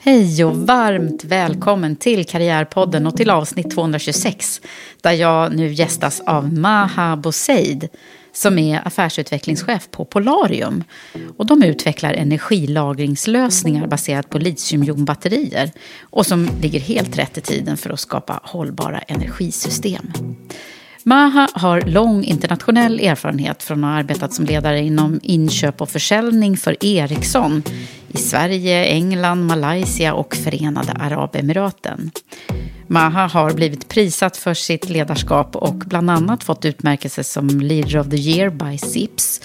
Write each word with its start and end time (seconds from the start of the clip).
Hej 0.00 0.44
och 0.44 0.56
varmt 0.56 1.24
välkommen 1.24 1.96
till 1.96 2.24
Karriärpodden 2.24 3.06
och 3.06 3.16
till 3.16 3.30
avsnitt 3.30 3.70
226 3.70 4.60
där 5.00 5.12
jag 5.12 5.56
nu 5.56 5.72
gästas 5.72 6.20
av 6.20 6.52
Maha 6.52 7.16
Boseid 7.16 7.88
som 8.32 8.58
är 8.58 8.86
affärsutvecklingschef 8.86 9.88
på 9.90 10.04
Polarium. 10.04 10.84
Och 11.36 11.46
de 11.46 11.62
utvecklar 11.62 12.12
energilagringslösningar 12.12 13.86
baserat 13.86 14.30
på 14.30 14.38
litiumjonbatterier 14.38 15.70
och 16.00 16.26
som 16.26 16.48
ligger 16.62 16.80
helt 16.80 17.18
rätt 17.18 17.38
i 17.38 17.40
tiden 17.40 17.76
för 17.76 17.90
att 17.90 18.00
skapa 18.00 18.40
hållbara 18.42 18.98
energisystem. 18.98 20.12
Maha 21.04 21.48
har 21.54 21.80
lång 21.80 22.24
internationell 22.24 23.00
erfarenhet 23.00 23.62
från 23.62 23.84
att 23.84 23.90
ha 23.90 23.96
arbetat 23.96 24.32
som 24.32 24.44
ledare 24.44 24.80
inom 24.80 25.20
inköp 25.22 25.80
och 25.80 25.88
försäljning 25.88 26.56
för 26.56 26.84
Ericsson 26.84 27.62
i 28.08 28.16
Sverige, 28.16 28.84
England, 28.84 29.46
Malaysia 29.46 30.14
och 30.14 30.36
Förenade 30.36 30.92
Arabemiraten. 30.92 32.10
Maha 32.86 33.26
har 33.26 33.52
blivit 33.52 33.88
prisat 33.88 34.36
för 34.36 34.54
sitt 34.54 34.88
ledarskap 34.88 35.56
och 35.56 35.74
bland 35.74 36.10
annat 36.10 36.44
fått 36.44 36.64
utmärkelse 36.64 37.24
som 37.24 37.48
Leader 37.48 37.98
of 37.98 38.08
the 38.08 38.16
Year 38.16 38.50
by 38.50 38.78
SIPS 38.78 39.40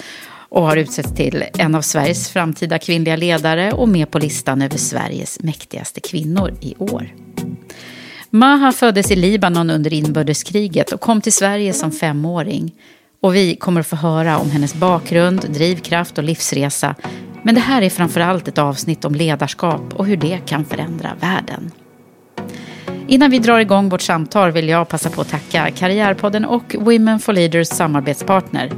och 0.49 0.63
har 0.63 0.77
utsetts 0.77 1.15
till 1.15 1.43
en 1.57 1.75
av 1.75 1.81
Sveriges 1.81 2.29
framtida 2.29 2.79
kvinnliga 2.79 3.15
ledare 3.15 3.71
och 3.71 3.89
med 3.89 4.11
på 4.11 4.19
listan 4.19 4.61
över 4.61 4.77
Sveriges 4.77 5.39
mäktigaste 5.43 6.01
kvinnor 6.01 6.53
i 6.61 6.75
år. 6.77 7.09
Maha 8.35 8.71
föddes 8.71 9.11
i 9.11 9.15
Libanon 9.15 9.69
under 9.69 9.93
inbördeskriget 9.93 10.91
och 10.91 11.01
kom 11.01 11.21
till 11.21 11.33
Sverige 11.33 11.73
som 11.73 11.91
femåring. 11.91 12.75
Och 13.21 13.35
vi 13.35 13.55
kommer 13.55 13.81
att 13.81 13.87
få 13.87 13.95
höra 13.95 14.37
om 14.37 14.51
hennes 14.51 14.75
bakgrund, 14.75 15.45
drivkraft 15.49 16.17
och 16.17 16.23
livsresa. 16.23 16.95
Men 17.43 17.55
det 17.55 17.61
här 17.61 17.81
är 17.81 17.89
framförallt 17.89 18.47
ett 18.47 18.57
avsnitt 18.57 19.05
om 19.05 19.15
ledarskap 19.15 19.93
och 19.93 20.05
hur 20.05 20.17
det 20.17 20.39
kan 20.45 20.65
förändra 20.65 21.09
världen. 21.19 21.71
Innan 23.07 23.31
vi 23.31 23.39
drar 23.39 23.59
igång 23.59 23.89
vårt 23.89 24.01
samtal 24.01 24.51
vill 24.51 24.69
jag 24.69 24.89
passa 24.89 25.09
på 25.09 25.21
att 25.21 25.29
tacka 25.29 25.71
Karriärpodden 25.71 26.45
och 26.45 26.75
Women 26.79 27.19
for 27.19 27.33
Leaders 27.33 27.67
samarbetspartner, 27.67 28.71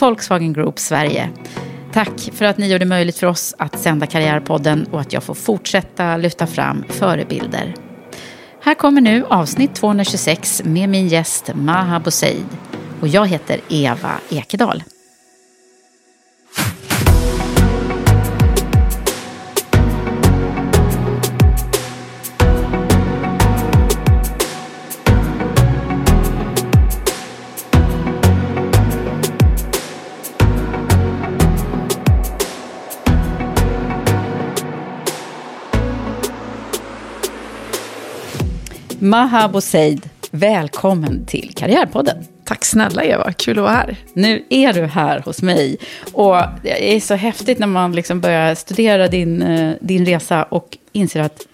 Volkswagen 0.00 0.52
Group 0.52 0.78
Sverige. 0.78 1.28
Tack 1.92 2.20
för 2.32 2.44
att 2.44 2.58
ni 2.58 2.68
gör 2.68 2.78
det 2.78 2.84
möjligt 2.84 3.18
för 3.18 3.26
oss 3.26 3.54
att 3.58 3.78
sända 3.78 4.06
Karriärpodden 4.06 4.86
och 4.90 5.00
att 5.00 5.12
jag 5.12 5.22
får 5.22 5.34
fortsätta 5.34 6.16
lyfta 6.16 6.46
fram 6.46 6.84
förebilder. 6.88 7.74
Här 8.64 8.74
kommer 8.74 9.00
nu 9.00 9.24
avsnitt 9.24 9.74
226 9.74 10.62
med 10.64 10.88
min 10.88 11.08
gäst 11.08 11.50
Maha 11.54 12.00
Boseid. 12.00 12.46
Och 13.00 13.08
jag 13.08 13.26
heter 13.26 13.60
Eva 13.68 14.20
Ekedal. 14.30 14.82
Maha 39.02 39.48
Boseid, 39.48 40.08
välkommen 40.30 41.26
till 41.26 41.52
Karriärpodden. 41.54 42.16
Tack 42.44 42.64
snälla 42.64 43.04
Eva, 43.04 43.32
kul 43.32 43.58
att 43.58 43.62
vara 43.62 43.72
här. 43.72 43.96
Nu 44.12 44.44
är 44.50 44.72
du 44.72 44.84
här 44.84 45.20
hos 45.20 45.42
mig. 45.42 45.76
Och 46.12 46.36
det 46.62 46.96
är 46.96 47.00
så 47.00 47.14
häftigt 47.14 47.58
när 47.58 47.66
man 47.66 47.92
liksom 47.92 48.20
börjar 48.20 48.54
studera 48.54 49.08
din, 49.08 49.42
eh, 49.42 49.74
din 49.80 50.06
resa 50.06 50.42
och 50.42 50.78
inser 50.92 51.20
att 51.20 51.46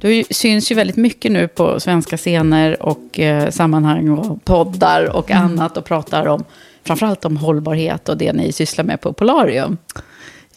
du 0.00 0.24
syns 0.30 0.70
ju 0.70 0.74
väldigt 0.74 0.96
mycket 0.96 1.32
nu 1.32 1.48
på 1.48 1.80
svenska 1.80 2.16
scener 2.16 2.82
och 2.82 3.20
eh, 3.20 3.50
sammanhang 3.50 4.08
och 4.08 4.44
poddar 4.44 5.16
och 5.16 5.30
mm. 5.30 5.44
annat 5.44 5.76
och 5.76 5.84
pratar 5.84 6.26
om 6.26 6.44
framförallt 6.84 7.24
om 7.24 7.36
hållbarhet 7.36 8.08
och 8.08 8.16
det 8.16 8.32
ni 8.32 8.52
sysslar 8.52 8.84
med 8.84 9.00
på 9.00 9.12
Polarium. 9.12 9.78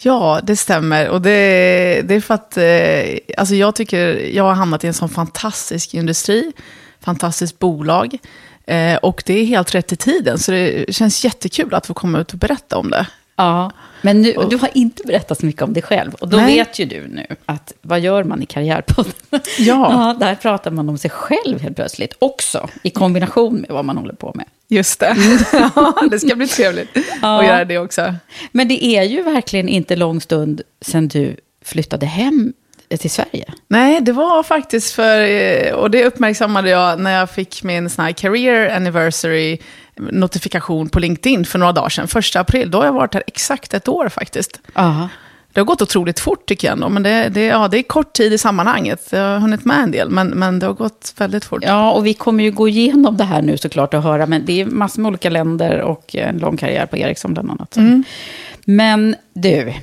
Ja, 0.05 0.39
det 0.43 0.55
stämmer. 0.55 1.09
Och 1.09 1.21
det, 1.21 2.01
det 2.05 2.15
är 2.15 2.21
för 2.21 2.33
att 2.33 2.57
eh, 2.57 3.37
alltså 3.37 3.55
jag 3.55 3.75
tycker 3.75 4.17
jag 4.35 4.43
har 4.43 4.53
hamnat 4.53 4.83
i 4.83 4.87
en 4.87 4.93
sån 4.93 5.09
fantastisk 5.09 5.93
industri, 5.93 6.51
fantastiskt 6.99 7.59
bolag. 7.59 8.17
Eh, 8.67 8.95
och 8.95 9.23
det 9.25 9.33
är 9.33 9.45
helt 9.45 9.75
rätt 9.75 9.91
i 9.91 9.95
tiden, 9.95 10.39
så 10.39 10.51
det 10.51 10.95
känns 10.95 11.25
jättekul 11.25 11.73
att 11.73 11.87
få 11.87 11.93
komma 11.93 12.19
ut 12.19 12.33
och 12.33 12.39
berätta 12.39 12.77
om 12.77 12.89
det. 12.89 13.07
Ja, 13.35 13.71
men 14.05 14.21
nu, 14.21 14.33
du 14.49 14.57
har 14.57 14.69
inte 14.73 15.03
berättat 15.05 15.39
så 15.39 15.45
mycket 15.45 15.61
om 15.61 15.73
dig 15.73 15.83
själv. 15.83 16.13
Och 16.13 16.27
då 16.29 16.37
Nej. 16.37 16.55
vet 16.55 16.79
ju 16.79 16.85
du 16.85 17.07
nu 17.07 17.25
att 17.45 17.73
vad 17.81 17.99
gör 17.99 18.23
man 18.23 18.41
i 18.43 18.45
Karriärpodden? 18.45 19.13
Ja. 19.31 19.39
ja. 19.57 20.15
Där 20.19 20.35
pratar 20.35 20.71
man 20.71 20.89
om 20.89 20.97
sig 20.97 21.09
själv 21.09 21.61
helt 21.61 21.75
plötsligt 21.75 22.13
också, 22.19 22.69
i 22.83 22.89
kombination 22.89 23.55
med 23.55 23.69
vad 23.69 23.85
man 23.85 23.97
håller 23.97 24.13
på 24.13 24.31
med. 24.35 24.45
Just 24.67 24.99
det. 24.99 25.15
ja, 25.75 26.07
det 26.11 26.19
ska 26.19 26.35
bli 26.35 26.47
trevligt 26.47 26.89
ja. 27.21 27.39
att 27.39 27.45
göra 27.45 27.65
det 27.65 27.77
också. 27.77 28.15
Men 28.51 28.67
det 28.67 28.85
är 28.85 29.03
ju 29.03 29.21
verkligen 29.21 29.69
inte 29.69 29.95
lång 29.95 30.21
stund 30.21 30.61
sedan 30.81 31.07
du 31.07 31.35
flyttade 31.61 32.05
hem 32.05 32.53
till 32.99 33.11
Sverige. 33.11 33.53
Nej, 33.67 34.01
det 34.01 34.11
var 34.11 34.43
faktiskt 34.43 34.93
för, 34.93 35.21
eh, 35.21 35.73
och 35.73 35.91
det 35.91 36.05
uppmärksammade 36.05 36.69
jag 36.69 36.99
när 36.99 37.19
jag 37.19 37.29
fick 37.29 37.63
min 37.63 37.89
sån 37.89 38.05
här 38.05 38.11
career 38.11 38.75
anniversary 38.75 39.57
notifikation 39.97 40.89
på 40.89 40.99
LinkedIn 40.99 41.45
för 41.45 41.59
några 41.59 41.71
dagar 41.71 41.89
sedan, 41.89 42.07
första 42.07 42.39
april. 42.39 42.71
Då 42.71 42.77
har 42.77 42.85
jag 42.85 42.93
varit 42.93 43.13
här 43.13 43.23
exakt 43.27 43.73
ett 43.73 43.87
år 43.87 44.09
faktiskt. 44.09 44.59
Aha. 44.73 45.09
Det 45.55 45.61
har 45.61 45.65
gått 45.65 45.81
otroligt 45.81 46.19
fort 46.19 46.45
tycker 46.45 46.67
jag 46.67 46.73
ändå, 46.73 46.89
men 46.89 47.03
det, 47.03 47.29
det, 47.29 47.45
ja, 47.45 47.67
det 47.67 47.77
är 47.77 47.83
kort 47.83 48.13
tid 48.13 48.33
i 48.33 48.37
sammanhanget. 48.37 49.07
Jag 49.11 49.19
har 49.19 49.39
hunnit 49.39 49.65
med 49.65 49.83
en 49.83 49.91
del, 49.91 50.09
men, 50.09 50.27
men 50.27 50.59
det 50.59 50.65
har 50.65 50.73
gått 50.73 51.13
väldigt 51.17 51.45
fort. 51.45 51.63
Ja, 51.63 51.91
och 51.91 52.05
vi 52.05 52.13
kommer 52.13 52.43
ju 52.43 52.51
gå 52.51 52.67
igenom 52.67 53.17
det 53.17 53.23
här 53.23 53.41
nu 53.41 53.57
såklart 53.57 53.93
och 53.93 54.03
höra, 54.03 54.25
men 54.25 54.45
det 54.45 54.61
är 54.61 54.65
massor 54.65 55.01
med 55.01 55.09
olika 55.09 55.29
länder 55.29 55.81
och 55.81 56.15
en 56.15 56.37
lång 56.37 56.57
karriär 56.57 56.85
på 56.85 56.97
Ericsson 56.97 57.33
bland 57.33 57.51
annat. 57.51 57.77
Mm. 57.77 58.03
Men 58.65 59.15
du, 59.33 59.73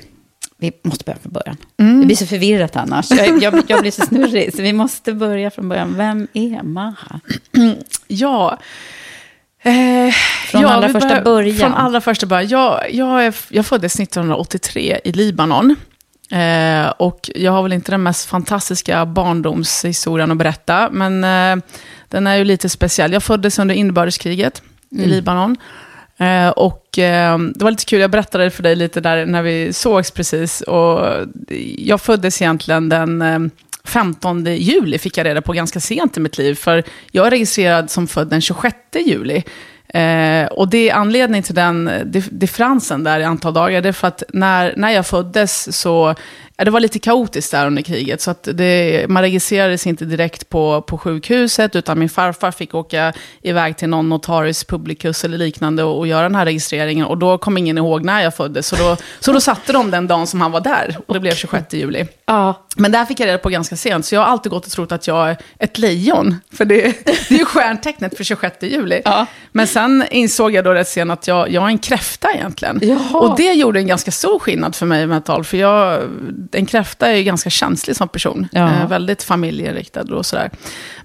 vi 0.57 0.71
måste 0.83 1.03
börja 1.03 1.17
från 1.19 1.33
början. 1.33 1.57
Det 1.99 2.05
blir 2.05 2.15
så 2.15 2.25
förvirrat 2.25 2.75
annars. 2.75 3.11
Jag, 3.11 3.43
jag, 3.43 3.63
jag 3.67 3.81
blir 3.81 3.91
så 3.91 4.01
snurrig, 4.01 4.55
så 4.55 4.61
vi 4.61 4.73
måste 4.73 5.13
börja 5.13 5.51
från 5.51 5.69
början. 5.69 5.93
Vem 5.97 6.27
är 6.33 6.63
Maha? 6.63 7.19
Ja. 8.07 8.59
Eh, 9.63 10.13
Från 10.51 10.61
ja, 10.61 10.69
allra 10.69 10.89
första 10.89 11.07
börjar- 11.09 11.21
början. 11.23 11.57
Från 11.57 11.73
allra 11.73 12.01
första 12.01 12.25
början. 12.25 12.47
Jag, 12.49 12.93
jag, 12.93 13.25
är, 13.25 13.33
jag 13.49 13.65
föddes 13.65 13.99
1983 13.99 14.99
i 15.03 15.11
Libanon. 15.11 15.75
Eh, 16.31 16.87
och 16.89 17.29
jag 17.35 17.51
har 17.51 17.63
väl 17.63 17.73
inte 17.73 17.91
den 17.91 18.03
mest 18.03 18.25
fantastiska 18.29 19.05
barndomshistorien 19.05 20.31
att 20.31 20.37
berätta, 20.37 20.89
men 20.91 21.23
eh, 21.23 21.63
den 22.09 22.27
är 22.27 22.35
ju 22.35 22.43
lite 22.43 22.69
speciell. 22.69 23.13
Jag 23.13 23.23
föddes 23.23 23.59
under 23.59 23.75
inbördeskriget 23.75 24.61
Mm. 24.91 25.05
i 25.05 25.07
Libanon. 25.07 25.57
Eh, 26.17 26.49
och 26.49 26.99
eh, 26.99 27.37
det 27.37 27.63
var 27.63 27.71
lite 27.71 27.85
kul, 27.85 28.01
jag 28.01 28.11
berättade 28.11 28.49
för 28.51 28.63
dig 28.63 28.75
lite 28.75 29.01
där 29.01 29.25
när 29.25 29.41
vi 29.41 29.73
sågs 29.73 30.11
precis. 30.11 30.61
Och 30.61 31.07
jag 31.77 32.01
föddes 32.01 32.41
egentligen 32.41 32.89
den 32.89 33.51
15 33.87 34.45
juli, 34.45 34.97
fick 34.97 35.17
jag 35.17 35.25
reda 35.25 35.41
på 35.41 35.53
ganska 35.53 35.79
sent 35.79 36.17
i 36.17 36.19
mitt 36.19 36.37
liv. 36.37 36.55
För 36.55 36.83
jag 37.11 37.27
är 37.27 37.31
registrerad 37.31 37.91
som 37.91 38.07
född 38.07 38.27
den 38.27 38.41
26 38.41 38.75
juli. 39.05 39.43
Eh, 39.93 40.45
och 40.45 40.69
det 40.69 40.89
är 40.89 40.93
anledningen 40.93 41.43
till 41.43 41.55
den 41.55 41.87
eh, 41.87 42.01
differensen 42.31 43.03
där 43.03 43.19
i 43.19 43.23
antal 43.23 43.53
dagar, 43.53 43.81
det 43.81 43.89
är 43.89 43.93
för 43.93 44.07
att 44.07 44.23
när, 44.33 44.73
när 44.77 44.89
jag 44.89 45.07
föddes 45.07 45.77
så, 45.79 46.15
det 46.65 46.71
var 46.71 46.79
lite 46.79 46.99
kaotiskt 46.99 47.51
där 47.51 47.67
under 47.67 47.81
kriget, 47.81 48.21
så 48.21 48.31
att 48.31 48.47
det, 48.53 49.05
man 49.09 49.23
registrerades 49.23 49.87
inte 49.87 50.05
direkt 50.05 50.49
på, 50.49 50.81
på 50.81 50.97
sjukhuset, 50.97 51.75
utan 51.75 51.99
min 51.99 52.09
farfar 52.09 52.51
fick 52.51 52.75
åka 52.75 53.13
iväg 53.41 53.77
till 53.77 53.89
någon 53.89 54.09
notarius 54.09 54.63
publicus 54.63 55.23
eller 55.23 55.37
liknande 55.37 55.83
och, 55.83 55.97
och 55.97 56.07
göra 56.07 56.23
den 56.23 56.35
här 56.35 56.45
registreringen, 56.45 57.05
och 57.05 57.17
då 57.17 57.37
kom 57.37 57.57
ingen 57.57 57.77
ihåg 57.77 58.05
när 58.05 58.21
jag 58.21 58.35
föddes, 58.35 58.67
så 58.67 58.75
då, 58.75 58.97
så 59.19 59.33
då 59.33 59.41
satte 59.41 59.73
de 59.73 59.91
den 59.91 60.07
dagen 60.07 60.27
som 60.27 60.41
han 60.41 60.51
var 60.51 60.61
där, 60.61 60.97
och 61.07 61.13
det 61.13 61.19
blev 61.19 61.35
26 61.35 61.73
juli. 61.73 62.05
Ja, 62.25 62.67
Men 62.75 62.91
där 62.91 63.05
fick 63.05 63.19
jag 63.19 63.27
reda 63.27 63.37
på 63.37 63.49
ganska 63.49 63.75
sent, 63.75 64.05
så 64.05 64.15
jag 64.15 64.21
har 64.21 64.27
alltid 64.27 64.49
gått 64.49 64.65
och 64.65 64.71
trott 64.71 64.91
att 64.91 65.07
jag 65.07 65.29
är 65.29 65.37
ett 65.59 65.77
lejon. 65.77 66.35
För 66.53 66.65
det, 66.65 66.81
det 67.05 67.31
är 67.31 67.37
ju 67.37 67.45
stjärntecknet 67.45 68.17
för 68.17 68.23
26 68.23 68.57
juli. 68.61 69.01
Ja. 69.05 69.25
Men 69.51 69.67
sen 69.67 70.05
insåg 70.11 70.51
jag 70.53 70.63
då 70.63 70.73
rätt 70.73 70.87
sent 70.87 71.11
att 71.11 71.27
jag, 71.27 71.51
jag 71.51 71.63
är 71.63 71.67
en 71.67 71.77
kräfta 71.77 72.31
egentligen. 72.33 72.79
Jaha. 72.81 73.19
Och 73.19 73.37
det 73.37 73.53
gjorde 73.53 73.79
en 73.79 73.87
ganska 73.87 74.11
stor 74.11 74.39
skillnad 74.39 74.75
för 74.75 74.85
mig 74.85 75.21
tag. 75.23 75.45
För 75.45 75.57
jag, 75.57 76.01
en 76.55 76.65
kräfta 76.65 77.07
är 77.07 77.15
ju 77.15 77.23
ganska 77.23 77.49
känslig 77.49 77.95
som 77.95 78.07
person. 78.07 78.47
Ja. 78.51 78.69
Eh, 78.69 78.87
väldigt 78.87 79.23
familjeinriktad 79.23 80.01
och 80.01 80.25
sådär. 80.25 80.49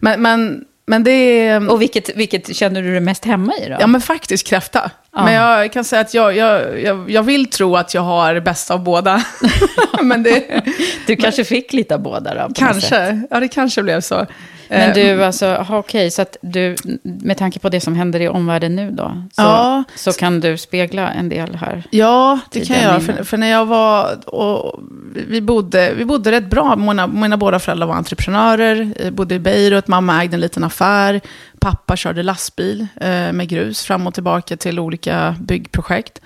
Men, 0.01 0.23
men, 0.23 0.65
men 0.87 1.05
det 1.05 1.11
är... 1.11 1.71
och 1.71 1.83
vilket, 1.83 2.17
vilket 2.17 2.57
känner 2.57 2.83
du 2.83 2.91
dig 2.91 3.01
mest 3.01 3.25
hemma 3.25 3.53
i 3.63 3.69
då? 3.69 3.77
Ja, 3.81 3.87
men 3.87 4.01
faktiskt 4.01 4.47
kräfta. 4.47 4.91
Ja. 5.13 5.25
Men 5.25 5.35
jag 5.35 5.73
kan 5.73 5.85
säga 5.85 6.01
att 6.01 6.15
jag, 6.15 6.37
jag, 6.37 6.81
jag, 6.81 7.11
jag 7.11 7.23
vill 7.23 7.51
tro 7.51 7.77
att 7.77 7.95
jag 7.95 8.03
har 8.03 8.35
det 8.35 8.41
bästa 8.41 8.75
av 8.75 8.85
båda. 8.85 9.25
men 10.03 10.23
det, 10.23 10.63
du 11.07 11.17
kanske 11.17 11.45
fick 11.45 11.73
lite 11.73 11.95
av 11.95 12.03
båda 12.03 12.35
då? 12.35 12.55
kanske, 12.55 13.23
ja 13.31 13.41
det 13.41 13.49
kanske 13.49 13.83
blev 13.83 14.01
så. 14.01 14.27
Men 14.69 14.89
Eh, 14.91 14.95
du, 14.95 15.25
alltså, 15.25 15.47
aha, 15.47 15.79
okej, 15.79 16.11
så 16.11 16.23
att 16.23 16.37
du, 16.43 16.77
med 17.03 17.37
tanke 17.37 17.59
på 17.59 17.69
det 17.69 17.81
som 17.81 17.97
händer 17.97 18.21
i 18.21 18.29
omvärlden 18.29 18.77
nu 18.77 18.91
då, 18.91 19.23
så, 19.33 19.43
Ja. 19.43 19.85
så 19.97 20.13
kan 20.13 20.41
du 20.41 20.57
spegla 20.59 21.11
en 21.11 21.29
del 21.29 21.55
här. 21.55 21.83
Ja, 21.91 22.39
det 22.51 22.61
kan 22.67 22.83
jag. 22.83 23.03
För, 23.03 23.25
för 23.25 23.37
när 23.37 23.47
jag 23.51 23.67
var... 23.67 24.29
Och 24.35 24.81
vi, 25.29 25.41
bodde, 25.41 25.93
vi 25.95 26.05
bodde 26.05 26.31
rätt 26.33 26.51
bra. 26.51 26.77
Mina, 26.77 27.07
mina 27.07 27.37
båda 27.37 27.59
föräldrar 27.59 27.87
var 27.87 27.95
entreprenörer. 27.95 28.93
Jag 29.05 29.13
bodde 29.13 29.35
i 29.35 29.39
Beirut. 29.39 29.89
Mamma 29.89 30.23
ägde 30.25 30.37
en 30.37 30.41
liten 30.41 30.65
affär. 30.65 31.21
Pappa 31.61 31.97
körde 31.97 32.23
lastbil 32.23 32.87
eh, 32.97 33.33
med 33.33 33.49
grus 33.49 33.85
fram 33.85 34.07
och 34.07 34.15
tillbaka 34.15 34.57
till 34.57 34.79
olika 34.79 35.35
byggprojekt. 35.41 36.21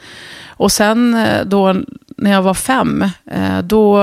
Och 0.49 0.73
sen 0.73 1.15
eh, 1.15 1.45
då, 1.45 1.75
när 2.17 2.31
jag 2.33 2.43
var 2.43 2.55
fem, 2.55 3.03
eh, 3.31 3.59
då... 3.65 4.03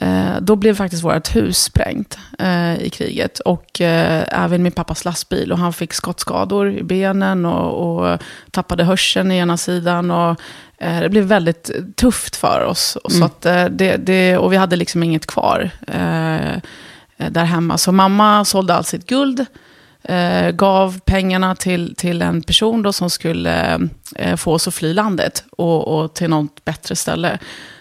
Eh, 0.00 0.40
då 0.40 0.56
blev 0.56 0.74
faktiskt 0.74 1.04
vårt 1.04 1.36
hus 1.36 1.58
sprängt 1.58 2.18
eh, 2.38 2.82
i 2.82 2.90
kriget. 2.90 3.38
Och 3.38 3.80
eh, 3.80 4.24
även 4.44 4.62
min 4.62 4.72
pappas 4.72 5.04
lastbil. 5.04 5.52
Och 5.52 5.58
han 5.58 5.72
fick 5.72 5.92
skottskador 5.92 6.70
i 6.70 6.82
benen 6.82 7.46
och, 7.46 8.02
och 8.02 8.18
tappade 8.50 8.84
hörseln 8.84 9.32
i 9.32 9.38
ena 9.38 9.56
sidan. 9.56 10.10
Och, 10.10 10.40
det 10.80 11.08
blev 11.10 11.24
väldigt 11.24 11.70
tufft 11.96 12.36
för 12.36 12.64
oss. 12.64 12.96
Och, 12.96 13.12
så 13.12 13.24
att, 13.24 13.46
eh, 13.46 13.64
det, 13.64 13.96
det, 13.96 14.38
och 14.38 14.52
vi 14.52 14.56
hade 14.56 14.76
liksom 14.76 15.02
inget 15.02 15.26
kvar 15.26 15.70
där 17.16 17.44
hemma. 17.44 17.78
Så 17.78 17.92
mamma 17.92 18.44
sålde 18.44 18.74
allt 18.74 18.86
sitt 18.86 19.06
guld. 19.06 19.46
Eh, 20.02 20.50
gav 20.50 21.00
pengarna 21.00 21.54
till, 21.54 21.94
till 21.94 22.22
en 22.22 22.42
person 22.42 22.82
då 22.82 22.92
som 22.92 23.10
skulle 23.10 23.80
eh, 24.16 24.36
få 24.36 24.52
oss 24.52 24.68
att 24.68 24.74
fly 24.74 24.94
landet 24.94 25.44
och, 25.50 25.88
och 25.88 26.14
till 26.14 26.30
något 26.30 26.64
bättre 26.64 26.96
ställe. 26.96 27.38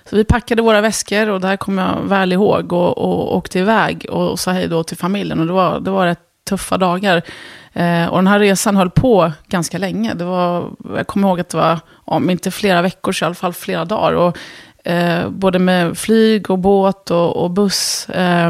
Så 0.10 0.16
vi 0.16 0.24
packade 0.24 0.62
våra 0.62 0.82
väskor 0.82 1.30
och 1.30 1.42
det 1.42 1.48
här 1.48 1.58
kommer 1.58 1.84
jag 1.88 2.02
väl 2.10 2.34
ihåg 2.34 2.74
och, 2.74 2.98
och 2.98 3.38
åkte 3.38 3.60
iväg 3.60 4.06
och, 4.10 4.32
och 4.32 4.40
sa 4.40 4.52
hej 4.52 4.68
då 4.68 4.84
till 4.84 4.98
familjen. 4.98 5.40
Och 5.40 5.46
det 5.48 5.54
var, 5.54 5.80
det 5.80 5.92
var 5.92 6.06
rätt 6.06 6.20
tuffa 6.50 6.78
dagar. 6.78 7.22
Eh, 7.74 8.06
och 8.06 8.18
den 8.18 8.28
här 8.28 8.40
resan 8.40 8.76
höll 8.76 8.90
på 8.90 9.32
ganska 9.48 9.78
länge. 9.78 10.14
Det 10.14 10.24
var, 10.26 10.70
jag 10.96 11.08
kommer 11.08 11.28
ihåg 11.28 11.40
att 11.40 11.50
det 11.50 11.58
var, 11.58 11.80
om 12.06 12.30
inte 12.30 12.52
flera 12.52 12.82
veckor 12.82 13.12
så 13.12 13.26
i 13.26 13.26
alla 13.26 13.36
fall 13.36 13.54
flera 13.54 13.86
dagar. 13.86 14.14
Och, 14.14 14.38
eh, 14.92 15.30
både 15.30 15.60
med 15.60 15.98
flyg 15.98 16.50
och 16.50 16.60
båt 16.60 17.12
och, 17.12 17.36
och 17.44 17.52
buss. 17.52 18.10
Eh, 18.10 18.50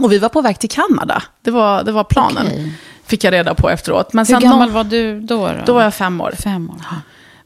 och 0.00 0.12
vi 0.12 0.18
var 0.18 0.28
på 0.28 0.40
väg 0.42 0.58
till 0.58 0.70
Kanada. 0.70 1.22
Det 1.42 1.50
var, 1.50 1.82
det 1.84 1.92
var 1.92 2.04
planen. 2.04 2.46
Okej. 2.46 2.72
Fick 3.06 3.24
jag 3.24 3.32
reda 3.32 3.54
på 3.54 3.70
efteråt. 3.70 4.12
Men 4.12 4.26
Hur 4.26 4.34
sen 4.34 4.40
gammal 4.40 4.58
någon- 4.58 4.72
var 4.72 4.84
du 4.84 5.20
då? 5.20 5.36
Då, 5.48 5.52
Då 5.66 5.74
var 5.74 5.82
jag 5.82 5.94
fem 5.94 6.20
år. 6.20 6.32
fem 6.38 6.70
år. 6.70 6.76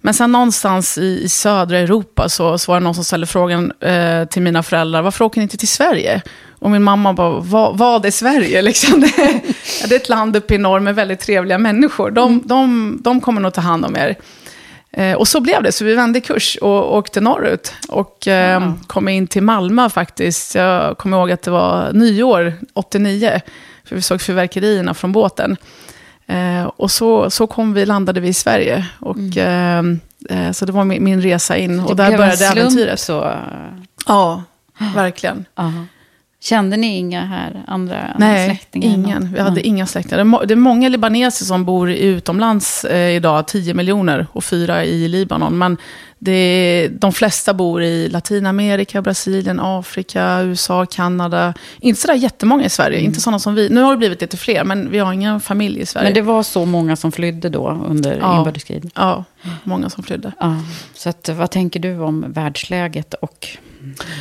Men 0.09 0.15
sen 0.15 0.33
någonstans 0.33 0.99
i, 0.99 1.21
i 1.25 1.29
södra 1.29 1.79
Europa 1.79 2.29
så, 2.29 2.59
så 2.59 2.73
var 2.73 2.81
det 2.81 2.85
någon 2.85 2.95
som 2.95 3.05
ställde 3.05 3.27
frågan 3.27 3.73
eh, 3.81 4.25
till 4.25 4.43
mina 4.43 4.63
föräldrar, 4.63 5.03
varför 5.03 5.25
åker 5.25 5.41
ni 5.41 5.43
inte 5.43 5.57
till 5.57 5.69
Sverige? 5.69 6.23
Och 6.59 6.71
min 6.71 6.83
mamma 6.83 7.13
bara, 7.13 7.41
vad, 7.41 7.79
vad 7.79 8.07
är 8.07 8.11
Sverige? 8.11 8.63
Liksom, 8.69 9.01
det, 9.01 9.19
är, 9.85 9.97
ett 9.97 10.09
land 10.09 10.37
uppe 10.37 10.55
i 10.55 10.59
norr 10.59 10.81
med 10.81 10.95
väldigt 10.95 11.21
trevliga 11.21 11.59
människor. 11.59 12.11
De, 12.11 12.43
de, 12.45 12.99
de 13.01 13.21
kommer 13.21 13.41
nog 13.41 13.53
ta 13.53 13.61
hand 13.61 13.85
om 13.85 13.97
er. 13.97 14.17
Eh, 14.93 15.17
och 15.17 15.29
så 15.29 15.41
blev 15.41 15.63
det, 15.63 15.73
så 15.73 15.85
vi 15.85 15.95
vände 15.95 16.21
kurs 16.21 16.57
och 16.57 16.97
åkte 16.97 17.21
norrut. 17.21 17.73
Och 17.89 18.29
eh, 18.29 18.73
kom 18.87 19.09
in 19.09 19.27
till 19.27 19.43
Malmö 19.43 19.91
faktiskt. 19.91 20.55
Jag 20.55 20.99
kommer 20.99 21.19
ihåg 21.19 21.31
att 21.31 21.43
det 21.43 21.51
var 21.51 21.93
nyår, 21.93 22.53
89. 22.75 23.41
För 23.85 23.97
vi 23.97 24.03
såg 24.03 24.21
fyrverkerierna 24.21 24.95
från 24.95 25.13
båten. 25.13 25.57
Eh, 26.29 26.65
och 26.77 26.91
så, 26.91 27.31
så 27.31 27.47
kom 27.47 27.73
vi, 27.75 27.87
landade 27.87 28.21
vi 28.21 28.29
i 28.29 28.35
Sverige. 28.35 28.87
Och, 29.01 29.37
eh, 29.37 29.83
eh, 30.31 30.53
så 30.53 30.67
det 30.67 30.73
var 30.73 30.85
min, 30.85 31.05
min 31.05 31.23
resa 31.23 31.57
in. 31.57 31.81
Och 31.81 31.97
där 31.97 32.07
Mm. 32.07 32.17
blev 32.17 32.31
en 32.31 32.37
började 32.37 32.37
slump 32.53 32.59
äventyret. 32.59 33.01
Så, 33.01 33.35
Ja, 34.07 34.43
verkligen. 34.95 35.45
aha. 35.55 35.85
Kände 36.41 36.77
ni 36.77 36.97
inga 36.97 37.25
här, 37.25 37.63
andra 37.67 38.17
Nej, 38.19 38.47
släktingar? 38.49 38.95
ingen. 38.95 39.33
Vi 39.35 39.41
hade 39.41 39.55
Nej. 39.55 39.63
inga 39.67 39.87
släktingar. 39.87 40.47
Det 40.47 40.55
är 40.55 40.57
många 40.57 40.89
libaneser 40.89 41.45
som 41.45 41.65
bor 41.65 41.91
utomlands 41.91 42.85
eh, 42.85 43.17
idag, 43.17 43.47
10 43.49 43.75
miljoner 43.75 44.27
och 44.33 44.45
fyra 44.45 44.85
i 44.85 45.09
Libanon. 45.09 45.59
Men 45.59 45.77
det 46.19 46.89
de 46.93 47.13
flesta 47.13 47.55
bor 47.55 47.83
i 47.83 48.09
Latinamerika, 48.09 49.03
Brasilien, 49.03 49.61
Afrika, 49.61 50.41
USA, 50.43 50.87
Kanada. 50.87 51.55
Inte 51.81 52.01
sådär 52.01 52.15
jättemånga 52.15 52.65
i 52.65 52.71
Sverige, 52.71 53.01
inte 53.01 53.21
sådana 53.21 53.39
som 53.39 53.55
vi. 53.55 53.69
Nu 53.69 53.81
har 53.83 53.91
det 53.91 53.97
blivit 53.99 54.21
lite 54.21 54.37
fler, 54.37 54.65
men 54.65 54.91
vi 54.91 54.99
har 54.99 55.13
ingen 55.13 55.41
familj 55.41 55.81
i 55.81 55.87
Sverige. 55.87 56.05
Men 56.05 56.15
det 56.15 56.23
var 56.23 56.43
så 56.43 56.65
många 56.65 56.97
som 56.97 57.13
flydde 57.13 57.49
då 57.49 57.69
under 57.89 58.19
Ja. 58.19 58.39
inbördeskriget? 58.39 58.93
Ja, 58.95 59.25
många 59.65 59.91
som 59.91 60.05
flydde. 60.05 60.33
Ja. 60.41 60.57
Så 60.95 61.09
att, 61.09 61.29
vad 61.29 61.51
tänker 61.51 61.81
du 61.81 61.99
om 61.99 62.25
världsläget 62.29 63.15
och 63.15 63.49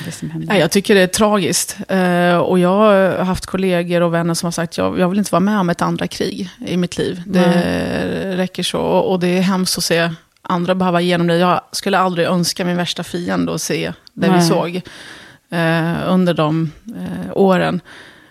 det 0.06 0.12
som 0.12 0.30
händer? 0.30 0.48
Nej, 0.48 0.60
jag 0.60 0.72
tycker 0.72 0.96
det 0.96 1.02
är 1.02 1.08
tragiskt. 1.08 1.78
Eh, 1.88 2.38
och 2.38 2.60
jag 2.60 2.70
har 2.70 3.24
haft 3.24 3.46
kollegor 3.46 4.02
och 4.02 4.14
vänner 4.14 4.34
som 4.34 4.48
har 4.48 4.52
sagt 4.52 4.78
jag, 4.78 5.00
jag 5.00 5.10
vill 5.10 5.20
inte 5.20 5.32
vara 5.32 5.40
med 5.40 5.60
om 5.60 5.70
ett 5.70 5.82
andra 5.82 6.08
krig 6.08 6.50
i 6.68 6.78
mitt 6.78 6.98
liv. 6.98 7.22
Det 7.26 8.38
räcker 8.38 8.64
så. 8.64 8.80
Och, 8.80 9.20
det 9.20 9.28
är 9.28 9.42
hemskt 9.42 9.78
att 9.78 9.84
se 9.84 10.10
andra 10.42 10.76
behöva 10.76 11.02
igenom 11.02 11.28
det. 11.28 11.38
Jag 11.38 11.62
skulle 11.72 11.98
aldrig 11.98 12.28
önska 12.28 12.66
min 12.66 12.78
värsta 12.78 13.04
fiende 13.04 13.54
att 13.54 13.62
se 13.62 13.94
det 14.14 14.28
vi 14.28 14.34
Nej. 14.34 14.42
såg 14.42 14.82
eh, 15.50 16.12
under 16.14 16.34
de 16.34 16.72
eh, 16.88 17.32
åren. 17.34 17.82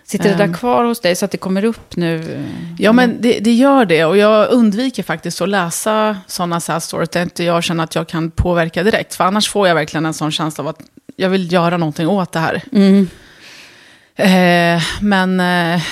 Sitter 0.04 0.28
det 0.28 0.34
där 0.34 0.44
Ehm. 0.44 0.54
kvar 0.54 0.84
hos 0.84 1.00
dig 1.00 1.16
så 1.16 1.24
att 1.24 1.30
det 1.30 1.38
kommer 1.38 1.64
upp 1.64 1.96
nu? 1.96 2.44
Ja, 2.78 2.92
men 2.92 3.16
det, 3.20 3.38
det 3.40 3.52
gör 3.52 3.84
det. 3.84 4.04
Och 4.04 4.16
jag 4.16 4.50
undviker 4.50 5.02
faktiskt 5.02 5.40
att 5.40 5.48
läsa 5.48 6.16
sådana 6.26 6.60
sad 6.60 6.82
stories 6.82 7.08
där 7.08 7.22
inte 7.22 7.44
jag 7.44 7.64
känner 7.64 7.84
att 7.84 7.94
jag 7.94 8.08
kan 8.08 8.30
påverka 8.30 8.82
direkt. 8.82 9.14
För 9.14 9.24
annars 9.24 9.48
får 9.48 9.68
jag 9.68 9.74
verkligen 9.74 10.06
en 10.06 10.14
sån 10.14 10.30
känsla 10.32 10.64
av 10.64 10.68
att 10.68 10.80
jag 11.16 11.28
vill 11.28 11.52
göra 11.52 11.76
någonting 11.76 12.08
åt 12.08 12.32
det 12.32 12.38
här. 12.38 12.62
Mm. 12.72 13.08
Eh, 14.16 14.82
men 15.00 15.40
eh, 15.40 15.82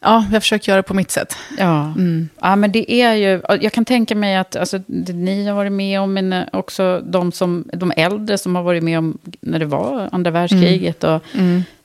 ja, 0.00 0.24
jag 0.32 0.42
försöker 0.42 0.72
göra 0.72 0.76
det 0.82 0.88
på 0.88 0.94
mitt 0.94 1.10
sätt. 1.10 1.36
Ja. 1.58 1.84
Mm. 1.84 2.28
ja, 2.40 2.56
men 2.56 2.72
det 2.72 2.92
är 2.92 3.14
ju... 3.14 3.42
Jag 3.60 3.72
kan 3.72 3.84
tänka 3.84 4.14
mig 4.14 4.36
att 4.36 4.56
alltså, 4.56 4.80
ni 4.86 5.46
har 5.46 5.54
varit 5.54 5.72
med 5.72 6.00
om, 6.00 6.12
men 6.14 6.32
eh, 6.32 6.44
också 6.52 7.00
de, 7.04 7.32
som, 7.32 7.64
de 7.72 7.92
äldre 7.96 8.38
som 8.38 8.56
har 8.56 8.62
varit 8.62 8.82
med 8.82 8.98
om 8.98 9.18
när 9.40 9.58
det 9.58 9.66
var 9.66 10.08
andra 10.12 10.30
världskriget 10.30 11.04
och 11.04 11.22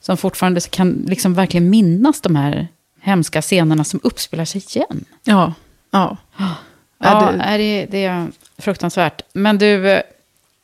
som 0.01 0.17
fortfarande 0.17 0.62
kan 0.62 1.05
liksom 1.07 1.33
verkligen 1.33 1.69
minnas 1.69 2.21
de 2.21 2.36
här 2.36 2.67
hemska 3.01 3.41
scenerna 3.41 3.83
som 3.83 4.00
uppspelar 4.03 4.45
sig 4.45 4.62
igen. 4.75 5.05
Ja, 5.24 5.53
ja. 5.91 6.17
Ja, 6.38 6.55
Ja, 7.01 7.31
det- 7.31 7.57
det, 7.57 7.63
är, 7.63 7.88
det 7.91 8.05
är 8.05 8.27
fruktansvärt. 8.57 9.21
Men 9.33 9.57
du, 9.57 9.89
eh, 9.89 10.01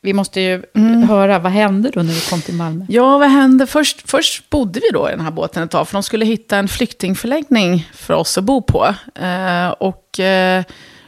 Vi 0.06 0.12
måste 0.12 0.40
ju 0.40 0.62
Mm. 0.74 1.02
höra, 1.08 1.38
vad 1.38 1.52
hände 1.52 1.90
då 1.94 2.02
när 2.02 2.12
du 2.14 2.20
kom 2.30 2.40
till 2.40 2.54
Malmö? 2.54 2.84
Ja, 2.88 3.18
vad 3.18 3.28
hände? 3.30 3.66
Först, 3.66 4.10
först 4.10 4.50
bodde 4.50 4.80
vi 4.80 4.90
då 4.92 5.08
i 5.08 5.10
den 5.10 5.20
här 5.20 5.30
båten 5.30 5.62
ett 5.62 5.70
tag, 5.70 5.88
för 5.88 5.92
de 5.92 6.02
skulle 6.02 6.24
hitta 6.24 6.56
en 6.56 6.68
flyktingförläggning 6.68 7.88
för 7.94 8.14
oss 8.14 8.38
att 8.38 8.44
bo 8.44 8.62
på. 8.62 8.94
Eh, 9.14 9.68
och 9.68 10.20
eh, 10.20 10.64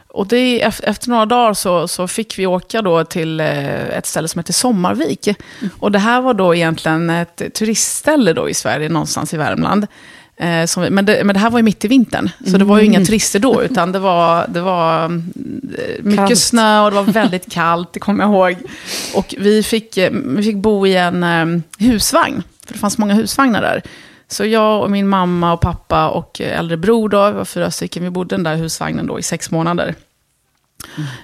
och 0.07 0.27
det, 0.27 0.63
ef- 0.63 0.81
efter 0.83 1.09
några 1.09 1.25
dagar 1.25 1.53
så, 1.53 1.87
så 1.87 2.07
fick 2.07 2.39
vi 2.39 2.45
åka 2.45 2.81
då 2.81 3.03
till 3.03 3.39
eh, 3.39 3.97
ett 3.97 4.05
ställe 4.05 4.27
som 4.27 4.39
heter 4.39 4.53
Sommarvik. 4.53 5.27
Och 5.79 5.91
det 5.91 5.99
här 5.99 6.21
var 6.21 6.33
då 6.33 6.55
egentligen 6.55 7.09
ett 7.09 7.41
turistställe 7.53 8.33
då 8.33 8.49
i 8.49 8.53
Sverige, 8.53 8.89
någonstans 8.89 9.33
i 9.33 9.37
Värmland. 9.37 9.87
Eh, 10.39 10.65
som, 10.65 10.83
men, 10.83 11.05
det, 11.05 11.23
men 11.23 11.33
det 11.33 11.39
här 11.39 11.49
var 11.49 11.59
ju 11.59 11.63
mitt 11.63 11.85
i 11.85 11.87
vintern, 11.87 12.29
så 12.45 12.57
det 12.57 12.65
var 12.65 12.79
ju 12.79 12.85
inga 12.85 13.05
turister 13.05 13.39
då, 13.39 13.63
utan 13.63 13.91
det 13.91 13.99
var, 13.99 14.47
det 14.47 14.61
var 14.61 15.05
mm, 15.05 15.33
mycket 15.99 16.27
Kallt. 16.27 16.39
snö 16.39 16.81
och 16.81 16.91
det 16.91 16.95
var 16.95 17.03
väldigt 17.03 17.51
kallt, 17.51 17.93
det 17.93 17.99
kommer 17.99 18.23
jag 18.23 18.31
ihåg. 18.31 18.57
Och 19.15 19.35
vi 19.37 19.63
fick, 19.63 19.97
eh, 19.97 20.11
vi 20.11 20.43
fick 20.43 20.55
bo 20.55 20.87
i 20.87 20.95
en 20.95 21.23
eh, 21.23 21.61
husvagn, 21.77 22.43
för 22.65 22.73
det 22.73 22.79
fanns 22.79 22.97
många 22.97 23.13
husvagnar 23.13 23.61
där. 23.61 23.81
Så 24.27 24.45
jag 24.45 24.83
och 24.83 24.91
min 24.91 25.07
mamma 25.07 25.53
och 25.53 25.61
pappa 25.61 26.09
och 26.09 26.41
äldre 26.41 26.77
bror, 26.77 27.09
då, 27.09 27.27
vi 27.27 27.33
var 27.33 27.45
fyra 27.45 27.71
stycken, 27.71 28.03
vi 28.03 28.09
bodde 28.09 28.35
i 28.35 28.37
den 28.37 28.43
där 28.43 28.55
husvagnen 28.55 29.07
då 29.07 29.19
i 29.19 29.23
sex 29.23 29.51
månader. 29.51 29.95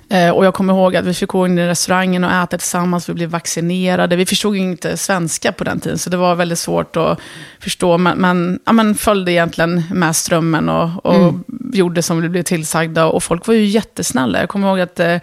Eh, 0.09 0.29
och 0.29 0.45
jag 0.45 0.53
kommer 0.53 0.73
ihåg 0.73 0.95
att 0.95 1.05
vi 1.05 1.13
fick 1.13 1.29
gå 1.29 1.45
in 1.45 1.57
i 1.57 1.67
restaurangen 1.67 2.23
och 2.23 2.31
äta 2.31 2.57
tillsammans, 2.57 3.09
vi 3.09 3.13
blev 3.13 3.29
vaccinerade. 3.29 4.15
Vi 4.15 4.25
förstod 4.25 4.55
inte 4.55 4.97
svenska 4.97 5.51
på 5.51 5.63
den 5.63 5.79
tiden, 5.79 5.97
så 5.97 6.09
det 6.09 6.17
var 6.17 6.35
väldigt 6.35 6.59
svårt 6.59 6.95
att 6.97 7.19
förstå. 7.59 7.97
Men, 7.97 8.17
men, 8.17 8.59
ja, 8.65 8.73
men 8.73 8.95
följde 8.95 9.31
egentligen 9.31 9.83
med 9.93 10.15
strömmen 10.15 10.69
och, 10.69 11.05
och 11.05 11.33
gjorde 11.73 12.01
som 12.01 12.21
vi 12.21 12.29
blev 12.29 12.43
tillsagda. 12.43 13.05
Och 13.05 13.23
folk 13.23 13.47
var 13.47 13.53
ju 13.53 13.65
jättesnälla. 13.65 14.39
Jag 14.39 14.49
kommer 14.49 14.67
ihåg 14.67 14.79
att 14.79 14.99
eh, 14.99 15.17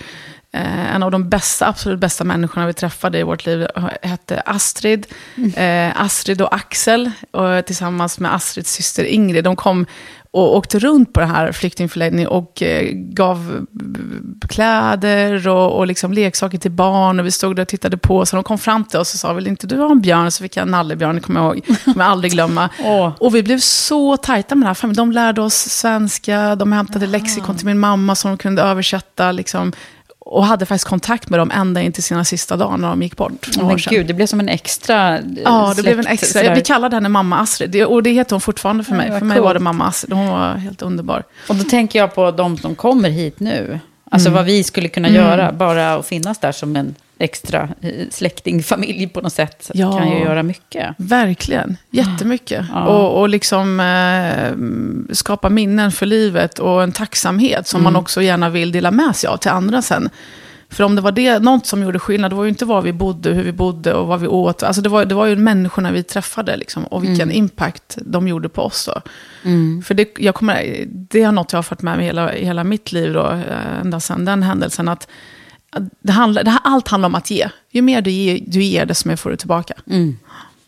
Eh, 0.55 0.95
en 0.95 1.03
av 1.03 1.11
de 1.11 1.29
bästa, 1.29 1.67
absolut 1.67 1.99
bästa 1.99 2.25
människorna 2.25 2.67
vi 2.67 2.73
träffade 2.73 3.19
i 3.19 3.23
vårt 3.23 3.47
liv 3.47 3.67
hette 4.03 4.41
Astrid. 4.41 5.07
Eh, 5.57 6.03
Astrid 6.03 6.43
och 6.43 6.55
Axel, 6.55 7.11
och 7.31 7.67
tillsammans 7.67 8.19
med 8.21 8.35
Astrids 8.35 8.73
syster 8.73 9.05
Ingrid. 9.05 9.45
De 9.45 9.57
kom 9.57 9.87
och 10.33 10.57
åkte 10.57 10.79
runt 10.79 11.13
på 11.13 11.21
den 11.21 11.31
här 11.31 11.53
flyktingförläggningen 11.53 12.29
och 12.29 12.63
eh, 12.63 12.91
gav 12.93 13.67
kläder 14.49 15.49
och, 15.49 15.79
och 15.79 15.87
liksom 15.87 16.13
leksaker 16.13 16.59
till 16.59 16.71
barn. 16.71 17.21
Och 17.21 17.27
vi 17.27 17.31
stod 17.31 17.57
där 17.57 17.63
och 17.63 17.69
tittade 17.69 17.97
på. 17.97 18.27
Så 18.27 18.37
de 18.37 18.45
kom 18.45 18.59
fram 18.59 18.85
till 18.85 18.99
oss 18.99 19.15
och 19.15 19.21
sa, 19.21 19.33
vill 19.33 19.47
inte 19.47 19.67
du 19.67 19.79
ha 19.79 19.91
en 19.91 20.01
björn? 20.01 20.31
Så 20.31 20.43
fick 20.43 20.57
jag 20.57 20.63
en 20.63 20.71
nallebjörn, 20.71 21.21
kommer 21.21 21.41
jag 21.41 21.57
ihåg. 21.57 21.67
kommer 21.85 22.05
jag 22.05 22.13
aldrig 22.13 22.33
glömma. 22.33 22.69
Åh. 22.85 23.13
Och 23.21 23.35
vi 23.35 23.43
blev 23.43 23.59
så 23.59 24.17
tajta 24.17 24.55
med 24.55 24.63
den 24.63 24.67
här 24.67 24.75
familjen. 24.75 24.97
De 24.97 25.13
lärde 25.13 25.41
oss 25.43 25.55
svenska, 25.55 26.57
de 26.57 26.73
hämtade 26.73 27.07
lexikon 27.07 27.57
till 27.57 27.67
min 27.67 27.79
mamma 27.79 28.15
som 28.15 28.31
de 28.31 28.39
kunde 28.39 28.63
översätta. 28.63 29.33
Liksom, 29.33 29.73
och 30.33 30.47
hade 30.47 30.67
faktiskt 30.67 30.89
kontakt 30.89 31.31
med 31.31 31.41
dem 31.41 31.51
ända 31.51 31.83
in 31.83 31.93
till 31.93 32.03
sina 32.03 32.25
sista 32.25 32.57
dagar 32.57 32.77
när 32.77 32.89
de 32.89 33.03
gick 33.03 33.17
bort. 33.17 33.57
några 33.57 33.69
Men 33.69 33.77
gud, 33.77 34.07
det 34.07 34.15
blev 34.15 34.27
som 34.27 34.41
en 34.41 34.49
extra 34.49 35.19
eh, 35.19 35.25
Ja, 35.45 35.73
det 35.77 35.83
blev 35.83 35.99
en 35.99 36.05
släkt, 36.05 36.23
extra. 36.23 36.41
sådär. 36.43 36.55
Vi 36.55 36.61
kallade 36.63 36.97
henne 36.97 37.09
mamma 37.09 37.39
Astrid. 37.39 37.85
Och 37.85 38.03
det 38.03 38.11
heter 38.11 38.31
hon 38.35 38.41
fortfarande 38.41 38.85
för 38.85 38.95
mig. 38.95 39.11
vad 39.11 39.19
för 39.19 39.27
mig 39.27 39.41
var 39.41 39.45
coolt. 39.47 39.55
det 39.55 39.61
mamma 39.65 39.87
Astrid. 39.87 40.13
Hon 40.13 40.29
var 40.29 40.55
helt 40.55 40.83
underbar. 40.83 41.23
Och 41.49 41.57
då 41.57 41.65
tänker 41.65 41.99
jag 41.99 42.15
på 42.15 42.31
de 42.31 42.59
som 42.59 42.75
kommer 42.75 43.09
hit 43.11 43.41
nu. 43.41 43.81
Alltså 44.11 44.29
Mm. 44.29 44.37
vad 44.37 44.45
vi 44.47 44.65
skulle 44.65 44.89
kunna 44.89 45.09
göra, 45.09 45.53
bara 45.53 45.95
att 45.95 46.07
finnas 46.07 46.39
där 46.39 46.53
som 46.53 46.77
en 46.77 46.95
extra 47.23 47.69
eh, 47.81 47.91
släkting, 48.11 48.63
familj 48.63 49.09
på 49.09 49.21
något 49.21 49.33
sätt, 49.33 49.71
Ja. 49.75 49.99
kan 49.99 50.09
ju 50.11 50.19
göra 50.19 50.43
mycket. 50.43 50.95
Verkligen, 50.99 51.77
jättemycket. 51.91 52.65
Ja. 52.73 52.87
Och, 52.87 53.21
och 53.21 53.29
liksom 53.29 53.81
eh, 53.81 55.15
skapa 55.15 55.49
minnen 55.49 55.93
för 55.93 56.07
livet 56.07 56.59
och 56.59 56.83
en 56.83 56.93
tacksamhet 56.93 57.67
som 57.67 57.81
Mm. 57.81 57.93
man 57.93 58.01
också 58.03 58.23
gärna 58.23 58.51
vill 58.51 58.73
dela 58.73 58.91
med 58.91 59.17
sig 59.17 59.29
av 59.29 59.37
till 59.37 59.51
andra 59.51 59.83
sen. 59.83 60.09
För 60.71 60.85
om 60.85 60.95
det 60.97 61.03
var 61.03 61.13
det, 61.13 61.39
något 61.39 61.67
som 61.67 61.83
gjorde 61.83 61.99
skillnad, 61.99 62.31
det 62.31 62.35
var 62.35 62.45
ju 62.45 62.49
inte 62.49 62.65
var 62.65 62.83
vi 62.83 62.93
bodde, 62.93 63.31
hur 63.31 63.43
vi 63.45 63.53
bodde 63.53 63.95
och 63.95 64.07
vad 64.07 64.21
vi 64.21 64.27
åt. 64.27 64.63
Alltså 64.63 64.83
det, 64.83 64.89
var, 64.89 65.05
det 65.05 65.15
var 65.15 65.27
ju 65.27 65.37
människorna 65.37 65.93
vi 65.93 66.03
träffade 66.03 66.57
liksom, 66.57 66.85
och 66.85 67.03
vilken 67.05 67.29
Mm. 67.29 67.37
impact 67.37 67.99
de 68.01 68.29
gjorde 68.29 68.49
på 68.49 68.63
oss. 68.63 68.87
Då. 68.95 69.01
För 69.85 69.95
det, 69.95 70.09
jag 70.19 70.35
kommer, 70.35 70.85
det 70.89 71.23
är 71.23 71.33
något 71.33 71.53
jag 71.53 71.59
har 71.59 71.63
fått 71.63 71.83
med 71.83 71.97
mig 71.97 72.07
hela, 72.07 72.35
i 72.37 72.45
hela 72.45 72.65
mitt 72.65 72.93
liv, 72.93 73.13
då, 73.13 73.31
eh, 73.31 73.81
ända 73.81 74.01
sedan 74.01 74.25
den 74.25 74.43
händelsen. 74.43 74.89
Att 74.89 75.09
det 76.01 76.13
handlar, 76.13 76.45
det 76.45 76.51
här, 76.51 76.61
allt 76.65 76.89
handlar 76.89 77.07
om 77.07 77.15
att 77.15 77.31
ge. 77.31 77.49
Ju 77.71 77.83
mer 77.83 78.03
du 78.03 78.11
ger, 78.11 78.41
du 78.47 78.63
ger 78.63 78.87
desto 78.87 79.09
mer 79.09 79.17
får 79.17 79.31
du 79.31 79.37
tillbaka. 79.37 79.75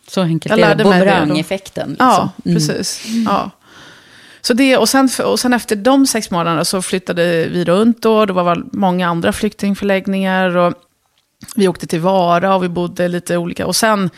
Så 0.07 0.21
enkelt 0.21 0.57
Jag 0.57 0.69
är 0.69 0.75
det. 0.75 0.83
Bumerangeffekten. 0.83 1.89
Liksom. 1.89 2.07
Ja, 2.07 2.29
precis. 2.43 3.05
Ja. 3.25 3.51
Så 4.41 4.53
det, 4.53 4.77
och, 4.77 4.89
sen, 4.89 5.09
och 5.25 5.39
sen 5.39 5.53
efter 5.53 5.75
de 5.75 6.07
sex 6.07 6.31
månaderna 6.31 6.65
så 6.65 6.81
flyttade 6.81 7.47
vi 7.47 7.65
runt 7.65 8.01
då. 8.01 8.25
Det 8.25 8.33
var 8.33 8.63
många 8.71 9.07
andra 9.07 9.33
flyktingförläggningar. 9.33 10.57
Och 10.57 10.73
vi 11.55 11.67
åkte 11.67 11.87
till 11.87 11.99
Vara 11.99 12.55
och 12.55 12.63
vi 12.63 12.69
bodde 12.69 13.07
lite 13.07 13.37
olika. 13.37 13.67
Och 13.67 13.75
sen 13.75 14.09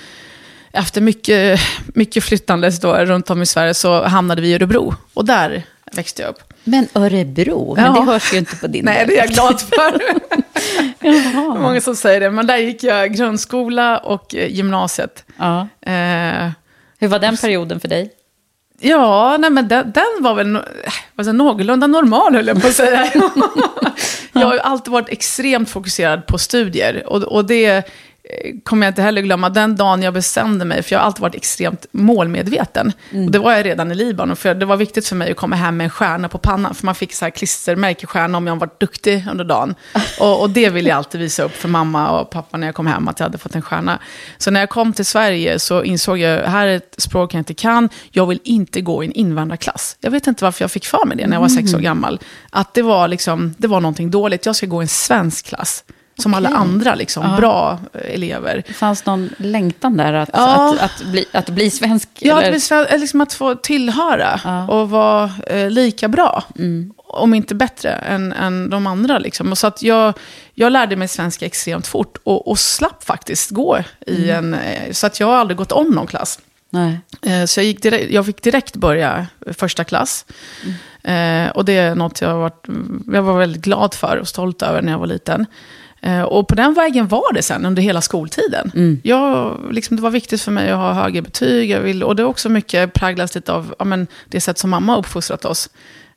efter 0.71 1.01
mycket, 1.01 1.59
mycket 1.87 2.23
flyttandes 2.23 2.79
då 2.79 2.93
runt 2.93 3.29
om 3.29 3.41
i 3.41 3.45
Sverige 3.45 3.73
så 3.73 4.03
hamnade 4.03 4.41
vi 4.41 4.47
i 4.47 4.55
Örebro. 4.55 4.95
Och 5.13 5.25
där 5.25 5.63
växte 5.93 6.21
jag 6.21 6.29
upp. 6.29 6.46
Men 6.67 6.87
Örebro, 6.93 7.75
men 7.75 7.85
Ja. 7.85 7.91
det 7.91 8.01
hörs 8.11 8.33
ju 8.33 8.37
inte 8.37 8.55
på 8.55 8.67
din 8.67 8.85
Nej, 8.85 9.05
det 9.07 9.13
är 9.13 9.17
jag 9.17 9.27
glad 9.29 9.61
för. 9.61 10.01
Många 11.61 11.81
som 11.81 11.95
säger 11.95 12.19
det. 12.19 12.31
Men 12.31 12.47
där 12.47 12.57
gick 12.57 12.83
jag 12.83 13.13
grundskola 13.15 13.97
och 13.97 14.35
eh, 14.35 14.51
gymnasiet. 14.51 15.23
Ja. 15.37 15.59
Eh, 15.81 16.49
Hur 16.99 17.07
var 17.07 17.19
den 17.19 17.37
perioden 17.37 17.79
för 17.79 17.87
dig? 17.87 18.11
Ja, 18.79 19.37
nej, 19.39 19.49
men 19.49 19.67
den, 19.67 19.91
den 19.91 20.03
var 20.19 20.33
väl 20.33 20.59
säger, 21.17 21.33
någorlunda 21.33 21.87
normal, 21.87 22.35
höll 22.35 22.47
jag 22.47 22.61
på 22.61 22.67
att 22.67 22.73
säga. 22.73 23.07
jag 24.33 24.45
har 24.47 24.53
ju 24.53 24.59
alltid 24.59 24.91
varit 24.93 25.09
extremt 25.09 25.69
fokuserad 25.69 26.25
på 26.25 26.37
studier. 26.37 27.03
Och, 27.07 27.23
och 27.23 27.45
det 27.45 27.83
kommer 28.63 28.87
jag 28.87 28.91
inte 28.91 29.01
heller 29.01 29.21
glömma. 29.21 29.49
Den 29.49 29.75
dagen 29.75 30.01
jag 30.01 30.13
bestämde 30.13 30.65
mig, 30.65 30.83
för 30.83 30.93
jag 30.93 30.99
har 30.99 31.05
alltid 31.05 31.21
varit 31.21 31.35
extremt 31.35 31.85
målmedveten. 31.91 32.93
Och 33.25 33.31
det 33.31 33.39
var 33.39 33.53
jag 33.53 33.65
redan 33.65 33.91
i 33.91 33.95
Libanon, 33.95 34.35
för 34.35 34.55
det 34.55 34.65
var 34.65 34.77
viktigt 34.77 35.07
för 35.07 35.15
mig 35.15 35.31
att 35.31 35.37
komma 35.37 35.55
hem 35.55 35.77
med 35.77 35.85
en 35.85 35.89
stjärna 35.89 36.29
på 36.29 36.37
pannan. 36.37 36.75
För 36.75 36.85
man 36.85 36.95
fick 36.95 37.13
så 37.13 37.25
här 37.25 37.29
klistermärkestjärna 37.29 38.37
om 38.37 38.47
jag 38.47 38.55
varit 38.55 38.79
duktig 38.79 39.25
under 39.31 39.45
dagen. 39.45 39.75
Och, 40.19 40.41
och 40.41 40.49
det 40.49 40.69
ville 40.69 40.89
jag 40.89 40.97
alltid 40.97 41.21
visa 41.21 41.43
upp 41.43 41.55
för 41.55 41.69
mamma 41.69 42.19
och 42.19 42.29
pappa 42.29 42.57
när 42.57 42.67
jag 42.67 42.75
kom 42.75 42.87
hem, 42.87 43.07
att 43.07 43.19
jag 43.19 43.25
hade 43.25 43.37
fått 43.37 43.55
en 43.55 43.61
stjärna. 43.61 43.99
Så 44.37 44.51
när 44.51 44.59
jag 44.59 44.69
kom 44.69 44.93
till 44.93 45.05
Sverige 45.05 45.59
så 45.59 45.83
insåg 45.83 46.17
jag, 46.17 46.43
här 46.43 46.67
är 46.67 46.75
ett 46.75 46.95
språk 46.97 47.33
jag 47.33 47.39
inte 47.39 47.53
kan, 47.53 47.89
jag 48.11 48.25
vill 48.25 48.39
inte 48.43 48.81
gå 48.81 49.03
i 49.03 49.07
en 49.07 49.13
invandrarklass. 49.13 49.97
Jag 50.01 50.11
vet 50.11 50.27
inte 50.27 50.43
varför 50.43 50.63
jag 50.63 50.71
fick 50.71 50.85
för 50.85 51.05
mig 51.05 51.17
det 51.17 51.27
när 51.27 51.35
jag 51.35 51.41
var 51.41 51.49
sex 51.49 51.73
år 51.73 51.79
gammal. 51.79 52.19
Att 52.49 52.73
det 52.73 52.81
var, 52.81 53.07
liksom, 53.07 53.53
det 53.57 53.67
var 53.67 53.81
någonting 53.81 54.11
dåligt, 54.11 54.45
jag 54.45 54.55
ska 54.55 54.65
gå 54.65 54.81
i 54.81 54.83
en 54.83 54.87
svensk 54.87 55.45
klass. 55.45 55.83
Som 56.21 56.33
alla 56.33 56.49
andra 56.49 56.95
liksom, 56.95 57.35
bra 57.37 57.79
eh, 57.93 58.13
elever. 58.13 58.63
Fanns 58.73 59.05
någon 59.05 59.29
längtan 59.37 59.97
där 59.97 60.13
att, 60.13 60.29
Ja. 60.33 60.75
att, 60.75 60.81
att, 61.01 61.03
bli, 61.11 61.25
att 61.31 61.49
bli 61.49 61.69
svensk? 61.69 62.09
Ja, 62.19 62.35
att, 62.35 62.41
eller? 62.41 62.51
bli 62.51 62.59
sven- 62.59 62.85
eller 62.85 62.99
liksom 62.99 63.21
att 63.21 63.33
få 63.33 63.55
tillhöra 63.55 64.39
och 64.69 64.89
vara 64.89 65.31
eh, 65.47 65.69
lika 65.69 66.07
bra. 66.07 66.43
Om 67.09 67.33
inte 67.33 67.55
bättre 67.55 67.89
än, 67.91 68.33
än 68.33 68.69
de 68.69 68.87
andra. 68.87 69.19
Liksom. 69.19 69.51
Och 69.51 69.57
så 69.57 69.67
att 69.67 69.83
jag, 69.83 70.13
jag 70.53 70.71
lärde 70.71 70.95
mig 70.95 71.07
svenska 71.07 71.45
extremt 71.45 71.87
fort 71.87 72.17
och, 72.23 72.47
och 72.47 72.59
slapp 72.59 73.03
faktiskt 73.03 73.49
gå 73.51 73.79
i 74.07 74.29
en... 74.29 74.53
Eh, 74.53 74.91
så 74.91 75.07
att 75.07 75.19
jag 75.19 75.27
har 75.27 75.35
aldrig 75.37 75.57
gått 75.57 75.71
om 75.71 75.89
någon 75.89 76.07
klass. 76.07 76.39
Nej. 76.69 76.99
Eh, 77.21 77.45
Så 77.45 77.59
jag, 77.59 77.65
gick 77.65 77.81
direkt, 77.81 78.11
jag 78.11 78.25
fick 78.25 78.41
direkt 78.43 78.75
börja 78.75 79.27
första 79.53 79.83
klass. 79.83 80.25
Eh, 81.03 81.47
och 81.49 81.65
det 81.65 81.77
är 81.77 81.95
något 81.95 82.21
jag, 82.21 82.37
varit, 82.37 82.65
jag 83.13 83.21
var 83.21 83.39
väldigt 83.39 83.61
glad 83.61 83.93
för 83.93 84.17
och 84.17 84.27
stolt 84.27 84.61
över 84.61 84.81
när 84.81 84.91
jag 84.91 84.99
var 84.99 85.07
liten. 85.07 85.45
Eh, 86.01 86.21
och 86.21 86.47
på 86.47 86.55
den 86.55 86.73
vägen 86.73 87.07
var 87.07 87.33
det 87.33 87.41
sen 87.43 87.65
under 87.65 87.81
hela 87.81 88.01
skoltiden. 88.01 88.99
Jag, 89.03 89.57
liksom, 89.71 89.95
det 89.95 90.01
var 90.03 90.09
viktigt 90.09 90.41
för 90.41 90.51
mig 90.51 90.69
att 90.71 90.77
ha 90.77 90.93
högre 90.93 91.21
betyg. 91.21 91.69
Jag 91.69 91.79
vill, 91.81 92.03
och 92.03 92.15
det 92.15 92.23
är 92.23 92.27
också 92.27 92.49
mycket 92.49 92.93
präglas 92.93 93.35
lite 93.35 93.53
av 93.53 93.75
ja, 93.79 93.85
men, 93.85 94.07
det 94.29 94.41
sätt 94.41 94.57
som 94.57 94.69
mamma 94.69 94.91
har 94.91 94.99
uppfostrat 94.99 95.45
oss. 95.45 95.69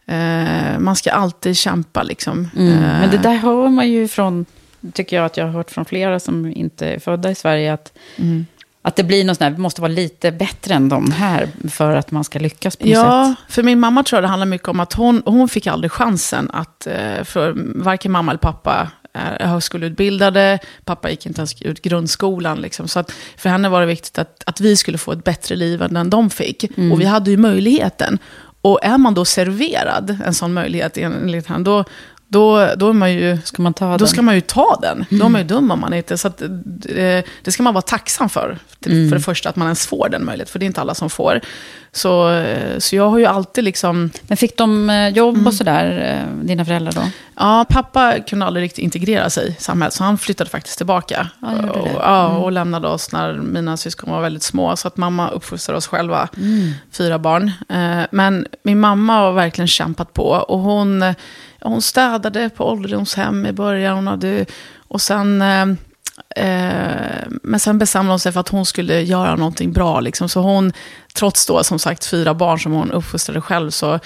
Eh, 0.07 0.79
man 0.79 0.97
ska 0.97 1.11
alltid 1.13 1.57
kämpa 1.57 2.03
liksom. 2.03 2.51
Mm. 2.57 2.73
Eh, 2.73 2.81
Men 2.81 3.11
det 3.11 3.19
där 3.19 3.35
hör 3.37 3.69
man 3.69 3.89
ju 3.91 4.09
från, 4.09 4.47
tycker 4.93 5.17
jag 5.17 5.25
att 5.27 5.37
jag 5.37 5.45
har 5.45 5.53
hört 5.53 5.71
från 5.71 5.85
flera 5.85 6.21
som 6.21 6.47
inte 6.47 6.87
är 6.87 6.99
födda 6.99 7.31
i 7.31 7.35
Sverige, 7.35 7.73
att, 7.73 7.93
Mm. 8.17 8.47
att 8.83 8.97
det 8.97 9.05
blir 9.05 9.25
något 9.25 9.37
sånt 9.37 9.45
här, 9.45 9.51
vi 9.51 9.59
måste 9.63 9.81
vara 9.81 9.93
lite 9.93 10.33
bättre 10.33 10.75
än 10.75 10.89
de 10.89 11.11
här 11.11 11.49
för 11.71 11.97
att 11.97 12.11
man 12.11 12.25
ska 12.25 12.39
lyckas 12.39 12.77
på 12.77 12.85
något 12.87 12.95
Ja, 12.95 13.35
sätt. 13.47 13.53
för 13.55 13.63
min 13.63 13.81
mamma 13.81 14.03
tror 14.03 14.17
jag 14.17 14.25
det 14.25 14.29
handlar 14.29 14.47
mycket 14.47 14.69
om 14.69 14.81
att 14.81 14.93
hon, 14.93 15.23
hon 15.27 15.49
fick 15.49 15.67
aldrig 15.67 15.93
chansen 15.93 16.51
att, 16.53 16.87
eh, 16.87 17.25
för 17.25 17.55
varken 17.83 18.13
mamma 18.13 18.33
eller 18.33 18.39
pappa 18.39 18.89
är 19.13 19.47
högskoleutbildade, 19.47 20.59
pappa 20.85 21.11
gick 21.11 21.27
inte 21.27 21.41
ens 21.41 21.63
ut 21.63 21.83
grundskolan. 21.83 22.61
Liksom. 22.61 22.89
Så 22.89 23.01
att 23.01 23.13
för 23.37 23.49
henne 23.49 23.69
var 23.69 23.81
det 23.81 23.87
viktigt 23.87 24.19
att, 24.19 24.43
att 24.47 24.61
vi 24.61 24.77
skulle 24.77 24.99
få 24.99 25.13
ett 25.13 25.25
bättre 25.25 25.57
liv 25.57 25.83
än 25.83 25.95
den 25.95 26.11
de 26.11 26.31
fick. 26.31 26.65
Och 26.93 27.01
vi 27.01 27.05
hade 27.05 27.31
ju 27.31 27.37
möjligheten. 27.37 28.19
Och 28.63 28.79
är 28.83 28.99
man 28.99 29.15
då 29.15 29.25
serverad 29.25 30.19
en 30.25 30.35
sån 30.35 30.53
möjlighet 30.53 30.97
enligt 30.97 31.47
henne, 31.47 31.65
då, 31.65 31.85
då, 32.31 32.69
då 32.77 32.89
är 32.89 32.93
man 32.93 33.13
ju... 33.13 33.39
Ska 33.45 33.63
man 33.63 33.75
ta 33.75 33.91
Då 33.91 33.97
den? 33.97 34.09
ska 34.09 34.23
man 34.23 34.35
ju 34.35 34.41
ta 34.41 34.79
den. 34.83 35.05
Då 35.11 35.25
är 35.25 35.29
man 35.29 35.41
ju 35.41 35.47
dum 35.47 35.71
om 35.71 35.81
man 35.81 35.95
inte... 35.95 36.19
Så 36.19 36.29
att, 36.29 36.43
eh, 36.43 36.49
det 37.43 37.53
ska 37.53 37.63
man 37.63 37.75
vara 37.75 37.83
tacksam 37.83 38.29
för. 38.29 38.59
Till, 38.81 39.09
För 39.09 39.17
det 39.17 39.23
första, 39.23 39.49
att 39.49 39.57
man 39.57 39.67
ens 39.67 39.87
får 39.87 40.09
den 40.09 40.25
möjligheten. 40.25 40.53
För 40.53 40.59
det 40.59 40.65
är 40.65 40.67
inte 40.67 40.81
alla 40.81 40.95
som 40.95 41.11
får. 41.11 41.41
Så, 41.93 42.31
eh, 42.31 42.79
så 42.79 42.97
jag 42.97 43.11
har 43.11 43.19
ju 43.19 43.27
alltid 43.27 43.65
liksom... 43.65 44.11
Men 44.23 44.37
fick 44.37 44.57
de 44.57 44.91
eh, 44.91 45.09
jobb 45.09 45.35
Mm. 45.35 45.47
och 45.47 45.55
sådär, 45.55 46.27
dina 46.43 46.65
föräldrar 46.65 46.93
då? 46.93 47.03
Ja, 47.37 47.67
pappa 47.69 48.15
kunde 48.21 48.47
aldrig 48.47 48.65
riktigt 48.65 48.85
integrera 48.85 49.31
sig 49.31 49.49
i 49.49 49.63
samhället, 49.63 49.95
så 49.95 50.05
han 50.05 50.19
flyttade 50.19 50.51
faktiskt 50.51 50.77
tillbaka. 50.77 51.29
Ja, 51.43 51.71
och, 51.71 51.85
det. 51.85 51.93
ja, 51.93 52.29
och 52.29 52.53
lämnade 52.53 52.89
oss 52.89 53.13
när 53.13 53.33
mina 53.35 53.77
syskon 53.77 54.11
var 54.11 54.21
väldigt 54.21 54.43
små. 54.43 54.77
Så 54.77 54.89
att 54.89 54.97
mamma 54.97 55.29
uppfostrade 55.31 55.77
oss 55.79 55.87
själva, 55.87 56.29
fyra 56.93 57.19
barn. 57.19 57.51
Men 58.11 58.47
min 58.63 58.81
mamma 58.81 59.15
har 59.19 59.33
verkligen 59.33 59.69
kämpat 59.69 60.13
på. 60.13 60.25
Och 60.25 60.59
hon, 60.59 61.05
hon 61.61 61.83
städade 61.83 62.51
på 62.51 62.65
ålderdomshem 62.71 63.47
i 63.47 63.53
början. 63.53 63.97
Hon 63.97 64.07
hade, 64.07 64.47
och 64.89 65.01
sen... 65.01 65.43
eh, 65.43 65.67
Eh, 66.37 67.27
men 67.43 67.61
sen 67.61 67.79
bestämde 67.79 68.13
hon 68.13 68.19
sig 68.21 68.33
för 68.33 68.41
att 68.41 68.49
hon 68.49 68.67
skulle 68.67 69.01
göra 69.01 69.37
någonting 69.37 69.73
bra. 69.73 70.01
Liksom. 70.01 70.29
Så 70.29 70.41
hon, 70.41 70.73
trots 71.15 71.47
då 71.47 71.65
som 71.65 71.79
sagt 71.79 72.07
fyra 72.07 72.35
barn 72.35 72.59
som 72.61 72.73
hon 72.73 72.91
uppfostrade 72.91 73.41
själv, 73.41 73.71
så 73.71 73.99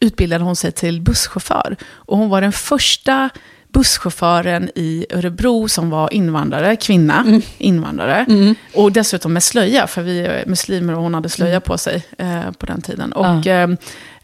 utbildade 0.00 0.44
hon 0.44 0.56
sig 0.56 0.72
till 0.72 1.00
busschaufför. 1.00 1.76
Och 1.92 2.18
hon 2.18 2.28
var 2.28 2.40
den 2.40 2.52
första 2.52 3.30
busschauffören 3.72 4.70
i 4.74 5.06
Örebro 5.10 5.68
som 5.68 5.90
var 5.90 6.12
invandrare, 6.14 6.76
kvinna, 6.76 7.40
invandrare. 7.58 8.26
Och 8.74 8.92
dessutom 8.92 9.32
med 9.32 9.42
slöja, 9.42 9.86
för 9.86 10.02
vi 10.02 10.20
är 10.20 10.46
muslimer 10.46 10.94
och 10.96 11.02
hon 11.02 11.14
hade 11.14 11.28
slöja 11.28 11.60
på 11.60 11.78
sig 11.78 12.06
eh, 12.18 12.50
på 12.58 12.66
den 12.66 12.82
tiden. 12.82 13.12
Och, 13.12 13.46
eh, 13.46 13.68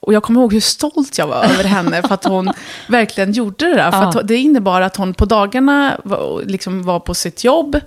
och 0.00 0.12
jag 0.14 0.22
kommer 0.22 0.40
ihåg 0.40 0.52
hur 0.52 0.60
stolt 0.60 1.18
jag 1.18 1.26
var 1.26 1.44
över 1.44 1.64
henne, 1.64 2.02
för 2.02 2.14
att 2.14 2.24
hon 2.24 2.52
verkligen 2.88 3.32
gjorde 3.32 3.64
det 3.66 3.74
där. 3.74 3.90
För 3.90 3.98
Ja. 4.14 4.22
det 4.24 4.36
innebar 4.36 4.80
att 4.80 4.96
hon 4.96 5.14
på 5.14 5.24
dagarna 5.24 6.00
var, 6.04 6.42
liksom 6.44 6.82
var 6.82 7.00
på 7.00 7.14
sitt 7.14 7.44
jobb, 7.44 7.80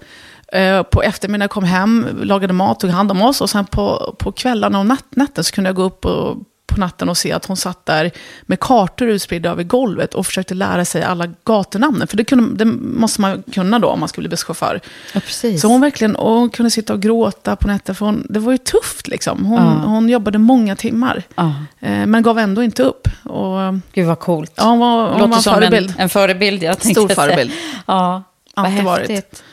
eh, 0.53 0.83
på 0.83 1.01
eftermiddagen 1.03 1.49
kom 1.49 1.63
hem, 1.63 2.07
lagade 2.23 2.53
mat, 2.53 2.79
tog 2.79 2.89
hand 2.89 3.11
om 3.11 3.21
oss. 3.21 3.41
Och 3.41 3.49
sen 3.49 3.65
på, 3.65 4.15
på 4.19 4.31
kvällarna 4.31 4.79
och 4.79 4.85
natt, 4.85 5.05
natten 5.09 5.43
så 5.43 5.51
kunde 5.51 5.67
jag 5.67 5.75
gå 5.75 5.83
upp 5.83 6.05
och, 6.05 6.37
på 6.79 6.85
natten 6.85 7.09
och 7.09 7.17
se 7.17 7.31
att 7.31 7.45
hon 7.45 7.57
satt 7.57 7.85
där 7.85 8.11
med 8.41 8.59
kartor 8.59 9.07
utspridda 9.09 9.49
över 9.49 9.63
golvet 9.63 10.13
och 10.13 10.25
försökte 10.25 10.53
lära 10.53 10.85
sig 10.85 11.03
alla 11.03 11.27
gatunamnen. 11.45 12.07
För 12.07 12.17
det, 12.17 12.23
kunde, 12.23 12.65
det 12.65 12.71
måste 12.81 13.21
man 13.21 13.43
kunna 13.53 13.79
då 13.79 13.87
om 13.87 13.99
man 13.99 14.09
skulle 14.09 14.27
bli 14.27 14.29
busschaufför. 14.29 14.79
Ja. 15.13 15.21
Så 15.57 15.67
hon 15.67 15.81
verkligen 15.81 16.15
och 16.15 16.31
hon 16.33 16.49
kunde 16.49 16.71
sitta 16.71 16.93
och 16.93 17.01
gråta 17.01 17.55
på 17.55 17.67
nätter. 17.67 17.93
För 17.93 18.05
hon, 18.05 18.27
det 18.29 18.39
var 18.39 18.51
ju 18.51 18.57
tufft 18.57 19.07
liksom. 19.07 19.45
Hon, 19.45 19.57
Ja. 19.59 19.85
hon 19.85 20.09
jobbade 20.09 20.37
många 20.37 20.75
timmar. 20.75 21.23
Ja. 21.35 21.53
Eh, 21.79 22.05
men 22.05 22.23
gav 22.23 22.39
ändå 22.39 22.63
inte 22.63 22.83
upp. 22.83 23.07
Och, 23.23 23.57
Gud 23.93 24.07
vad 24.07 24.19
coolt. 24.19 24.53
ja, 24.55 24.63
hon 24.63 24.79
var, 24.79 25.09
hon 25.09 25.19
var 25.19 25.19
Låter 25.19 25.35
en 25.35 25.41
som 25.43 25.53
förebild. 25.53 25.89
En, 25.89 25.99
en 26.03 26.09
förebild, 26.09 26.63
jag 26.63 26.79
tänkte 26.79 27.01
Stor 27.01 27.09
förebild. 27.15 27.51
Ja, 27.85 28.23
vad 28.55 28.71
varit. 28.83 29.43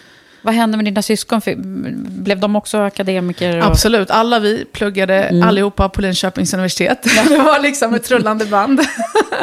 Vad 0.47 0.55
hände 0.55 0.76
med 0.76 0.85
dina 0.85 1.03
syskon? 1.03 1.41
Blev 2.09 2.41
de 2.41 2.57
också 2.57 2.79
akademiker? 2.79 3.59
Och... 3.59 3.65
Absolut, 3.65 4.11
alla 4.11 4.38
vi 4.38 4.65
pluggade 4.73 5.15
Mm. 5.23 5.49
allihopa 5.49 5.88
på 5.88 6.00
Linköpings 6.00 6.55
universitet. 6.55 7.03
Det 7.29 7.37
var 7.38 7.61
liksom 7.61 7.95
ett 7.95 8.11
rullande 8.11 8.45
band. 8.47 8.81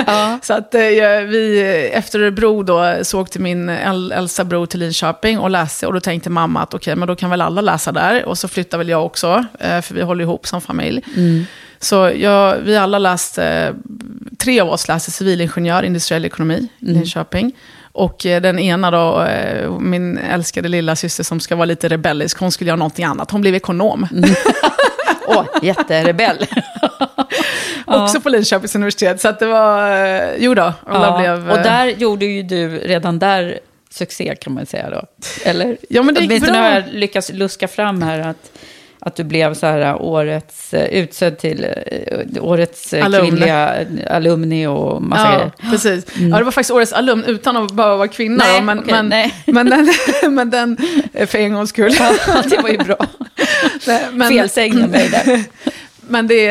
Ja. 0.07 0.39
Så 0.41 0.53
att 0.53 0.75
eh, 0.75 0.81
vi, 1.27 1.61
efter 1.93 2.19
Örebro 2.19 2.63
då, 2.63 2.95
så 3.01 3.21
åkte 3.21 3.39
min 3.39 3.69
äl- 3.69 4.13
äldsta 4.13 4.43
bror 4.43 4.65
till 4.65 4.79
Linköping 4.79 5.39
och 5.39 5.49
läste. 5.49 5.87
Och 5.87 5.93
då 5.93 5.99
tänkte 5.99 6.29
mamma 6.29 6.61
att 6.61 6.73
okej, 6.73 6.95
men 6.95 7.07
då 7.07 7.15
kan 7.15 7.29
väl 7.29 7.41
alla 7.41 7.61
läsa 7.61 7.91
där. 7.91 8.25
Och 8.25 8.37
så 8.37 8.47
flyttar 8.47 8.77
väl 8.77 8.89
jag 8.89 9.05
också, 9.05 9.45
eh, 9.59 9.81
för 9.81 9.93
vi 9.95 10.01
håller 10.01 10.23
ihop 10.23 10.47
som 10.47 10.61
familj. 10.61 11.01
Mm. 11.17 11.45
Så 11.79 12.11
jag, 12.15 12.55
vi 12.57 12.77
alla 12.77 12.99
läste, 12.99 13.73
tre 14.37 14.59
av 14.59 14.69
oss 14.69 14.87
läste 14.87 15.11
civilingenjör, 15.11 15.83
industriell 15.83 16.25
ekonomi 16.25 16.67
i 16.79 16.85
Mm. 16.85 16.95
Linköping. 16.95 17.51
Och 17.93 18.25
eh, 18.25 18.41
den 18.41 18.59
ena 18.59 18.91
då, 18.91 19.21
eh, 19.23 19.79
min 19.79 20.17
älskade 20.17 20.69
lilla 20.69 20.95
syster 20.95 21.23
som 21.23 21.39
ska 21.39 21.55
vara 21.55 21.65
lite 21.65 21.87
rebellisk, 21.89 22.39
hon 22.39 22.51
skulle 22.51 22.67
göra 22.67 22.77
någonting 22.77 23.05
annat. 23.05 23.31
Hon 23.31 23.41
blev 23.41 23.55
ekonom. 23.55 24.07
Åh, 25.27 25.45
jätterebell. 25.61 26.37
Också 27.85 28.21
på 28.21 28.29
Linköpings 28.29 28.75
universitet. 28.75 29.21
Så 29.21 29.27
att 29.27 29.39
det 29.39 29.45
var, 29.45 29.91
eh, 30.05 30.29
jo 30.37 30.53
då, 30.53 30.73
alla 30.87 31.07
Ja. 31.07 31.17
blev... 31.37 31.51
Och 31.51 31.57
där 31.57 31.85
gjorde 31.85 32.25
ju 32.25 32.43
du 32.43 32.69
redan 32.77 33.19
där 33.19 33.59
succé 33.89 34.35
kan 34.41 34.53
man 34.53 34.65
säga 34.65 34.89
då. 34.89 35.01
Eller? 35.45 35.77
Ja, 35.89 36.03
men 36.03 36.15
det 36.15 36.21
gick 36.21 36.29
Åtminstone 36.29 36.57
bra. 36.59 36.61
har 36.67 36.73
jag 36.75 36.83
lyckats 36.91 37.31
luska 37.33 37.67
fram 37.67 38.01
här 38.01 38.19
att, 38.19 38.51
att 39.05 39.15
du 39.15 39.23
blev 39.23 39.53
så 39.53 39.65
här 39.65 40.01
årets, 40.01 40.73
eh, 40.73 40.85
utsedd 40.85 41.37
till 41.37 41.65
eh, 41.87 42.43
årets 42.43 42.93
Alumni. 42.93 43.29
kvinnliga 43.29 43.85
alumni 44.09 44.67
och 44.67 45.01
massa 45.01 45.23
Ja, 45.23 45.31
grejer. 45.37 45.51
precis. 45.71 46.05
Ja, 46.31 46.37
det 46.37 46.43
var 46.43 46.51
faktiskt 46.51 46.71
årets 46.71 46.93
alumn 46.93 47.23
utan 47.27 47.57
att 47.57 47.71
behöva 47.71 47.95
vara 47.95 48.07
kvinna. 48.07 48.43
Nej, 48.47 48.61
men, 48.61 48.79
okej, 48.79 48.93
men, 48.93 49.09
nej. 49.09 49.33
men, 49.45 49.69
den, 49.69 49.93
men 50.35 50.49
den, 50.49 50.77
eh, 51.13 51.27
för 51.27 51.37
en 51.37 51.53
gångs 51.53 51.69
skull. 51.69 51.95
Ja, 51.99 52.13
det 52.49 52.57
var 52.57 52.69
ju 52.69 52.77
bra. 52.77 52.97
Felsägning 54.29 54.83
av 54.83 54.89
mig 54.89 55.09
där. 55.09 55.43
Men 56.07 56.27
det, 56.27 56.47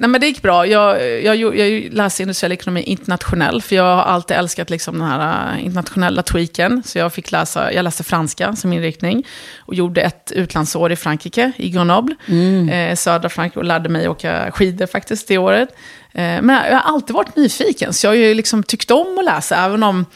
nej, 0.00 0.08
men 0.08 0.20
det 0.20 0.26
gick 0.26 0.42
bra. 0.42 0.66
Jag, 0.66 1.22
jag, 1.22 1.36
jag, 1.36 1.92
läste 1.92 2.22
industriell 2.22 2.52
ekonomi 2.52 2.82
internationell, 2.82 3.62
för 3.62 3.76
jag 3.76 3.96
har 3.96 4.02
alltid 4.02 4.36
älskat 4.36 4.70
liksom 4.70 4.98
den 4.98 5.08
här 5.08 5.52
eh, 5.54 5.64
internationella 5.64 6.22
tweaken. 6.22 6.82
Så 6.86 6.98
jag, 6.98 7.12
fick 7.12 7.32
läsa, 7.32 7.72
jag 7.72 7.82
läste 7.82 8.04
franska 8.04 8.56
som 8.56 8.72
inriktning 8.72 9.26
och 9.58 9.74
gjorde 9.74 10.00
ett 10.00 10.32
utlandsår 10.32 10.92
i 10.92 10.96
Frankrike, 10.96 11.52
i 11.56 11.70
Grenoble, 11.70 12.14
eh, 12.72 12.94
södra 12.94 13.28
Frankrike, 13.28 13.58
och 13.58 13.64
lärde 13.64 13.88
mig 13.88 14.08
åka 14.08 14.50
skidor 14.52 14.86
faktiskt 14.86 15.28
det 15.28 15.38
året. 15.38 15.68
Eh, 16.12 16.42
men 16.42 16.50
jag 16.50 16.76
har 16.76 16.94
alltid 16.94 17.14
varit 17.14 17.36
nyfiken, 17.36 17.92
så 17.92 18.06
jag 18.06 18.10
har 18.10 18.16
ju 18.16 18.34
liksom 18.34 18.62
tyckt 18.62 18.90
om 18.90 19.18
att 19.18 19.24
läsa, 19.24 19.64
även 19.64 19.82
om 19.82 20.06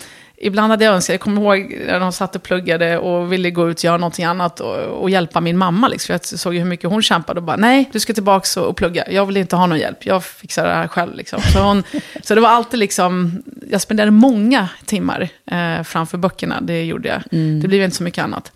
Ibland 0.40 0.70
hade 0.70 0.85
jag 0.85 0.94
önskat, 0.94 1.14
jag 1.14 1.20
kommer 1.20 1.42
ihåg 1.42 1.77
när 1.87 2.01
de 2.01 2.12
satt 2.12 2.37
och 2.37 2.42
pluggade 2.42 2.98
och 2.98 3.33
ville 3.33 3.51
gå 3.51 3.70
ut 3.70 3.79
och 3.79 3.85
göra 3.85 3.96
någonting 3.96 4.24
annat 4.24 4.61
och, 4.61 4.77
och 4.77 5.11
hjälpa 5.11 5.40
min 5.40 5.59
mamma. 5.59 5.88
Liksom. 5.88 6.12
Jag 6.12 6.24
såg 6.24 6.55
ju 6.55 6.61
hur 6.61 6.66
mycket 6.66 6.90
hon 6.90 7.03
kämpade 7.03 7.40
och 7.40 7.44
bara, 7.44 7.57
nej, 7.57 7.88
du 7.92 8.01
ska 8.01 8.14
tillbaka 8.14 8.61
och, 8.61 8.68
och 8.68 8.77
plugga. 8.77 9.11
Jag 9.11 9.27
vill 9.27 9.37
inte 9.37 9.57
ha 9.57 9.66
någon 9.66 9.79
hjälp, 9.79 10.07
jag 10.07 10.24
fixar 10.24 10.66
det 10.66 10.74
här 10.74 10.88
själv. 10.88 11.14
Liksom. 11.14 11.40
Så, 11.53 11.59
hon, 11.59 11.83
så 12.22 12.35
det 12.35 12.40
var 12.40 12.48
alltid 12.48 12.81
liksom, 12.81 13.42
jag 13.70 13.81
spenderade 13.81 14.11
många 14.11 14.68
timmar 14.87 15.29
eh, 15.51 15.83
framför 15.83 16.18
böckerna, 16.18 16.61
det 16.61 16.85
gjorde 16.85 17.09
jag. 17.09 17.22
Det 17.62 17.68
blev 17.68 17.83
inte 17.83 17.96
så 17.96 18.03
mycket 18.03 18.24
annat. 18.24 18.53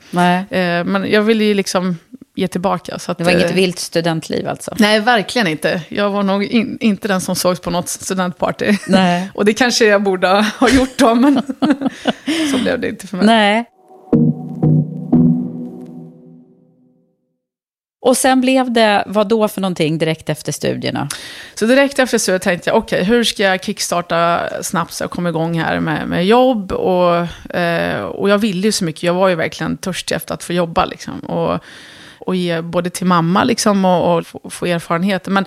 Eh, 0.51 0.85
men 0.85 1.11
jag 1.11 1.23
ville 1.23 1.45
ju 1.45 1.55
liksom 1.55 1.97
ge 2.35 2.49
tillbaka. 2.49 2.99
Så 2.99 3.13
att, 3.13 3.19
det 3.19 3.25
var 3.25 3.31
inget 3.31 3.51
eh, 3.51 3.57
vilt 3.57 3.79
studentliv 3.79 4.49
alltså. 4.49 4.75
Nej, 4.79 5.01
verkligen 5.01 5.47
inte. 5.47 5.83
Jag 5.89 6.11
var 6.11 6.23
nog 6.23 6.45
in, 6.45 6.79
inte 6.81 7.09
den 7.09 7.21
som 7.21 7.37
sågs 7.37 7.61
på 7.61 7.71
något 7.71 7.89
studentparty. 7.89 8.77
Nej. 8.89 9.31
Och 9.35 9.45
det 9.45 9.55
kanske 9.55 9.85
jag 9.85 10.03
borde 10.03 10.29
ha 10.61 10.69
gjort 10.69 10.99
då, 10.99 11.15
men 11.15 11.43
så 12.51 12.59
blev 12.59 12.81
det 12.81 12.89
inte 12.89 13.07
för 13.07 13.17
mig. 13.17 13.27
Nej. 13.27 13.65
Och 18.05 18.17
sen 18.17 18.41
blev 18.41 18.73
det, 18.73 19.05
vad 19.07 19.29
då 19.29 19.49
för 19.49 19.61
någonting 19.61 19.99
direkt 19.99 20.29
efter 20.29 20.53
studierna? 20.53 21.09
Så 21.55 21.67
direkt 21.67 21.99
efter 21.99 22.19
så 22.19 22.39
tänkte 22.39 22.71
jag, 22.71 22.77
okej, 22.77 23.05
hur 23.05 23.25
ska 23.25 23.43
jag 23.43 23.65
kickstarta 23.65 24.49
snabbt 24.63 24.93
så 24.93 25.05
jag 25.05 25.11
kommer 25.11 25.31
igång 25.31 25.61
här 25.61 25.81
med, 25.81 26.09
med 26.09 26.27
jobb? 26.27 26.73
Och, 26.73 27.15
eh, 27.57 28.03
och 28.03 28.31
jag 28.31 28.39
ville 28.39 28.63
ju 28.67 28.73
så 28.73 28.85
mycket, 28.85 29.03
jag 29.03 29.15
var 29.15 29.29
ju 29.29 29.35
verkligen 29.35 29.77
törstig 29.77 30.15
efter 30.15 30.35
att 30.35 30.45
få 30.45 30.53
jobba. 30.53 30.85
Liksom, 30.85 31.21
och, 31.21 31.65
och 32.27 32.37
ge 32.37 32.61
både 32.61 32.91
till 32.91 33.07
mamma 33.07 33.45
liksom, 33.45 33.85
och, 33.85 34.17
och 34.19 34.27
få, 34.27 34.51
få 34.51 34.67
erfarenheter. 34.67 35.31
Men, 35.31 35.45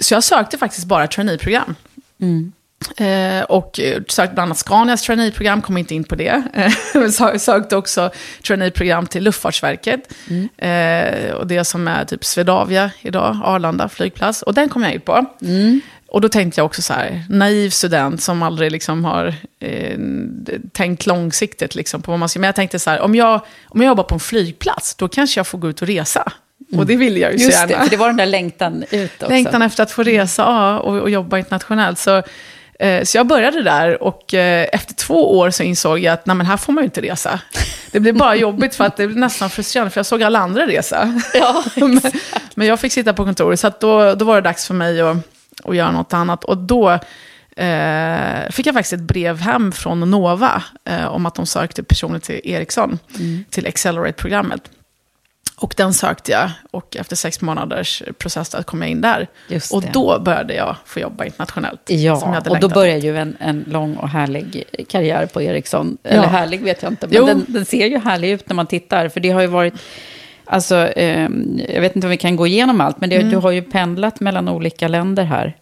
så 0.00 0.14
jag 0.14 0.24
sökte 0.24 0.58
faktiskt 0.58 0.86
bara 0.86 1.06
traineeprogram. 1.06 1.74
Eh, 2.96 3.42
och 3.44 3.80
eh, 3.80 4.02
sökte 4.08 4.34
bland 4.34 4.48
annat 4.48 4.58
Scanias 4.58 5.02
traineeprogram, 5.02 5.62
kom 5.62 5.76
inte 5.78 5.94
in 5.94 6.04
på 6.04 6.14
det. 6.14 6.42
Eh, 6.54 6.66
sö- 6.94 7.38
sökte 7.38 7.76
också 7.76 8.10
traineeprogram 8.46 9.06
till 9.06 9.24
Luftfartsverket. 9.24 10.14
Eh, 10.56 11.30
och 11.34 11.46
det 11.46 11.64
som 11.64 11.88
är 11.88 12.04
typ 12.04 12.24
Swedavia 12.24 12.90
idag, 13.00 13.40
Arlanda 13.44 13.88
flygplats. 13.88 14.42
Och 14.42 14.54
den 14.54 14.68
kom 14.68 14.82
jag 14.82 14.94
in 14.94 15.00
på. 15.00 15.24
Och 16.14 16.20
då 16.20 16.28
tänkte 16.28 16.60
jag 16.60 16.66
också 16.66 16.82
så 16.82 16.92
här, 16.92 17.24
naiv 17.28 17.70
student 17.70 18.22
som 18.22 18.42
aldrig 18.42 18.72
liksom 18.72 19.04
har 19.04 19.34
eh, 19.60 19.98
tänkt 20.72 21.06
långsiktigt 21.06 21.74
liksom 21.74 22.02
på 22.02 22.10
vad 22.10 22.18
man 22.20 22.28
ska... 22.28 22.40
Men 22.40 22.46
jag 22.46 22.54
tänkte 22.54 22.78
så 22.78 22.90
här, 22.90 23.00
om 23.00 23.14
jag, 23.14 23.40
om 23.68 23.80
jag 23.80 23.88
jobbar 23.88 24.04
på 24.04 24.14
en 24.14 24.20
flygplats, 24.20 24.94
då 24.94 25.08
kanske 25.08 25.38
jag 25.38 25.46
får 25.46 25.58
gå 25.58 25.68
ut 25.68 25.82
och 25.82 25.88
resa. 25.88 26.32
Och 26.76 26.86
det 26.86 26.96
vill 26.96 27.16
jag 27.16 27.32
ju 27.32 27.38
så 27.38 27.44
Just 27.44 27.58
gärna. 27.58 27.78
det, 27.78 27.84
för 27.84 27.90
det 27.90 27.96
var 27.96 28.06
den 28.06 28.16
där 28.16 28.26
längtan 28.26 28.84
ut 28.90 29.12
också. 29.22 29.28
Längtan 29.28 29.62
efter 29.62 29.82
att 29.82 29.90
få 29.90 30.02
resa 30.02 30.42
ja, 30.42 30.78
och, 30.78 30.96
och 30.96 31.10
jobba 31.10 31.38
internationellt. 31.38 31.98
Så, 31.98 32.22
eh, 32.78 33.04
så 33.04 33.16
jag 33.16 33.26
började 33.26 33.62
där 33.62 34.02
och 34.02 34.34
eh, 34.34 34.68
efter 34.72 34.94
två 34.94 35.38
år 35.38 35.50
så 35.50 35.62
insåg 35.62 35.98
jag 35.98 36.12
att 36.12 36.26
nej, 36.26 36.36
men 36.36 36.46
här 36.46 36.56
får 36.56 36.72
man 36.72 36.82
ju 36.82 36.86
inte 36.86 37.00
resa. 37.00 37.40
Det 37.90 38.00
blev 38.00 38.16
bara 38.16 38.36
jobbigt 38.36 38.74
för 38.74 38.84
att 38.84 38.96
det 38.96 39.06
blev 39.06 39.18
nästan 39.18 39.50
frustrerande 39.50 39.90
för 39.90 39.98
jag 39.98 40.06
såg 40.06 40.22
alla 40.22 40.38
andra 40.38 40.66
resa. 40.66 41.20
Ja, 41.34 41.64
men, 41.76 42.00
men 42.54 42.66
jag 42.66 42.80
fick 42.80 42.92
sitta 42.92 43.12
på 43.12 43.24
kontoret 43.24 43.60
så 43.60 43.72
då, 43.80 44.14
då 44.14 44.24
var 44.24 44.34
det 44.34 44.40
dags 44.40 44.66
för 44.66 44.74
mig 44.74 45.00
att, 45.00 45.16
att 45.64 45.76
göra 45.76 45.90
något 45.92 46.12
annat. 46.12 46.44
Och 46.44 46.58
då 46.58 46.90
eh, 47.56 48.50
fick 48.50 48.66
jag 48.66 48.74
faktiskt 48.74 48.92
ett 48.92 49.00
brev 49.00 49.40
hem 49.40 49.72
från 49.72 50.10
Nova 50.10 50.62
eh, 50.84 51.06
om 51.06 51.26
att 51.26 51.34
de 51.34 51.46
sökte 51.46 51.82
personer 51.82 52.18
till 52.18 52.40
Ericsson, 52.44 52.98
till 53.50 53.66
Accelerate-programmet. 53.66 54.70
Och 55.56 55.74
den 55.76 55.94
sökte 55.94 56.32
jag 56.32 56.50
och 56.70 56.96
efter 56.96 57.16
sex 57.16 57.40
månaders 57.40 58.02
process 58.18 58.56
kom 58.66 58.82
jag 58.82 58.90
in 58.90 59.00
där. 59.00 59.28
Och 59.72 59.84
då 59.92 60.18
började 60.20 60.54
jag 60.54 60.76
få 60.84 61.00
jobba 61.00 61.24
internationellt. 61.24 61.90
Ja, 61.90 62.42
och 62.50 62.60
då 62.60 62.68
börjar 62.68 62.96
ju 62.96 63.18
en, 63.18 63.36
en 63.40 63.64
lång 63.68 63.96
och 63.96 64.08
härlig 64.08 64.64
karriär 64.88 65.26
på 65.26 65.42
Ericsson. 65.42 65.98
Eller 66.04 66.22
Ja. 66.22 66.28
härlig 66.28 66.62
vet 66.62 66.82
jag 66.82 66.92
inte, 66.92 67.06
men 67.06 67.16
den, 67.26 67.44
den 67.48 67.64
ser 67.64 67.86
ju 67.86 67.98
härlig 67.98 68.30
ut 68.30 68.48
när 68.48 68.54
man 68.56 68.66
tittar. 68.66 69.08
För 69.08 69.20
det 69.20 69.30
har 69.30 69.40
ju 69.40 69.46
varit, 69.46 69.74
alltså, 70.44 70.76
eh, 70.76 71.28
jag 71.68 71.80
vet 71.80 71.96
inte 71.96 72.06
om 72.06 72.10
vi 72.10 72.16
kan 72.16 72.36
gå 72.36 72.46
igenom 72.46 72.80
allt, 72.80 73.00
men 73.00 73.10
det, 73.10 73.16
Mm. 73.16 73.30
du 73.30 73.36
har 73.36 73.50
ju 73.50 73.62
pendlat 73.62 74.20
mellan 74.20 74.48
olika 74.48 74.88
länder 74.88 75.24
här. 75.24 75.56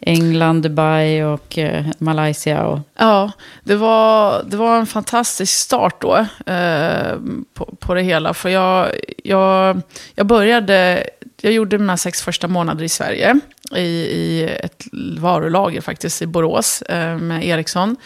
England, 0.00 0.62
Dubai 0.62 1.22
och 1.22 1.58
eh, 1.58 1.84
Malaysia. 1.98 2.64
Och, 2.66 2.78
Ja, 2.98 3.32
det 3.64 3.74
var, 3.76 4.42
det 4.46 4.56
var 4.56 4.78
en 4.78 4.86
fantastisk 4.86 5.58
start 5.58 6.00
då 6.00 6.16
eh, 6.52 7.16
på, 7.54 7.74
på 7.80 7.94
det 7.94 8.02
hela. 8.02 8.34
För 8.34 8.48
jag, 8.48 8.88
jag, 9.24 9.80
jag 10.14 10.26
började, 10.26 11.06
jag 11.40 11.52
gjorde 11.52 11.78
mina 11.78 11.96
sex 11.96 12.22
första 12.22 12.48
månader 12.48 12.84
i 12.84 12.88
Sverige. 12.88 13.40
I, 13.76 13.80
i 13.80 14.48
ett 14.62 14.84
varulager 15.18 15.80
faktiskt 15.80 16.22
i 16.22 16.26
Borås 16.26 16.82
eh, 16.82 17.16
med 17.18 17.44
Ericsson. 17.44 17.96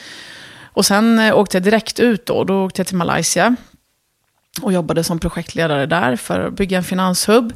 Och 0.65 0.87
sen 0.87 1.19
eh, 1.19 1.39
åkte 1.39 1.57
jag 1.57 1.63
direkt 1.65 2.01
ut 2.01 2.27
då. 2.27 2.45
Då 2.45 2.65
åkte 2.65 2.81
jag 2.81 2.87
till 2.87 2.97
Malaysia. 2.97 3.57
Och 4.63 4.73
jobbade 4.73 5.05
som 5.05 5.19
projektledare 5.19 5.87
där 5.87 6.17
för 6.17 6.41
att 6.41 6.53
bygga 6.53 6.79
en 6.79 6.85
finanshubb. 6.85 7.53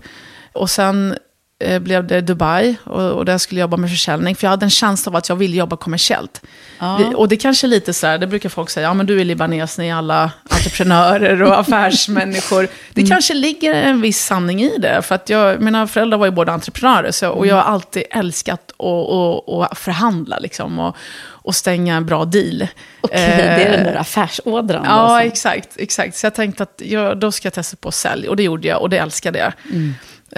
Och 0.53 0.71
sen 0.71 1.15
blev 1.81 2.07
det 2.07 2.20
Dubai 2.20 2.77
och, 2.85 3.03
och 3.12 3.25
där 3.25 3.38
skulle 3.38 3.61
jag 3.61 3.64
jobba 3.64 3.77
med 3.77 3.90
försäljning. 3.90 4.37
För 4.37 4.44
jag 4.46 4.51
hade 4.51 4.66
en 4.66 4.70
känsla 4.70 5.11
av 5.11 5.16
att 5.16 5.29
jag 5.29 5.37
ville 5.37 5.57
jobba 5.57 5.77
kommersiellt. 5.77 6.42
Vi, 6.99 7.14
och 7.16 7.29
det 7.29 7.37
kanske 7.37 7.66
är 7.66 7.68
lite 7.68 7.92
så 7.94 8.07
här, 8.07 8.18
det 8.18 8.27
brukar 8.27 8.49
folk 8.49 8.70
säga, 8.70 8.87
ja 8.88 8.94
men 8.94 9.07
du 9.07 9.20
är 9.20 9.25
libanes, 9.25 9.79
ni 9.79 9.88
är 9.88 9.94
alla 9.94 10.31
entreprenörer 10.51 11.42
och 11.42 11.59
affärsmänniskor. 11.61 12.68
Det 12.94 13.07
kanske 13.07 13.35
ligger 13.35 13.75
en 13.75 14.01
viss 14.01 14.25
sanning 14.25 14.62
i 14.62 14.79
det. 14.79 15.03
För 15.03 15.14
att 15.14 15.29
jag, 15.29 15.61
mina 15.61 15.87
föräldrar 15.87 16.18
var 16.18 16.27
ju 16.27 16.33
båda 16.33 16.53
entreprenörer, 16.53 17.11
så, 17.11 17.29
och 17.31 17.46
jag 17.46 17.55
har 17.55 17.62
alltid 17.62 18.03
älskat 18.11 18.73
att, 18.79 18.87
att, 18.87 19.73
att 19.73 19.79
förhandla 19.79 20.38
liksom, 20.38 20.79
och, 20.79 20.96
och 21.23 21.55
stänga 21.55 21.96
en 21.96 22.07
bra 22.07 22.25
deal. 22.25 22.66
Okej, 23.01 23.18
det 23.37 23.42
är 23.42 23.70
den 23.70 23.81
Eh, 23.81 23.85
där 23.92 24.01
affärsådran. 24.01 24.85
Ja, 24.85 25.09
som- 25.09 25.18
exakt, 25.18 25.68
exakt. 25.77 26.16
Så 26.16 26.27
jag 26.27 26.35
tänkte 26.35 26.62
att 26.62 26.83
jag, 26.85 27.18
då 27.18 27.33
ska 27.33 27.46
jag 27.46 27.53
testa 27.55 27.77
på 27.77 27.92
sälj. 27.92 28.29
Och 28.29 28.37
det 28.37 28.42
gjorde 28.42 28.68
jag, 28.68 28.81
och 28.81 28.90
det 28.90 28.99
älskade 28.99 29.38
jag. 29.38 29.53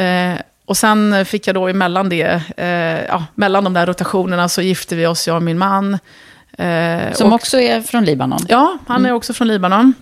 Eh, 0.04 0.38
och 0.64 0.76
sen 0.76 1.26
fick 1.26 1.46
jag 1.46 1.54
då 1.54 1.68
emellan 1.68 2.08
det, 2.08 2.42
eh, 2.56 3.04
ja, 3.08 3.24
mellan 3.34 3.64
de 3.64 3.74
där 3.74 3.86
rotationerna 3.86 4.48
så 4.48 4.62
gifte 4.62 4.96
vi 4.96 5.06
oss, 5.06 5.26
jag 5.26 5.36
och 5.36 5.42
min 5.42 5.58
man. 5.58 5.98
Eh, 6.58 7.12
Som 7.12 7.28
och, 7.28 7.34
också 7.34 7.60
är 7.60 7.80
från 7.80 8.04
Libanon. 8.04 8.40
Ja, 8.48 8.78
han 8.86 9.06
är 9.06 9.12
också 9.12 9.32
från 9.32 9.48
Libanon. 9.48 9.94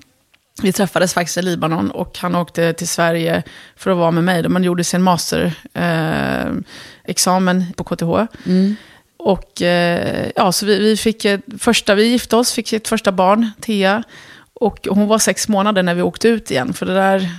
Vi 0.63 0.73
träffades 0.73 1.15
faktiskt 1.15 1.39
i 1.39 1.43
Libanon 1.43 1.91
och 1.91 2.19
han 2.19 2.35
åkte 2.35 2.73
till 2.73 2.89
Sverige 2.89 3.43
för 3.77 3.91
att 3.91 3.97
vara 3.97 4.11
med 4.11 4.25
mig. 4.25 4.49
Man 4.49 4.65
gjorde 4.65 4.85
sin 4.85 5.03
masterexamen 5.03 7.61
eh, 7.61 7.67
på 7.77 7.85
KTH. 7.85 8.37
Och 9.19 9.63
eh, 9.63 10.31
ja, 10.37 10.53
så 10.53 10.67
vi, 10.67 10.79
vi 10.79 10.97
fick 10.97 11.25
ett 11.25 11.41
första, 11.59 11.95
vi 11.95 12.05
gifte 12.05 12.37
oss, 12.37 12.53
fick 12.53 12.73
ett 12.73 12.89
första 12.89 13.13
barn, 13.13 13.51
Thea. 13.61 14.03
Och 14.55 14.89
hon 14.91 15.07
var 15.07 15.19
sex 15.19 15.49
månader 15.49 15.83
när 15.83 15.95
vi 15.95 16.03
åkte 16.03 16.29
ut 16.29 16.51
igen, 16.51 16.73
för 16.73 16.87
det 16.87 16.95
där 16.95 17.31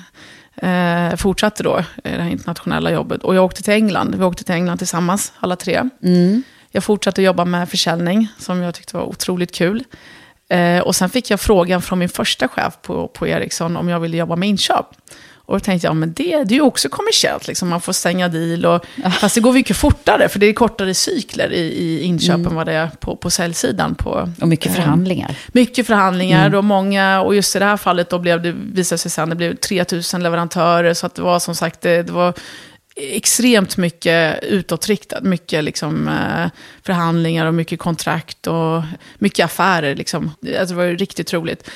eh, 0.55 1.15
fortsatte 1.15 1.63
då, 1.63 1.77
eh, 1.77 1.83
det 2.03 2.21
här 2.21 2.29
internationella 2.29 2.91
jobbet. 2.91 3.23
Och 3.23 3.35
jag 3.35 3.45
åkte 3.45 3.63
till 3.63 3.73
England, 3.73 4.15
vi 4.15 4.23
åkte 4.23 4.43
till 4.43 4.55
England 4.55 4.77
tillsammans, 4.77 5.33
alla 5.39 5.55
tre. 5.55 5.89
Jag 6.71 6.83
fortsatte 6.83 7.21
jobba 7.21 7.45
med 7.45 7.69
försäljning, 7.69 8.27
som 8.37 8.61
jag 8.61 8.75
tyckte 8.75 8.97
var 8.97 9.03
otroligt 9.03 9.51
kul. 9.51 9.83
Eh, 10.49 10.79
och 10.79 10.95
sen 10.95 11.09
fick 11.09 11.29
jag 11.29 11.39
frågan 11.39 11.81
från 11.81 11.99
min 11.99 12.09
första 12.09 12.47
chef 12.47 12.77
på, 12.81 13.07
på 13.07 13.27
Ericsson 13.27 13.77
om 13.77 13.89
jag 13.89 13.99
ville 13.99 14.17
jobba 14.17 14.35
med 14.35 14.49
inköp. 14.49 14.85
Och 15.51 15.57
då 15.57 15.63
tänkte 15.63 15.87
jag, 15.87 15.95
men 15.95 16.13
det, 16.13 16.43
det 16.43 16.53
är 16.53 16.55
ju 16.55 16.61
också 16.61 16.89
kommersiellt, 16.89 17.47
liksom. 17.47 17.69
man 17.69 17.81
får 17.81 17.93
stänga 17.93 18.27
deal. 18.27 18.65
Och, 18.65 18.85
fast 19.19 19.35
det 19.35 19.41
går 19.41 19.53
mycket 19.53 19.77
fortare, 19.77 20.29
för 20.29 20.39
det 20.39 20.45
är 20.45 20.53
kortare 20.53 20.93
cykler 20.93 21.51
i, 21.51 21.59
i 21.61 22.01
inköpen 22.01 22.55
vad 22.55 22.65
det 22.65 22.73
är 22.73 22.87
på, 22.87 23.15
på 23.15 23.29
säljsidan. 23.29 23.95
På, 23.95 24.29
Och 24.41 24.47
mycket 24.47 24.71
eh, 24.71 24.75
förhandlingar. 24.75 25.35
mycket 25.47 25.87
förhandlingar 25.87 26.55
och 26.55 26.63
många, 26.63 27.21
och 27.21 27.35
just 27.35 27.55
i 27.55 27.59
det 27.59 27.65
här 27.65 27.77
fallet 27.77 28.09
då 28.09 28.19
blev 28.19 28.41
det, 28.41 28.51
visade 28.51 28.99
sig 28.99 29.11
sen, 29.11 29.29
det 29.29 29.35
blev 29.35 29.55
3000 29.55 30.23
leverantörer, 30.23 30.93
så 30.93 31.05
att 31.05 31.15
det 31.15 31.21
var 31.21 31.39
som 31.39 31.55
sagt, 31.55 31.81
det, 31.81 32.03
det 32.03 32.11
var 32.11 32.33
extremt 32.95 33.77
mycket 33.77 34.43
utåtriktat, 34.43 35.23
mycket 35.23 35.63
liksom, 35.63 36.07
eh, 36.07 36.49
förhandlingar 36.85 37.45
och 37.45 37.53
mycket 37.53 37.79
kontrakt 37.79 38.47
och 38.47 38.81
mycket 39.15 39.45
affärer. 39.45 39.95
Liksom. 39.95 40.31
Alltså, 40.59 40.75
det 40.75 40.81
var 40.85 40.85
riktigt 40.85 41.33
roligt. 41.33 41.69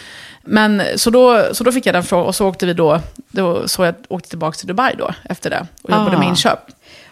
Men 0.46 0.82
så 0.96 1.10
då, 1.10 1.44
så 1.54 1.64
då 1.64 1.72
fick 1.72 1.86
jag 1.86 1.96
den 1.96 2.04
frågan 2.04 2.26
och 2.26 2.36
så 2.36 2.48
åkte 2.48 2.66
vi 2.66 2.74
då, 2.74 3.00
då 3.32 3.68
så 3.68 3.86
jag 3.86 3.96
åkte 4.08 4.30
tillbaka 4.30 4.56
till 4.58 4.68
Dubai 4.68 4.96
då 4.98 5.12
efter 5.30 5.50
det 5.50 5.68
och 5.82 5.90
jobbade 5.90 6.16
Ah. 6.16 6.20
med 6.20 6.28
inköp. 6.28 6.60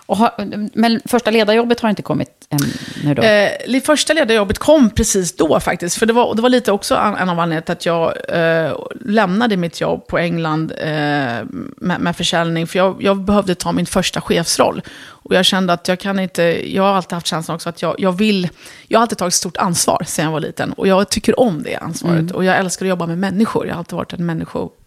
Har, 0.07 0.31
men 0.73 1.01
första 1.05 1.31
ledarjobbet 1.31 1.79
har 1.79 1.89
inte 1.89 2.01
kommit 2.01 2.47
än 2.49 2.59
nu 3.03 3.13
då? 3.13 3.21
Eh, 3.21 3.81
första 3.81 4.13
ledarjobbet 4.13 4.59
kom 4.59 4.89
precis 4.89 5.35
då 5.35 5.59
faktiskt. 5.59 5.97
För 5.97 6.05
det 6.05 6.13
var, 6.13 6.35
det 6.35 6.41
var 6.41 6.49
lite 6.49 6.71
också 6.71 6.95
en 6.95 7.29
av 7.29 7.39
anledningarna 7.39 7.61
till 7.61 7.71
att 7.71 7.85
jag 7.85 8.13
eh, 8.29 8.77
lämnade 9.01 9.57
mitt 9.57 9.81
jobb 9.81 10.07
på 10.07 10.17
England 10.17 10.71
eh, 10.77 10.87
med, 11.77 11.99
med 11.99 12.15
försäljning. 12.15 12.67
För 12.67 12.79
jag, 12.79 13.03
jag 13.03 13.17
behövde 13.23 13.55
ta 13.55 13.71
min 13.71 13.85
första 13.85 14.21
chefsroll. 14.21 14.81
Och 15.05 15.35
jag 15.35 15.45
kände 15.45 15.73
att 15.73 15.87
jag 15.87 15.99
kan 15.99 16.19
inte, 16.19 16.43
jag 16.75 16.83
har 16.83 16.93
alltid 16.93 17.13
haft 17.13 17.27
känslan 17.27 17.55
också 17.55 17.69
att 17.69 17.81
jag, 17.81 17.95
jag 17.97 18.11
vill, 18.11 18.49
jag 18.87 18.99
har 18.99 19.01
alltid 19.01 19.17
tagit 19.17 19.33
stort 19.33 19.57
ansvar 19.57 20.03
sedan 20.07 20.25
jag 20.25 20.31
var 20.31 20.39
liten. 20.39 20.73
Och 20.73 20.87
jag 20.87 21.09
tycker 21.09 21.39
om 21.39 21.63
det 21.63 21.75
ansvaret. 21.75 22.31
Och 22.31 22.45
jag 22.45 22.57
älskar 22.57 22.85
att 22.85 22.89
jobba 22.89 23.07
med 23.07 23.17
människor. 23.17 23.67
Jag 23.67 23.73
har 23.73 23.79
alltid 23.79 23.95
varit 23.95 24.13
en 24.13 24.25
människoperson. 24.25 24.79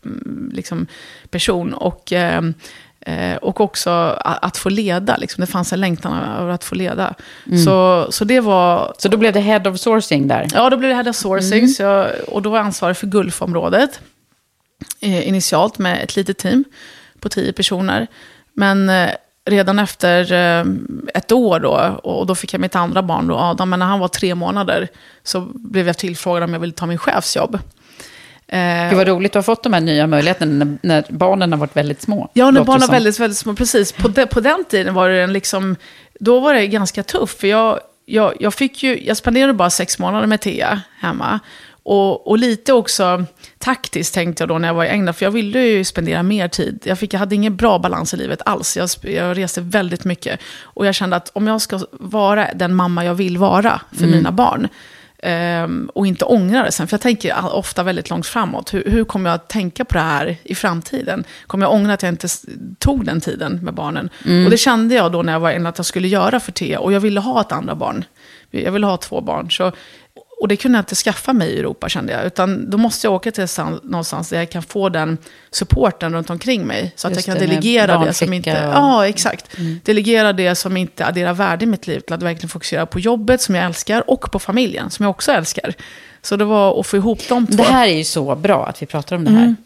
Liksom, 0.52 0.86
person. 1.30 1.74
och... 1.74 2.12
Eh, 3.06 3.36
och 3.36 3.60
också 3.60 3.90
att, 3.90 4.44
att 4.44 4.56
få 4.56 4.68
leda, 4.68 5.16
liksom. 5.16 5.40
det 5.40 5.46
fanns 5.46 5.72
en 5.72 5.80
längtan 5.80 6.22
över 6.40 6.52
att 6.52 6.64
få 6.64 6.74
leda. 6.74 7.14
Så, 7.64 8.06
så 8.10 8.24
det 8.24 8.40
var... 8.40 8.94
Så 8.98 9.08
då 9.08 9.16
blev 9.16 9.32
det 9.32 9.40
head 9.40 9.70
of 9.70 9.80
sourcing 9.80 10.28
där? 10.28 10.46
Ja, 10.54 10.70
då 10.70 10.76
blev 10.76 10.88
det 10.88 10.94
head 10.94 11.10
of 11.10 11.16
sourcing. 11.16 11.68
Så 11.68 11.82
jag, 11.82 12.10
och 12.28 12.42
då 12.42 12.50
var 12.50 12.58
jag 12.58 12.66
ansvarig 12.66 12.96
för 12.96 13.06
Gulfområdet. 13.06 14.00
Eh, 15.00 15.28
initialt 15.28 15.78
med 15.78 16.04
ett 16.04 16.16
litet 16.16 16.38
team 16.38 16.64
på 17.20 17.28
tio 17.28 17.52
personer. 17.52 18.06
Men 18.52 18.88
eh, 18.88 19.10
redan 19.44 19.78
efter 19.78 20.32
eh, 20.32 20.64
ett 21.14 21.32
år 21.32 21.60
då, 21.60 22.00
och 22.02 22.26
då 22.26 22.34
fick 22.34 22.54
jag 22.54 22.60
mitt 22.60 22.76
andra 22.76 23.02
barn, 23.02 23.28
då, 23.28 23.36
Adam, 23.36 23.70
men 23.70 23.78
när 23.78 23.86
han 23.86 24.00
var 24.00 24.08
tre 24.08 24.34
månader 24.34 24.88
så 25.22 25.40
blev 25.54 25.86
jag 25.86 25.98
tillfrågad 25.98 26.42
om 26.42 26.52
jag 26.52 26.60
ville 26.60 26.72
ta 26.72 26.86
min 26.86 26.98
chefsjobb. 26.98 27.58
Eh, 28.48 28.88
Gud 28.88 28.98
vad 28.98 29.08
roligt, 29.08 29.32
du 29.32 29.38
har 29.38 29.42
fått 29.42 29.62
de 29.62 29.72
här 29.72 29.80
nya 29.80 30.06
möjligheterna 30.06 30.64
när, 30.64 30.78
när 30.82 31.04
barnen 31.08 31.52
har 31.52 31.58
varit 31.58 31.76
väldigt 31.76 32.02
små. 32.02 32.30
Ja, 32.32 32.50
när 32.50 32.64
barnen 32.64 32.80
var 32.80 32.94
väldigt, 32.94 33.20
väldigt 33.20 33.38
små. 33.38 33.54
Precis. 33.54 33.92
På, 33.92 34.08
de, 34.08 34.26
på 34.26 34.40
den 34.40 34.64
tiden 34.68 34.94
var 34.94 35.08
det 35.08 35.22
en 35.22 35.32
liksom... 35.32 35.76
Då 36.20 36.40
var 36.40 36.54
det 36.54 36.66
ganska 36.66 37.02
tufft. 37.02 37.40
För 37.40 37.46
jag, 37.46 37.80
jag, 38.04 38.34
jag, 38.40 38.54
fick 38.54 38.82
ju, 38.82 39.04
jag 39.06 39.16
spenderade 39.16 39.52
bara 39.52 39.70
sex 39.70 39.98
månader 39.98 40.26
med 40.26 40.40
Thea 40.40 40.80
hemma. 40.98 41.40
Och, 41.82 42.26
och 42.26 42.38
lite 42.38 42.72
också 42.72 43.24
taktiskt 43.58 44.14
tänkte 44.14 44.42
jag 44.42 44.48
då 44.48 44.58
när 44.58 44.68
jag 44.68 44.74
var 44.74 44.84
i 44.84 44.88
England. 44.88 45.14
För 45.14 45.26
jag 45.26 45.30
ville 45.30 45.60
ju 45.60 45.84
spendera 45.84 46.22
mer 46.22 46.48
tid. 46.48 46.82
Jag, 46.84 46.98
fick, 46.98 47.14
jag 47.14 47.18
hade 47.18 47.34
ingen 47.34 47.56
bra 47.56 47.78
balans 47.78 48.14
i 48.14 48.16
livet 48.16 48.42
alls. 48.44 48.76
Jag, 48.76 48.88
jag 49.02 49.38
reste 49.38 49.60
väldigt 49.60 50.04
mycket. 50.04 50.40
Och 50.62 50.86
jag 50.86 50.94
kände 50.94 51.16
att 51.16 51.30
om 51.34 51.46
jag 51.46 51.60
ska 51.60 51.80
vara 51.92 52.48
den 52.54 52.74
mamma 52.74 53.04
jag 53.04 53.14
vill 53.14 53.38
vara 53.38 53.80
för 53.92 54.06
mina 54.06 54.32
barn. 54.32 54.68
Ehm, 55.28 55.90
och 55.94 56.06
inte 56.06 56.24
ångra 56.24 56.62
det 56.62 56.72
sen. 56.72 56.86
För 56.86 56.94
jag 56.94 57.00
tänker 57.00 57.54
ofta 57.54 57.82
väldigt 57.82 58.10
långt 58.10 58.26
framåt. 58.26 58.74
Hur, 58.74 58.84
hur 58.86 59.04
kommer 59.04 59.30
jag 59.30 59.34
att 59.34 59.48
tänka 59.48 59.84
på 59.84 59.94
det 59.94 60.00
här 60.00 60.36
i 60.42 60.54
framtiden? 60.54 61.24
Kommer 61.46 61.66
jag 61.66 61.72
ångra 61.72 61.92
att 61.92 62.02
jag 62.02 62.12
inte 62.12 62.28
tog 62.78 63.04
den 63.04 63.20
tiden 63.20 63.60
med 63.62 63.74
barnen? 63.74 64.10
Och 64.44 64.50
det 64.50 64.56
kände 64.56 64.94
jag 64.94 65.12
då 65.12 65.22
när 65.22 65.32
jag 65.32 65.40
var 65.40 65.50
inne 65.50 65.68
att 65.68 65.78
jag 65.78 65.86
skulle 65.86 66.08
göra 66.08 66.40
för 66.40 66.52
Thea. 66.52 66.80
Och 66.80 66.92
jag 66.92 67.00
ville 67.00 67.20
ha 67.20 67.40
ett 67.40 67.52
andra 67.52 67.74
barn. 67.74 68.04
Jag 68.50 68.72
ville 68.72 68.86
ha 68.86 68.96
två 68.96 69.20
barn. 69.20 69.50
Så, 69.50 69.72
och 70.40 70.48
det 70.48 70.56
kunde 70.56 70.78
jag 70.78 70.82
inte 70.82 70.94
skaffa 70.94 71.32
mig 71.32 71.48
i 71.50 71.58
Europa 71.58 71.88
kände 71.88 72.12
jag. 72.12 72.26
Utan 72.26 72.70
då 72.70 72.78
måste 72.78 73.06
jag 73.06 73.14
åka 73.14 73.30
till 73.30 73.48
stan- 73.48 73.80
någonstans 73.82 74.28
där 74.30 74.38
jag 74.38 74.50
kan 74.50 74.62
få 74.62 74.88
den 74.88 75.18
supporten 75.50 76.12
runt 76.14 76.30
omkring 76.30 76.66
mig. 76.66 76.92
Så 76.96 77.08
att 77.08 77.14
Just 77.14 77.28
jag 77.28 77.36
kan 77.36 77.46
det, 77.46 77.52
delegera 77.54 78.04
det 78.04 78.12
som 78.14 78.32
inte... 78.32 78.50
och- 78.68 78.74
Ja, 78.74 79.06
exakt. 79.06 79.56
Delegera 79.82 80.32
det 80.32 80.54
som 80.54 80.76
inte 80.76 81.06
adderar 81.06 81.32
värde 81.34 81.64
i 81.64 81.66
mitt 81.66 81.86
liv. 81.86 82.00
Till 82.00 82.14
att 82.14 82.22
verkligen 82.22 82.48
fokusera 82.48 82.86
på 82.86 83.00
jobbet 83.00 83.40
som 83.42 83.54
jag 83.54 83.64
älskar 83.64 84.10
och 84.10 84.30
på 84.32 84.38
familjen 84.38 84.90
som 84.90 85.02
jag 85.02 85.10
också 85.10 85.32
älskar. 85.32 85.74
Så 86.22 86.36
det 86.36 86.44
var 86.44 86.80
att 86.80 86.86
få 86.86 86.96
ihop 86.96 87.18
de 87.28 87.46
två. 87.46 87.56
Det 87.56 87.62
här 87.62 87.88
är 87.88 87.92
ju 87.96 88.04
så 88.04 88.34
bra 88.34 88.66
att 88.66 88.82
vi 88.82 88.86
pratar 88.86 89.16
om 89.16 89.24
det 89.24 89.30
här. 89.30 89.56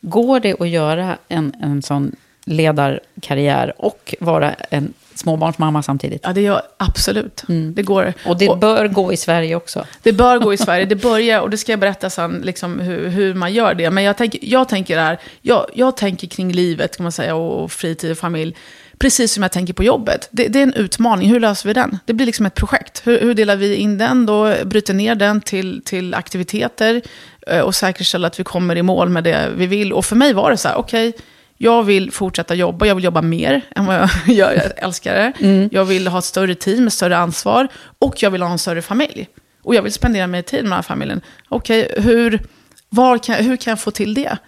Går 0.00 0.40
det 0.40 0.60
att 0.60 0.68
göra 0.68 1.16
en, 1.28 1.54
en 1.62 1.82
sån 1.82 2.16
ledarkarriär 2.44 3.72
och 3.78 4.14
vara 4.20 4.52
en 4.70 4.92
småbarnsmamma 5.20 5.82
samtidigt? 5.82 6.20
Ja, 6.24 6.32
det 6.32 6.40
gör 6.40 6.62
absolut. 6.76 7.42
Det 7.74 7.82
går. 7.82 8.14
Och 8.26 8.38
det 8.38 8.60
bör 8.60 8.88
gå 8.88 9.12
i 9.12 9.16
Sverige 9.16 9.54
också. 9.54 9.86
Det 10.02 10.12
bör 10.12 10.38
gå 10.38 10.52
i 10.52 10.56
Sverige. 10.56 10.84
Det 10.84 10.96
börjar, 10.96 11.40
och 11.40 11.50
det 11.50 11.56
ska 11.56 11.72
jag 11.72 11.80
berätta 11.80 12.10
sen, 12.10 12.42
liksom, 12.44 12.80
hur, 12.80 13.08
hur 13.08 13.34
man 13.34 13.52
gör 13.52 13.74
det. 13.74 13.90
Men 13.90 14.04
jag 14.04 14.16
tänker, 14.16 14.40
jag 14.42 14.68
tänker 14.68 14.98
här, 14.98 15.18
jag, 15.42 15.66
jag 15.74 15.96
tänker 15.96 16.26
kring 16.26 16.52
livet, 16.52 16.96
kan 16.96 17.04
man 17.04 17.12
säga, 17.12 17.34
och 17.34 17.72
fritid 17.72 18.10
och 18.10 18.18
familj. 18.18 18.56
Precis 18.98 19.32
som 19.32 19.42
jag 19.42 19.52
tänker 19.52 19.72
på 19.72 19.84
jobbet. 19.84 20.28
Det, 20.30 20.48
det 20.48 20.58
är 20.58 20.62
en 20.62 20.74
utmaning. 20.74 21.28
Hur 21.28 21.40
löser 21.40 21.68
vi 21.68 21.72
den? 21.72 21.98
Det 22.04 22.12
blir 22.12 22.26
liksom 22.26 22.46
ett 22.46 22.54
projekt. 22.54 23.06
Hur, 23.06 23.20
hur 23.20 23.34
delar 23.34 23.56
vi 23.56 23.76
in 23.76 23.98
den 23.98 24.26
då? 24.26 24.54
Bryter 24.64 24.94
ner 24.94 25.14
den 25.14 25.40
till, 25.40 25.82
till 25.84 26.14
aktiviteter 26.14 27.02
eh, 27.46 27.60
och 27.60 27.74
säkerställer 27.74 28.26
att 28.26 28.40
vi 28.40 28.44
kommer 28.44 28.76
i 28.76 28.82
mål 28.82 29.08
med 29.08 29.24
det 29.24 29.48
vi 29.56 29.66
vill. 29.66 29.92
Och 29.92 30.04
för 30.04 30.16
mig 30.16 30.32
var 30.32 30.50
det 30.50 30.56
så 30.56 30.68
här, 30.68 30.76
okej, 30.76 31.12
jag 31.62 31.82
vill 31.82 32.12
fortsätta 32.12 32.54
jobba, 32.54 32.86
jag 32.86 32.94
vill 32.94 33.04
jobba 33.04 33.22
mer 33.22 33.62
än 33.76 33.86
vad 33.86 33.96
jag 33.96 34.10
gör, 34.26 34.52
jag 34.52 34.84
älskar 34.84 35.14
det. 35.14 35.32
Jag 35.72 35.84
vill 35.84 36.06
ha 36.08 36.18
ett 36.18 36.24
större 36.24 36.54
team 36.54 36.84
med 36.84 36.92
större 36.92 37.16
ansvar 37.16 37.68
och 37.98 38.22
jag 38.22 38.30
vill 38.30 38.42
ha 38.42 38.50
en 38.52 38.58
större 38.58 38.82
familj. 38.82 39.28
Och 39.62 39.74
jag 39.74 39.82
vill 39.82 39.92
spendera 39.92 40.26
mer 40.26 40.42
tid 40.42 40.62
med 40.62 40.70
den 40.70 40.72
här 40.72 40.82
familjen. 40.82 41.20
Okej, 41.48 41.94
hur, 41.96 42.42
var 42.88 43.18
kan, 43.18 43.34
hur 43.44 43.56
kan 43.56 43.70
jag 43.70 43.80
få 43.80 43.90
till 43.90 44.14
det? 44.14 44.38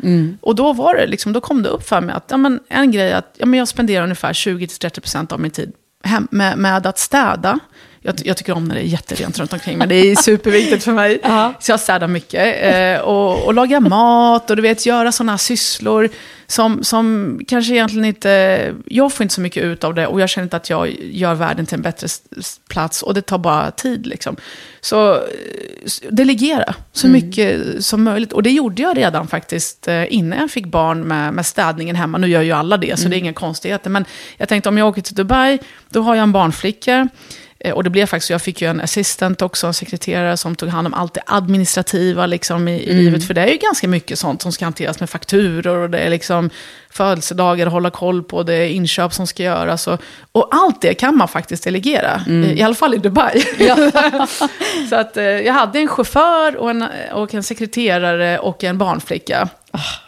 Och 0.40 0.55
då 0.55 0.72
var 0.72 0.94
det 0.94 1.07
liksom, 1.07 1.33
då 1.33 1.40
kom 1.40 1.62
det 1.62 1.68
upp 1.68 1.88
för 1.88 2.01
mig 2.01 2.14
att 2.14 2.25
ja, 2.29 2.37
men 2.37 2.61
en 2.68 2.90
grej 2.92 3.11
är 3.11 3.16
att 3.16 3.35
ja, 3.38 3.46
men 3.46 3.59
jag 3.59 3.68
spenderar 3.68 4.03
ungefär 4.03 4.33
20-30% 4.33 5.33
av 5.33 5.40
min 5.40 5.51
tid 5.51 5.72
hem, 6.05 6.29
med, 6.31 6.59
med 6.59 6.87
att 6.87 6.98
städa. 6.98 7.59
Jag, 8.05 8.15
jag 8.25 8.37
tycker 8.37 8.53
om 8.53 8.65
när 8.65 8.75
det 8.75 8.81
är 8.81 8.85
jätterent 8.85 9.38
runt 9.38 9.53
omkring 9.53 9.79
mig. 9.79 9.88
Det 9.88 9.95
är 9.95 10.17
superviktigt 10.17 10.85
för 10.85 10.93
mig. 10.93 11.21
Så 11.61 11.73
jag 11.73 11.81
städar 11.81 12.09
mycket. 12.09 12.75
Eh, 12.75 13.01
och, 13.01 13.47
och 13.47 13.55
lagar 13.55 13.81
mat 13.81 14.51
och 14.51 14.57
du 14.57 14.62
vet, 14.62 14.87
göra 14.87 15.12
sådana 15.12 15.38
sysslor 15.38 16.09
som, 16.47 16.85
som 16.85 17.38
kanske 17.49 17.73
egentligen 17.75 18.05
inte... 18.05 18.75
Jag 18.87 19.12
får 19.12 19.25
inte 19.25 19.35
så 19.35 19.41
mycket 19.41 19.65
ut 19.65 19.85
av 19.85 19.95
det 19.95 20.07
och 20.07 20.21
jag 20.21 20.29
känner 20.29 20.45
inte 20.45 20.57
att 20.57 20.71
jag 20.71 20.91
gör 21.01 21.35
världen 21.35 21.67
till 21.67 21.75
en 21.75 21.83
bättre 21.83 22.09
plats. 22.69 23.03
Och 23.03 23.15
det 23.15 23.23
tar 23.23 23.38
bara 23.38 23.71
tid 23.71 24.07
liksom. 24.07 24.37
Så 24.81 25.21
delegera 26.11 26.75
så 26.93 27.09
mycket 27.09 27.85
som 27.85 28.05
möjligt. 28.05 28.33
Och 28.33 28.43
det 28.43 28.51
gjorde 28.51 28.83
jag 28.83 28.97
redan 28.97 29.29
faktiskt 29.29 29.88
eh, 29.88 30.15
innan 30.15 30.38
jag 30.38 30.51
fick 30.51 30.67
barn 30.67 31.03
med, 31.03 31.35
med 31.35 31.47
städningen 31.47 31.97
hemma. 31.97 32.19
Nu 32.19 32.27
gör 32.27 32.43
ju 32.43 32.53
alla 32.53 32.77
det, 32.77 32.99
så 32.99 33.09
det 33.09 33.17
är 33.17 33.19
inga 33.19 33.33
konstigheter. 33.33 33.91
Men 33.91 34.05
jag 34.37 34.49
tänkte 34.49 34.69
om 34.69 34.79
jag 34.79 34.88
åker 34.88 35.03
till 35.03 35.15
Dubai, 35.15 35.59
då 35.88 36.03
har 36.03 36.15
jag 36.15 36.23
en 36.23 36.33
barnflicka. 36.33 37.09
Eh, 37.64 37.72
Och 37.75 37.85
det 37.85 37.90
blev 37.90 38.07
faktiskt, 38.07 38.31
jag 38.31 38.42
fick 38.42 38.62
ju 38.62 38.68
en 38.68 38.81
assistent 38.81 39.42
också, 39.42 39.66
en 39.66 39.75
sekreterare 39.75 40.37
som 40.37 40.55
tog 40.57 40.68
hand 40.68 40.87
om 40.87 40.94
allt 40.94 41.14
det 41.14 41.22
administrativa 41.27 42.27
liksom, 42.27 42.68
i, 42.68 42.83
i 42.83 42.92
livet. 42.94 43.27
För 43.27 43.35
det 43.35 43.40
är 43.40 43.46
ju 43.48 43.57
ganska 43.57 43.88
mycket 43.88 44.18
sånt 44.18 44.42
som 44.42 44.53
ska 44.53 44.64
hanteras 44.64 45.01
med 45.01 45.11
fakturor 45.11 45.77
och 45.79 45.90
det 45.90 45.98
är 45.98 46.11
liksom 46.11 46.51
födelsedagar 46.90 47.66
att 47.66 47.72
hålla 47.72 47.90
koll 47.90 48.22
på, 48.22 48.42
det 48.42 48.55
är 48.55 48.66
inköp 48.68 49.12
som 49.14 49.27
ska 49.27 49.42
göras. 49.42 49.87
Och, 49.87 50.01
och 50.33 50.48
allt 50.51 50.81
det 50.83 50.94
kan 50.94 51.16
man 51.16 51.29
faktiskt 51.29 51.64
delegera, 51.64 52.20
i, 52.29 52.59
i 52.59 52.62
alla 52.62 52.75
fall 52.75 52.94
i 52.94 52.98
Dubai. 52.98 53.42
Så 54.90 54.96
att, 54.96 55.16
eh, 55.16 55.25
jag 55.25 55.53
hade 55.53 55.79
en 55.79 55.88
chaufför 55.88 56.57
och 56.57 56.70
en, 56.70 56.85
och 57.12 57.35
en 57.35 57.42
sekreterare 57.42 58.38
och 58.38 58.64
en 58.64 58.79
barnflicka. 58.79 59.48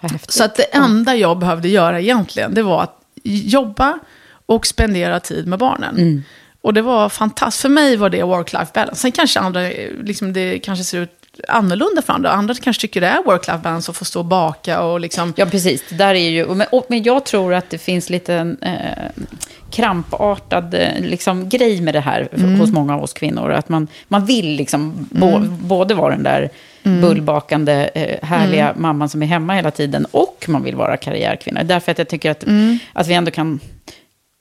Häftigt. 0.01 0.33
Så 0.33 0.45
att 0.45 0.55
det 0.57 0.63
enda 0.63 1.15
jag 1.17 1.39
behövde 1.39 1.69
göra 1.69 2.01
egentligen, 2.01 2.55
det 2.55 2.63
var 2.63 2.83
att 2.83 3.01
jobba 3.25 3.99
och 4.47 4.67
spendera 4.67 5.21
tid 5.21 5.47
med 5.47 5.59
barnen. 5.59 6.25
Och 6.65 6.75
det 6.75 6.83
var 6.83 7.09
fantastiskt. 7.09 7.63
För 7.63 7.69
mig 7.69 7.97
var 7.97 8.11
det 8.11 8.23
work-life 8.23 8.73
balance. 8.75 9.01
Sen 9.01 9.13
kanske 9.13 9.41
andra, 9.41 9.61
liksom 10.03 10.33
det 10.33 10.59
kanske 10.59 10.85
ser 10.85 10.99
ut 10.99 11.11
annorlunda 11.49 12.03
för 12.03 12.13
andra. 12.13 12.31
Andra 12.31 12.55
kanske 12.55 12.81
tycker 12.81 13.01
det 13.01 13.07
är 13.07 13.23
work-life 13.23 13.59
balance 13.63 13.91
att 13.91 13.97
få 13.97 14.05
stå 14.05 14.19
och 14.19 14.25
baka 14.25 14.81
och 14.83 15.01
liksom... 15.01 15.33
Ja, 15.37 15.47
precis. 15.47 15.85
Det 15.89 15.95
där 15.95 16.15
är 16.15 16.29
ju, 16.31 16.47
men, 16.47 16.67
och, 16.73 16.87
men 16.89 17.03
jag 17.03 17.25
tror 17.25 17.55
att 17.55 17.71
det 17.71 17.79
finns 17.79 18.11
lite 18.11 18.57
eh, 18.63 19.23
krampartad 19.71 20.75
eh, 20.75 21.01
liksom, 21.01 21.49
grej 21.49 21.81
med 21.81 21.95
det 21.95 22.01
här 22.01 22.29
Mm. 22.37 22.61
hos 22.61 22.71
många 22.71 22.95
av 22.95 23.03
oss 23.03 23.13
kvinnor. 23.13 23.51
Att 23.53 23.69
man, 23.69 23.89
man 24.09 24.27
vill 24.27 24.47
liksom 24.57 25.09
bo, 25.11 25.29
Mm. 25.37 25.69
både 25.69 25.95
vara 25.95 26.11
den 26.15 26.23
där 26.23 26.51
bullbakande, 26.83 27.91
eh, 27.95 28.27
härliga 28.29 28.69
Mm. 28.71 28.83
mamman 28.83 29.09
som 29.09 29.23
är 29.23 29.27
hemma 29.27 29.55
hela 29.55 29.71
tiden 29.71 30.07
och 30.11 30.45
man 30.49 30.63
vill 30.63 30.77
vara 30.77 30.97
karriärkvinna. 30.97 31.63
Därför 31.65 31.93
att 31.93 31.99
jag 31.99 32.09
tycker 32.09 32.31
att, 32.31 32.43
Mm. 32.45 32.79
att 32.93 33.07
vi 33.07 33.15
ändå 33.15 33.31
kan... 33.31 33.61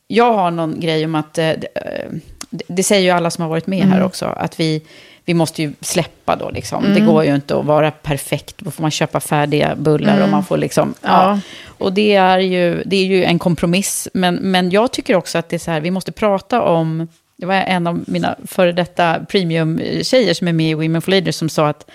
Jag 0.08 0.34
har 0.34 0.52
någon 0.52 0.80
grej 0.80 1.06
om 1.06 1.16
att, 1.16 1.38
eh, 1.38 1.44
det, 1.44 1.68
eh, 1.76 2.10
det, 2.50 2.84
säger 2.84 3.02
ju 3.04 3.10
alla 3.10 3.32
som 3.32 3.42
har 3.42 3.50
varit 3.50 3.68
med 3.68 3.80
Mm. 3.80 3.92
här 3.92 4.04
också, 4.04 4.26
att 4.26 4.60
vi, 4.60 4.82
vi 5.26 5.34
måste 5.34 5.62
ju 5.62 5.74
släppa 5.82 6.36
då 6.36 6.50
liksom. 6.50 6.86
Mm. 6.86 6.96
Det 6.96 7.06
går 7.12 7.26
ju 7.26 7.36
inte 7.36 7.58
att 7.58 7.66
vara 7.66 7.92
perfekt, 7.92 8.56
då 8.58 8.72
får 8.72 8.82
man 8.82 8.92
köpa 8.92 9.20
färdiga 9.20 9.76
bullar 9.76 10.24
och 10.24 10.30
man 10.30 10.46
får 10.46 10.58
liksom, 10.58 10.94
ja. 11.02 11.10
Ja. 11.10 11.39
Och 11.78 11.94
det 11.94 12.16
är 12.16 12.39
ju, 12.39 12.84
det 12.86 12.96
är 12.96 13.06
ju 13.06 13.24
en 13.24 13.39
kompromiss, 13.39 14.08
men, 14.13 14.36
men 14.36 14.72
jag 14.72 14.92
tycker 14.92 15.16
också 15.16 15.38
att 15.38 15.50
det 15.50 15.56
är 15.56 15.60
så 15.60 15.72
här, 15.72 15.82
vi 15.82 15.92
måste 15.92 16.12
prata 16.12 16.62
om, 16.62 17.08
det 17.36 17.46
var 17.46 17.56
en 17.56 17.88
av 17.88 18.04
mina 18.08 18.36
före 18.46 18.72
detta 18.72 19.20
premium-tjejer 19.30 20.34
som 20.34 20.48
är 20.48 20.54
med 20.54 20.72
i 20.72 20.74
Women 20.74 21.02
for 21.02 21.12
Leaders 21.12 21.36
som 21.36 21.50
sa 21.50 21.68
att 21.68 21.89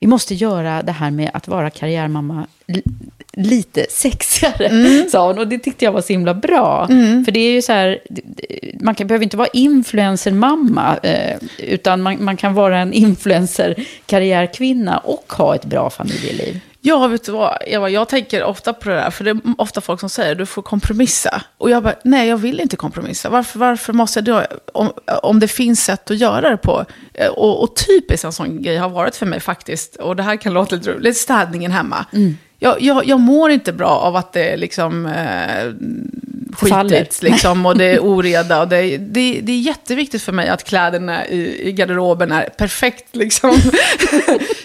vi 0.00 0.06
måste 0.06 0.34
göra 0.34 0.82
det 0.82 0.92
här 0.92 1.10
med 1.10 1.30
att 1.34 1.48
vara 1.48 1.70
karriärmamma 1.70 2.46
lite 3.36 3.86
sexigare, 3.90 4.66
Mm. 4.66 5.08
sa 5.10 5.26
hon. 5.26 5.38
Och 5.38 5.48
det 5.48 5.58
tyckte 5.58 5.84
jag 5.84 5.92
var 5.92 6.00
så 6.00 6.12
himla 6.12 6.34
bra. 6.34 6.86
För 7.24 7.32
det 7.32 7.40
är 7.40 7.52
ju 7.52 7.62
så 7.62 7.72
här, 7.72 7.98
man 8.80 8.94
kan, 8.94 9.06
behöver 9.06 9.24
inte 9.24 9.36
vara 9.36 9.48
influencermamma, 9.52 10.96
eh, 11.02 11.36
utan 11.58 12.02
man, 12.02 12.24
man 12.24 12.36
kan 12.36 12.54
vara 12.54 12.78
en 12.78 12.92
influencer-karriärkvinna 12.92 14.98
och 14.98 15.32
ha 15.32 15.54
ett 15.54 15.64
bra 15.64 15.90
familjeliv. 15.90 16.60
Ja, 16.86 17.06
vet 17.06 17.24
du 17.24 17.32
vad, 17.32 17.56
Eva, 17.66 17.88
jag 17.88 18.08
tänker 18.08 18.44
ofta 18.44 18.72
på 18.72 18.88
det 18.88 18.94
där, 18.94 19.10
för 19.10 19.24
det 19.24 19.30
är 19.30 19.38
ofta 19.58 19.80
folk 19.80 20.00
som 20.00 20.08
säger 20.08 20.34
du 20.34 20.46
får 20.46 20.62
kompromissa. 20.62 21.42
Och 21.58 21.70
jag 21.70 21.82
bara, 21.82 21.94
nej, 22.04 22.28
jag 22.28 22.36
vill 22.36 22.60
inte 22.60 22.76
kompromissa. 22.76 23.28
Varför, 23.28 23.58
varför 23.58 23.92
måste 23.92 24.18
jag 24.18 24.24
då, 24.24 24.42
om, 24.72 24.92
om 25.22 25.40
det 25.40 25.48
finns 25.48 25.84
sätt 25.84 26.10
att 26.10 26.16
göra 26.18 26.50
det 26.50 26.56
på? 26.56 26.84
Eh, 27.14 27.28
Och, 27.28 27.62
och 27.62 27.76
typiskt 27.76 28.24
en 28.24 28.32
sån 28.32 28.62
grej 28.62 28.76
har 28.76 28.88
varit 28.88 29.16
för 29.16 29.26
mig 29.26 29.40
faktiskt, 29.40 29.96
och 29.96 30.16
det 30.16 30.22
här 30.22 30.36
kan 30.36 30.52
låta 30.52 30.76
lite 30.76 30.90
roligt, 30.92 31.16
städningen 31.16 31.70
hemma. 31.72 32.06
Jag, 32.58 32.82
jag, 32.82 33.06
jag 33.06 33.20
mår 33.20 33.50
inte 33.50 33.72
bra 33.72 33.90
av 33.90 34.16
att 34.16 34.32
det 34.32 34.52
är 34.52 34.56
liksom 34.56 35.06
eh, 35.06 35.72
skitigt 36.56 37.22
liksom, 37.22 37.66
och 37.66 37.78
det 37.78 37.84
är 37.84 37.98
oreda. 38.04 38.60
Och 38.60 38.68
det, 38.68 38.96
det, 38.98 39.40
det 39.42 39.52
är 39.52 39.60
jätteviktigt 39.60 40.22
för 40.22 40.32
mig 40.32 40.48
att 40.48 40.64
kläderna 40.64 41.26
i, 41.26 41.68
i 41.68 41.72
garderoben 41.72 42.32
är 42.32 42.48
perfekt. 42.48 43.16
Liksom. 43.16 43.50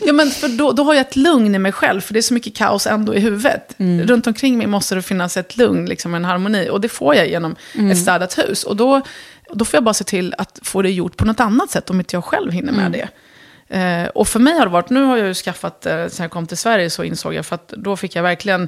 ja, 0.05 0.13
men 0.13 0.31
för 0.31 0.47
då, 0.47 0.71
då 0.71 0.83
har 0.83 0.93
jag 0.93 1.01
ett 1.01 1.15
lugn 1.15 1.55
i 1.55 1.59
mig 1.59 1.71
själv, 1.71 2.01
för 2.01 2.13
det 2.13 2.19
är 2.19 2.21
så 2.21 2.33
mycket 2.33 2.55
kaos 2.55 2.87
ändå 2.87 3.15
i 3.15 3.19
huvudet. 3.19 3.75
Runt 3.77 4.27
omkring 4.27 4.57
mig 4.57 4.67
måste 4.67 4.95
det 4.95 5.01
finnas 5.01 5.37
ett 5.37 5.57
lugn, 5.57 5.85
liksom, 5.85 6.15
en 6.15 6.25
harmoni. 6.25 6.69
Och 6.69 6.81
det 6.81 6.89
får 6.89 7.15
jag 7.15 7.27
genom 7.27 7.55
ett 7.91 7.97
städat 7.97 8.37
hus. 8.37 8.63
Och 8.63 8.75
då, 8.75 9.01
då 9.53 9.65
får 9.65 9.77
jag 9.77 9.83
bara 9.83 9.93
se 9.93 10.03
till 10.03 10.35
att 10.37 10.59
få 10.63 10.81
det 10.81 10.91
gjort 10.91 11.17
på 11.17 11.25
något 11.25 11.39
annat 11.39 11.71
sätt, 11.71 11.89
om 11.89 11.99
inte 11.99 12.15
jag 12.15 12.23
själv 12.23 12.51
hinner 12.51 12.73
med 12.73 12.91
det. 12.91 13.07
Eh, 13.69 14.07
och 14.07 14.27
för 14.27 14.39
mig 14.39 14.53
har 14.53 14.65
det 14.65 14.71
varit, 14.71 14.89
nu 14.89 15.03
har 15.03 15.17
jag 15.17 15.27
ju 15.27 15.33
skaffat, 15.33 15.85
eh, 15.85 16.07
sen 16.07 16.23
jag 16.23 16.31
kom 16.31 16.47
till 16.47 16.57
Sverige 16.57 16.89
så 16.89 17.03
insåg 17.03 17.33
jag, 17.33 17.45
för 17.45 17.55
att 17.55 17.67
då 17.67 17.97
fick 17.97 18.15
jag 18.15 18.23
verkligen 18.23 18.67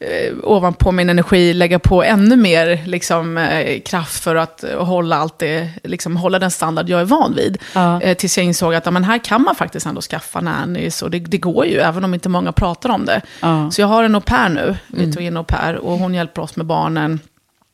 eh, 0.00 0.34
ovanpå 0.42 0.92
min 0.92 1.10
energi 1.10 1.54
lägga 1.54 1.78
på 1.78 2.02
ännu 2.02 2.36
mer 2.36 2.82
liksom, 2.86 3.38
eh, 3.38 3.80
kraft 3.80 4.22
för 4.22 4.34
att 4.34 4.64
eh, 4.64 4.84
hålla 4.84 5.16
allt 5.16 5.38
det, 5.38 5.70
liksom, 5.84 6.16
hålla 6.16 6.38
den 6.38 6.50
standard 6.50 6.88
jag 6.88 7.00
är 7.00 7.04
van 7.04 7.34
vid. 7.34 7.58
Ja. 7.74 8.02
Eh, 8.02 8.16
tills 8.16 8.38
jag 8.38 8.46
insåg 8.46 8.74
att 8.74 8.84
ja, 8.86 8.90
men 8.90 9.04
här 9.04 9.18
kan 9.18 9.42
man 9.42 9.54
faktiskt 9.54 9.86
ändå 9.86 10.00
skaffa 10.00 10.40
nannies 10.40 11.02
och 11.02 11.10
det, 11.10 11.18
det 11.18 11.38
går 11.38 11.66
ju, 11.66 11.78
även 11.78 12.04
om 12.04 12.14
inte 12.14 12.28
många 12.28 12.52
pratar 12.52 12.88
om 12.90 13.04
det. 13.04 13.20
Ja. 13.40 13.70
Så 13.70 13.80
jag 13.80 13.88
har 13.88 14.04
en 14.04 14.14
au 14.14 14.20
pair 14.20 14.48
nu, 14.48 14.76
vi 14.86 15.12
tog 15.12 15.22
in 15.22 15.36
au 15.36 15.44
pair 15.44 15.74
och 15.76 15.98
hon 15.98 16.14
hjälper 16.14 16.42
oss 16.42 16.56
med 16.56 16.66
barnen. 16.66 17.20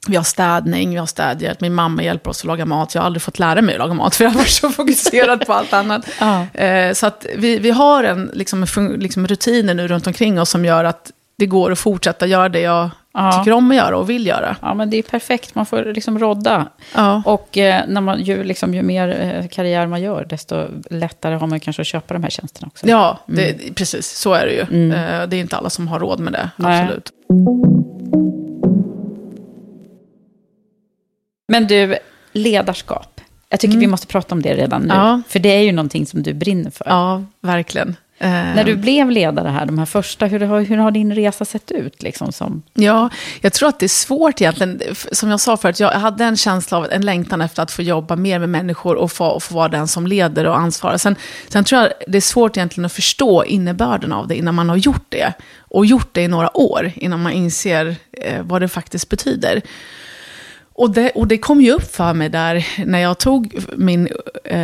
Vi 0.09 0.17
har 0.17 0.25
städning, 0.25 0.91
vi 0.91 0.97
har 0.97 1.07
städhjälp, 1.07 1.61
min 1.61 1.75
mamma 1.75 2.03
hjälper 2.03 2.31
oss 2.31 2.41
att 2.41 2.45
laga 2.45 2.67
mat. 2.67 2.95
Jag 2.95 3.03
har 3.03 3.07
aldrig 3.07 3.23
fått 3.23 3.39
lära 3.39 3.63
mig 3.63 3.75
att 3.75 3.79
laga 3.79 3.95
mat, 3.95 4.15
för 4.17 4.25
jag 4.25 4.31
har 4.31 4.39
varit 4.39 4.49
så 4.51 4.71
fokuserad 4.71 5.47
på 5.47 5.53
allt 5.53 5.73
annat. 5.73 6.07
Ja. 6.21 6.47
Eh, 6.61 6.93
så 6.93 7.07
att 7.07 7.27
vi, 7.37 7.59
vi 7.59 7.71
har 7.71 8.05
en 8.05 8.31
liksom, 8.35 8.67
en 8.77 8.89
liksom, 8.89 9.27
rutiner 9.27 9.75
nu 9.75 9.89
runt 9.89 10.07
omkring 10.07 10.41
oss 10.41 10.51
som 10.51 10.65
gör 10.65 10.85
att 10.85 11.11
det 11.39 11.47
går 11.47 11.73
att 11.73 11.79
fortsätta 11.79 12.27
göra 12.27 12.49
det 12.49 12.61
jag 12.61 12.91
Ja. 13.17 13.33
tycker 13.33 13.53
om 13.53 13.71
att 13.71 13.77
göra 13.77 13.97
och 13.99 14.11
vill 14.11 14.27
göra. 14.27 14.57
Ja, 14.63 14.75
men 14.75 14.91
det 14.91 14.97
är 14.97 15.03
perfekt. 15.03 15.55
Man 15.55 15.67
får 15.67 15.85
liksom 15.95 16.19
rodda. 16.19 16.67
Ja. 16.95 17.23
Och 17.27 17.59
eh, 17.59 17.83
när 17.89 18.01
man, 18.01 18.23
ju, 18.23 18.45
liksom, 18.45 18.75
ju 18.75 18.83
mer 18.83 19.09
eh, 19.21 19.49
karriär 19.49 19.87
man 19.87 20.03
gör, 20.03 20.25
desto 20.31 20.67
lättare 20.91 21.35
har 21.35 21.47
man 21.47 21.61
kanske 21.61 21.83
att 21.83 21.87
köpa 21.89 22.15
de 22.15 22.23
här 22.23 22.31
tjänsterna 22.31 22.67
också. 22.67 22.87
Ja, 22.89 23.19
det, 23.27 23.75
precis. 23.75 24.11
Så 24.19 24.33
är 24.35 24.47
det 24.47 24.53
ju. 24.53 24.93
Eh, 24.93 25.27
det 25.29 25.37
är 25.37 25.41
inte 25.41 25.57
alla 25.57 25.71
som 25.71 25.89
har 25.89 25.99
råd 26.01 26.21
med 26.21 26.33
det, 26.33 26.51
Nej. 26.57 26.83
absolut. 26.83 27.11
Men 31.49 31.67
du, 31.67 31.99
ledarskap. 32.33 33.21
Jag 33.49 33.61
tycker 33.61 33.79
vi 33.79 33.87
måste 33.87 34.07
prata 34.07 34.35
om 34.35 34.43
det 34.43 34.55
redan 34.55 34.83
nu. 34.83 34.95
Ja. 34.95 35.23
För 35.29 35.39
det 35.39 35.49
är 35.49 35.61
ju 35.63 35.73
någonting 35.73 36.07
som 36.07 36.23
du 36.23 36.35
brinner 36.35 36.71
för. 36.71 36.85
Ja, 36.89 37.25
verkligen. 37.41 37.97
Eh, 38.19 38.31
När 38.31 38.65
du 38.65 38.77
blev 38.77 39.11
ledare 39.11 39.49
här, 39.49 39.67
de 39.67 39.79
här 39.79 39.87
första, 39.87 40.27
hur 40.27 40.41
har, 40.41 40.61
hur 40.61 40.77
har 40.77 40.91
din 40.91 41.15
resa 41.15 41.45
sett 41.45 41.71
ut? 41.71 42.03
Liksom, 42.03 42.33
som, 42.33 42.63
Ja, 42.75 43.11
jag 43.41 43.53
tror 43.53 43.69
att 43.69 43.81
det 43.81 43.87
är 43.87 43.89
svårt 43.89 44.41
egentligen. 44.41 44.81
Som 45.13 45.31
jag 45.31 45.41
sa 45.41 45.57
förut, 45.57 45.81
jag 45.81 45.91
hade 45.91 46.25
en 46.25 46.37
känsla 46.37 46.79
av 46.79 46.87
en 46.93 47.03
längtan 47.07 47.41
efter 47.41 47.63
att 47.63 47.71
få 47.71 47.83
jobba 47.83 48.17
mer 48.17 48.39
med 48.39 48.49
människor 48.49 48.95
och 48.97 49.13
få, 49.13 49.41
få 49.41 49.55
vara 49.55 49.69
den 49.69 49.89
som 49.89 50.07
leder 50.07 50.47
och 50.47 50.59
ansvarar. 50.59 50.97
Sen, 50.99 51.17
sen 51.49 51.65
tror 51.65 51.83
jag 51.83 51.93
det 52.07 52.17
är 52.19 52.21
svårt 52.23 52.57
egentligen 52.57 52.85
att 52.85 52.93
förstå 52.93 53.45
innebörden 53.45 54.13
av 54.13 54.29
det 54.29 54.37
innan 54.37 54.55
man 54.55 54.69
har 54.69 54.77
gjort 54.77 55.07
det. 55.09 55.33
Och 55.59 55.87
gjort 55.87 56.09
det 56.13 56.23
i 56.23 56.29
några 56.29 56.57
år 56.57 56.93
innan 56.95 57.23
man 57.23 57.33
inser 57.33 57.97
eh, 58.13 58.43
vad 58.43 58.61
det 58.63 58.69
faktiskt 58.69 59.09
betyder. 59.09 59.63
Och 60.77 60.91
det, 60.91 61.11
och 61.11 61.27
det 61.27 61.39
kom 61.39 61.61
ju 61.61 61.73
upp 61.73 61.95
för 61.95 62.15
mig 62.15 62.29
där 62.29 62.67
när 62.87 62.99
jag 62.99 63.19
tog 63.19 63.59
min, 63.77 64.07
eh, 64.45 64.57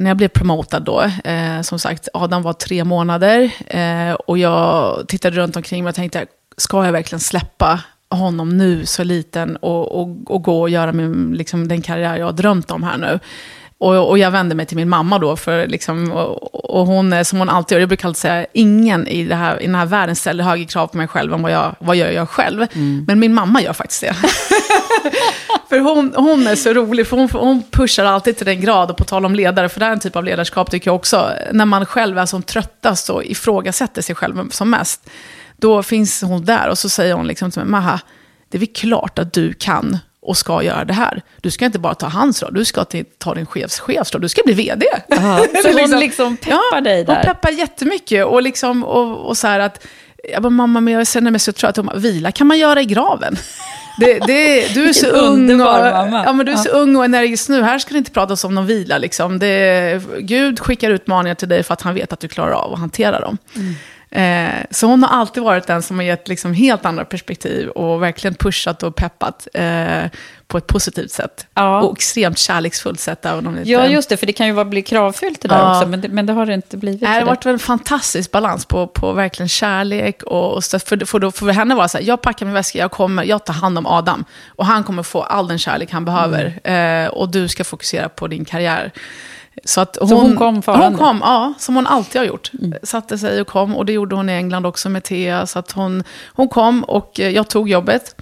när 0.00 0.06
jag 0.06 0.16
blev 0.16 0.28
promotad 0.28 0.82
då. 0.82 1.02
Eh, 1.24 1.60
som 1.62 1.78
sagt, 1.78 2.08
Adam 2.12 2.42
var 2.42 2.52
tre 2.52 2.84
månader 2.84 3.50
eh, 3.66 4.12
och 4.12 4.38
jag 4.38 5.04
tittade 5.08 5.36
runt 5.36 5.56
omkring 5.56 5.84
mig 5.84 5.88
och 5.88 5.94
tänkte, 5.94 6.26
ska 6.56 6.84
jag 6.84 6.92
verkligen 6.92 7.20
släppa 7.20 7.80
honom 8.10 8.58
nu 8.58 8.86
så 8.86 9.04
liten 9.04 9.56
och, 9.56 10.00
och, 10.00 10.16
och 10.26 10.42
gå 10.42 10.60
och 10.60 10.70
göra 10.70 10.92
min, 10.92 11.34
liksom, 11.34 11.68
den 11.68 11.82
karriär 11.82 12.16
jag 12.16 12.26
har 12.26 12.32
drömt 12.32 12.70
om 12.70 12.82
här 12.82 12.98
nu? 12.98 13.18
Och, 13.78 14.08
och 14.08 14.18
jag 14.18 14.30
vände 14.30 14.54
mig 14.54 14.66
till 14.66 14.76
min 14.76 14.88
mamma 14.88 15.18
då, 15.18 15.36
för 15.36 15.66
liksom, 15.66 16.12
och, 16.12 16.76
och 16.78 16.86
hon 16.86 17.24
som 17.24 17.38
hon 17.38 17.48
alltid 17.48 17.76
gör, 17.76 17.80
jag 17.80 17.88
brukar 17.88 18.08
alltid 18.08 18.20
säga, 18.20 18.46
ingen 18.52 19.08
i, 19.08 19.24
det 19.24 19.34
här, 19.34 19.62
i 19.62 19.66
den 19.66 19.74
här 19.74 19.86
världen 19.86 20.16
ställer 20.16 20.44
högre 20.44 20.64
krav 20.64 20.86
på 20.86 20.96
mig 20.96 21.08
själv 21.08 21.34
än 21.34 21.42
vad 21.42 21.52
jag, 21.52 21.74
vad 21.78 21.96
gör 21.96 22.10
jag 22.10 22.28
själv. 22.28 22.66
Men 23.06 23.18
min 23.18 23.34
mamma 23.34 23.62
gör 23.62 23.72
faktiskt 23.72 24.00
det. 24.00 24.14
för 25.68 25.78
hon, 25.78 26.12
hon 26.16 26.46
är 26.46 26.56
så 26.56 26.72
rolig, 26.72 27.06
för 27.06 27.16
hon, 27.16 27.28
hon 27.32 27.62
pushar 27.70 28.04
alltid 28.04 28.36
till 28.36 28.46
den 28.46 28.60
grad, 28.60 28.90
och 28.90 28.96
på 28.96 29.04
tal 29.04 29.24
om 29.24 29.34
ledare, 29.34 29.68
för 29.68 29.80
det 29.80 29.86
är 29.86 29.92
en 29.92 30.00
typ 30.00 30.16
av 30.16 30.24
ledarskap 30.24 30.70
tycker 30.70 30.88
jag 30.88 30.94
också, 30.94 31.30
när 31.52 31.64
man 31.64 31.86
själv 31.86 32.18
är 32.18 32.26
som 32.26 32.42
tröttast 32.42 33.10
och 33.10 33.24
ifrågasätter 33.24 34.02
sig 34.02 34.14
själv 34.14 34.50
som 34.50 34.70
mest, 34.70 35.10
då 35.56 35.82
finns 35.82 36.22
hon 36.22 36.44
där 36.44 36.68
och 36.68 36.78
så 36.78 36.88
säger 36.88 37.14
hon 37.14 37.26
liksom 37.26 37.50
till 37.50 37.60
mig, 37.60 37.70
Maha, 37.70 38.00
det 38.48 38.58
är 38.58 38.60
väl 38.60 38.68
klart 38.74 39.18
att 39.18 39.32
du 39.32 39.52
kan 39.52 39.98
och 40.22 40.36
ska 40.36 40.62
göra 40.62 40.84
det 40.84 40.92
här. 40.92 41.22
Du 41.40 41.50
ska 41.50 41.64
inte 41.64 41.78
bara 41.78 41.94
ta 41.94 42.06
hans 42.06 42.42
roll, 42.42 42.54
du 42.54 42.64
ska 42.64 42.84
ta 43.18 43.34
din 43.34 43.46
chefs 43.46 43.80
chefs 43.80 44.12
roll, 44.12 44.22
du 44.22 44.28
ska 44.28 44.42
bli 44.44 44.54
vd. 44.54 44.86
Aha, 45.16 45.38
så 45.62 45.80
hon 45.80 46.00
liksom 46.00 46.36
peppar 46.36 46.58
ja, 46.72 46.80
dig 46.80 47.04
där? 47.04 47.14
hon 47.14 47.24
peppar 47.24 47.50
jättemycket. 47.50 48.26
Och, 48.26 48.42
liksom, 48.42 48.84
och, 48.84 49.28
och 49.28 49.36
så 49.36 49.46
här 49.46 49.60
att, 49.60 49.86
jag 50.32 50.42
bara, 50.42 50.50
mamma, 50.50 50.80
men 50.80 50.94
jag 50.94 51.08
känner 51.08 51.30
mig 51.30 51.40
så 51.40 51.52
trött. 51.52 51.76
Hon 51.76 51.86
bara, 51.86 51.96
vila 51.96 52.32
kan 52.32 52.46
man 52.46 52.58
göra 52.58 52.80
i 52.80 52.84
graven. 52.84 53.36
Det, 53.98 54.18
det, 54.18 54.74
du 54.74 54.88
är 54.88 54.92
så 54.92 55.06
ung 55.06 55.60
och, 55.60 55.66
ja, 55.66 56.32
men 56.32 56.46
du 56.46 56.52
är 56.52 56.56
så 56.56 56.68
ung 56.68 56.96
och 56.96 57.04
energisk 57.04 57.48
nu. 57.48 57.62
Här 57.62 57.78
ska 57.78 57.92
det 57.92 57.98
inte 57.98 58.10
pratas 58.10 58.44
om 58.44 58.54
någon 58.54 58.66
vila. 58.66 58.98
Liksom. 58.98 59.38
Det, 59.38 60.02
Gud 60.18 60.60
skickar 60.60 60.90
utmaningar 60.90 61.34
till 61.34 61.48
dig 61.48 61.62
för 61.62 61.74
att 61.74 61.82
han 61.82 61.94
vet 61.94 62.12
att 62.12 62.20
du 62.20 62.28
klarar 62.28 62.52
av 62.52 62.72
att 62.72 62.78
hantera 62.78 63.20
dem. 63.20 63.38
Mm. 63.56 63.74
Eh, 64.14 64.64
så 64.70 64.86
hon 64.86 65.02
har 65.02 65.20
alltid 65.20 65.42
varit 65.42 65.66
den 65.66 65.82
som 65.82 65.96
har 65.96 66.04
gett 66.04 66.28
liksom 66.28 66.54
helt 66.54 66.84
andra 66.84 67.04
perspektiv 67.04 67.68
och 67.68 68.02
verkligen 68.02 68.34
pushat 68.34 68.82
och 68.82 68.96
peppat 68.96 69.48
eh, 69.54 70.04
på 70.52 70.58
ett 70.58 70.66
positivt 70.66 71.10
sätt. 71.10 71.46
Ja. 71.54 71.82
Och 71.82 71.96
extremt 71.96 72.38
kärleksfullt 72.38 73.00
sätt. 73.00 73.26
Även 73.26 73.46
om 73.46 73.54
det 73.54 73.62
ja, 73.62 73.86
just 73.86 74.08
det, 74.08 74.16
för 74.16 74.26
det 74.26 74.32
kan 74.32 74.46
ju 74.46 74.64
bli 74.64 74.82
kravfyllt 74.82 75.40
det 75.40 75.48
där 75.48 75.58
ja. 75.58 75.76
också, 75.76 75.88
men 75.88 76.00
det, 76.00 76.08
men 76.08 76.26
det 76.26 76.32
har 76.32 76.46
det 76.46 76.54
inte 76.54 76.76
blivit. 76.76 77.00
Det 77.00 77.06
har 77.06 77.24
varit 77.24 77.46
en 77.46 77.58
fantastisk 77.58 78.30
balans 78.30 78.64
på, 78.64 78.86
på 78.86 79.12
verkligen 79.12 79.48
kärlek 79.48 80.22
och, 80.22 80.56
och 80.56 80.64
för, 80.64 81.04
för, 81.06 81.18
då, 81.18 81.30
för 81.30 81.46
henne 81.46 81.74
var 81.74 81.82
det 81.82 81.88
så 81.88 81.98
här, 81.98 82.04
jag 82.04 82.20
packar 82.20 82.46
min 82.46 82.54
väska, 82.54 82.78
jag, 82.78 82.90
kommer, 82.90 83.24
jag 83.24 83.44
tar 83.44 83.54
hand 83.54 83.78
om 83.78 83.86
Adam. 83.86 84.24
Och 84.48 84.66
han 84.66 84.84
kommer 84.84 85.02
få 85.02 85.22
all 85.22 85.48
den 85.48 85.58
kärlek 85.58 85.90
han 85.92 86.04
behöver. 86.04 86.60
Mm. 86.64 87.06
Eh, 87.06 87.10
och 87.10 87.28
du 87.30 87.48
ska 87.48 87.64
fokusera 87.64 88.08
på 88.08 88.28
din 88.28 88.44
karriär. 88.44 88.92
Så, 89.64 89.80
att 89.80 89.96
hon, 90.00 90.08
så 90.08 90.14
hon 90.14 90.36
kom 90.36 90.62
farande? 90.62 90.86
Hon 90.86 90.96
kom, 90.96 91.20
ja, 91.24 91.54
som 91.58 91.74
hon 91.74 91.86
alltid 91.86 92.20
har 92.20 92.26
gjort. 92.26 92.50
Mm. 92.62 92.78
Satte 92.82 93.18
sig 93.18 93.40
och 93.40 93.46
kom, 93.46 93.76
och 93.76 93.86
det 93.86 93.92
gjorde 93.92 94.14
hon 94.14 94.28
i 94.28 94.32
England 94.32 94.66
också 94.66 94.88
med 94.88 95.04
Thea. 95.04 95.46
Så 95.46 95.58
att 95.58 95.72
hon, 95.72 96.04
hon 96.26 96.48
kom 96.48 96.84
och 96.84 97.20
eh, 97.20 97.28
jag 97.28 97.48
tog 97.48 97.68
jobbet. 97.68 98.16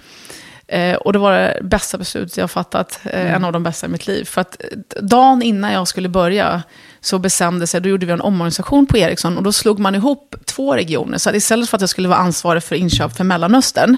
Eh, 0.71 0.95
och 0.95 1.13
det 1.13 1.19
var 1.19 1.33
det 1.33 1.59
bästa 1.61 1.97
beslutet 1.97 2.37
jag 2.37 2.51
fattat, 2.51 2.99
eh, 3.03 3.21
mm. 3.21 3.35
en 3.35 3.45
av 3.45 3.53
de 3.53 3.63
bästa 3.63 3.87
i 3.87 3.89
mitt 3.89 4.07
liv. 4.07 4.25
För 4.25 4.41
att 4.41 4.63
eh, 4.63 5.01
dagen 5.01 5.41
innan 5.41 5.73
jag 5.73 5.87
skulle 5.87 6.09
börja 6.09 6.63
så 7.01 7.19
bestämde 7.19 7.67
sig, 7.67 7.81
då 7.81 7.89
gjorde 7.89 8.05
vi 8.05 8.11
en 8.11 8.21
omorganisation 8.21 8.85
på 8.85 8.97
Ericsson 8.97 9.37
och 9.37 9.43
då 9.43 9.51
slog 9.51 9.79
man 9.79 9.95
ihop 9.95 10.35
två 10.45 10.75
regioner. 10.75 11.17
Så 11.17 11.29
att 11.29 11.35
istället 11.35 11.69
för 11.69 11.77
att 11.77 11.81
jag 11.81 11.89
skulle 11.89 12.07
vara 12.07 12.19
ansvarig 12.19 12.63
för 12.63 12.75
inköp 12.75 13.17
för 13.17 13.23
Mellanöstern, 13.23 13.97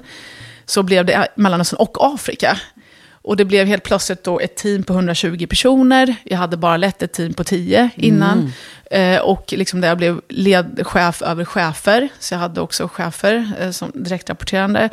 så 0.65 0.83
blev 0.83 1.05
det 1.05 1.27
Mellanöstern 1.35 1.77
och 1.77 1.97
Afrika. 1.99 2.57
Och 3.23 3.37
det 3.37 3.45
blev 3.45 3.67
helt 3.67 3.83
plötsligt 3.83 4.23
då 4.23 4.39
ett 4.39 4.55
team 4.55 4.83
på 4.83 4.93
120 4.93 5.47
personer. 5.49 6.15
Jag 6.23 6.37
hade 6.37 6.57
bara 6.57 6.77
lett 6.77 7.03
ett 7.03 7.13
team 7.13 7.33
på 7.33 7.43
10 7.43 7.89
innan. 7.95 8.51
Mm. 8.91 9.15
Eh, 9.15 9.21
och 9.21 9.53
liksom 9.57 9.81
där 9.81 9.87
jag 9.87 9.97
blev 9.97 10.21
ledchef 10.29 11.21
över 11.21 11.45
chefer. 11.45 12.09
Så 12.19 12.33
jag 12.33 12.39
hade 12.39 12.61
också 12.61 12.87
chefer 12.87 13.51
eh, 13.59 13.71
som 13.71 13.91
direktrapporterande. 13.95 14.89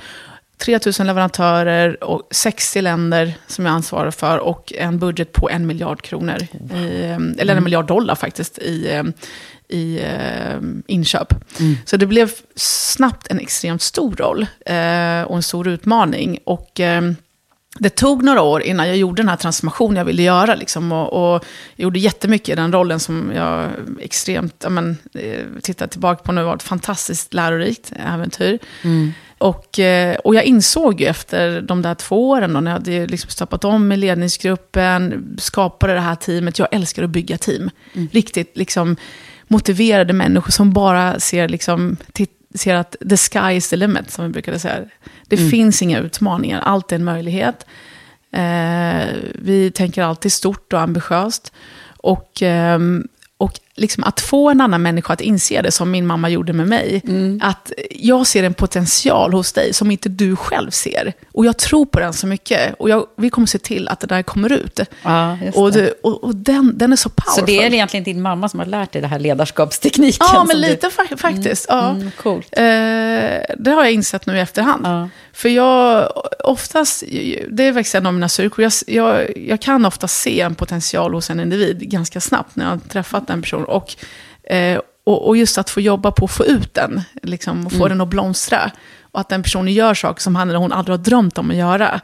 3000 0.60 1.06
leverantörer 1.06 2.04
och 2.04 2.28
60 2.30 2.80
länder 2.80 3.34
som 3.46 3.66
jag 3.66 3.72
ansvarar 3.72 4.10
för. 4.10 4.38
Och 4.38 4.72
en 4.76 4.98
budget 4.98 5.32
på 5.32 5.50
en 5.50 5.66
miljard 5.66 6.02
kronor. 6.02 6.36
I, 6.74 7.02
eh, 7.04 7.18
eller 7.38 7.56
en 7.56 7.64
miljard 7.64 7.86
dollar 7.86 8.14
faktiskt 8.14 8.58
i, 8.58 8.92
eh, 8.92 9.04
i 9.68 10.00
eh, 10.00 10.60
inköp. 10.86 11.34
Mm. 11.60 11.76
Så 11.84 11.96
det 11.96 12.06
blev 12.06 12.30
snabbt 12.54 13.26
en 13.30 13.40
extremt 13.40 13.82
stor 13.82 14.16
roll 14.16 14.46
eh, 14.66 15.22
och 15.22 15.36
en 15.36 15.42
stor 15.42 15.68
utmaning. 15.68 16.38
Och 16.44 16.80
det 17.78 17.90
tog 17.90 18.22
några 18.22 18.42
år 18.42 18.62
innan 18.62 18.88
jag 18.88 18.96
gjorde 18.96 19.22
den 19.22 19.28
här 19.28 19.36
transformationen 19.36 19.96
jag 19.96 20.04
ville 20.04 20.22
göra. 20.22 20.54
Liksom, 20.54 20.92
och, 20.92 21.12
och 21.12 21.44
jag 21.76 21.82
gjorde 21.82 21.98
jättemycket 21.98 22.48
i 22.48 22.54
den 22.54 22.72
rollen 22.72 23.00
som 23.00 23.32
jag 23.34 23.68
extremt, 24.00 24.54
ja, 24.62 24.70
men, 24.70 24.96
eh, 25.14 25.44
tittar 25.62 25.86
tillbaka 25.86 26.22
på 26.22 26.32
nu, 26.32 26.42
var 26.42 26.54
ett 26.54 26.62
fantastiskt 26.62 27.34
lärorikt 27.34 27.92
äventyr. 27.96 28.58
Mm. 28.84 29.12
Och, 29.38 29.78
eh, 29.78 30.16
och 30.16 30.34
jag 30.34 30.44
insåg 30.44 31.00
ju 31.00 31.06
efter 31.06 31.60
de 31.60 31.82
där 31.82 31.94
två 31.94 32.30
åren, 32.30 32.52
då, 32.52 32.60
när 32.60 32.70
jag 32.70 32.78
hade 32.78 33.06
liksom 33.06 33.30
stoppat 33.30 33.64
om 33.64 33.92
i 33.92 33.96
ledningsgruppen, 33.96 35.24
skapade 35.38 35.94
det 35.94 36.00
här 36.00 36.14
teamet, 36.14 36.58
jag 36.58 36.68
älskar 36.70 37.02
att 37.02 37.10
bygga 37.10 37.38
team. 37.38 37.70
Mm. 37.92 38.08
Riktigt 38.12 38.56
liksom, 38.56 38.96
motiverade 39.48 40.12
människor 40.12 40.50
som 40.50 40.72
bara 40.72 41.20
ser, 41.20 41.48
liksom, 41.48 41.96
ser 42.54 42.74
att 42.74 42.96
the 43.10 43.16
sky 43.16 43.52
is 43.52 43.68
the 43.68 43.76
limit, 43.76 44.10
som 44.10 44.24
vi 44.24 44.30
brukade 44.30 44.58
säga. 44.58 44.84
Det 45.26 45.36
mm. 45.36 45.50
finns 45.50 45.82
inga 45.82 45.98
utmaningar, 45.98 46.60
allt 46.60 46.92
är 46.92 46.96
en 46.96 47.04
möjlighet. 47.04 47.66
Eh, 48.32 49.06
vi 49.34 49.70
tänker 49.74 50.02
alltid 50.02 50.32
stort 50.32 50.72
och 50.72 50.80
ambitiöst. 50.80 51.52
Och, 51.96 52.42
eh, 52.42 52.78
och 53.36 53.60
liksom 53.74 54.04
att 54.04 54.20
få 54.20 54.50
en 54.50 54.60
annan 54.60 54.82
människa 54.82 55.12
att 55.12 55.20
inse 55.20 55.62
det, 55.62 55.70
som 55.70 55.90
min 55.90 56.06
mamma 56.06 56.28
gjorde 56.28 56.52
med 56.52 56.68
mig. 56.68 57.02
Mm. 57.06 57.40
Att 57.42 57.72
jag 57.90 58.26
ser 58.26 58.42
en 58.42 58.54
potential 58.54 59.32
hos 59.32 59.52
dig 59.52 59.72
som 59.74 59.90
inte 59.90 60.08
du 60.08 60.36
själv 60.36 60.70
ser. 60.70 61.12
Och 61.32 61.46
jag 61.46 61.58
tror 61.58 61.86
på 61.86 62.00
den 62.00 62.12
så 62.12 62.26
mycket. 62.26 62.74
Och 62.78 62.90
jag, 62.90 63.06
vi 63.16 63.30
kommer 63.30 63.46
se 63.46 63.58
till 63.58 63.88
att 63.88 64.00
det 64.00 64.06
där 64.06 64.22
kommer 64.22 64.52
ut. 64.52 64.80
Ja, 65.02 65.38
och, 65.54 65.72
det, 65.72 65.92
och, 66.02 66.24
och 66.24 66.36
den, 66.36 66.78
den 66.78 66.92
är 66.92 66.96
så 66.96 67.08
powerful. 67.08 67.40
Så 67.40 67.46
det 67.46 67.64
är 67.64 67.74
egentligen 67.74 68.04
din 68.04 68.22
mamma 68.22 68.48
som 68.48 68.58
har 68.58 68.66
lärt 68.66 68.92
dig 68.92 69.02
det 69.02 69.08
här 69.08 69.18
ledarskapstekniken? 69.18 70.26
Ja, 70.32 70.44
men 70.48 70.60
lite 70.60 70.86
du... 70.86 70.90
fa 70.90 71.16
faktiskt. 71.16 71.70
Mm. 71.70 71.84
Ja. 71.84 71.90
Mm, 71.90 72.10
coolt. 72.22 72.48
Eh, 72.52 72.62
det 73.58 73.70
har 73.70 73.84
jag 73.84 73.92
insett 73.92 74.26
nu 74.26 74.36
i 74.36 74.40
efterhand. 74.40 74.86
Ja. 74.86 75.08
För 75.32 75.48
jag, 75.48 76.12
oftast, 76.44 77.02
det 77.50 77.64
är 77.64 77.72
faktiskt 77.72 77.94
en 77.94 78.06
av 78.06 78.14
mina 78.14 78.28
styrkor, 78.28 78.62
jag, 78.62 78.72
jag, 78.86 79.38
jag 79.48 79.60
kan 79.60 79.86
ofta 79.86 80.08
se 80.08 80.40
en 80.40 80.54
potential 80.54 81.14
hos 81.14 81.30
en 81.30 81.40
individ 81.40 81.90
ganska 81.90 82.20
snabbt 82.20 82.56
när 82.56 82.64
jag 82.64 82.70
har 82.70 82.78
träffat 82.78 83.26
den 83.26 83.42
personen. 83.42 83.59
Och, 83.64 83.96
eh, 84.52 84.80
och, 85.04 85.28
och, 85.28 85.36
just 85.36 85.58
att 85.58 85.70
få 85.70 85.80
jobba 85.80 86.10
på 86.10 86.24
att 86.24 86.30
få 86.30 86.44
ut 86.44 86.74
den, 86.74 87.02
liksom, 87.22 87.66
och 87.66 87.72
få 87.72 87.78
mm. 87.78 87.88
den 87.88 88.00
att 88.00 88.08
blomstra. 88.08 88.70
Och 89.12 89.20
att 89.20 89.28
den 89.28 89.42
personen 89.42 89.74
gör 89.74 89.94
saker 89.94 90.22
som 90.22 90.36
han 90.36 90.48
eller 90.48 90.58
hon 90.58 90.72
aldrig 90.72 90.98
har 90.98 91.04
drömt 91.04 91.38
om 91.38 91.50
att 91.50 91.56
göra. 91.56 92.00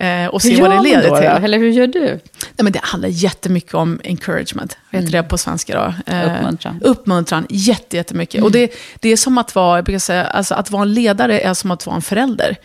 Eh, 0.00 0.26
och 0.26 0.42
se 0.42 0.60
vad 0.60 0.70
det 0.70 0.82
leder 0.82 1.08
då, 1.08 1.16
till. 1.16 1.28
Då? 1.28 1.44
Eller 1.44 1.58
hur 1.58 1.70
gör 1.70 1.86
du? 1.86 2.00
Nej, 2.00 2.20
men 2.56 2.72
det 2.72 2.80
handlar 2.82 3.08
jättemycket 3.08 3.74
om 3.74 4.00
encouragement. 4.04 4.76
Vad 4.90 5.02
heter 5.02 5.14
mm. 5.14 5.22
det 5.22 5.28
på 5.28 5.38
svenska 5.38 5.74
då? 5.74 6.12
Eh, 6.12 6.36
uppmuntran. 6.36 6.80
Uppmuntran, 6.82 7.46
jätte, 7.50 7.96
jättemycket. 7.96 8.34
Mm. 8.34 8.44
Och 8.44 8.52
det, 8.52 8.72
det 9.00 9.08
är 9.08 9.16
som 9.16 9.38
att 9.38 9.54
vara, 9.54 9.78
jag 9.78 9.84
brukar 9.84 9.98
säga, 9.98 10.24
alltså 10.24 10.54
att 10.54 10.70
vara 10.70 10.82
en 10.82 10.94
ledare 10.94 11.40
är 11.40 11.54
som 11.54 11.70
att 11.70 11.86
vara 11.86 11.96
en 11.96 12.02
förälder. 12.02 12.56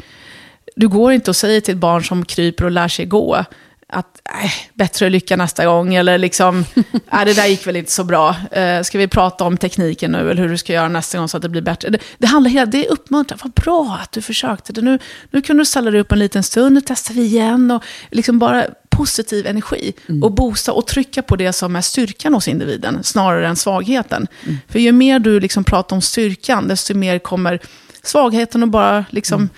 Du 0.75 0.87
går 0.87 1.13
inte 1.13 1.31
och 1.31 1.35
säger 1.35 1.61
till 1.61 1.73
ett 1.73 1.79
barn 1.79 2.03
som 2.03 2.25
kryper 2.25 2.65
och 2.65 2.71
lär 2.71 2.87
sig 2.87 3.05
gå, 3.05 3.45
att 3.87 4.21
äh, 4.43 4.51
bättre 4.73 5.09
lycka 5.09 5.35
nästa 5.35 5.65
gång, 5.65 5.95
eller 5.95 6.17
liksom, 6.17 6.65
äh, 7.11 7.25
det 7.25 7.33
där 7.33 7.45
gick 7.45 7.67
väl 7.67 7.75
inte 7.75 7.91
så 7.91 8.03
bra. 8.03 8.35
Uh, 8.57 8.83
ska 8.83 8.97
vi 8.97 9.07
prata 9.07 9.43
om 9.43 9.57
tekniken 9.57 10.11
nu, 10.11 10.31
eller 10.31 10.41
hur 10.41 10.49
du 10.49 10.57
ska 10.57 10.73
göra 10.73 10.87
nästa 10.87 11.17
gång 11.17 11.27
så 11.27 11.37
att 11.37 11.43
det 11.43 11.49
blir 11.49 11.61
bättre? 11.61 11.89
Det, 11.89 11.99
det 12.17 12.27
handlar 12.27 12.51
hela, 12.51 12.65
det 12.65 12.87
är 12.87 12.91
uppmuntran, 12.91 13.39
vad 13.43 13.51
bra 13.51 13.99
att 14.01 14.11
du 14.11 14.21
försökte. 14.21 14.73
Det. 14.73 14.81
Nu, 14.81 14.99
nu 15.31 15.41
kunde 15.41 15.61
du 15.61 15.65
ställa 15.65 15.91
dig 15.91 16.01
upp 16.01 16.11
en 16.11 16.19
liten 16.19 16.43
stund, 16.43 16.73
nu 16.73 16.81
testar 16.81 17.13
vi 17.13 17.21
igen. 17.21 17.71
Och 17.71 17.83
liksom 18.11 18.39
bara 18.39 18.65
positiv 18.89 19.47
energi. 19.47 19.93
Mm. 20.09 20.23
Och 20.23 20.31
boosta 20.31 20.73
och 20.73 20.87
trycka 20.87 21.21
på 21.21 21.35
det 21.35 21.53
som 21.53 21.75
är 21.75 21.81
styrkan 21.81 22.33
hos 22.33 22.47
individen, 22.47 23.03
snarare 23.03 23.47
än 23.47 23.55
svagheten. 23.55 24.27
Mm. 24.43 24.57
För 24.67 24.79
ju 24.79 24.91
mer 24.91 25.19
du 25.19 25.39
liksom 25.39 25.63
pratar 25.63 25.95
om 25.95 26.01
styrkan, 26.01 26.67
desto 26.67 26.93
mer 26.93 27.19
kommer 27.19 27.59
svagheten 28.03 28.63
att 28.63 28.69
bara 28.69 29.05
liksom... 29.09 29.39
Mm 29.39 29.49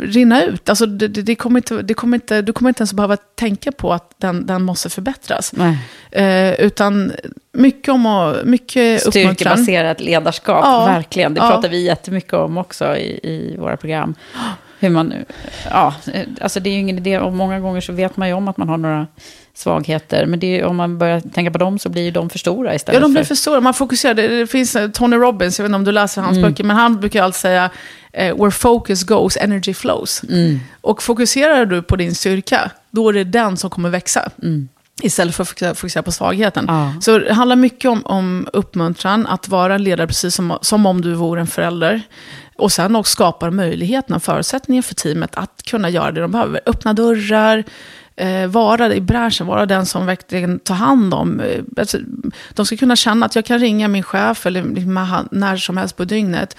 rinna 0.00 0.44
ut. 0.44 0.68
Alltså 0.68 0.86
det, 0.86 1.08
det, 1.08 1.34
kommer 1.34 1.58
inte, 1.58 1.82
det 1.82 1.94
kommer 1.94 2.16
inte, 2.16 2.42
du 2.42 2.52
kommer 2.52 2.68
inte 2.68 2.80
ens 2.80 2.92
behöva 2.92 3.16
tänka 3.16 3.72
på 3.72 3.92
att 3.92 4.14
den, 4.16 4.46
den 4.46 4.62
måste 4.62 4.90
förbättras. 4.90 5.52
Eh, 6.10 6.52
utan 6.60 7.12
mycket 7.52 7.88
om 7.88 8.06
och, 8.06 8.46
mycket 8.46 9.00
Styrkebaserat 9.00 10.00
ledarskap, 10.00 10.64
ja, 10.64 10.86
verkligen. 10.86 11.34
Det 11.34 11.40
ja. 11.40 11.50
pratar 11.50 11.68
vi 11.68 11.84
jättemycket 11.84 12.32
om 12.32 12.58
också 12.58 12.96
i, 12.96 13.20
i 13.22 13.56
våra 13.58 13.76
program. 13.76 14.14
Hur 14.84 14.94
man, 14.94 15.14
ja, 15.70 15.94
alltså 16.40 16.60
det 16.60 16.70
är 16.70 16.74
ju 16.74 16.80
ingen 16.80 16.98
idé, 16.98 17.18
och 17.18 17.32
många 17.32 17.60
gånger 17.60 17.80
så 17.80 17.92
vet 17.92 18.16
man 18.16 18.28
ju 18.28 18.34
om 18.34 18.48
att 18.48 18.56
man 18.56 18.68
har 18.68 18.76
några 18.76 19.06
svagheter. 19.54 20.26
Men 20.26 20.44
är, 20.44 20.64
om 20.64 20.76
man 20.76 20.98
börjar 20.98 21.20
tänka 21.20 21.50
på 21.50 21.58
dem 21.58 21.78
så 21.78 21.88
blir 21.88 22.12
de 22.12 22.30
för 22.30 22.38
stora 22.38 22.74
istället. 22.74 23.00
Ja, 23.00 23.06
de 23.06 23.12
blir 23.12 23.24
för 23.24 23.34
stora. 23.34 23.60
Man 23.60 23.74
fokuserar. 23.74 24.14
Det, 24.14 24.46
finns 24.46 24.76
Tony 24.92 25.16
Robbins, 25.16 25.58
jag 25.58 25.64
vet 25.64 25.68
inte 25.68 25.76
om 25.76 25.84
du 25.84 25.92
läser 25.92 26.22
hans 26.22 26.36
mm. 26.36 26.50
böcker, 26.50 26.64
men 26.64 26.76
han 26.76 27.00
brukar 27.00 27.22
alltid 27.22 27.40
säga 27.40 27.70
eh, 28.12 28.36
where 28.36 28.50
focus 28.50 29.04
goes, 29.04 29.36
energy 29.36 29.74
flows. 29.74 30.22
Mm. 30.22 30.60
Och 30.80 31.02
fokuserar 31.02 31.66
du 31.66 31.82
på 31.82 31.96
din 31.96 32.14
styrka, 32.14 32.70
då 32.90 33.08
är 33.08 33.12
det 33.12 33.24
den 33.24 33.56
som 33.56 33.70
kommer 33.70 33.90
växa. 33.90 34.30
Mm. 34.42 34.68
Istället 35.02 35.34
för 35.34 35.42
att 35.42 35.78
fokusera 35.78 36.02
på 36.02 36.12
svagheten. 36.12 36.64
Ja. 36.68 36.94
Så 37.00 37.18
det 37.18 37.34
handlar 37.34 37.56
mycket 37.56 37.90
om, 37.90 38.06
om 38.06 38.48
uppmuntran, 38.52 39.26
att 39.26 39.48
vara 39.48 39.74
en 39.74 39.82
ledare 39.82 40.06
precis 40.06 40.34
som, 40.34 40.58
som 40.62 40.86
om 40.86 41.00
du 41.00 41.14
vore 41.14 41.40
en 41.40 41.46
förälder. 41.46 42.02
Och 42.56 42.72
sen 42.72 42.96
också 42.96 43.12
skapar 43.12 43.50
möjligheterna, 43.50 44.20
förutsättningar 44.20 44.82
för 44.82 44.94
teamet 44.94 45.34
att 45.34 45.62
kunna 45.62 45.90
göra 45.90 46.12
det 46.12 46.20
de 46.20 46.30
behöver. 46.30 46.60
Öppna 46.66 46.92
dörrar, 46.92 47.64
eh, 48.16 48.46
vara 48.46 48.94
i 48.94 49.00
branschen, 49.00 49.46
vara 49.46 49.66
den 49.66 49.86
som 49.86 50.06
verkligen 50.06 50.58
tar 50.58 50.74
hand 50.74 51.14
om. 51.14 51.40
Eh, 51.40 51.62
alltså, 51.76 51.98
de 52.54 52.66
ska 52.66 52.76
kunna 52.76 52.96
känna 52.96 53.26
att 53.26 53.36
jag 53.36 53.44
kan 53.44 53.58
ringa 53.58 53.88
min 53.88 54.02
chef 54.02 54.46
eller 54.46 54.62
när 55.34 55.56
som 55.56 55.76
helst 55.76 55.96
på 55.96 56.04
dygnet 56.04 56.56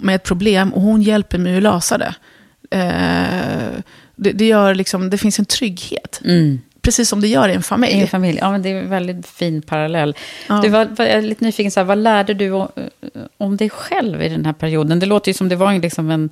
med 0.00 0.14
ett 0.14 0.24
problem 0.24 0.74
och 0.74 0.82
hon 0.82 1.02
hjälper 1.02 1.38
mig 1.38 1.56
att 1.56 1.62
lösa 1.62 1.98
det. 1.98 2.14
Eh, 2.70 3.80
det, 4.16 4.32
det, 4.32 4.46
gör 4.46 4.74
liksom, 4.74 5.10
det 5.10 5.18
finns 5.18 5.38
en 5.38 5.44
trygghet. 5.44 6.20
Mm. 6.24 6.60
Precis 6.88 7.08
som 7.08 7.20
det 7.20 7.28
gör 7.28 7.48
i 7.48 7.54
en 7.54 7.62
familj. 7.62 7.92
I 7.92 8.00
en 8.00 8.08
familj, 8.08 8.38
ja 8.40 8.50
men 8.50 8.62
det 8.62 8.68
är 8.68 8.76
en 8.76 8.90
väldigt 8.90 9.26
fin 9.26 9.62
parallell. 9.62 10.14
Ja. 10.48 10.60
Du 10.62 10.68
var, 10.68 10.84
var, 10.84 11.22
lite 11.22 11.44
nyfiken, 11.44 11.70
så 11.70 11.80
här, 11.80 11.84
vad 11.84 11.98
lärde 11.98 12.34
du 12.34 12.50
om, 12.50 12.68
om 13.36 13.56
dig 13.56 13.70
själv 13.70 14.22
i 14.22 14.28
den 14.28 14.44
här 14.44 14.52
perioden? 14.52 14.98
Det 14.98 15.06
låter 15.06 15.28
ju 15.30 15.34
som 15.34 15.48
det 15.48 15.56
var 15.56 15.72
liksom 15.72 16.10
en, 16.10 16.30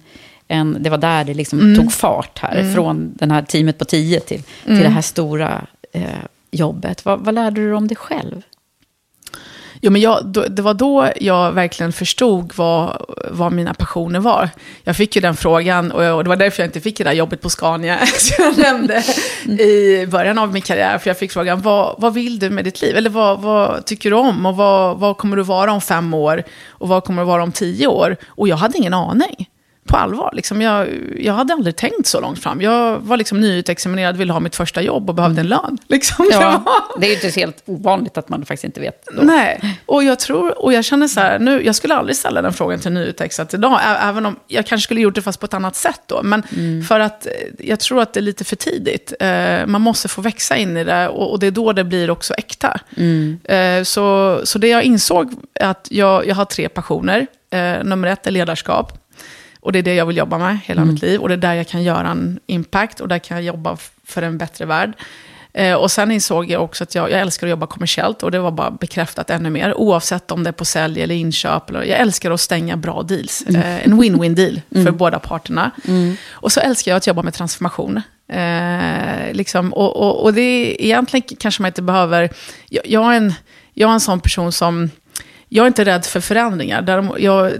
en 0.49 0.77
det 0.81 0.91
var 0.91 0.99
där 0.99 1.25
det 1.25 1.35
liksom 1.35 1.61
mm. 1.61 1.77
tog 1.77 1.93
fart 1.93 2.39
här. 2.39 2.57
Mm. 2.57 2.75
Från 2.75 3.13
den 3.15 3.31
här 3.31 3.43
teamet 3.43 3.79
på 3.79 3.85
tio 3.85 4.21
till, 4.21 4.43
till 4.43 4.73
mm. 4.73 4.83
det 4.83 4.89
här 4.89 5.03
stora 5.03 5.67
eh, 5.93 6.03
jobbet. 6.51 7.05
Vad, 7.05 7.21
vad 7.21 7.35
lärde 7.35 7.61
du 7.61 7.73
om 7.75 7.89
dig 7.89 7.97
själv? 7.97 8.43
Jo, 9.87 9.93
men 9.93 10.01
jag, 10.01 10.27
då, 10.27 10.45
det 10.49 10.63
var 10.63 10.75
då 10.75 11.09
jag 11.21 11.53
verkligen 11.53 11.93
förstod 11.93 12.53
vad, 12.57 13.05
vad 13.31 13.53
mina 13.53 13.75
passioner 13.75 14.21
var. 14.21 14.49
Jag 14.85 14.97
fick 14.97 15.17
ju 15.17 15.23
den 15.23 15.37
frågan 15.37 15.93
och, 15.93 16.05
jag, 16.05 16.17
och 16.17 16.25
det 16.25 16.29
var 16.29 16.37
därför 16.37 16.63
jag 16.63 16.69
inte 16.69 16.81
fick 16.81 16.99
det 16.99 17.05
där 17.05 17.13
jobbet 17.13 17.41
på 17.41 17.51
Scania, 17.51 18.07
som 18.07 18.45
jag 18.45 18.59
nämnde 18.59 19.05
i 19.63 20.07
början 20.07 20.39
av 20.39 20.53
min 20.53 20.63
karriär. 20.63 20.99
För 20.99 21.11
jag 21.11 21.19
fick 21.19 21.33
frågan, 21.33 21.63
vad, 21.63 21.95
vad 21.99 22.15
vill 22.15 22.39
du 22.39 22.51
med 22.51 22.65
ditt 22.65 22.83
liv? 22.83 22.97
Eller 22.97 23.11
vad, 23.11 23.41
vad 23.41 23.85
tycker 23.85 24.11
du 24.11 24.17
om? 24.17 24.47
Och 24.47 24.57
vad, 24.57 24.99
vad 24.99 25.17
kommer 25.17 25.37
du 25.37 25.43
vara 25.43 25.73
om 25.73 25.81
fem 25.81 26.15
år? 26.15 26.43
Och 26.69 26.89
vad 26.89 27.05
kommer 27.05 27.23
du 27.23 27.27
vara 27.27 27.43
om 27.43 27.53
tio 27.53 27.87
år? 27.87 28.17
Och 28.27 28.49
jag 28.49 28.57
hade 28.57 28.79
ingen 28.79 28.95
aning 28.95 29.49
på 29.87 29.97
allvar. 29.97 30.31
Liksom 30.33 30.63
jag, 30.63 30.89
jag 31.19 31.33
hade 31.33 31.53
aldrig 31.53 31.77
tänkt 31.77 32.07
så 32.07 32.21
långt 32.21 32.39
fram. 32.39 32.63
Jag 32.63 32.99
var 32.99 33.17
liksom 33.17 33.41
nyutexaminerad, 33.41 34.17
ville 34.17 34.33
ha 34.33 34.41
mitt 34.41 34.57
första 34.57 34.83
jobb 34.83 35.09
och 35.09 35.15
behövde 35.15 35.41
en 35.41 35.49
lön. 35.49 35.79
Liksom. 35.89 36.29
Ja, 36.33 36.65
det 36.99 37.07
är 37.07 37.09
ju 37.09 37.15
inte 37.15 37.41
helt 37.41 37.63
ovanligt 37.67 38.19
att 38.19 38.29
man 38.29 38.45
faktiskt 38.45 38.65
inte 38.65 38.81
vet. 38.81 39.09
Då. 39.13 39.23
Nej, 39.23 39.79
och 39.87 40.05
jag 40.05 40.19
tror, 40.19 40.65
och 40.65 40.73
jag 40.73 40.85
känner 40.85 41.09
så 41.09 41.21
här, 41.21 41.39
nu, 41.39 41.65
jag 41.65 41.75
skulle 41.75 41.95
aldrig 41.95 42.17
ställa 42.17 42.43
den 42.43 42.53
frågan 42.53 42.79
till 42.81 42.93
nyutexat 42.93 43.55
idag, 43.55 43.81
även 44.01 44.27
om 44.27 44.37
jag 44.47 44.67
kanske 44.67 44.85
skulle 44.85 45.01
gjort 45.01 45.15
det 45.15 45.23
fast 45.23 45.41
på 45.41 45.47
ett 45.47 45.55
annat 45.55 45.77
sätt 45.77 46.01
då. 46.07 46.21
Men 46.23 46.43
mm. 46.57 46.85
för 46.85 47.01
att 47.01 47.27
eh, 47.27 47.33
jag 47.59 47.81
tror 47.81 48.03
att 48.03 48.13
det 48.13 48.21
är 48.21 48.23
lite 48.23 48.45
för 48.45 48.57
tidigt. 48.57 49.13
Eh, 49.21 49.67
man 49.67 49.81
måste 49.81 50.09
få 50.09 50.21
växa 50.21 50.57
in 50.57 50.77
i 50.77 50.85
det 50.85 51.09
och, 51.09 51.31
och 51.31 51.39
det 51.39 51.47
är 51.47 51.51
då 51.51 51.73
det 51.73 51.85
blir 51.85 52.11
också 52.11 52.35
äkta. 52.35 52.81
Mm. 52.97 53.39
Eh, 53.45 53.83
så, 53.83 54.41
så 54.45 54.59
det 54.59 54.69
jag 54.69 54.83
insåg 54.83 55.33
är 55.55 55.69
att 55.71 55.89
jag, 55.91 56.27
jag 56.27 56.35
har 56.35 56.45
tre 56.45 56.69
passioner. 56.69 57.27
nummer 57.85 58.09
ett 58.09 58.27
är 58.27 58.31
ledarskap. 58.31 59.06
Och 59.67 59.73
det 59.73 59.79
är 59.79 59.83
det 59.83 59.95
jag 59.95 60.07
vill 60.07 60.17
jobba 60.17 60.39
med 60.39 60.59
hela 60.65 60.83
mm. 60.83 60.95
mitt 60.95 61.03
liv. 61.03 61.21
Och 61.21 61.29
det 61.29 61.35
är 61.35 61.39
där 61.39 61.55
jag 61.55 61.69
kan 61.69 61.83
göra 61.83 62.09
en 62.09 62.41
impact 62.47 63.01
och 63.01 63.09
där 63.09 63.19
kan 63.19 63.37
jag 63.37 63.45
jobba 63.45 63.77
för 64.05 64.23
en 64.23 64.39
bättre 64.39 64.65
värld. 64.65 64.93
Eh, 65.53 65.75
och 65.75 65.91
sen 65.91 66.11
insåg 66.11 66.51
jag 66.51 66.63
också 66.63 66.85
att 66.85 66.95
jag, 66.95 67.11
jag, 67.11 67.21
älskar 67.21 67.47
att 67.47 67.51
jobba 67.51 67.67
kommersiellt 67.67 68.23
och 68.23 68.31
det 68.31 68.39
var 68.39 68.51
bara 68.51 68.71
bekräftat 68.71 69.31
ännu 69.31 69.51
mer. 69.51 69.75
Oavsett 69.75 70.31
om 70.31 70.43
det 70.43 70.51
är 70.51 70.53
på 70.53 70.65
sälj 70.65 71.03
eller 71.03 71.15
inköp. 71.15 71.71
Eller, 71.71 71.83
jag 71.83 72.01
älskar 72.01 72.31
att 72.31 72.41
stänga 72.41 72.77
bra 72.77 73.03
deals. 73.03 73.45
Mm. 73.49 73.61
Eh, 73.61 73.85
en 73.85 74.03
win-win 74.03 74.35
deal 74.35 74.61
för 74.71 74.81
mm. 74.81 74.97
båda 74.97 75.19
parterna. 75.19 75.71
Mm. 75.89 76.17
Och 76.31 76.53
så 76.53 76.61
älskar 76.61 76.93
jag 76.93 76.97
att 76.97 77.07
jobba 77.07 77.23
med 77.23 77.35
transformation. 77.35 78.03
Eh, 78.29 79.33
liksom, 79.33 79.73
och, 79.73 79.97
och, 79.97 80.25
och, 80.25 80.35
det 80.35 80.41
är 80.41 80.85
egentligen 80.85 81.37
kanske 81.39 81.63
man 81.63 81.69
inte 81.69 81.83
behöver... 81.83 82.31
Jag, 82.69 82.87
jag, 82.87 83.13
är 83.13 83.17
en, 83.17 83.35
jag 83.75 83.91
är 83.91 83.95
en 83.95 84.01
sån 84.01 84.21
person 84.21 84.53
som 84.53 84.91
jag 85.49 85.63
är 85.63 85.67
inte 85.67 85.85
rädd 85.85 86.05
för 86.05 86.21
förändringar. 86.21 86.85
Jag, 87.19 87.53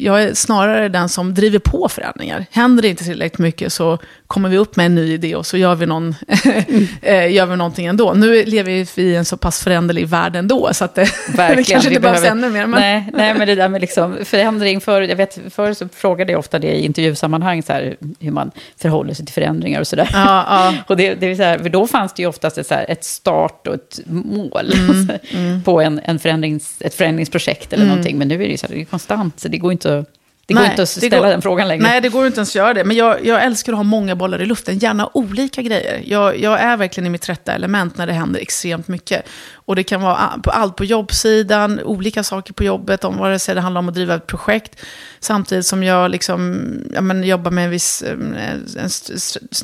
jag, 0.00 0.22
är 0.22 0.34
snarare 0.34 0.88
den 0.88 1.08
som 1.08 1.34
driver 1.34 1.58
på 1.58 1.88
förändringar. 1.88 2.46
Händer 2.50 2.82
det 2.82 2.88
inte 2.88 3.04
tillräckligt 3.04 3.38
mycket 3.38 3.72
så 3.72 3.98
kommer 4.26 4.48
vi 4.48 4.58
upp 4.58 4.76
med 4.76 4.86
en 4.86 4.94
ny 4.94 5.12
idé 5.12 5.36
och 5.36 5.46
så 5.46 5.56
gör 5.56 5.74
vi, 5.74 5.86
någon, 5.86 6.14
eh, 7.02 7.32
gör 7.32 7.46
vi 7.46 7.56
någonting 7.56 7.86
ändå. 7.86 8.12
Nu 8.12 8.44
lever 8.44 8.86
vi 8.96 9.02
i 9.02 9.16
en 9.16 9.24
så 9.24 9.36
pass 9.36 9.62
föränderlig 9.62 10.08
värld 10.08 10.36
ändå, 10.36 10.68
så 10.72 10.84
att 10.84 10.94
det, 10.94 11.02
det 11.36 11.64
kanske 11.64 11.88
inte 11.88 12.00
behövs 12.00 12.24
ännu 12.24 12.50
mer. 12.50 12.66
Men... 12.66 12.80
Nej, 12.80 13.10
nej, 13.12 13.34
men 13.38 13.46
det 13.46 13.54
där 13.54 13.68
med 13.68 13.80
liksom 13.80 14.16
förändring, 14.24 14.80
för, 14.80 15.02
jag 15.02 15.16
vet, 15.16 15.38
förr 15.50 15.72
så 15.72 15.88
frågade 15.88 16.32
jag 16.32 16.38
ofta 16.38 16.58
det 16.58 16.76
i 16.76 16.84
intervjusammanhang, 16.84 17.62
så 17.62 17.72
här, 17.72 17.96
hur 18.20 18.30
man 18.30 18.50
förhåller 18.76 19.14
sig 19.14 19.26
till 19.26 19.34
förändringar 19.34 19.80
och 19.80 19.86
sådär. 19.86 20.10
Ja, 20.12 20.44
ja. 20.48 20.74
och 20.86 20.96
det, 20.96 21.14
det 21.14 21.26
är 21.26 21.34
så 21.34 21.42
här, 21.42 21.58
för 21.58 21.68
då 21.68 21.86
fanns 21.86 22.14
det 22.14 22.22
ju 22.22 22.28
oftast 22.28 22.58
ett, 22.58 22.66
så 22.66 22.74
här, 22.74 22.86
ett 22.88 23.04
start 23.04 23.66
och 23.66 23.74
ett 23.74 24.00
mål 24.06 24.72
mm, 24.74 25.10
mm. 25.30 25.62
på 25.62 25.80
en, 25.80 26.00
en 26.04 26.18
förändrings, 26.18 26.76
ett 26.80 26.94
förändringsprojekt 27.14 27.72
eller 27.72 27.84
mm. 27.84 27.88
någonting. 27.88 28.18
Men 28.18 28.28
nu 28.28 28.34
är 28.34 28.38
det 28.38 28.44
ju 28.44 28.56
så 28.56 28.66
här, 28.66 28.74
det 28.74 28.80
är 28.80 28.84
konstant, 28.84 29.40
så 29.40 29.48
det 29.48 29.58
går 29.58 29.72
inte 29.72 29.98
att 29.98 30.08
det 30.46 30.54
går 30.54 30.60
nej, 30.60 30.70
inte 30.70 30.82
att 30.82 30.88
ställa 30.88 31.18
går, 31.18 31.26
den 31.26 31.42
frågan 31.42 31.68
längre. 31.68 31.82
Nej, 31.82 32.00
det 32.00 32.08
går 32.08 32.26
inte 32.26 32.38
ens 32.38 32.50
att 32.50 32.54
göra 32.54 32.74
det. 32.74 32.84
Men 32.84 32.96
jag, 32.96 33.26
jag 33.26 33.44
älskar 33.44 33.72
att 33.72 33.76
ha 33.76 33.82
många 33.82 34.16
bollar 34.16 34.42
i 34.42 34.46
luften, 34.46 34.78
gärna 34.78 35.10
olika 35.14 35.62
grejer. 35.62 36.02
Jag, 36.04 36.40
jag, 36.40 36.60
är 36.60 36.76
verkligen 36.76 37.06
i 37.06 37.10
mitt 37.10 37.28
rätta 37.28 37.52
element 37.52 37.96
när 37.96 38.06
det 38.06 38.12
händer 38.12 38.40
extremt 38.40 38.88
mycket. 38.88 39.22
Och 39.54 39.76
det 39.76 39.82
kan 39.82 40.02
vara 40.02 40.40
på 40.42 40.50
allt 40.50 40.76
på 40.76 40.84
jobbsidan, 40.84 41.80
olika 41.80 42.22
saker 42.22 42.52
på 42.52 42.64
jobbet, 42.64 43.04
om 43.04 43.18
vare 43.18 43.38
sig 43.38 43.54
det 43.54 43.60
handlar 43.60 43.78
om 43.78 43.88
att 43.88 43.94
driva 43.94 44.14
ett 44.14 44.26
projekt, 44.26 44.84
samtidigt 45.20 45.66
som 45.66 45.82
jag 45.82 46.10
liksom, 46.10 46.66
ja, 46.94 47.00
men, 47.00 47.24
jobbar 47.24 47.50
med 47.50 47.64
en 47.64 47.70
viss 47.70 48.02
en, 48.02 48.34
en, 48.34 48.88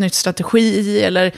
en, 0.01 0.11
strategi, 0.11 1.03
eller 1.03 1.27
Eh, 1.27 1.33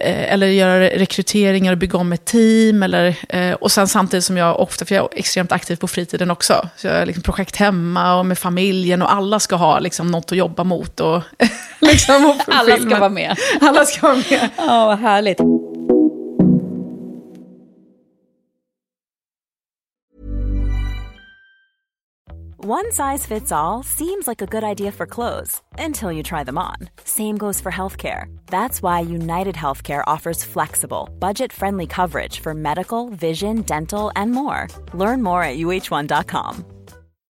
eller 0.00 0.46
göra 0.46 0.80
rekryteringar 0.80 1.72
och 1.72 1.78
bygga 1.78 1.98
om 1.98 2.12
ett 2.12 2.24
team. 2.24 2.82
Eller, 2.82 3.16
eh, 3.28 3.52
och 3.52 3.72
sen 3.72 3.88
samtidigt 3.88 4.24
som 4.24 4.36
jag 4.36 4.60
ofta, 4.60 4.84
för 4.84 4.94
jag 4.94 5.04
är 5.12 5.18
extremt 5.18 5.52
aktiv 5.52 5.76
på 5.76 5.88
fritiden 5.88 6.30
också. 6.30 6.68
Så 6.76 6.86
jag 6.86 6.98
har 6.98 7.06
liksom 7.06 7.22
projekt 7.22 7.56
hemma 7.56 8.18
och 8.18 8.26
med 8.26 8.38
familjen 8.38 9.02
och 9.02 9.12
alla 9.12 9.40
ska 9.40 9.56
ha 9.56 9.78
liksom 9.78 10.10
något 10.10 10.32
att 10.32 10.38
jobba 10.38 10.64
mot. 10.64 11.00
Och, 11.00 11.22
liksom, 11.80 12.24
och 12.24 12.36
alla 12.54 12.76
ska 12.76 12.98
vara 12.98 13.08
med. 13.08 13.36
Alla 13.60 13.84
ska 13.84 14.06
vara 14.06 14.16
med. 14.30 14.48
Ja, 14.56 14.86
vad 14.86 14.98
härligt. 14.98 15.40
One 22.66 22.92
size 22.92 23.26
fits 23.26 23.52
all 23.52 23.82
seems 23.82 24.26
like 24.26 24.40
a 24.40 24.46
good 24.46 24.64
idea 24.64 24.90
for 24.90 25.04
clothes 25.04 25.60
until 25.78 26.10
you 26.10 26.22
try 26.22 26.44
them 26.44 26.56
on. 26.56 26.76
Same 27.04 27.36
goes 27.36 27.60
for 27.60 27.70
healthcare. 27.70 28.34
That's 28.46 28.80
why 28.80 29.00
United 29.00 29.54
Healthcare 29.54 30.02
offers 30.06 30.42
flexible, 30.42 31.10
budget 31.18 31.52
friendly 31.52 31.86
coverage 31.86 32.40
for 32.40 32.54
medical, 32.54 33.10
vision, 33.10 33.60
dental, 33.66 34.10
and 34.16 34.32
more. 34.32 34.68
Learn 34.94 35.22
more 35.22 35.44
at 35.44 35.58
uh1.com. 35.58 36.64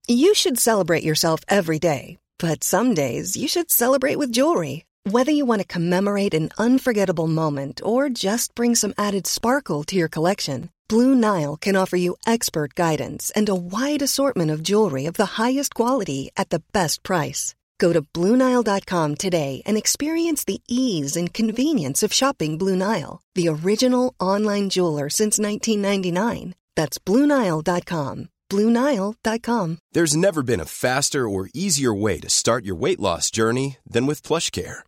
You 0.07 0.33
should 0.33 0.59
celebrate 0.59 1.05
yourself 1.05 1.41
every 1.47 1.79
day, 1.79 2.16
but 2.39 2.64
some 2.64 2.95
days 2.95 3.37
you 3.37 3.49
should 3.49 3.70
celebrate 3.70 4.16
with 4.16 4.33
jewelry. 4.33 4.87
Whether 5.11 5.33
you 5.33 5.45
want 5.45 5.61
to 5.61 5.68
commemorate 5.68 6.33
an 6.33 6.49
unforgettable 6.57 7.26
moment 7.29 7.83
or 7.85 8.09
just 8.09 8.55
bring 8.55 8.74
some 8.74 8.95
added 8.97 9.26
sparkle 9.26 9.85
to 9.85 9.95
your 9.95 10.09
collection, 10.09 10.70
Blue 10.89 11.14
Nile 11.14 11.57
can 11.57 11.76
offer 11.76 11.97
you 11.97 12.16
expert 12.26 12.74
guidance 12.74 13.30
and 13.36 13.49
a 13.49 13.55
wide 13.55 14.03
assortment 14.03 14.51
of 14.51 14.62
jewelry 14.62 15.05
of 15.05 15.14
the 15.14 15.34
highest 15.39 15.74
quality 15.74 16.30
at 16.34 16.49
the 16.49 16.62
best 16.72 17.03
price. 17.03 17.55
Go 17.78 17.93
to 17.93 18.03
BlueNile.com 18.03 19.16
today 19.16 19.62
and 19.66 19.76
experience 19.76 20.45
the 20.45 20.62
ease 20.66 21.14
and 21.14 21.32
convenience 21.32 22.03
of 22.03 22.12
shopping 22.12 22.59
Blue 22.59 22.74
Nile, 22.74 23.20
the 23.34 23.49
original 23.49 24.14
online 24.18 24.68
jeweler 24.70 25.09
since 25.11 25.39
1999. 25.39 26.55
That's 26.74 26.99
BlueNile.com. 26.99 28.28
BlueNile.com. 28.51 29.78
There's 29.93 30.16
never 30.16 30.43
been 30.43 30.61
a 30.61 30.64
faster 30.64 31.28
or 31.28 31.51
easier 31.53 31.93
way 31.93 32.18
to 32.18 32.30
start 32.30 32.64
your 32.64 32.76
weight 32.76 32.99
loss 32.99 33.30
journey 33.30 33.76
than 33.86 34.07
with 34.07 34.22
PlushCare 34.22 34.88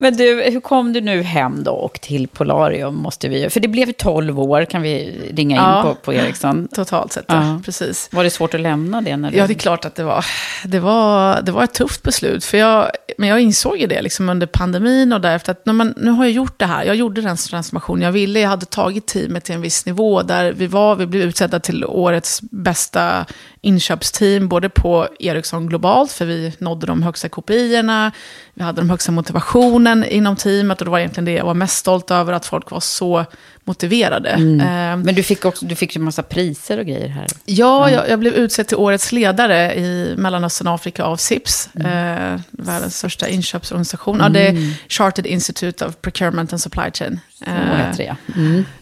Men 0.00 0.16
du, 0.16 0.42
hur 0.42 0.60
kom 0.60 0.92
du 0.92 1.00
nu 1.00 1.22
hem 1.22 1.64
då 1.64 1.70
och 1.72 2.00
till 2.00 2.28
Polarium? 2.28 2.94
Måste 2.94 3.28
vi, 3.28 3.50
för 3.50 3.60
det 3.60 3.68
blev 3.68 3.92
12 3.92 4.40
år, 4.40 4.64
kan 4.64 4.82
vi 4.82 5.20
ringa 5.34 5.56
in 5.56 5.62
Ja. 5.62 5.82
på, 5.82 5.94
på 5.94 6.12
Ericsson. 6.12 6.68
Totalt 6.74 7.12
sett, 7.12 7.24
Ja. 7.28 7.60
precis. 7.64 8.08
Var 8.12 8.24
det 8.24 8.30
svårt 8.30 8.54
att 8.54 8.60
lämna 8.60 9.00
det? 9.00 9.16
När 9.16 9.30
du... 9.30 9.36
Ja, 9.36 9.46
det 9.46 9.52
är 9.52 9.58
klart 9.58 9.84
att 9.84 9.94
det 9.94 10.04
var. 10.04 10.24
Det 10.64 10.80
var, 10.80 11.42
det 11.42 11.52
var 11.52 11.64
ett 11.64 11.74
tufft 11.74 12.02
beslut. 12.02 12.44
För 12.44 12.58
jag, 12.58 12.90
men 13.18 13.28
jag 13.28 13.40
insåg 13.40 13.78
ju 13.78 13.86
det 13.86 14.02
liksom 14.02 14.28
under 14.28 14.46
pandemin 14.46 15.12
och 15.12 15.20
därefter 15.20 15.52
att 15.52 15.66
man, 15.66 15.94
nu 15.96 16.10
har 16.10 16.24
jag 16.24 16.32
gjort 16.32 16.58
det 16.58 16.66
här. 16.66 16.84
Jag 16.84 16.96
gjorde 16.96 17.20
den 17.20 17.36
transformation 17.36 18.02
jag 18.02 18.12
ville. 18.12 18.40
Jag 18.40 18.48
hade 18.48 18.66
tagit 18.66 19.06
teamet 19.06 19.44
till 19.44 19.54
en 19.54 19.60
viss 19.60 19.86
nivå 19.86 20.22
där 20.22 20.52
vi 20.52 20.66
var. 20.66 20.96
Vi 20.96 21.06
blev 21.06 21.22
utsedda 21.22 21.60
till 21.60 21.84
årets 21.84 22.40
bästa 22.50 23.26
inköpsteam, 23.60 24.48
både 24.48 24.68
på 24.68 25.08
Ericsson 25.18 25.66
globalt, 25.66 26.12
för 26.12 26.26
vi 26.26 26.52
nådde 26.58 26.86
de 26.86 27.02
högsta 27.02 27.28
kopiorna. 27.28 28.12
Vi 28.54 28.62
hade 28.62 28.80
den 28.80 28.90
högsta 28.90 29.12
motivationen 29.12 30.04
inom 30.04 30.36
teamet 30.36 30.80
och 30.80 30.84
det 30.84 30.90
var 30.90 30.98
egentligen 30.98 31.24
det 31.24 31.32
jag 31.32 31.44
var 31.44 31.54
mest 31.54 31.76
stolt 31.76 32.10
över, 32.10 32.32
att 32.32 32.46
folk 32.46 32.70
var 32.70 32.80
så 32.80 33.24
motiverade. 33.64 34.28
Mm. 34.28 34.60
Ehm, 34.60 35.00
Men 35.00 35.14
du 35.14 35.22
fick 35.22 35.44
också 35.44 35.66
du 35.66 35.74
fick 35.74 35.96
ju 35.96 36.02
massa 36.02 36.22
priser 36.22 36.78
och 36.78 36.86
grejer 36.86 37.08
här. 37.08 37.26
Ja, 37.44 37.90
jag, 37.90 38.08
jag 38.08 38.18
blev 38.18 38.34
utsedd 38.34 38.66
till 38.66 38.76
årets 38.76 39.12
ledare 39.12 39.74
i 39.74 40.14
Mellanöstern 40.18 40.68
och 40.68 40.74
Afrika 40.74 41.04
av 41.04 41.16
SIPS, 41.16 41.68
eh, 41.74 42.40
världens 42.50 42.96
största 42.98 43.28
inköpsorganisation. 43.28 44.18
Ja, 44.20 44.28
det 44.28 44.48
är 44.48 44.74
Chartered 44.88 45.26
Institute 45.26 45.86
of 45.86 45.96
Procurement 46.00 46.52
and 46.52 46.60
Supply 46.60 46.90
Chain. 46.94 47.20
Det, 47.40 48.04
ja. 48.04 48.16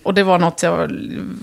Och 0.03 0.15
det 0.15 0.23
var 0.23 0.39
något 0.39 0.63
jag 0.63 0.91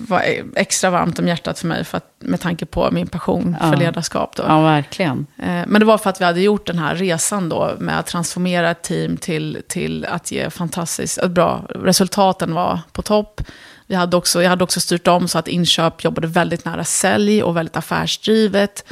var 0.07 0.23
extra 0.55 0.89
varmt 0.89 1.19
om 1.19 1.27
hjärtat 1.27 1.59
för 1.59 1.67
mig, 1.67 1.83
för 1.83 1.97
att, 1.97 2.07
med 2.19 2.39
tanke 2.41 2.65
på 2.65 2.91
min 2.91 3.07
passion 3.07 3.55
för 3.61 3.67
Ja. 3.73 3.79
ledarskap. 3.79 4.35
Då. 4.35 4.43
Ja, 4.47 4.61
verkligen. 4.61 5.25
Eh, 5.37 5.45
Men 5.67 5.79
det 5.79 5.85
var 5.85 5.97
för 5.97 6.09
att 6.09 6.21
vi 6.21 6.25
hade 6.25 6.41
gjort 6.41 6.67
den 6.67 6.79
här 6.79 6.95
resan 6.95 7.49
då 7.49 7.73
med 7.79 7.99
att 7.99 8.07
transformera 8.07 8.71
ett 8.71 8.81
team 8.81 9.17
till, 9.17 9.61
till 9.67 10.05
att 10.05 10.31
ge 10.31 10.49
fantastiskt 10.49 11.17
att 11.17 11.31
bra. 11.31 11.65
Resultaten 11.69 12.53
var 12.53 12.79
på 12.91 13.01
topp. 13.01 13.41
Vi 13.87 13.95
hade 13.95 14.17
också, 14.17 14.43
jag 14.43 14.49
hade 14.49 14.63
också 14.63 14.79
styrt 14.79 15.07
om 15.07 15.27
så 15.27 15.39
att 15.39 15.47
inköp 15.47 16.03
jobbade 16.03 16.27
väldigt 16.27 16.65
nära 16.65 16.83
sälj 16.83 17.43
och 17.43 17.57
väldigt 17.57 17.77
affärsdrivet. 17.77 18.85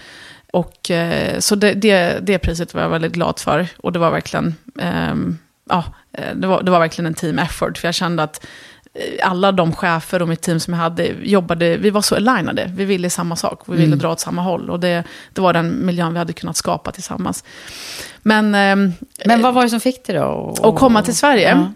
Och, 0.53 0.91
eh, 0.91 1.39
så 1.39 1.55
det, 1.55 1.73
det, 1.73 2.19
det 2.21 2.39
priset 2.39 2.73
var 2.73 2.81
jag 2.81 2.89
väldigt 2.89 3.11
glad 3.13 3.39
för. 3.39 3.67
Och 3.77 3.91
det 3.91 3.99
var 3.99 4.11
verkligen, 4.11 4.55
ehm, 4.79 5.37
ja, 5.69 5.77
eh, 5.77 5.83
det 6.35 6.47
var, 6.47 6.63
det 6.63 6.71
var 6.71 6.79
verkligen 6.79 7.05
en 7.05 7.13
team 7.13 7.39
effort. 7.39 7.77
För 7.77 7.87
jag 7.87 7.95
kände 7.95 8.23
att 8.23 8.45
eh, 8.93 9.29
alla 9.29 9.51
de 9.51 9.73
chefer 9.73 10.21
och 10.21 10.27
mitt 10.27 10.41
team 10.41 10.59
som 10.59 10.73
jag 10.73 10.81
hade 10.81 11.05
jobbade, 11.05 11.77
vi 11.77 11.89
var 11.89 12.01
så 12.01 12.15
alignade. 12.15 12.71
Vi 12.75 12.85
ville 12.85 13.09
samma 13.09 13.35
sak, 13.35 13.61
vi 13.65 13.77
ville 13.77 13.95
dra 13.95 14.11
åt 14.11 14.19
samma 14.19 14.41
håll. 14.41 14.69
Och 14.69 14.79
det, 14.79 15.03
det 15.33 15.41
var 15.41 15.53
den 15.53 15.85
miljön 15.85 16.13
vi 16.13 16.19
hade 16.19 16.33
kunnat 16.33 16.57
skapa 16.57 16.91
tillsammans. 16.91 17.43
Men, 18.21 18.55
ehm, 18.55 18.93
Men 19.25 19.41
vad 19.41 19.53
var 19.53 19.63
det 19.63 19.69
som 19.69 19.79
fick 19.79 20.05
dig 20.05 20.15
då? 20.15 20.55
att 20.63 20.79
komma 20.79 21.03
till 21.03 21.15
Sverige. 21.15 21.49
Ja. 21.49 21.71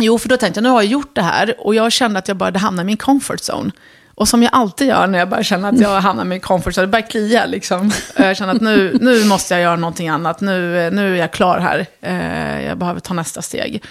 Jo, 0.00 0.18
för 0.18 0.28
då 0.28 0.36
tänkte 0.36 0.58
jag, 0.58 0.62
nu 0.62 0.68
har 0.68 0.82
jag 0.82 0.90
gjort 0.90 1.14
det 1.14 1.22
här 1.22 1.54
och 1.58 1.74
jag 1.74 1.92
kände 1.92 2.18
att 2.18 2.28
jag 2.28 2.36
började 2.36 2.58
hamna 2.58 2.82
i 2.82 2.84
min 2.84 2.96
comfort 2.96 3.40
zone. 3.40 3.70
Och 4.16 4.28
som 4.28 4.42
jag 4.42 4.50
alltid 4.52 4.88
gör 4.88 5.06
när 5.06 5.18
jag 5.18 5.28
börjar 5.28 5.42
känna 5.42 5.68
att 5.68 5.80
jag 5.80 6.00
hamnar 6.00 6.24
i 6.24 6.28
min 6.28 6.40
comfort 6.40 6.72
zone, 6.72 6.86
det 6.86 6.90
börjar 6.90 7.06
klia 7.06 7.46
liksom. 7.46 7.92
Jag 8.16 8.36
känner 8.36 8.54
att 8.54 8.60
nu, 8.60 8.98
nu 9.00 9.24
måste 9.24 9.54
jag 9.54 9.62
göra 9.62 9.76
någonting 9.76 10.08
annat, 10.08 10.40
nu, 10.40 10.90
nu 10.90 11.14
är 11.14 11.20
jag 11.20 11.32
klar 11.32 11.58
här. 11.58 11.86
Eh, 12.00 12.66
jag 12.66 12.78
behöver 12.78 13.00
ta 13.00 13.14
nästa 13.14 13.42
steg. 13.42 13.82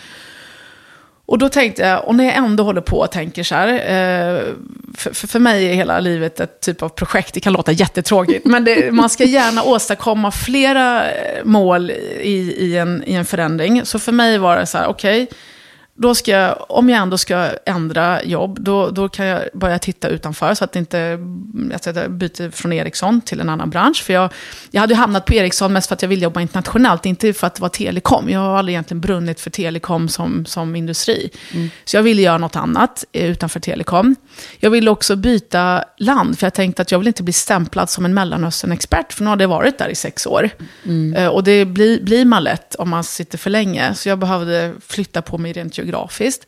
Och 1.25 1.37
då 1.37 1.49
tänkte 1.49 1.81
jag, 1.81 2.07
och 2.07 2.15
när 2.15 2.23
jag 2.23 2.35
ändå 2.35 2.63
håller 2.63 2.81
på 2.81 2.97
och 2.97 3.11
tänker 3.11 3.43
så 3.43 3.55
här, 3.55 3.67
eh, 3.67 4.41
för, 4.97 5.27
för, 5.27 5.39
mig 5.39 5.69
är 5.69 5.73
hela 5.73 5.99
livet 5.99 6.39
ett 6.39 6.61
typ 6.61 6.83
av 6.83 6.89
projekt, 6.89 7.33
det 7.33 7.39
kan 7.39 7.53
låta 7.53 7.71
jättetråkigt, 7.71 8.45
men 8.45 8.65
det, 8.65 8.91
man 8.93 9.09
ska 9.09 9.23
gärna 9.23 9.63
åstadkomma 9.63 10.31
flera 10.31 11.03
mål 11.43 11.91
i, 11.91 12.55
i, 12.57 12.77
en, 12.77 13.03
i 13.05 13.13
en 13.13 13.25
förändring. 13.25 13.85
Så 13.85 13.99
för 13.99 14.11
mig 14.11 14.37
var 14.37 14.57
det 14.57 14.65
så 14.65 14.77
här, 14.77 14.87
okej, 14.87 15.27
då 15.97 16.15
ska 16.15 16.31
jag, 16.31 16.65
om 16.71 16.89
jag 16.89 17.01
ändå 17.01 17.17
ska 17.17 17.49
ändra 17.65 18.23
jobb, 18.23 18.57
då, 18.61 18.89
då 18.89 19.09
kan 19.09 19.25
jag 19.25 19.41
börja 19.53 19.79
titta 19.79 20.07
utanför 20.07 20.53
så 20.53 20.63
att 20.63 20.71
det 20.71 20.79
inte, 20.79 21.19
att 21.73 21.85
jag 21.85 22.11
byter 22.11 22.51
från 22.51 22.73
Ericsson 22.73 23.21
till 23.21 23.39
en 23.39 23.49
annan 23.49 23.69
bransch. 23.69 24.03
För 24.03 24.13
jag, 24.13 24.29
jag 24.71 24.81
hade 24.81 24.95
hamnat 24.95 25.25
på 25.25 25.33
Ericsson 25.33 25.73
mest 25.73 25.87
för 25.87 25.95
att 25.95 26.01
jag 26.01 26.09
ville 26.09 26.23
jobba 26.23 26.41
internationellt, 26.41 27.05
inte 27.05 27.33
för 27.33 27.47
att 27.47 27.55
det 27.55 27.61
var 27.61 27.69
telekom. 27.69 28.29
Jag 28.29 28.39
har 28.39 28.57
aldrig 28.57 28.73
egentligen 28.73 29.01
brunnit 29.01 29.39
för 29.39 29.49
telekom 29.49 30.09
som, 30.09 30.45
som 30.45 30.75
industri. 30.75 31.29
Så 31.85 31.97
jag 31.97 32.03
ville 32.03 32.21
göra 32.21 32.37
något 32.37 32.55
annat 32.55 33.05
eh, 33.11 33.25
utanför 33.31 33.59
telekom. 33.59 34.15
Jag 34.59 34.69
ville 34.69 34.89
också 34.91 35.15
byta 35.15 35.83
land, 35.97 36.39
för 36.39 36.45
jag 36.45 36.53
tänkte 36.53 36.81
att 36.81 36.91
jag 36.91 36.99
vill 36.99 37.07
inte 37.07 37.23
bli 37.23 37.33
stämplad 37.33 37.89
som 37.89 38.05
en 38.05 38.13
Mellanöstern-expert, 38.13 39.13
för 39.13 39.23
nu 39.23 39.29
har 39.29 39.37
det 39.37 39.47
varit 39.47 39.77
där 39.77 39.89
i 39.89 39.95
sex 39.95 40.27
år. 40.27 40.49
Eh, 41.15 41.27
Och 41.27 41.43
det 41.43 41.65
blir, 41.65 42.03
blir 42.03 42.25
man 42.25 42.43
lätt 42.43 42.75
om 42.75 42.89
man 42.89 43.03
sitter 43.03 43.37
för 43.37 43.49
länge. 43.49 43.93
Så 43.95 44.09
jag 44.09 44.19
behövde 44.19 44.73
flytta 44.87 45.21
på 45.21 45.37
mig 45.37 45.53
rent 45.53 45.84
geografiskt. 45.85 46.47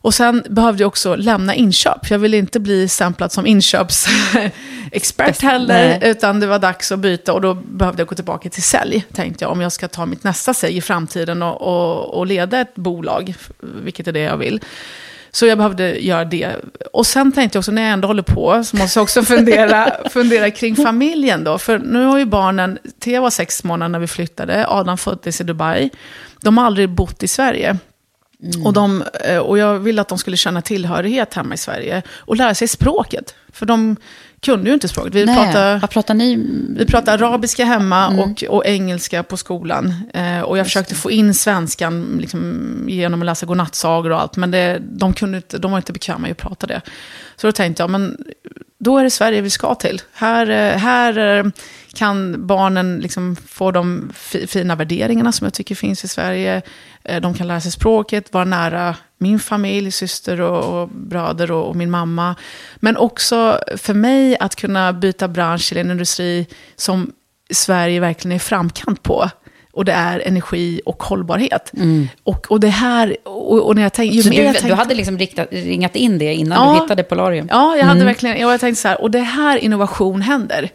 Och 0.00 0.14
sen 0.14 0.42
behövde 0.48 0.82
jag 0.82 0.88
också 0.88 1.16
lämna 1.16 1.54
inköp. 1.54 2.10
Jag 2.10 2.18
ville 2.18 2.36
inte 2.36 2.60
bli 2.60 2.88
stämplad 2.88 3.32
som 3.32 3.46
inköpsexpert 3.46 5.42
heller. 5.42 5.98
Nej. 6.00 6.10
Utan 6.10 6.40
det 6.40 6.46
var 6.46 6.58
dags 6.58 6.92
att 6.92 6.98
byta 6.98 7.32
och 7.32 7.40
då 7.40 7.54
behövde 7.54 8.00
jag 8.00 8.08
gå 8.08 8.14
tillbaka 8.14 8.50
till 8.50 8.62
sälj. 8.62 9.06
Tänkte 9.12 9.44
jag 9.44 9.52
om 9.52 9.60
jag 9.60 9.72
ska 9.72 9.88
ta 9.88 10.06
mitt 10.06 10.24
nästa 10.24 10.54
steg 10.54 10.76
i 10.76 10.80
framtiden 10.80 11.42
och, 11.42 11.62
och, 11.62 12.14
och 12.14 12.26
leda 12.26 12.60
ett 12.60 12.74
bolag. 12.74 13.34
Vilket 13.58 14.08
är 14.08 14.12
det 14.12 14.20
jag 14.20 14.36
vill. 14.36 14.60
Så 15.30 15.46
jag 15.46 15.58
behövde 15.58 15.98
göra 15.98 16.24
det. 16.24 16.56
Och 16.92 17.06
sen 17.06 17.32
tänkte 17.32 17.56
jag 17.56 17.60
också, 17.60 17.72
när 17.72 17.82
jag 17.82 17.92
ändå 17.92 18.08
håller 18.08 18.22
på, 18.22 18.64
så 18.64 18.76
måste 18.76 18.98
jag 18.98 19.02
också 19.02 19.22
fundera, 19.22 19.92
fundera 20.10 20.50
kring 20.50 20.76
familjen 20.76 21.44
då. 21.44 21.58
För 21.58 21.78
nu 21.78 22.04
har 22.04 22.18
ju 22.18 22.24
barnen, 22.24 22.78
Thea 23.00 23.20
var 23.20 23.30
sex 23.30 23.64
månader 23.64 23.88
när 23.88 23.98
vi 23.98 24.06
flyttade, 24.06 24.66
Adam 24.68 24.98
föddes 24.98 25.40
i 25.40 25.44
Dubai. 25.44 25.90
De 26.40 26.58
har 26.58 26.66
aldrig 26.66 26.88
bott 26.88 27.22
i 27.22 27.28
Sverige. 27.28 27.78
Och, 28.64 28.72
de, 28.72 29.04
eh, 29.24 29.38
och 29.38 29.58
jag 29.58 29.78
ville 29.78 30.00
att 30.00 30.08
de 30.08 30.18
skulle 30.18 30.36
känna 30.36 30.62
tillhörighet 30.62 31.34
hemma 31.34 31.54
i 31.54 31.58
Sverige. 31.58 32.02
Och 32.16 32.36
lära 32.36 32.54
sig 32.54 32.68
språket. 32.68 33.34
För 33.52 33.66
de 33.66 33.96
kunde 34.40 34.68
ju 34.70 34.74
inte 34.74 34.88
språket. 34.88 35.14
Vi 35.14 35.24
Nej, 35.24 35.36
pratade... 35.36 35.78
vad 35.78 35.90
pratar 35.90 36.14
ni? 36.14 36.36
Vi 36.78 36.86
pratade 36.86 37.26
arabiska 37.26 37.64
hemma 37.64 38.06
Mm. 38.06 38.18
och, 38.20 38.44
och 38.44 38.66
engelska 38.66 39.22
på 39.22 39.36
skolan. 39.36 39.94
Eh, 40.14 40.40
och 40.40 40.58
jag 40.58 40.66
försökte 40.66 40.94
få 40.94 41.10
in 41.10 41.34
svenskan 41.34 42.18
liksom, 42.20 42.84
genom 42.88 43.22
att 43.22 43.26
läsa 43.26 43.46
godnattsagor 43.46 44.10
och 44.10 44.20
allt. 44.20 44.36
Men 44.36 44.50
det, 44.50 44.78
de, 44.80 45.12
kunde 45.14 45.36
inte, 45.36 45.58
de 45.58 45.70
var 45.70 45.78
inte 45.78 45.92
bekväma 45.92 46.18
med 46.18 46.30
att 46.30 46.36
prata 46.36 46.66
det. 46.66 46.80
Så 47.36 47.46
då 47.46 47.52
tänkte 47.52 47.82
jag, 47.82 47.90
men 47.90 48.16
då 48.78 48.98
är 48.98 49.04
det 49.04 49.10
Sverige 49.10 49.40
vi 49.40 49.50
ska 49.50 49.74
till. 49.74 50.02
Här, 50.12 50.50
eh, 50.50 50.78
här 50.78 51.18
eh, 51.18 51.44
kan 51.94 52.46
barnen 52.46 52.98
liksom 52.98 53.36
få 53.36 53.70
de 53.70 54.10
fina 54.48 54.74
värderingarna 54.74 55.32
som 55.32 55.44
jag 55.44 55.54
tycker 55.54 55.74
finns 55.74 56.04
i 56.04 56.08
Sverige. 56.08 56.62
Eh, 57.04 57.20
de 57.20 57.34
kan 57.34 57.46
lära 57.46 57.60
sig 57.60 57.72
språket, 57.72 58.32
vara 58.32 58.44
nära 58.44 58.96
min 59.18 59.38
familj, 59.38 59.90
syster 59.90 60.40
och, 60.40 60.82
och 60.82 60.88
bröder 60.88 61.50
och, 61.50 61.68
och 61.68 61.76
min 61.76 61.90
mamma. 61.90 62.34
Men 62.76 62.96
också 62.96 63.60
för 63.76 63.94
mig 63.94 64.38
att 64.38 64.56
kunna 64.56 64.92
byta 64.92 65.28
bransch 65.28 65.68
till 65.68 65.78
en 65.78 65.90
industri 65.90 66.46
som 66.76 67.12
Sverige 67.50 68.00
verkligen 68.00 68.32
är 68.32 68.36
i 68.36 68.38
framkant 68.38 69.02
på. 69.02 69.30
Och 69.78 69.84
det 69.84 69.92
är 69.92 70.20
energi 70.26 70.80
och 70.86 71.02
hållbarhet. 71.02 71.72
Och, 72.24 72.50
och 72.50 72.60
det 72.60 72.68
här, 72.68 73.16
och, 73.24 73.66
och 73.66 73.74
när 73.74 73.82
jag 73.82 73.92
tänker... 73.92 74.16
ju 74.16 74.22
Så 74.22 74.28
du, 74.30 74.36
jag 74.36 74.54
du 74.54 74.58
tänkte- 74.58 74.74
hade 74.74 74.94
liksom 74.94 75.18
riktat, 75.18 75.48
ringat 75.50 75.96
in 75.96 76.18
det 76.18 76.34
innan 76.34 76.68
Ja. 76.68 76.74
du 76.74 76.80
hittade 76.82 77.02
Polarium? 77.02 77.46
Ja, 77.50 77.76
jag 77.76 77.84
hade 77.84 78.04
verkligen, 78.04 78.40
jag 78.40 78.60
tänkte 78.60 78.82
så 78.82 78.88
här, 78.88 79.02
och 79.02 79.10
det 79.10 79.18
är 79.18 79.22
här 79.22 79.58
innovation 79.58 80.22
händer. 80.22 80.70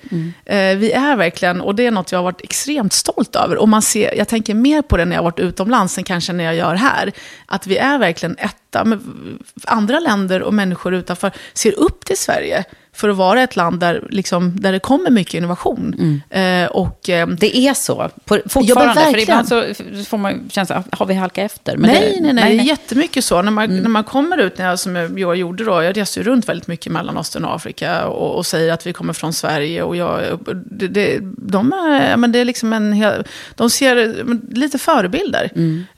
Eh, 0.46 0.58
vi 0.78 0.92
är 0.92 1.16
verkligen, 1.16 1.62
och 1.62 1.76
det 1.76 1.86
är 1.86 1.92
något 1.92 2.12
jag 2.12 2.20
har 2.20 2.24
varit 2.24 2.42
extremt 2.44 2.94
stolt 2.94 3.36
över. 3.36 3.58
Och 3.58 3.70
man 3.70 3.82
ser, 3.82 4.18
jag 4.18 4.28
tänker 4.28 4.54
mer 4.54 4.82
på 4.82 4.98
det 4.98 5.06
när 5.06 5.16
jag 5.16 5.20
har 5.24 5.32
varit 5.32 5.40
utomlands 5.40 5.98
än 5.98 6.04
kanske 6.04 6.34
när 6.34 6.44
jag 6.44 6.56
gör 6.56 6.76
här. 6.76 7.12
Att 7.46 7.68
vi 7.68 7.78
är 7.78 7.98
verkligen 7.98 8.36
ett 8.38 8.56
att 8.76 8.88
men, 8.88 9.40
andra 9.66 10.00
länder 10.00 10.42
och 10.42 10.54
människor 10.54 10.94
utanför 10.94 11.32
ser 11.54 11.80
upp 11.80 12.06
till 12.06 12.18
Sverige 12.18 12.64
för 12.96 13.10
att 13.10 13.16
vara 13.16 13.44
ett 13.44 13.56
land 13.56 13.80
där, 13.80 14.08
liksom, 14.10 14.60
där 14.60 14.72
det 14.72 14.80
kommer 14.80 15.10
mycket 15.10 15.34
innovation. 15.34 16.22
Eh, 16.30 16.66
och, 16.66 17.10
eh, 17.10 17.28
Det 17.28 17.58
är 17.58 17.74
så, 17.74 18.10
på, 18.26 18.40
fortfarande. 18.46 19.02
Ja, 19.02 19.12
för 19.12 19.20
ibland 19.20 19.48
så 19.48 19.64
får 20.08 20.18
man 20.18 20.50
känslan, 20.50 20.84
har 20.92 21.06
vi 21.06 21.14
halkat 21.14 21.46
efter? 21.46 21.78
Men 21.78 21.90
nej, 21.92 22.14
det, 22.16 22.22
nej, 22.22 22.34
nej, 22.34 22.58
det 22.58 22.64
är 22.64 22.66
jättemycket 22.66 23.26
så. 23.26 23.42
När 23.42 23.52
man, 23.52 23.78
när 23.78 23.90
man 23.90 24.04
kommer 24.04 24.38
ut, 24.38 24.58
när 24.58 24.66
jag, 24.70 24.80
som 24.80 25.18
jag 25.18 25.36
gjorde 25.36 25.64
då, 25.64 25.84
jag 25.84 25.98
reser 25.98 26.22
ju 26.22 26.28
runt 26.28 26.50
väldigt 26.50 26.68
mycket 26.68 26.88
i 26.88 26.90
Mellanöstern 26.90 27.46
och 27.46 27.56
Afrika 27.56 28.06
och, 28.08 28.36
och 28.36 28.46
säger 28.46 28.74
att 28.74 28.88
vi 28.88 28.94
kommer 28.94 29.14
från 29.14 29.34
Sverige. 29.34 29.84
Och 29.84 29.96
jag, 29.96 30.22
det, 30.66 30.88
det, 30.88 31.20
de, 31.38 31.74
är, 31.74 32.18
men 32.18 32.32
det 32.32 32.40
är 32.40 32.46
liksom 32.46 32.74
en 32.74 32.94
hel, 32.94 33.24
de 33.56 33.70
ser 33.70 34.26
lite 34.56 34.78
förebilder. 34.78 35.44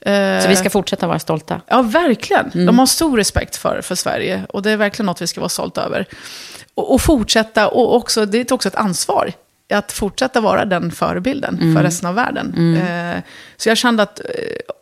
Eh, 0.00 0.42
Så 0.42 0.48
vi 0.48 0.56
ska 0.56 0.70
fortsätta 0.70 1.06
vara 1.06 1.18
stolta. 1.18 1.60
Ja, 1.66 1.82
verkligen. 1.82 2.50
Mm. 2.54 2.66
De 2.66 2.78
har 2.78 2.86
stor 2.86 3.16
respekt 3.16 3.56
för, 3.56 3.80
för 3.82 3.94
Sverige. 3.94 4.42
Och 4.48 4.62
det 4.62 4.70
är 4.70 4.76
verkligen 4.76 5.06
något 5.06 5.22
vi 5.22 5.26
ska 5.26 5.40
vara 5.40 5.48
stolta 5.48 5.82
över. 5.82 6.06
Och, 6.76 6.94
och 6.94 7.00
fortsätta, 7.00 7.68
och 7.68 7.94
också, 7.96 8.26
det 8.26 8.38
är 8.50 8.54
också 8.54 8.68
ett 8.68 8.74
ansvar. 8.74 9.32
Att 9.74 9.92
fortsätta 9.92 10.40
vara 10.40 10.64
den 10.64 10.90
förebilden 10.90 11.58
Mm. 11.62 11.74
för 11.74 11.82
resten 11.82 12.08
av 12.08 12.14
världen. 12.14 12.76
Eh, 12.76 13.22
så 13.56 13.68
jag 13.68 13.76
kände 13.76 14.02
att 14.02 14.20
eh, 14.20 14.26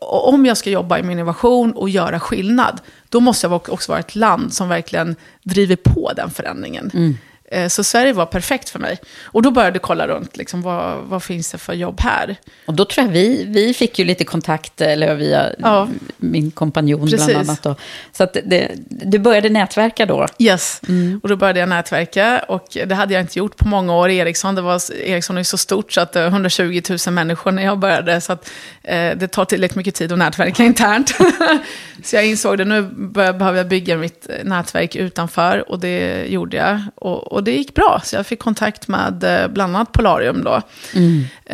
om 0.01 0.47
jag 0.47 0.57
ska 0.57 0.71
jobba 0.71 1.03
med 1.03 1.11
innovation 1.13 1.73
och 1.73 1.89
göra 1.89 2.21
skillnad, 2.21 2.81
då 3.09 3.21
måste 3.21 3.47
jag 3.47 3.53
också 3.69 3.93
vara 3.93 4.01
ett 4.01 4.15
land 4.17 4.53
som 4.55 4.69
verkligen 4.69 5.17
driver 5.43 5.77
på 5.77 6.13
den 6.17 6.31
förändringen. 6.31 6.91
Mm. 6.95 7.19
Eh, 7.55 7.69
Så 7.69 7.85
Sverige 7.85 8.13
var 8.13 8.27
perfekt 8.27 8.69
för 8.69 8.79
mig. 8.79 8.99
Och 9.25 9.43
då 9.43 9.51
började 9.51 9.75
jag 9.77 9.83
kolla 9.83 10.07
runt, 10.09 10.37
liksom, 10.37 10.63
vad, 10.63 10.99
vad 11.05 11.23
finns 11.23 11.51
det 11.53 11.59
för 11.59 11.73
jobb 11.73 12.01
här? 12.01 12.37
Och 12.67 12.75
då 12.75 12.85
tror 12.85 13.07
jag 13.07 13.13
vi, 13.13 13.45
vi 13.49 13.75
fick 13.75 13.99
ju 13.99 14.05
lite 14.05 14.25
kontakt, 14.25 14.81
eller 14.81 15.15
via 15.15 15.51
Ja. 15.59 15.89
min 16.17 16.51
kompanjon 16.51 17.01
Precis. 17.11 17.27
bland 17.27 17.49
annat. 17.49 17.63
Då. 17.63 17.77
Så 18.13 18.25
att 18.25 18.37
det, 18.45 18.71
du 18.89 19.19
började 19.19 19.49
nätverka 19.49 20.07
då. 20.07 20.27
Yes, 20.39 20.81
och 21.23 21.29
då 21.29 21.37
började 21.37 21.61
jag 21.61 21.69
nätverka. 21.69 22.45
Och 22.49 22.67
det 22.87 22.95
hade 22.95 23.15
jag 23.15 23.21
inte 23.23 23.39
gjort 23.39 23.57
på 23.57 23.69
många 23.69 23.95
år. 23.95 24.11
Ericsson, 24.11 24.55
det 24.55 24.63
var, 24.63 24.81
Ericsson 25.05 25.39
är 25.39 25.43
så 25.43 25.59
stort 25.59 25.93
så 25.93 26.01
att 26.01 26.13
det 26.13 26.21
var 26.21 26.27
120 26.29 26.81
000 27.07 27.15
människor 27.15 27.53
när 27.53 27.63
jag 27.65 27.79
började. 27.79 28.21
Så 28.21 28.33
att, 28.33 28.51
eh, 28.83 29.11
det 29.17 29.29
tar 29.29 29.45
tillräckligt 29.45 29.77
mycket 29.77 29.95
tid 29.95 30.13
att 30.13 30.19
nätverka 30.19 30.65
internt. 30.73 31.15
så 32.05 32.17
jag 32.17 32.27
insåg 32.27 32.59
det, 32.59 32.65
nu 32.65 32.83
behöver 32.93 33.55
jag 33.57 33.69
bygga 33.69 33.97
mitt 33.97 34.27
eh, 34.31 34.45
nätverk 34.45 34.97
utanför. 34.97 35.71
Och 35.71 35.79
det 35.79 36.27
gjorde 36.27 36.57
jag. 36.57 36.81
Och, 36.95 37.33
och 37.33 37.44
det 37.45 37.53
gick 37.53 37.75
bra. 37.75 38.01
Så 38.05 38.17
jag 38.17 38.27
fick 38.27 38.39
kontakt 38.39 38.89
med 38.89 39.25
eh, 39.25 39.49
bland 39.49 39.77
annat 39.77 39.93
Polarium 39.93 40.45
då. 40.45 40.63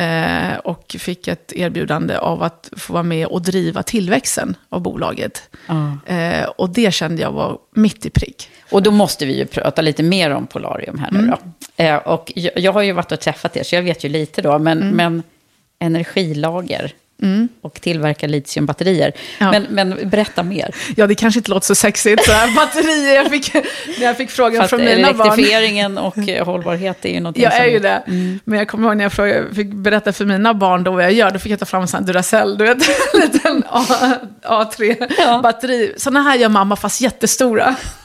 Eh, 0.00 0.56
och 0.64 0.96
fick 0.98 1.28
ett 1.28 1.52
erbjudande 1.56 2.16
av 2.16 2.42
att 2.42 2.70
få 2.76 2.92
vara 2.92 3.02
med 3.02 3.26
och 3.26 3.42
driva 3.42 3.82
tillväxten 3.82 4.56
av 4.68 4.80
bolaget. 4.80 5.42
Eh, 6.06 6.44
och 6.44 6.70
det 6.70 6.94
kände 6.94 7.22
jag 7.22 7.32
var 7.32 7.58
mitt 7.74 8.06
i 8.06 8.10
prick. 8.10 8.48
Och 8.70 8.82
då 8.82 8.90
måste 8.90 9.26
vi 9.26 9.38
ju 9.38 9.46
prata 9.46 9.82
lite 9.82 10.02
mer 10.02 10.30
om 10.30 10.46
Polarium 10.46 10.98
här 10.98 11.08
Mm. 11.08 11.22
nu 11.26 11.30
då. 11.76 11.84
Eh, 11.84 11.96
och 11.96 12.32
jag, 12.34 12.52
jag 12.58 12.72
har 12.72 12.82
ju 12.82 12.92
varit 12.92 13.12
och 13.12 13.20
träffat 13.20 13.56
er, 13.56 13.62
så 13.62 13.74
jag 13.74 13.82
vet 13.82 14.04
ju 14.04 14.08
lite 14.08 14.42
då. 14.42 14.58
Men, 14.58 14.82
Mm. 14.82 14.96
men 14.96 15.22
energilager 15.78 16.92
och 17.60 17.80
tillverka 17.80 18.26
litiumbatterier. 18.26 19.12
Ja. 19.38 19.50
Men, 19.50 19.66
men 19.70 20.08
berätta 20.10 20.42
mer. 20.42 20.74
Ja, 20.96 21.06
det 21.06 21.14
kanske 21.14 21.38
inte 21.40 21.50
låter 21.50 21.66
så 21.66 21.74
sexigt. 21.74 22.24
Så 22.24 22.32
här, 22.32 22.54
batterier, 22.56 23.14
jag 23.14 23.30
fick, 23.30 23.52
jag 24.00 24.16
fick 24.16 24.30
frågan 24.30 24.60
Fast 24.60 24.70
från 24.70 24.84
mina 24.84 25.12
barn. 25.12 25.20
elektrifieringen 25.20 25.98
och 25.98 26.28
eh, 26.28 26.44
hållbarhet 26.46 27.04
är 27.04 27.08
ju 27.14 27.20
någonting 27.20 27.42
Jag 27.42 27.52
som... 27.52 27.62
är 27.62 27.66
ju 27.68 27.78
det. 27.78 28.02
Men 28.44 28.58
jag 28.58 28.68
kommer 28.68 28.88
ihåg 28.88 28.96
när 28.96 29.04
jag 29.04 29.12
frågade, 29.12 29.54
fick 29.54 29.72
berätta 29.72 30.12
för 30.12 30.24
mina 30.24 30.54
barn 30.54 30.84
då 30.84 30.90
vad 30.90 31.04
jag 31.04 31.12
gör. 31.12 31.30
Då 31.30 31.38
fick 31.38 31.52
jag 31.52 31.58
ta 31.58 31.66
fram 31.66 31.82
en 31.82 31.88
sån 31.88 32.00
här 32.00 32.06
Duracell, 32.06 32.58
du 32.58 32.64
vet, 32.64 32.78
en 33.14 33.20
liten 33.20 33.64
A- 33.68 34.14
A3-batteri. 34.42 35.94
Såna 35.96 36.22
här 36.22 36.36
gör 36.36 36.48
mamma, 36.48 36.76
fast 36.76 37.00
jättestora. 37.00 37.74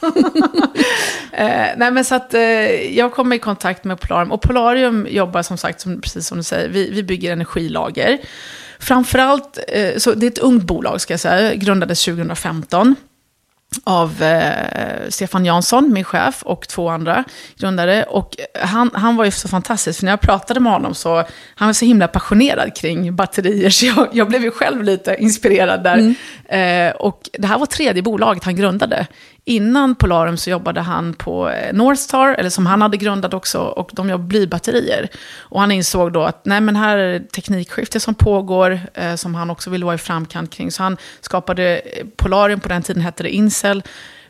eh, 1.32 1.66
nej, 1.76 1.90
men 1.90 2.04
så 2.04 2.14
att 2.14 2.34
eh, 2.34 2.40
jag 2.96 3.12
kom 3.12 3.32
i 3.32 3.38
kontakt 3.38 3.84
med 3.84 4.00
Polarium. 4.00 4.32
Och 4.32 4.42
Polarium 4.42 5.06
jobbar 5.10 5.42
som 5.42 5.58
sagt, 5.58 5.80
som, 5.80 6.00
precis 6.00 6.26
som 6.26 6.38
du 6.38 6.44
säger, 6.44 6.68
vi, 6.68 6.90
vi 6.90 7.02
bygger 7.02 7.32
energilager. 7.32 8.18
Framförallt, 8.78 9.58
eh, 9.68 9.96
så 9.96 10.14
det 10.14 10.26
är 10.26 10.30
ett 10.30 10.38
ungt 10.38 10.64
bolag 10.64 11.00
ska 11.00 11.12
jag 11.12 11.20
säga, 11.20 11.54
grundades 11.54 12.04
2015 12.04 12.96
av 13.84 14.22
eh, 14.22 15.08
Stefan 15.08 15.44
Jansson, 15.44 15.92
min 15.92 16.04
chef, 16.04 16.42
och 16.42 16.68
två 16.68 16.88
andra 16.88 17.24
grundare. 17.58 18.02
Och 18.02 18.36
han, 18.60 18.90
han 18.94 19.16
var 19.16 19.24
ju 19.24 19.30
så 19.30 19.48
fantastisk, 19.48 19.98
för 19.98 20.04
när 20.04 20.12
jag 20.12 20.20
pratade 20.20 20.60
med 20.60 20.72
honom 20.72 20.94
så 20.94 21.24
han 21.54 21.68
var 21.68 21.72
så 21.72 21.84
himla 21.84 22.08
passionerad 22.08 22.76
kring 22.76 23.16
batterier, 23.16 23.70
så 23.70 23.86
jag, 23.86 24.08
jag 24.12 24.28
blev 24.28 24.42
ju 24.42 24.50
själv 24.50 24.82
lite 24.82 25.16
inspirerad 25.18 25.84
där. 25.84 26.14
Eh, 26.48 26.92
och 26.92 27.30
det 27.32 27.46
här 27.46 27.58
var 27.58 27.66
tredje 27.66 28.02
bolaget 28.02 28.44
han 28.44 28.56
grundade. 28.56 29.06
Innan 29.48 29.94
Polarum 29.94 30.36
så 30.36 30.50
jobbade 30.50 30.80
han 30.80 31.14
på 31.14 31.50
eh, 31.50 31.74
Northstar, 31.74 32.28
eller 32.28 32.50
som 32.50 32.66
han 32.66 32.82
hade 32.82 32.96
grundat 32.96 33.34
också, 33.34 33.58
och 33.58 33.90
de 33.92 34.08
jobbade 34.08 34.28
blybatterier. 34.28 35.08
Och 35.38 35.60
han 35.60 35.72
insåg 35.72 36.12
då 36.12 36.22
att 36.22 36.44
nej, 36.44 36.60
men 36.60 36.76
här 36.76 36.98
är 36.98 37.12
det 37.12 37.32
teknikskifte 37.32 38.00
som 38.00 38.14
pågår, 38.14 38.80
eh, 38.94 39.14
som 39.14 39.34
han 39.34 39.50
också 39.50 39.70
ville 39.70 39.84
vara 39.84 39.94
i 39.94 39.98
framkant 39.98 40.50
kring. 40.50 40.70
Så 40.70 40.82
han 40.82 40.96
skapade 41.20 41.78
eh, 41.78 42.06
Polarium, 42.16 42.60
på 42.60 42.68
den 42.68 42.82
tiden 42.82 43.02
hette 43.02 43.22
det 43.22 43.30
Incel, 43.30 43.82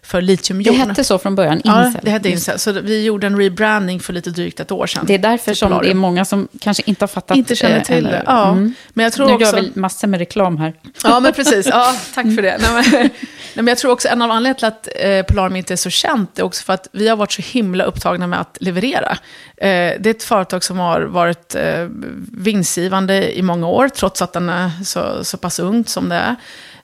för 0.07 0.21
Det 0.21 0.27
litiumjon. 0.27 0.75
hette 0.75 1.05
så 1.05 1.19
från 1.19 1.35
början, 1.35 1.61
Ja, 1.65 1.87
Incel. 1.87 2.01
det 2.05 2.11
hette 2.11 2.29
Incel. 2.29 2.59
Så 2.59 2.73
vi 2.73 3.05
gjorde 3.05 3.27
en 3.27 3.39
rebranding 3.39 4.01
för 4.01 4.13
lite 4.13 4.31
drygt 4.31 4.61
ett 4.61 4.73
år 4.73 4.87
sedan. 4.87 5.05
Det 5.07 5.15
är 5.15 5.19
därför 5.19 5.45
till 5.45 5.57
som 5.57 5.79
det 5.83 5.91
är 5.91 5.95
många 5.95 6.25
som 6.25 6.49
kanske 6.61 6.83
inte 6.87 7.03
har 7.03 7.09
fattat. 7.09 7.37
Inte 7.37 7.57
känner 7.57 7.77
eh, 7.77 7.83
till 7.83 8.05
det. 8.05 8.23
Ja. 8.27 8.55
Men 8.89 9.05
jag 9.05 9.13
tror 9.13 9.27
Nu 9.27 9.33
också... 9.35 9.57
gör 9.57 9.63
vi 9.63 9.73
massor 9.75 10.09
med 10.09 10.19
reklam 10.19 10.57
här. 10.59 10.75
Ja, 11.05 11.21
men 11.21 11.33
precis. 11.33 11.67
Ja, 11.67 11.95
tack 12.15 12.25
för 12.35 12.43
det. 12.43 12.59
Nej, 12.61 12.73
men, 12.73 12.85
nej, 13.01 13.11
men 13.55 13.67
jag 13.67 13.79
tror 13.79 13.93
också 13.93 14.09
en 14.09 14.23
av 14.23 14.31
anledningarna 14.31 14.55
till 14.55 14.67
att 14.67 14.89
eh, 15.05 15.23
Polarium 15.35 15.57
inte 15.57 15.75
är 15.75 15.77
så 15.77 15.91
känt 15.91 16.39
är 16.39 16.43
också 16.43 16.65
för 16.65 16.73
att 16.73 16.89
vi 16.93 17.09
har 17.09 17.17
varit 17.17 17.33
så 17.33 17.43
himla 17.43 17.85
upptagna 17.85 18.27
med 18.27 18.41
att 18.41 18.57
leverera. 18.61 19.11
Eh, 19.57 19.67
det 20.01 20.07
är 20.07 20.11
ett 20.11 20.23
företag 20.23 20.65
som 20.65 20.79
har 20.79 21.01
varit 21.03 21.55
eh, 21.55 21.89
vinstgivande 22.33 23.39
i 23.39 23.43
många 23.43 23.69
år, 23.69 23.89
trots 23.89 24.23
att 24.23 24.33
den 24.33 24.49
är 24.49 24.71
så, 24.85 25.25
så 25.25 25.37
pass 25.37 25.59
ungt 25.59 25.89
som 25.89 26.09
det 26.09 26.17
är. 26.17 26.37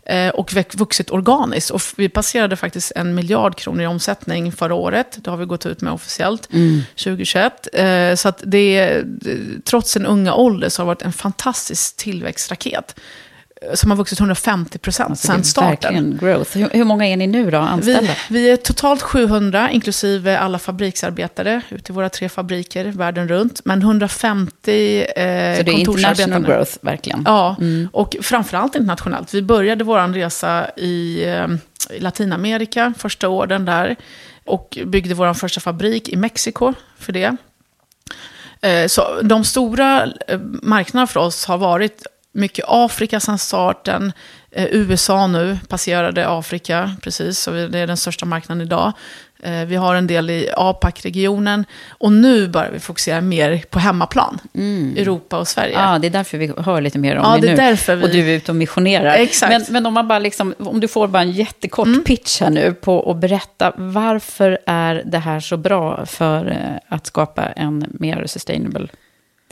Eh, 0.07 0.29
och 0.29 0.53
vuxit 0.75 1.11
organiskt. 1.11 1.71
Och 1.71 1.81
vi 1.97 2.09
passerade 2.09 2.57
faktiskt 2.57 2.93
en 2.97 3.15
miljard 3.15 3.57
kronor 3.57 3.83
i 3.83 3.87
omsättning 3.87 4.53
förra 4.53 4.75
året. 4.75 5.19
Det 5.25 5.31
har 5.31 5.37
vi 5.39 5.45
gått 5.45 5.67
ut 5.67 5.81
med 5.81 5.93
officiellt, 5.93 6.49
2021. 6.97 7.69
Eh, 7.73 8.15
så 8.15 8.29
att 8.29 8.43
det, 8.47 8.79
är- 8.79 9.05
trots 9.65 9.97
en 9.97 10.07
unga 10.07 10.35
ålder 10.35 10.69
så 10.69 10.83
har 10.83 10.85
det 10.85 10.89
varit 10.89 11.03
en 11.03 11.13
fantastisk 11.13 11.97
tillväxtraket. 11.97 12.95
Som 13.75 13.91
har 13.91 13.99
vuxit 13.99 14.21
150 14.21 14.79
procent 14.79 15.11
Alltså, 15.11 15.27
sedan 15.27 15.45
starten. 15.45 15.95
Verkligen 15.95 16.19
growth. 16.19 16.59
Hur, 16.59 16.69
hur 16.73 16.85
många 16.85 17.07
är 17.07 17.17
ni 17.17 17.27
nu 17.27 17.51
då, 17.51 17.59
anställda? 17.59 18.13
Vi, 18.31 18.41
vi 18.41 18.51
är 18.51 18.57
totalt 18.57 19.03
700, 19.03 19.71
inklusive 19.71 20.39
alla 20.39 20.59
fabriksarbetare, 20.59 21.63
ute 21.71 21.93
i 21.93 21.95
våra 21.95 22.09
tre 22.09 22.29
fabriker 22.29 22.85
världen 22.85 23.29
runt. 23.29 23.61
Men 23.65 23.83
150 23.83 24.51
eh, 25.01 25.07
Så 25.07 25.13
det 25.17 25.59
är 25.61 25.69
international 25.69 26.43
growth, 26.43 26.73
verkligen. 26.81 27.23
Ja, 27.27 27.57
och 27.93 28.17
framförallt 28.23 28.75
internationellt. 28.75 29.35
Vi 29.35 29.43
började 29.43 29.85
vår 29.85 30.13
resa 30.15 30.71
i 30.77 31.25
eh, 31.25 31.47
i 31.91 32.01
Latinamerika, 32.01 32.95
första 32.99 33.29
åren 33.29 33.65
där. 33.65 33.97
Och 34.45 34.79
byggde 34.87 35.15
vår 35.15 35.35
första 35.35 35.61
fabrik 35.61 36.09
i 36.09 36.17
Mexiko 36.17 36.75
för 36.99 37.13
det. 37.13 37.37
Eh, 38.61 38.87
Så 38.87 39.21
de 39.23 39.45
stora 39.45 40.07
eh, 40.29 40.39
marknaderna 40.63 41.07
för 41.07 41.21
oss 41.21 41.45
har 41.45 41.59
varit 41.59 42.07
mycket 42.33 42.65
Afrika 42.69 43.21
sedan 43.21 43.39
starten. 43.39 44.13
Eh, 44.51 44.67
USA 44.71 45.27
nu 45.27 45.59
passerade 45.69 46.29
Afrika, 46.29 46.97
precis, 47.03 47.39
så 47.39 47.51
det 47.51 47.79
är 47.79 47.87
den 47.87 47.97
största 47.97 48.27
marknaden 48.27 48.63
idag. 48.67 48.93
Eh, 49.43 49.65
Vi 49.65 49.77
har 49.77 49.95
en 49.95 50.07
del 50.07 50.31
i 50.31 50.49
APAC-regionen. 50.57 51.65
Och 51.89 52.13
nu 52.13 52.49
börjar 52.49 52.71
vi 52.71 52.79
fokusera 52.81 53.21
mer 53.21 53.65
på 53.71 53.79
hemmaplan. 53.79 54.39
Europa 54.97 55.39
och 55.39 55.49
Sverige. 55.49 55.73
Ja, 55.75 55.99
det 55.99 56.07
är 56.07 56.11
därför 56.11 56.39
vi 56.39 56.53
hör 56.59 56.81
lite 56.81 56.99
mer 56.99 57.17
om 57.17 57.23
Ja, 57.25 57.35
det 57.35 57.41
det 57.41 57.47
är 57.49 57.51
nu. 57.51 57.57
därför 57.57 57.97
vi- 57.97 58.05
Och 58.05 58.11
du 58.11 58.31
är 58.31 58.37
ute 58.37 58.53
och 58.53 58.57
missionerar. 58.57 59.15
Exakt. 59.15 59.51
Men, 59.53 59.65
men 59.69 59.87
om, 59.87 59.95
man 59.95 60.09
bara 60.09 60.19
liksom, 60.19 60.55
om 60.59 60.81
du 60.81 60.89
får 60.89 61.09
bara 61.09 61.23
en 61.23 61.31
jättekort 61.31 61.87
Mm. 61.87 62.05
pitch 62.05 62.23
pitch 62.23 62.41
här 62.41 62.51
nu 62.51 62.73
på 62.75 63.11
att 63.11 63.17
berätta 63.17 63.73
varför 63.77 64.59
är 64.67 65.03
det 65.07 65.19
här 65.19 65.41
så 65.41 65.57
bra 65.57 66.07
för 66.07 66.47
eh, 66.51 66.97
att 66.97 67.07
skapa 67.07 67.43
en 67.47 67.87
mer 67.91 68.25
sustainable 68.27 68.89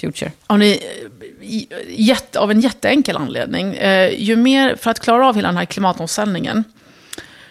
future? 0.01 0.33
Av, 0.47 0.59
ni, 0.59 0.71
eh, 0.71 1.79
eh, 1.79 1.85
jätte, 1.89 2.39
av 2.39 2.51
en 2.51 2.61
jätteenkel 2.61 3.17
anledning. 3.17 3.75
Eh, 3.75 4.21
ju 4.21 4.37
mer, 4.37 4.77
för 4.77 4.91
att 4.91 5.01
klara 5.01 5.29
av 5.29 5.37
hela 5.37 5.49
den 5.49 5.57
här 5.57 5.65
klimatomställningen 5.65 6.65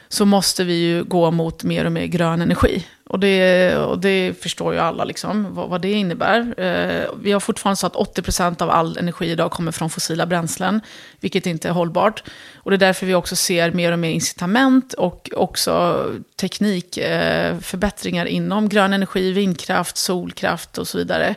så 0.10 0.26
måste 0.26 0.64
vi 0.64 0.74
ju 0.74 1.04
gå 1.04 1.32
mot 1.32 1.64
mer 1.64 1.86
och 1.86 1.92
mer 1.92 2.06
grön 2.06 2.42
energi. 2.42 2.86
Och 3.10 3.20
det, 3.20 3.76
och 3.76 4.00
det 4.00 4.42
förstår 4.42 4.74
ju 4.74 4.80
alla 4.80 5.04
liksom, 5.04 5.54
vad, 5.56 5.70
vad 5.70 5.82
det 5.82 5.92
innebär. 5.92 6.40
Eh, 6.58 7.06
vi 7.22 7.32
har 7.32 7.40
fortfarande 7.40 7.76
så 7.76 7.88
att 7.88 7.96
80% 7.96 8.62
av 8.62 8.70
all 8.70 8.98
energi 8.98 9.26
idag 9.26 9.52
kommer 9.52 9.72
från 9.72 9.90
fossila 9.90 10.26
bränslen, 10.26 10.82
vilket 11.20 11.46
inte 11.46 11.68
är 11.68 11.72
hållbart. 11.72 12.24
Och 12.56 12.72
det 12.72 12.76
är 12.76 12.88
därför 12.88 13.06
vi 13.06 13.16
också 13.16 13.36
ser 13.36 13.72
mer 13.72 13.92
och 13.92 14.00
mer 14.00 14.10
incitament 14.10 14.94
och 14.94 15.30
också 15.36 16.06
teknikförbättringar 16.36 18.26
eh, 18.26 18.36
inom 18.36 18.70
grön 18.70 18.94
energi, 18.94 19.32
vindkraft, 19.32 19.98
solkraft 19.98 20.78
och 20.78 20.88
så 20.88 20.98
vidare. 20.98 21.36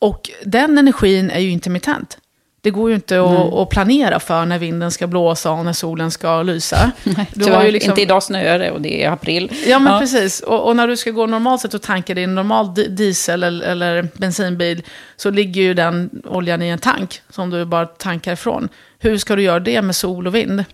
Och 0.00 0.30
den 0.44 0.78
energin 0.78 1.30
är 1.30 1.38
ju 1.40 1.50
intermittent. 1.50 2.18
Det 2.62 2.70
går 2.70 2.88
ju 2.88 2.94
inte 2.94 3.20
att, 3.20 3.52
att 3.54 3.68
planera 3.68 4.20
för 4.20 4.44
när 4.46 4.58
vinden 4.58 4.90
ska 4.90 5.06
blåsa 5.06 5.50
och 5.50 5.64
när 5.64 5.72
solen 5.72 6.10
ska 6.10 6.42
lysa. 6.42 6.92
Du 7.04 7.14
Tyvärr, 7.44 7.56
har 7.56 7.64
ju 7.64 7.70
liksom- 7.70 7.90
inte 7.90 8.02
idag 8.02 8.22
snöar 8.22 8.58
det 8.58 8.70
och 8.70 8.80
det 8.80 9.04
är 9.04 9.10
april. 9.10 9.52
Ja, 9.66 9.78
men 9.78 10.00
precis. 10.00 10.40
Och, 10.40 10.66
och 10.68 10.76
när 10.76 10.88
du 10.88 10.96
ska 10.96 11.10
gå 11.10 11.26
normalt 11.26 11.60
sett 11.60 11.74
och 11.74 11.82
tanka 11.82 12.14
din 12.14 12.34
normal 12.34 12.74
di- 12.74 12.88
diesel 12.88 13.42
eller, 13.42 13.66
eller 13.66 14.08
bensinbil 14.14 14.82
så 15.16 15.30
ligger 15.30 15.62
ju 15.62 15.74
den 15.74 16.10
oljan 16.24 16.62
i 16.62 16.68
en 16.68 16.78
tank 16.78 17.22
som 17.30 17.50
du 17.50 17.64
bara 17.64 17.86
tankar 17.86 18.32
ifrån. 18.32 18.68
Hur 18.98 19.18
ska 19.18 19.36
du 19.36 19.42
göra 19.42 19.60
det 19.60 19.82
med 19.82 19.96
sol 19.96 20.26
och 20.26 20.34
vind? 20.34 20.64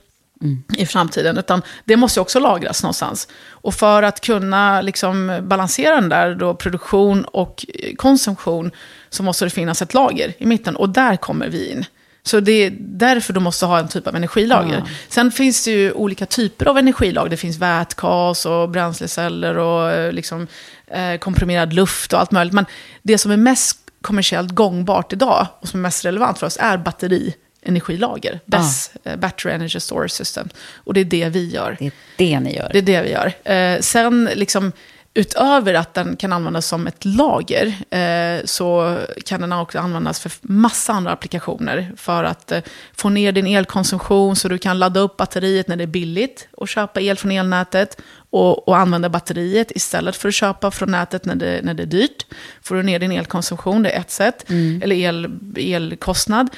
i 0.79 0.87
framtiden. 0.87 1.39
Utan 1.39 1.63
det 1.85 1.97
måste 1.97 2.21
också 2.21 2.39
lagras 2.41 2.83
någonstans. 2.83 3.29
Och 3.49 3.75
för 3.75 4.03
att 4.03 4.21
kunna 4.21 4.81
liksom 4.81 5.39
balansera 5.43 5.95
den 5.95 6.09
där 6.09 6.35
då 6.35 6.55
produktion 6.55 7.25
och 7.25 7.65
konsumtion 7.97 8.71
så 9.17 9.23
måste 9.23 9.45
det 9.45 9.51
finnas 9.51 9.83
ett 9.83 9.95
lager 9.95 10.35
i 10.39 10.47
mitten. 10.47 10.77
Och 10.77 10.89
där 10.89 11.17
kommer 11.17 11.49
vi 11.49 11.71
in. 11.71 11.85
Så 12.23 12.41
det 12.41 12.53
är 12.53 12.77
därför 12.79 13.33
du 13.33 13.41
måste 13.41 13.67
ha 13.67 13.79
en 13.79 13.89
typ 13.89 14.07
av 14.07 14.17
energilager. 14.17 14.83
Sen 15.09 15.31
finns 15.31 15.65
det 15.65 15.71
ju 15.71 15.93
olika 15.93 16.27
typer 16.27 16.67
av 16.67 16.79
energilager. 16.79 17.31
Det 17.31 17.37
finns 17.37 17.59
vätgas 17.59 18.47
och 18.47 18.69
bränsleceller 18.69 19.59
och 19.59 19.91
eh, 19.91 20.13
liksom, 20.13 20.47
eh, 20.87 21.17
komprimerad 21.19 21.73
luft 21.73 22.13
och 22.13 22.21
allt 22.21 22.31
möjligt. 22.31 22.55
Men 22.55 22.67
det 23.03 23.19
som 23.19 23.31
är 23.31 23.37
mest 23.37 23.79
kommersiellt 24.03 24.51
gångbart 24.51 25.13
idag 25.13 25.47
och 25.61 25.69
som 25.69 25.81
är 25.81 25.83
mest 25.83 26.05
relevant 26.05 26.39
för 26.39 26.47
oss 26.47 26.59
är 26.61 26.79
batteri 26.79 27.35
energilager. 27.63 28.41
BESS, 28.47 28.91
eh, 29.05 29.17
Battery 29.17 29.53
Energy 29.53 29.81
Storage 29.81 30.13
System. 30.13 30.49
Och 30.75 30.95
det 30.95 31.01
är 31.01 31.05
det 31.05 31.29
vi 31.29 31.49
gör. 31.49 31.77
Det 31.79 31.87
är 31.87 31.93
det 32.17 32.41
ni 32.41 32.57
gör. 32.57 32.71
Det 32.73 32.79
är 32.79 32.83
det 32.83 33.03
vi 33.03 33.11
gör. 33.11 33.53
Eh, 33.53 33.81
sen, 33.81 34.31
liksom, 34.35 34.73
utöver 35.17 35.75
att 35.75 35.95
den 35.95 36.17
kan 36.17 36.33
användas 36.33 36.67
som 36.67 36.87
ett 36.87 37.05
lager, 37.05 37.67
eh, 37.91 38.45
så 38.45 38.99
kan 39.25 39.41
den 39.41 39.53
också 39.53 39.79
användas 39.79 40.21
för 40.21 40.33
massa 40.41 40.93
andra 40.93 41.13
applikationer. 41.13 41.93
För 41.97 42.25
att 42.25 42.53
eh, 42.53 42.61
få 42.97 43.09
ner 43.09 43.33
din 43.33 43.47
elkonsumtion, 43.47 44.37
så 44.37 44.49
du 44.49 44.59
kan 44.59 44.79
ladda 44.79 45.01
upp 45.01 45.17
batteriet 45.17 45.69
när 45.69 45.77
det 45.77 45.85
är 45.85 45.87
billigt 45.87 46.49
och 46.53 46.69
köpa 46.69 47.01
el 47.01 47.17
från 47.17 47.33
elnätet. 47.33 48.03
Och, 48.37 48.69
och 48.69 48.77
använda 48.79 49.09
batteriet 49.09 49.71
istället 49.75 50.17
för 50.17 50.29
att 50.29 50.35
köpa 50.35 50.71
från 50.71 50.91
nätet 50.91 51.25
när 51.25 51.35
det, 51.35 51.61
när 51.63 51.75
det 51.75 51.83
är 51.83 51.87
dyrt. 51.87 52.27
Får 52.63 52.75
du 52.75 52.83
ner 52.83 52.99
din 52.99 53.13
elkonsumtion, 53.13 53.83
det 53.83 53.91
är 53.91 54.01
ett 54.01 54.11
sätt. 54.11 54.45
Eller 54.83 54.97
el, 54.97 55.31
elkostnad. 55.57 56.49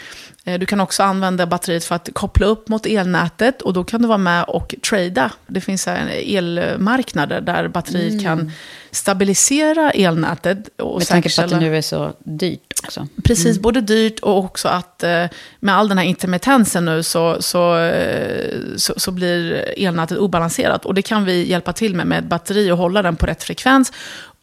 Eh, 0.45 0.59
Du 0.59 0.66
kan 0.66 0.81
också 0.81 1.03
använda 1.03 1.47
batteriet 1.47 1.85
för 1.85 1.95
att 1.95 2.09
koppla 2.12 2.47
upp 2.47 2.68
mot 2.68 2.87
elnätet 2.87 3.62
och 3.62 3.72
då 3.72 3.85
kan 3.85 4.03
du 4.03 4.09
vara 4.09 4.18
med 4.18 4.45
och 4.45 4.74
trada. 4.89 5.33
Det 5.47 5.61
finns 5.61 5.89
elmarknader 5.89 7.41
där 7.41 7.68
batteriet 7.68 8.22
kan 8.22 8.53
stabilisera 8.91 9.91
elnätet. 9.91 10.59
Och 10.79 10.99
Med 10.99 11.07
tanke 11.09 11.37
på 11.37 11.43
att 11.43 11.51
det 11.51 11.61
nu 11.61 11.76
är 11.76 11.83
så 11.83 12.12
dyrt 12.18 12.68
också. 12.85 13.07
Precis, 13.24 13.59
både 13.59 13.81
dyrt 13.81 14.20
och 14.20 14.39
också 14.39 14.68
att 14.68 15.03
eh, 15.03 15.24
med 15.61 15.74
all 15.76 15.89
den 15.89 15.99
här 15.99 16.05
intermittensen 16.05 16.85
nu 16.85 17.03
så, 17.03 17.37
så, 17.43 17.79
eh, 17.79 18.55
så, 18.76 18.95
så 18.97 19.11
blir 19.11 19.64
elnätet 19.76 20.18
obalanserat. 20.18 20.85
Och 20.85 20.95
det 20.95 21.03
kan 21.03 21.24
vi 21.24 21.49
hjälpa 21.51 21.72
till 21.72 21.95
med 21.95 22.07
med 22.07 22.18
ett 22.18 22.24
batteri 22.24 22.70
och 22.70 22.79
hålla 22.79 23.03
den 23.03 23.16
på 23.16 23.26
rätt 23.26 23.43
frekvens. 23.43 23.93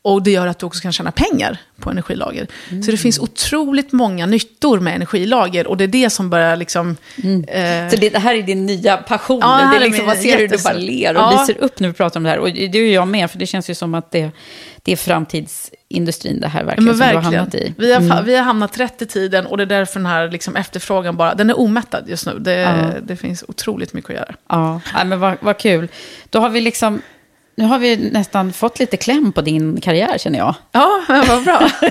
Och 0.01 0.23
det 0.23 0.31
gör 0.31 0.47
att 0.47 0.59
du 0.59 0.65
också 0.65 0.81
kan 0.81 0.91
tjäna 0.91 1.11
pengar 1.11 1.57
på 1.79 1.89
energilager. 1.89 2.47
Så 2.85 2.91
det 2.91 2.97
finns 2.97 3.19
otroligt 3.19 3.91
många 3.91 4.25
nyttor 4.25 4.79
med 4.79 4.95
energilager. 4.95 5.67
Och 5.67 5.77
det 5.77 5.83
är 5.83 5.87
det 5.87 6.09
som 6.09 6.29
börjar 6.29 6.55
liksom... 6.55 6.97
Eh, 7.47 7.89
Så 7.89 7.95
det, 7.95 8.09
det 8.09 8.19
här 8.19 8.35
är 8.35 8.41
din 8.43 8.65
nya 8.65 8.97
passion. 8.97 9.39
Ja, 9.41 9.57
det 9.73 9.79
det 9.79 9.85
är 9.85 9.89
liksom, 9.89 10.05
man 10.05 10.17
ser 10.17 10.37
hur 10.37 10.47
du 10.47 10.57
bara 10.63 10.73
ler 10.73 11.15
och 11.15 11.21
Ja. 11.21 11.39
lyser 11.47 11.63
upp 11.63 11.79
när 11.79 11.87
vi 11.87 11.93
pratar 11.93 12.19
om 12.19 12.23
det 12.23 12.29
här. 12.29 12.39
Och 12.39 12.47
det 12.53 12.65
är 12.65 12.75
ju 12.75 12.91
jag 12.93 13.07
med, 13.07 13.31
för 13.31 13.39
det 13.39 13.45
känns 13.45 13.69
ju 13.69 13.75
som 13.75 13.93
att 13.95 14.11
det, 14.11 14.31
det 14.85 14.91
är 14.91 14.95
framtidsindustrin 14.95 16.39
det 16.39 16.47
här 16.47 16.59
Ja, 16.59 16.65
verkligen, 16.65 16.85
men 16.85 16.97
som 16.97 17.07
du 17.09 17.15
har 17.15 17.21
hamnat 17.21 17.55
i. 17.55 17.73
Vi, 17.77 17.93
har, 17.93 18.01
fa- 18.01 18.23
vi 18.23 18.35
har 18.35 18.43
hamnat 18.43 18.79
rätt 18.79 19.01
i 19.01 19.05
tiden 19.05 19.45
och 19.45 19.57
det 19.57 19.63
är 19.63 19.67
därför 19.67 19.99
den 19.99 20.05
här 20.05 20.29
liksom 20.31 20.55
efterfrågan 20.55 21.17
bara, 21.17 21.35
den 21.35 21.49
är 21.49 21.59
omättad 21.59 22.03
just 22.09 22.25
nu. 22.25 22.39
Det, 22.39 22.51
Ja. 22.59 22.91
det 23.03 23.15
finns 23.15 23.43
otroligt 23.47 23.93
mycket 23.93 24.09
att 24.09 24.15
göra. 24.15 24.35
Ja, 24.49 24.81
nej, 24.93 25.05
men 25.05 25.19
vad, 25.19 25.33
vad 25.41 25.57
kul. 25.57 25.87
Då 26.29 26.39
har 26.39 26.49
vi 26.49 26.61
liksom, 26.61 27.01
nu 27.55 27.63
har 27.65 27.79
vi 27.79 28.09
nästan 28.11 28.53
fått 28.53 28.79
lite 28.79 28.97
kläm 28.97 29.31
på 29.31 29.41
din 29.41 29.81
karriär 29.81 30.17
känner 30.17 30.39
jag. 30.39 30.55
Ja, 30.71 31.03
men 31.07 31.27
vad 31.27 31.43
bra. 31.43 31.69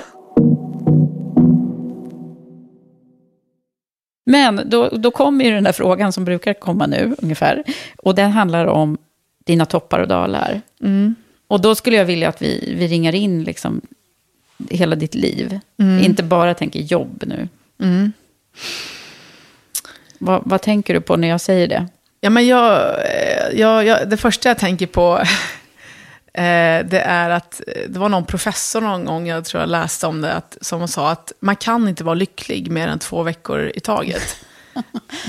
Men 4.26 4.70
då, 4.70 4.88
då 4.88 5.10
kommer 5.10 5.44
ju 5.44 5.50
den 5.50 5.64
där 5.64 5.72
frågan 5.72 6.12
som 6.12 6.24
brukar 6.24 6.54
komma 6.54 6.86
nu 6.86 7.14
ungefär. 7.22 7.62
Och 7.96 8.14
den 8.14 8.30
handlar 8.30 8.66
om 8.66 8.98
dina 9.44 9.66
toppar 9.66 9.98
och 9.98 10.08
dalar. 10.08 10.60
Mm. 10.82 11.14
Och 11.54 11.60
då 11.60 11.74
skulle 11.74 11.96
jag 11.96 12.04
vilja 12.04 12.28
att 12.28 12.42
vi, 12.42 12.74
vi 12.78 12.86
ringar 12.86 13.14
in 13.14 13.44
liksom 13.44 13.80
hela 14.70 14.96
ditt 14.96 15.14
liv. 15.14 15.60
Mm. 15.78 16.04
Inte 16.04 16.22
bara 16.22 16.54
tänker 16.54 16.80
jobb 16.80 17.24
nu. 17.26 17.48
Vad, 20.18 20.42
vad 20.44 20.62
tänker 20.62 20.94
du 20.94 21.00
på 21.00 21.16
när 21.16 21.28
jag 21.28 21.40
säger 21.40 21.68
det? 21.68 21.86
Ja, 22.20 22.30
men 22.30 22.46
jag, 22.46 22.80
eh, 23.04 23.60
jag, 23.60 23.86
jag, 23.86 24.08
det 24.08 24.16
första 24.16 24.48
jag 24.48 24.58
tänker 24.58 24.86
på 24.86 25.18
eh, 26.32 26.86
det 26.86 27.02
är 27.06 27.30
att 27.30 27.60
eh, 27.66 27.82
det 27.88 27.98
var 27.98 28.08
någon 28.08 28.24
professor 28.24 28.80
någon 28.80 29.04
gång, 29.04 29.26
jag 29.28 29.44
tror 29.44 29.60
jag 29.60 29.70
läste 29.70 30.06
om 30.06 30.20
det, 30.20 30.32
att, 30.32 30.58
som 30.60 30.88
sa 30.88 31.10
att 31.10 31.32
man 31.40 31.56
kan 31.56 31.88
inte 31.88 32.04
vara 32.04 32.14
lycklig 32.14 32.70
mer 32.70 32.88
än 32.88 32.98
två 32.98 33.22
veckor 33.22 33.72
i 33.74 33.80
taget. 33.80 34.36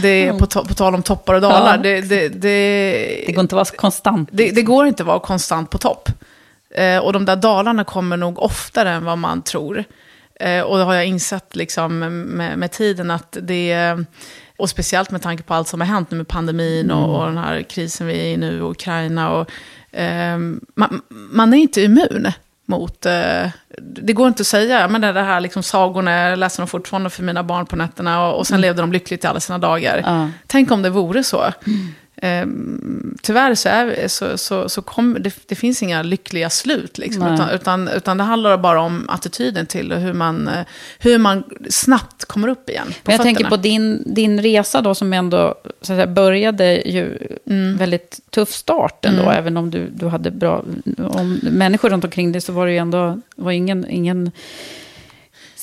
Det 0.02 0.28
är 0.28 0.40
på, 0.40 0.46
to, 0.46 0.66
på 0.66 0.74
tal 0.74 0.96
om 0.96 1.04
toppar 1.04 1.34
och 1.34 1.42
dalar. 1.42 1.72
Ja. 1.72 1.78
Det, 1.78 2.02
det, 2.02 2.30
det, 2.30 3.24
Det 3.28 3.32
går 3.32 3.42
inte 3.42 3.56
att 3.56 3.70
vara 3.70 3.78
konstant. 3.78 4.30
det, 4.32 4.52
det 4.52 4.62
går 4.62 4.88
inte 4.88 5.04
att 5.04 5.08
vara 5.08 5.20
konstant 5.20 5.70
på 5.70 5.78
topp. 5.78 6.10
Eh, 6.76 6.98
och 6.98 7.14
de 7.14 7.26
där 7.26 7.36
dalarna 7.36 7.84
kommer 7.84 8.18
nog 8.18 8.40
oftare 8.40 8.90
än 8.90 9.06
vad 9.06 9.18
man 9.18 9.42
tror. 9.42 9.84
Eh, 10.40 10.62
och 10.62 10.78
det 10.78 10.84
har 10.84 10.94
jag 10.94 11.06
insett 11.06 11.56
liksom, 11.56 12.00
med, 12.00 12.58
med 12.58 12.72
tiden 12.72 13.12
att 13.12 13.38
det... 13.42 13.98
Och 14.58 14.70
speciellt 14.70 15.12
med 15.12 15.22
tanke 15.22 15.44
på 15.44 15.54
allt 15.54 15.68
som 15.68 15.82
har 15.82 15.88
hänt 15.88 16.12
nu 16.12 16.18
med 16.18 16.28
pandemin 16.28 16.92
och, 16.92 17.20
och 17.20 17.26
den 17.26 17.38
här 17.38 17.62
krisen 17.62 18.08
vi 18.08 18.14
är 18.14 18.34
i 18.34 18.38
nu, 18.38 18.62
och 18.62 18.72
Ukraina. 18.72 19.32
Och, 19.32 19.50
ehm, 19.92 20.62
man, 20.76 21.02
man 21.10 21.54
är 21.54 21.58
inte 21.58 21.82
immun 21.82 22.32
mot... 22.66 23.06
Eh, 23.06 23.48
det 23.78 24.14
går 24.14 24.28
inte 24.28 24.42
att 24.42 24.48
säga, 24.48 24.88
men 24.88 25.02
det, 25.02 25.12
det 25.12 25.22
här 25.22 25.40
liksom 25.40 25.64
sagorna, 25.64 26.12
jag 26.12 26.40
läser 26.40 26.62
dem 26.62 26.68
fortfarande 26.68 27.10
för 27.10 27.24
mina 27.24 27.44
barn 27.44 27.66
på 27.66 27.76
nätterna. 27.76 28.28
Och, 28.28 28.38
och 28.38 28.48
sen 28.48 28.62
levde 28.62 28.82
de 28.82 28.92
lyckligt 28.92 29.24
i 29.24 29.28
alla 29.28 29.40
sina 29.40 29.58
dagar. 29.58 30.02
Ja. 30.06 30.30
Tänk 30.48 30.72
om 30.72 30.82
det 30.82 30.90
vore 30.90 31.24
så. 31.24 31.54
Ehm, 32.18 33.18
tyvärr 33.22 33.56
så, 33.56 33.70
är, 33.70 34.08
så, 34.08 34.38
så, 34.38 34.70
så 34.70 34.82
kom, 34.82 35.18
det, 35.20 35.36
det 35.46 35.56
finns 35.56 35.84
inga 35.84 36.04
lyckliga 36.04 36.50
slut. 36.50 36.98
Liksom, 36.98 37.34
utan, 37.34 37.50
utan, 37.50 37.88
utan 37.88 38.18
det 38.18 38.24
handlar 38.24 38.58
bara 38.58 38.82
om 38.82 39.10
attityden 39.10 39.66
till 39.66 39.94
hur 39.94 40.14
man, 40.14 40.48
eh, 40.48 40.66
hur 41.00 41.18
man 41.18 41.44
snabbt 41.70 42.26
kommer 42.26 42.48
upp 42.48 42.70
igen. 42.70 42.88
Jag 43.04 43.22
tänker 43.22 43.44
fötterna. 43.44 43.50
på 43.50 43.58
din, 43.58 44.04
din 44.06 44.42
resa 44.42 44.82
då 44.82 44.96
som 44.96 45.14
ändå 45.14 45.56
så 45.64 45.94
att 45.94 45.98
säga, 45.98 46.08
började 46.08 46.82
ju 46.86 47.18
väldigt 47.78 48.20
tuff 48.30 48.52
start 48.52 49.06
ändå. 49.06 49.32
Även 49.32 49.58
om 49.58 49.72
du, 49.72 49.90
du 49.90 50.08
hade 50.08 50.32
bra 50.32 50.64
om 50.98 51.40
människor 51.44 51.90
runt 51.90 52.04
omkring 52.04 52.32
dig 52.32 52.42
så 52.42 52.54
var 52.54 52.66
det 52.66 52.72
ju 52.72 52.78
ändå 52.78 53.22
var 53.36 53.52
ingen, 53.52 53.90
ingen 53.90 54.32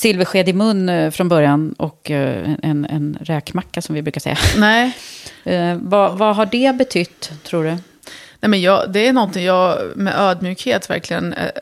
silversked 0.02 0.48
i 0.48 0.52
mun 0.52 0.88
eh, 0.88 1.10
från 1.10 1.28
början 1.28 1.72
och 1.78 2.10
eh, 2.10 2.54
en, 2.62 2.84
en 2.84 3.18
räkmacka 3.20 3.82
som 3.82 3.94
vi 3.94 4.02
brukar 4.02 4.20
säga. 4.20 4.38
Nej, 4.56 4.96
Eh, 5.44 5.76
vad, 5.80 6.18
vad 6.18 6.36
har 6.36 6.46
det 6.46 6.74
betytt, 6.74 7.32
tror 7.42 7.64
du? 7.64 7.70
Nej, 8.40 8.48
men 8.48 8.60
jag, 8.60 8.92
det 8.92 9.06
är 9.06 9.12
någonting 9.12 9.44
jag 9.44 9.78
med 9.96 10.14
ödmjukhet 10.18 10.90
verkligen 10.90 11.32
är, 11.32 11.52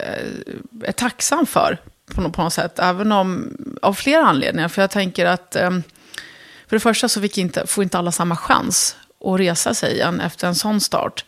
är 0.84 0.92
tacksam 0.92 1.46
för. 1.46 1.78
På 2.14 2.20
något, 2.20 2.32
på 2.32 2.42
något 2.42 2.52
sätt. 2.52 2.78
Även 2.78 3.12
om, 3.12 3.56
av 3.82 3.94
flera 3.94 4.26
anledningar. 4.26 4.68
För 4.68 4.82
jag 4.82 4.90
tänker 4.90 5.26
att, 5.26 5.56
för 6.66 6.76
det 6.76 6.80
första 6.80 7.08
så 7.08 7.20
fick 7.20 7.38
inte, 7.38 7.66
får 7.66 7.84
inte 7.84 7.98
alla 7.98 8.12
samma 8.12 8.36
chans 8.36 8.96
att 9.24 9.40
resa 9.40 9.74
sig 9.74 9.92
igen 9.94 10.20
efter 10.20 10.46
en 10.48 10.54
sån 10.54 10.80
start. 10.80 11.24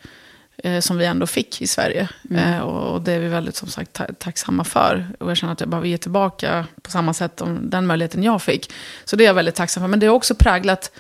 Eh, 0.57 0.81
som 0.81 0.99
vi 0.99 1.05
ändå 1.05 1.27
fick 1.27 1.63
i 1.63 1.67
Sverige. 1.67 2.09
Eh, 2.31 2.59
och, 2.59 2.95
och 2.95 3.03
det 3.03 3.13
är 3.13 3.19
vi 3.19 3.29
väldigt 3.29 3.57
som 3.57 3.69
sagt 3.69 3.93
ta, 3.93 4.07
tacksamma 4.19 4.65
för. 4.65 5.07
Och 5.21 5.31
jag 5.31 5.37
känner 5.37 5.53
att 5.53 5.61
jag 5.61 5.69
behöver 5.69 5.89
ge 5.89 5.99
tillbaka 5.99 6.67
på 6.83 6.91
samma 6.91 7.15
sätt 7.15 7.41
om 7.41 7.71
den 7.71 7.87
möjligheten 7.87 8.23
jag 8.23 8.43
fick. 8.43 8.73
Så 9.05 9.17
det 9.17 9.25
är 9.25 9.27
jag 9.27 9.35
väldigt 9.35 9.55
tacksam 9.55 9.83
för. 9.83 9.89
Men 9.89 10.01
det 10.01 10.07
har 10.07 10.15
också 10.15 10.35
präglat 10.35 10.91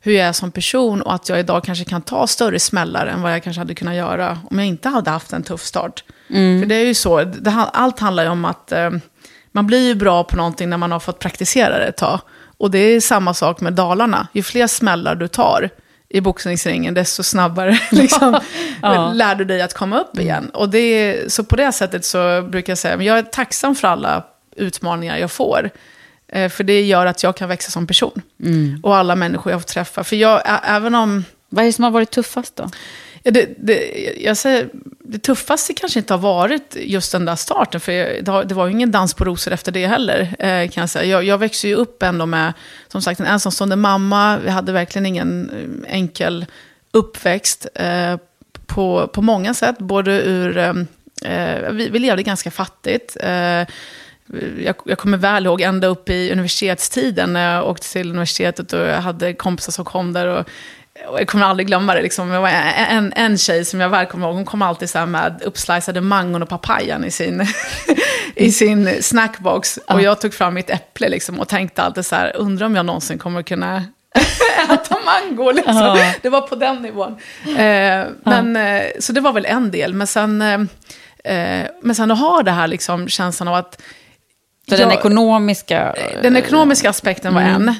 hur 0.00 0.12
jag 0.12 0.26
är 0.26 0.32
som 0.32 0.50
person 0.50 1.02
och 1.02 1.14
att 1.14 1.28
jag 1.28 1.40
idag 1.40 1.64
kanske 1.64 1.84
kan 1.84 2.02
ta 2.02 2.26
större 2.26 2.58
smällar 2.58 3.06
än 3.06 3.22
vad 3.22 3.32
jag 3.32 3.42
kanske 3.42 3.60
hade 3.60 3.74
kunnat 3.74 3.94
göra 3.94 4.38
om 4.50 4.58
jag 4.58 4.68
inte 4.68 4.88
hade 4.88 5.10
haft 5.10 5.32
en 5.32 5.42
tuff 5.42 5.62
start. 5.62 6.04
För 6.28 6.66
det 6.66 6.74
är 6.74 6.86
ju 6.86 6.94
så, 6.94 7.24
det, 7.24 7.50
allt 7.72 7.98
handlar 7.98 8.22
ju 8.22 8.28
om 8.28 8.44
att 8.44 8.72
eh, 8.72 8.90
man 9.52 9.66
blir 9.66 9.86
ju 9.88 9.94
bra 9.94 10.24
på 10.24 10.36
någonting 10.36 10.70
när 10.70 10.76
man 10.76 10.92
har 10.92 11.00
fått 11.00 11.18
praktisera 11.18 11.78
det 11.78 11.84
ett 11.84 11.96
tag. 11.96 12.20
Och 12.58 12.70
det 12.70 12.78
är 12.78 13.00
samma 13.00 13.34
sak 13.34 13.60
med 13.60 13.72
dalarna. 13.72 14.28
Ju 14.32 14.42
fler 14.42 14.66
smällar 14.66 15.14
du 15.14 15.28
tar 15.28 15.70
i 16.12 16.20
boxningsringen, 16.20 16.94
desto 16.94 17.22
snabbare 17.22 17.78
liksom, 17.90 18.40
Ja. 18.82 19.12
lär 19.14 19.34
du 19.34 19.44
dig 19.44 19.62
att 19.62 19.74
komma 19.74 20.00
upp 20.00 20.18
igen. 20.18 20.50
Och 20.54 20.68
det 20.68 21.20
så 21.32 21.44
på 21.44 21.56
det 21.56 21.72
sättet 21.72 22.04
så 22.04 22.42
brukar 22.42 22.70
jag 22.70 22.78
säga, 22.78 22.96
men 22.96 23.06
jag 23.06 23.18
är 23.18 23.22
tacksam 23.22 23.74
för 23.74 23.88
alla 23.88 24.24
utmaningar 24.56 25.16
jag 25.18 25.30
får. 25.30 25.70
Eh, 26.28 26.48
För 26.48 26.64
det 26.64 26.82
gör 26.82 27.06
att 27.06 27.22
jag 27.22 27.36
kan 27.36 27.48
växa 27.48 27.70
som 27.70 27.86
person. 27.86 28.22
Och 28.82 28.96
alla 28.96 29.16
människor 29.16 29.52
jag 29.52 29.60
får 29.60 29.68
träffa. 29.68 30.04
För 30.04 30.16
jag, 30.16 30.42
även 30.64 30.94
om... 30.94 31.24
Vad 31.48 31.62
är 31.62 31.66
det 31.66 31.72
som 31.72 31.84
har 31.84 31.90
varit 31.90 32.10
tuffast 32.10 32.56
då? 32.56 32.70
Ja, 33.22 33.30
det, 33.30 33.48
det, 33.58 33.92
jag 34.20 34.36
säger, 34.36 34.68
det 34.98 35.18
tuffaste 35.18 35.74
kanske 35.74 35.98
inte 35.98 36.14
har 36.14 36.18
varit 36.18 36.76
just 36.80 37.12
den 37.12 37.24
där 37.24 37.36
starten, 37.36 37.80
för 37.80 37.92
det, 37.92 38.44
det 38.44 38.54
var 38.54 38.66
ju 38.66 38.72
ingen 38.72 38.90
dans 38.90 39.14
på 39.14 39.24
rosor 39.24 39.52
efter 39.52 39.72
det 39.72 39.86
heller. 39.86 40.20
Eh, 40.38 40.70
kan 40.70 40.80
jag, 40.80 40.90
säga. 40.90 41.04
Jag, 41.04 41.24
jag 41.24 41.38
växte 41.38 41.68
ju 41.68 41.74
upp 41.74 42.02
ändå 42.02 42.26
med, 42.26 42.52
som 42.88 43.02
sagt, 43.02 43.20
en 43.20 43.26
ensamstående 43.26 43.76
mamma. 43.76 44.38
Vi 44.38 44.50
hade 44.50 44.72
verkligen 44.72 45.06
ingen 45.06 45.50
eh, 45.50 45.94
enkel 45.94 46.46
uppväxt 46.92 47.66
eh, 47.74 48.16
på, 48.66 49.10
på 49.12 49.22
många 49.22 49.54
sätt. 49.54 49.78
Både 49.78 50.12
ur, 50.12 50.58
eh, 50.58 50.74
eh 51.24 51.70
vi, 51.72 51.88
vi 51.88 51.98
levde 51.98 52.22
ganska 52.22 52.50
fattigt. 52.50 53.16
Eh, 53.20 53.66
jag, 54.58 54.74
jag, 54.84 54.98
kommer 54.98 55.18
väl 55.18 55.46
ihåg 55.46 55.60
ända 55.60 55.86
upp 55.86 56.10
i 56.10 56.32
universitetstiden 56.32 57.32
när 57.32 57.54
jag 57.54 57.68
åkte 57.68 57.92
till 57.92 58.10
universitetet 58.10 58.72
och 58.72 58.80
jag 58.80 59.00
hade 59.00 59.34
kompisar 59.34 59.72
som 59.72 59.84
kom 59.84 60.12
där. 60.12 60.26
Och 60.26 60.48
och 61.08 61.20
jag 61.20 61.28
kommer 61.28 61.46
aldrig 61.46 61.66
glömma 61.66 61.94
det. 61.94 62.02
Liksom. 62.02 62.32
En, 62.32 63.12
en 63.16 63.38
tjej 63.38 63.64
som 63.64 63.80
jag 63.80 63.88
väl 63.88 64.06
kommer 64.06 64.26
ihåg, 64.26 64.36
hon 64.36 64.44
kom 64.44 64.62
alltid 64.62 64.90
så 64.90 65.06
med 65.06 65.42
uppsliceade 65.44 66.00
mangon 66.00 66.42
och 66.42 66.48
papayan 66.48 67.04
i 67.04 67.10
sin, 67.10 67.46
i 68.34 68.52
sin 68.52 69.02
snackbox. 69.02 69.78
Ja. 69.86 69.94
Och 69.94 70.02
jag 70.02 70.20
tog 70.20 70.34
fram 70.34 70.54
mitt 70.54 70.70
äpple 70.70 71.08
liksom, 71.08 71.40
och 71.40 71.48
tänkte 71.48 71.82
alltid 71.82 72.06
så 72.06 72.16
här, 72.16 72.36
undrar 72.36 72.66
om 72.66 72.76
jag 72.76 72.86
någonsin 72.86 73.18
kommer 73.18 73.42
kunna 73.42 73.84
äta 74.70 74.96
mango. 75.04 75.50
Liksom. 75.50 75.76
Ja. 75.76 76.12
Det 76.22 76.28
var 76.28 76.40
på 76.40 76.54
den 76.54 76.76
nivån. 76.76 77.16
Eh, 77.46 78.06
men, 78.22 78.54
ja. 78.54 78.60
eh, 78.60 78.90
så 79.00 79.12
det 79.12 79.20
var 79.20 79.32
väl 79.32 79.44
en 79.44 79.70
del. 79.70 79.94
Men 79.94 80.06
sen, 80.06 80.42
eh, 80.42 80.60
eh 81.34 81.66
men 81.82 81.94
sen 81.94 82.10
att 82.10 82.18
ha 82.18 82.42
det 82.42 82.50
här 82.50 82.66
liksom, 82.66 83.08
känslan 83.08 83.48
av 83.48 83.54
att... 83.54 83.82
Så 84.68 84.74
jag, 84.74 84.80
den 84.80 84.92
ekonomiska... 84.92 85.94
Den 86.22 86.36
ekonomiska 86.36 86.90
aspekten 86.90 87.34
var 87.34 87.40
mm. 87.40 87.68
en. 87.68 87.74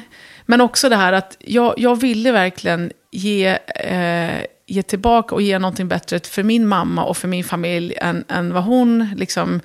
Men 0.46 0.60
också 0.60 0.88
det 0.88 0.96
här 0.96 1.12
att 1.12 1.36
jag, 1.38 1.74
jag 1.76 2.00
ville 2.00 2.32
verkligen 2.32 2.92
ge, 3.12 3.58
eh, 3.74 4.44
ge 4.66 4.82
tillbaka 4.82 5.34
och 5.34 5.42
ge 5.42 5.58
någonting 5.58 5.88
bättre 5.88 6.20
för 6.20 6.42
min 6.42 6.66
mamma 6.66 7.04
och 7.04 7.16
för 7.16 7.28
min 7.28 7.44
familj 7.44 7.94
än, 7.96 8.24
än 8.28 8.52
vad 8.52 8.64
hon 8.64 9.10
liksom... 9.16 9.60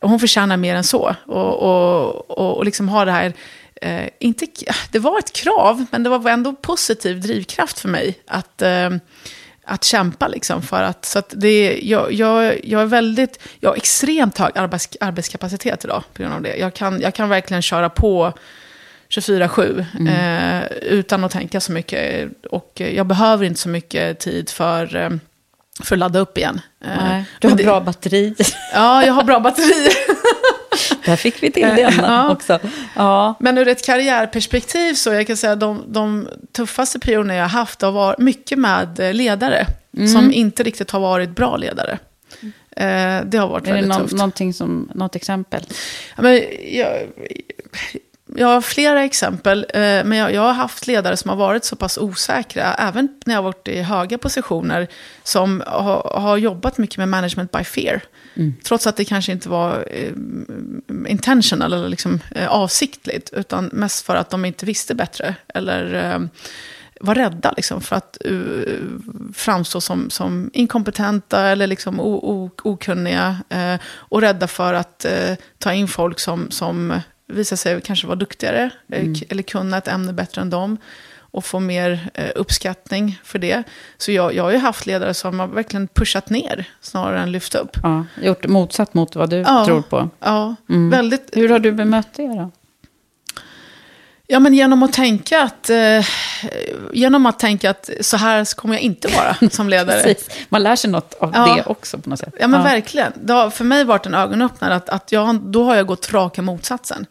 Hon 0.00 0.20
förtjänar 0.20 0.56
mer 0.56 0.74
än 0.74 0.84
så. 0.84 1.16
Och, 1.26 1.62
och, 1.62 2.30
och, 2.30 2.56
och 2.56 2.64
liksom 2.64 2.88
ha 2.88 3.04
det 3.04 3.12
här... 3.12 3.32
Eh, 3.82 4.08
inte, 4.18 4.46
det 4.92 4.98
var 4.98 5.18
ett 5.18 5.32
krav, 5.32 5.86
men 5.90 6.02
det 6.02 6.10
var 6.10 6.30
ändå 6.30 6.52
positiv 6.52 7.20
drivkraft 7.20 7.78
för 7.78 7.88
mig 7.88 8.18
att, 8.26 8.62
eh, 8.62 8.90
att 9.64 9.84
kämpa. 9.84 10.28
Liksom 10.28 10.62
för 10.62 10.82
att, 10.82 11.04
så 11.04 11.18
att 11.18 11.32
det, 11.36 11.80
jag, 11.82 12.12
jag, 12.12 12.64
jag, 12.64 12.82
är 12.82 12.86
väldigt, 12.86 13.38
jag 13.60 13.70
har 13.70 13.76
extremt 13.76 14.38
hög 14.38 14.58
arbets, 14.58 14.88
arbetskapacitet 15.00 15.84
idag 15.84 16.02
på 16.12 16.22
grund 16.22 16.34
av 16.34 16.42
det. 16.42 16.56
Jag 16.56 16.74
kan, 16.74 17.00
jag 17.00 17.14
kan 17.14 17.28
verkligen 17.28 17.62
köra 17.62 17.90
på 17.90 18.32
24-7 19.20 19.84
mm. 19.98 20.62
eh, 20.62 20.68
utan 20.82 21.24
att 21.24 21.32
tänka 21.32 21.60
så 21.60 21.72
mycket. 21.72 22.30
Och 22.50 22.72
jag 22.94 23.06
behöver 23.06 23.44
inte 23.44 23.60
så 23.60 23.68
mycket 23.68 24.18
tid 24.18 24.50
för, 24.50 24.96
eh, 24.96 25.10
för 25.82 25.94
att 25.94 25.98
ladda 25.98 26.18
upp 26.18 26.38
igen. 26.38 26.60
Eh, 26.84 27.04
Nej, 27.04 27.24
du 27.38 27.48
har 27.48 27.56
det, 27.56 27.64
bra 27.64 27.80
batteri. 27.80 28.34
Ja, 28.74 29.06
jag 29.06 29.12
har 29.12 29.24
bra 29.24 29.40
batteri. 29.40 29.88
Där 31.04 31.16
fick 31.16 31.42
vi 31.42 31.50
till 31.50 31.62
det 31.62 31.94
ja. 31.98 32.32
också. 32.32 32.58
Ja. 32.96 33.34
Men 33.40 33.58
ur 33.58 33.68
ett 33.68 33.86
karriärperspektiv 33.86 34.94
så 34.94 35.12
jag 35.12 35.26
kan 35.26 35.36
säga 35.36 35.52
att 35.52 35.60
de, 35.60 35.84
de 35.86 36.28
tuffaste 36.52 36.98
perioderna 36.98 37.34
jag 37.34 37.44
har 37.44 37.48
haft 37.48 37.82
har 37.82 37.92
varit 37.92 38.18
mycket 38.18 38.58
med 38.58 39.00
eh, 39.00 39.14
ledare. 39.14 39.66
Mm. 39.96 40.08
Som 40.08 40.32
inte 40.32 40.62
riktigt 40.62 40.90
har 40.90 41.00
varit 41.00 41.30
bra 41.30 41.56
ledare. 41.56 41.98
Eh, 42.76 43.24
det 43.24 43.38
har 43.38 43.48
varit 43.48 43.66
är 43.66 43.72
väldigt 43.72 43.92
det 43.92 43.98
no 43.98 44.02
tufft. 44.02 44.14
Någonting 44.14 44.54
som, 44.54 44.90
något 44.94 45.16
exempel? 45.16 45.62
Ja, 46.16 46.22
men 46.22 46.42
jag, 46.72 46.88
jag 48.36 48.46
har 48.46 48.60
flera 48.60 49.04
exempel, 49.04 49.66
eh, 49.68 49.80
men 49.80 50.12
jag, 50.12 50.34
jag, 50.34 50.42
har 50.42 50.52
haft 50.52 50.86
ledare 50.86 51.16
som 51.16 51.28
har 51.28 51.36
varit 51.36 51.64
så 51.64 51.76
pass 51.76 51.98
osäkra, 51.98 52.74
även 52.74 53.08
när 53.26 53.34
jag 53.34 53.38
har 53.38 53.44
varit 53.44 53.68
i 53.68 53.82
höga 53.82 54.18
positioner, 54.18 54.88
som 55.22 55.62
har, 55.66 56.20
har 56.20 56.36
jobbat 56.36 56.78
mycket 56.78 56.98
med 56.98 57.08
management 57.08 57.52
by 57.52 57.64
fear. 57.64 58.00
Mm. 58.34 58.54
Trots 58.64 58.86
att 58.86 58.96
det 58.96 59.04
kanske 59.04 59.32
inte 59.32 59.48
var 59.48 59.88
eh, 59.90 60.12
intentional 61.08 61.72
eller 61.72 61.88
liksom, 61.88 62.20
eh, 62.30 62.48
avsiktligt, 62.48 63.32
utan 63.32 63.70
mest 63.72 64.06
för 64.06 64.16
att 64.16 64.30
de 64.30 64.44
inte 64.44 64.66
visste 64.66 64.94
bättre. 64.94 65.34
Eller 65.48 66.12
eh, 66.14 66.20
var 67.00 67.14
rädda 67.14 67.52
liksom, 67.56 67.80
för 67.80 67.96
att 67.96 68.18
uh, 68.30 68.78
framstå 69.34 69.80
som, 69.80 70.10
som 70.10 70.50
inkompetenta 70.52 71.40
eller 71.40 71.66
liksom 71.66 72.00
o, 72.00 72.14
o, 72.14 72.50
okunniga. 72.62 73.36
Uh, 73.54 73.80
och 73.86 74.20
rädda 74.20 74.48
för 74.48 74.74
att 74.74 75.06
uh, 75.08 75.36
ta 75.58 75.72
in 75.72 75.88
folk 75.88 76.20
som, 76.20 76.50
som 76.50 77.00
visa 77.26 77.56
sig 77.56 77.80
kanske 77.80 78.06
vara 78.06 78.16
duktigare 78.16 78.70
mm. 78.92 79.14
eller 79.28 79.42
kunna 79.42 79.78
ett 79.78 79.88
ämne 79.88 80.12
bättre 80.12 80.40
än 80.40 80.50
dem 80.50 80.78
och 81.34 81.44
få 81.44 81.60
mer 81.60 82.10
eh, 82.14 82.30
uppskattning 82.34 83.20
för 83.24 83.38
det. 83.38 83.62
Så 83.96 84.12
jag, 84.12 84.34
jag 84.34 84.44
har 84.44 84.50
ju 84.50 84.58
haft 84.58 84.86
ledare 84.86 85.14
som 85.14 85.40
har 85.40 85.46
verkligen 85.46 85.88
pushat 85.88 86.30
ner 86.30 86.68
snarare 86.80 87.20
än 87.20 87.32
lyft 87.32 87.54
upp. 87.54 87.76
Ja, 87.82 88.04
gjort 88.22 88.46
motsatt 88.46 88.94
mot 88.94 89.16
vad 89.16 89.30
du 89.30 89.36
ja, 89.36 89.64
tror 89.66 89.82
på. 89.82 90.08
Ja, 90.20 90.54
mm. 90.68 90.90
väldigt. 90.90 91.30
Hur 91.32 91.48
har 91.48 91.58
du 91.58 91.72
bemött 91.72 92.08
det 92.14 92.26
då? 92.26 92.50
Ja, 94.26 94.40
men 94.40 94.54
genom 94.54 94.82
att 94.82 94.92
tänka 94.92 95.42
att, 95.42 95.70
eh, 95.70 96.06
genom 96.92 97.26
att 97.26 97.38
tänka 97.38 97.70
att 97.70 97.90
så 98.00 98.16
här 98.16 98.54
kommer 98.54 98.74
jag 98.74 98.82
inte 98.82 99.08
vara 99.08 99.36
som 99.50 99.68
ledare. 99.68 100.14
Man 100.48 100.62
lär 100.62 100.76
sig 100.76 100.90
något 100.90 101.14
av 101.14 101.32
ja. 101.34 101.54
det 101.54 101.62
också 101.70 101.98
på 101.98 102.10
något 102.10 102.18
sätt. 102.18 102.34
Ja, 102.40 102.48
men 102.48 102.60
ja. 102.60 102.64
verkligen. 102.64 103.12
Det 103.14 103.32
har 103.32 103.50
för 103.50 103.64
mig 103.64 103.84
varit 103.84 104.06
en 104.06 104.14
ögonöppnare 104.14 104.74
att, 104.74 104.88
att 104.88 105.12
jag, 105.12 105.40
då 105.40 105.64
har 105.64 105.76
jag 105.76 105.86
gått 105.86 106.12
raka 106.12 106.42
motsatsen. 106.42 107.06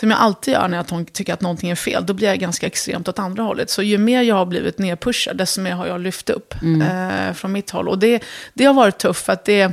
Som 0.00 0.10
jag 0.10 0.20
alltid 0.20 0.54
gör 0.54 0.68
när 0.68 0.76
jag 0.76 1.12
tycker 1.12 1.34
att 1.34 1.40
någonting 1.40 1.70
är 1.70 1.74
fel. 1.74 2.06
Då 2.06 2.12
blir 2.12 2.28
jag 2.28 2.38
ganska 2.38 2.66
extremt 2.66 3.08
åt 3.08 3.18
andra 3.18 3.42
hållet. 3.42 3.70
Så 3.70 3.82
ju 3.82 3.98
mer 3.98 4.22
jag 4.22 4.34
har 4.34 4.46
blivit 4.46 4.78
nedpushad, 4.78 5.36
desto 5.36 5.60
mer 5.60 5.72
har 5.72 5.86
jag 5.86 6.00
lyft 6.00 6.30
upp 6.30 6.54
mm. 6.62 6.82
eh, 6.82 7.34
från 7.34 7.52
mitt 7.52 7.70
håll. 7.70 7.88
Och 7.88 7.98
det, 7.98 8.22
det 8.54 8.64
har 8.64 8.74
varit 8.74 8.98
tufft, 8.98 9.26
för 9.26 9.32
att 9.32 9.44
det 9.44 9.72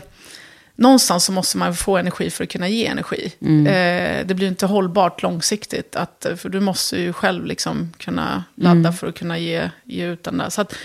någonstans 0.75 1.25
så 1.25 1.31
måste 1.31 1.57
man 1.57 1.75
få 1.75 1.97
energi 1.97 2.29
för 2.29 2.43
att 2.43 2.49
kunna 2.49 2.69
ge 2.69 2.85
energi. 2.85 3.33
Mm. 3.41 3.67
Eh, 3.67 4.27
det 4.27 4.33
blir 4.33 4.47
inte 4.47 4.65
hållbart 4.65 5.21
långsiktigt, 5.21 5.95
att, 5.95 6.25
för 6.37 6.49
du 6.49 6.59
måste 6.59 6.97
ju 6.97 7.13
själv 7.13 7.45
liksom 7.45 7.93
kunna 7.97 8.43
ladda 8.55 8.79
mm. 8.79 8.93
för 8.93 9.07
att 9.07 9.15
kunna 9.15 9.37
ge, 9.37 9.69
ge 9.83 10.05
ut 10.05 10.23
den 10.23 10.37
där. 10.37 10.49
Så 10.49 10.61
att, 10.61 10.75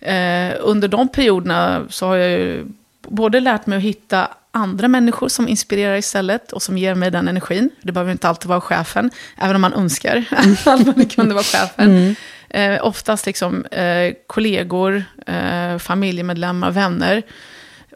eh, 0.00 0.52
under 0.60 0.88
de 0.88 1.08
perioderna 1.08 1.86
så 1.90 2.06
har 2.06 2.16
jag 2.16 2.30
ju 2.30 2.66
både 3.02 3.40
lärt 3.40 3.66
mig 3.66 3.76
att 3.76 3.84
hitta 3.84 4.28
andra 4.50 4.88
människor 4.88 5.28
som 5.28 5.48
inspirerar 5.48 5.96
istället 5.96 6.52
och 6.52 6.62
som 6.62 6.78
ger 6.78 6.94
mig 6.94 7.10
den 7.10 7.28
energin. 7.28 7.70
Det 7.82 7.92
behöver 7.92 8.12
inte 8.12 8.28
alltid 8.28 8.48
vara 8.48 8.60
chefen, 8.60 9.10
även 9.36 9.56
om 9.56 9.60
man 9.60 9.72
önskar 9.72 10.24
att 10.64 10.96
man 10.96 11.06
kunde 11.06 11.34
vara 11.34 11.44
chefen. 11.44 11.90
Mm. 11.90 12.14
Eh, 12.50 12.86
oftast 12.86 13.26
liksom, 13.26 13.64
eh, 13.64 14.14
kollegor, 14.26 15.04
eh, 15.26 15.78
familjemedlemmar, 15.78 16.70
vänner. 16.70 17.22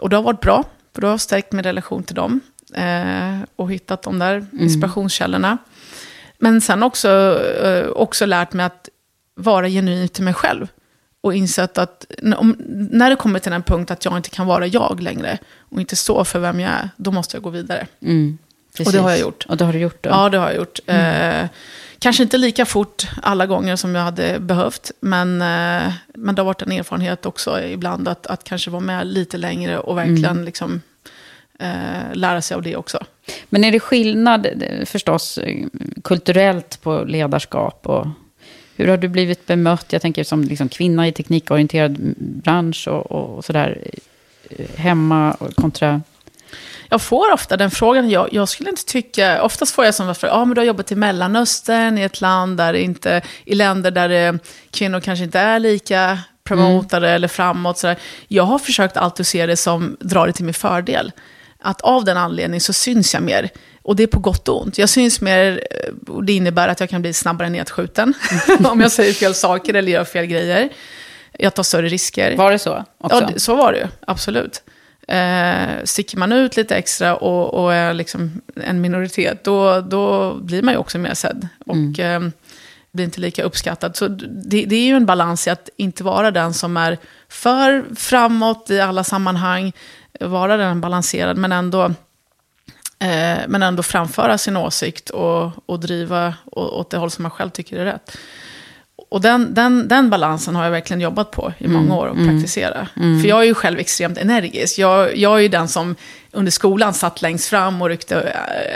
Och 0.01 0.09
det 0.11 0.16
har 0.16 0.22
varit 0.22 0.40
bra. 0.40 0.64
För 0.95 1.01
då 1.01 1.07
har 1.07 1.12
jag 1.12 1.20
stärkt 1.20 1.53
min 1.53 1.62
relation 1.62 2.03
till 2.03 2.14
dem 2.14 2.41
eh, 2.74 3.38
och 3.57 3.72
hittat 3.72 4.03
de 4.03 4.18
där 4.18 4.34
mm. 4.34 4.49
inspirationskällorna. 4.61 5.59
Men 6.38 6.61
sen 6.61 6.82
också, 6.82 7.09
eh, 7.64 7.88
också 7.88 8.26
lärt 8.26 8.53
mig 8.53 8.66
att 8.66 8.88
vara 9.34 9.68
genuin 9.68 10.09
till 10.09 10.24
mig 10.24 10.34
själv. 10.34 10.68
Och 11.22 11.34
insett 11.34 11.78
att 11.78 12.07
om, 12.36 12.57
när 12.91 13.11
det 13.11 13.16
kommer 13.16 13.38
till 13.38 13.53
den 13.53 13.62
punkt 13.62 13.91
att 13.91 14.05
jag 14.05 14.16
inte 14.16 14.30
kan 14.30 14.47
vara 14.47 14.66
jag 14.66 15.01
längre 15.01 15.38
och 15.59 15.80
inte 15.80 15.97
stå 15.97 16.24
för 16.24 16.38
vem 16.38 16.61
jag 16.61 16.70
är, 16.70 16.88
då 16.97 17.11
måste 17.11 17.36
jag 17.36 17.43
gå 17.43 17.51
vidare. 17.51 17.86
Mm, 18.01 18.38
och 18.79 18.93
det 18.93 18.99
har 18.99 19.11
jag 19.11 19.21
gjort. 19.21 19.47
Och 19.49 19.57
det 19.57 19.64
har 19.64 19.73
du 19.73 19.79
gjort 19.79 20.05
då? 20.05 20.11
Ja, 20.11 20.29
det 20.29 20.39
har 20.39 20.47
jag 20.47 20.57
gjort. 20.57 20.79
Mm. 20.87 21.45
Eh, 21.45 21.51
kanske 21.99 22.23
inte 22.23 22.39
lika 22.39 22.66
fort 22.66 23.09
alla 23.23 23.47
gånger 23.47 23.77
som 23.77 23.95
jag 23.95 24.03
hade 24.03 24.41
behövt, 24.41 24.91
men, 25.01 25.43
eh, 25.43 25.93
men 26.14 26.35
det 26.35 26.43
har 26.43 26.45
varit 26.45 26.62
en 26.62 26.73
erfarenhet 26.73 27.27
också 27.27 27.62
ibland 27.62 28.09
att, 28.09 28.27
att 28.27 28.45
kanske 28.45 28.71
vara 28.71 28.81
med 28.81 29.07
lite 29.07 29.39
längre 29.39 29.79
och 29.79 29.99
verkligen 29.99 30.25
mm. 30.25 30.45
liksom, 30.45 30.81
eh, 31.59 32.14
lära 32.14 32.43
sig 32.43 32.55
av 32.55 32.62
det 32.62 32.77
också. 32.77 33.05
Men 33.49 33.64
är 33.64 33.73
det 33.73 33.81
skillnad 33.81 34.47
förstås 34.85 35.39
kulturellt 36.05 36.83
på 36.83 37.05
ledarskap? 37.05 37.87
Och 37.87 38.07
hur 38.77 38.89
har 38.89 38.97
du 38.97 39.09
blivit 39.09 39.47
bemött? 39.47 39.93
Jag 39.93 40.03
tänker 40.03 40.25
som 40.25 40.43
liksom 40.43 40.68
kvinna 40.68 41.09
i 41.09 41.12
teknikorienterad 41.12 41.97
bransch 42.18 42.89
och, 42.89 43.12
och 43.12 43.45
sådär. 43.45 43.91
Hemma 44.77 45.37
kontra 45.55 46.03
jag 46.91 47.03
får 47.03 47.32
ofta 47.32 47.57
den 47.57 47.70
frågan. 47.70 48.11
Jag, 48.11 48.28
jag, 48.32 48.49
skulle 48.49 48.70
inte 48.70 48.84
tycka, 48.84 49.43
oftast 49.43 49.74
får 49.74 49.84
jag 49.84 49.95
som 49.95 50.14
fråga, 50.14 50.32
ja 50.32 50.45
men 50.45 50.55
du 50.55 50.61
har 50.61 50.66
jobbat 50.66 50.93
i 50.93 50.97
Mellanöstern, 50.97 51.99
i 51.99 52.03
ett 52.03 52.20
land 52.20 52.57
där 52.57 52.74
inte, 52.74 53.22
i 53.45 53.55
länder 53.55 53.91
där 53.91 54.09
det, 54.09 54.38
kvinnor 54.70 55.01
kanske 55.01 55.24
inte 55.24 55.38
är 55.38 55.59
lika 55.59 56.18
promotade 56.45 57.07
mm. 57.07 57.16
eller 57.16 57.28
framåt. 57.28 57.78
Sådär. 57.78 57.97
Jag 58.28 58.43
har 58.43 58.59
försökt 58.59 58.97
alltid 58.97 59.26
se 59.26 59.47
det 59.47 59.57
som 59.57 59.97
drar 60.01 60.26
det 60.26 60.32
till 60.32 60.45
min 60.45 60.55
fördel 60.55 61.12
att 61.62 61.80
av 61.80 62.05
den 62.05 62.16
anledningen 62.16 62.61
så 62.61 62.72
syns 62.72 63.14
jag 63.14 63.22
mer. 63.22 63.51
Och 63.82 63.97
det 63.97 64.03
är 64.03 64.07
på 64.07 64.18
gott 64.18 64.49
och 64.49 64.62
ont. 64.62 64.78
Jag 64.78 64.88
syns 64.88 65.20
mer, 65.20 65.66
eh, 65.70 66.12
och 66.14 66.24
det 66.24 66.32
innebär 66.32 66.68
att 66.68 66.80
jag 66.80 66.91
kan 66.91 67.03
bli 67.03 67.12
snabbare 67.12 67.49
nedskjuten. 67.49 68.14
om 68.64 68.80
jag 68.80 68.93
säger 68.93 69.12
fel 69.12 69.34
saker 69.34 69.74
eller 69.74 69.93
gör 69.93 70.05
fel 70.05 70.26
grejer. 70.26 70.68
Jag 71.38 71.55
tar 71.55 71.62
större 71.62 71.88
risker. 71.88 72.36
Var 72.36 72.51
det 72.51 72.59
så 72.59 72.84
också? 72.99 73.28
Ja, 73.32 73.38
så 73.38 73.57
var 73.57 73.72
det 73.72 73.78
ju. 73.78 73.86
Absolut. 74.07 74.62
Eh, 75.11 75.85
sticker 75.85 76.19
man 76.19 76.33
ut 76.33 76.57
lite 76.57 76.77
extra 76.77 77.17
och, 77.17 77.55
och 77.55 77.75
är 77.75 77.95
liksom 77.95 78.41
en 78.57 78.81
minoritet, 78.81 79.45
då, 79.45 79.81
då 79.81 80.35
blir 80.35 80.63
man 80.63 80.75
ju 80.75 80.79
också 80.79 80.99
mer 80.99 81.15
sedd. 81.15 81.49
Och, 81.67 81.99
mm. 81.99 82.33
blir 82.93 83.05
inte 83.05 83.21
lika 83.21 83.43
uppskattad. 83.43 83.97
Så 83.97 84.09
det, 84.09 84.65
det 84.65 84.77
är 84.77 84.87
ju 84.87 84.97
en 84.97 85.07
balans 85.07 85.47
i 85.47 85.51
att 85.51 85.69
inte 85.77 86.05
vara 86.05 86.31
den 86.31 86.55
som 86.55 86.77
är 86.77 86.99
för 87.29 87.85
framåt 87.95 88.71
i 88.71 88.81
alla 88.81 89.05
sammanhang, 89.05 89.73
vara 90.21 90.57
den 90.57 90.81
balanserad, 90.81 91.37
men 91.37 91.53
ändå, 91.53 91.85
eh, 92.99 93.39
men 93.49 93.63
ändå 93.63 93.83
framföra 93.83 94.39
sin 94.39 94.57
åsikt 94.57 95.11
och, 95.11 95.51
och 95.67 95.81
driva 95.81 96.35
åt 96.53 96.91
det 96.91 96.97
håll 96.97 97.11
som 97.11 97.23
man 97.23 97.31
själv 97.31 97.51
tycker 97.51 97.79
är 97.79 97.85
rätt. 97.85 98.17
Och 99.11 99.21
den, 99.21 99.55
den, 99.55 99.89
den 99.89 100.11
balansen 100.11 100.57
har 100.57 100.65
jag 100.65 100.71
verkligen 100.71 101.01
jobbat 101.01 101.31
på 101.31 101.53
i 101.59 101.69
många 101.69 101.97
år 101.97 102.07
och 102.07 102.17
mm. 102.17 102.29
praktisera. 102.29 102.89
Mm. 102.97 103.21
För 103.21 103.29
jag 103.29 103.41
är 103.41 103.45
ju 103.45 103.55
själv 103.55 103.79
extremt 103.79 104.19
energisk. 104.19 104.79
Jag, 104.79 105.17
jag 105.17 105.37
är 105.37 105.39
ju 105.39 105.49
den 105.49 105.69
som 105.69 105.97
under 106.33 106.53
skolan 106.53 106.95
satt 106.95 107.23
längst 107.23 107.49
fram 107.49 107.83
och 107.83 107.89
ryckte, 107.89 108.21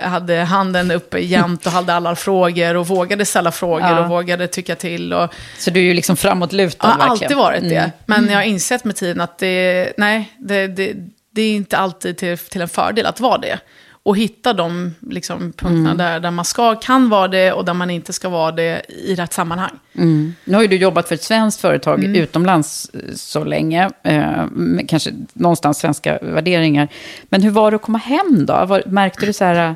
eh, 0.00 0.08
hade 0.08 0.36
handen 0.36 0.90
uppe 0.90 1.18
jämt 1.18 1.66
och 1.66 1.72
hade 1.72 1.94
alla 1.94 2.16
frågor 2.16 2.76
och 2.76 2.86
vågade 2.86 3.24
ställa 3.24 3.52
frågor 3.52 3.88
ja. 3.88 4.00
och 4.00 4.08
vågade 4.08 4.46
tycka 4.46 4.74
till. 4.74 5.12
Och, 5.12 5.34
så 5.58 5.70
du 5.70 5.80
är 5.80 5.84
ju 5.84 5.94
liksom 5.94 6.16
framåtlutad 6.16 6.88
verkligen? 6.88 7.00
Jag 7.00 7.06
har 7.06 7.10
alltid 7.10 7.36
varit 7.36 7.62
det. 7.62 7.76
Mm. 7.76 7.90
Men 8.06 8.28
jag 8.28 8.36
har 8.36 8.42
insett 8.42 8.84
med 8.84 8.96
tiden 8.96 9.20
att 9.20 9.38
det, 9.38 9.92
nej, 9.96 10.32
det, 10.38 10.66
det, 10.66 10.92
det 11.30 11.42
är 11.42 11.54
inte 11.54 11.76
alltid 11.76 12.16
till, 12.16 12.38
till 12.38 12.60
en 12.60 12.68
fördel 12.68 13.06
att 13.06 13.20
vara 13.20 13.38
det 13.38 13.58
och 14.04 14.16
hitta 14.16 14.52
de 14.52 14.94
liksom, 15.00 15.38
punkterna 15.38 15.90
mm. 15.90 15.96
där, 15.96 16.20
där 16.20 16.30
man 16.30 16.44
ska, 16.44 16.74
kan 16.74 17.08
vara 17.08 17.28
det 17.28 17.52
och 17.52 17.64
där 17.64 17.74
man 17.74 17.90
inte 17.90 18.12
ska 18.12 18.28
vara 18.28 18.52
det 18.52 18.82
i 18.88 19.14
rätt 19.14 19.32
sammanhang. 19.32 19.70
Mm. 19.94 20.34
Nu 20.44 20.54
har 20.54 20.62
ju 20.62 20.68
du 20.68 20.76
jobbat 20.76 21.08
för 21.08 21.14
ett 21.14 21.22
svenskt 21.22 21.60
företag 21.60 22.04
mm. 22.04 22.22
utomlands 22.22 22.90
eh, 22.94 23.14
så 23.14 23.44
länge, 23.44 23.90
eh, 24.02 24.44
kanske 24.88 25.10
någonstans 25.32 25.78
svenska 25.78 26.18
värderingar. 26.22 26.88
Men 27.24 27.42
hur 27.42 27.50
var 27.50 27.70
det 27.70 27.74
att 27.74 27.82
komma 27.82 27.98
hem 27.98 28.46
då? 28.46 28.64
Var, 28.66 28.82
märkte 28.86 29.26
du 29.26 29.32
så 29.32 29.44
här 29.44 29.68
eh, 29.68 29.74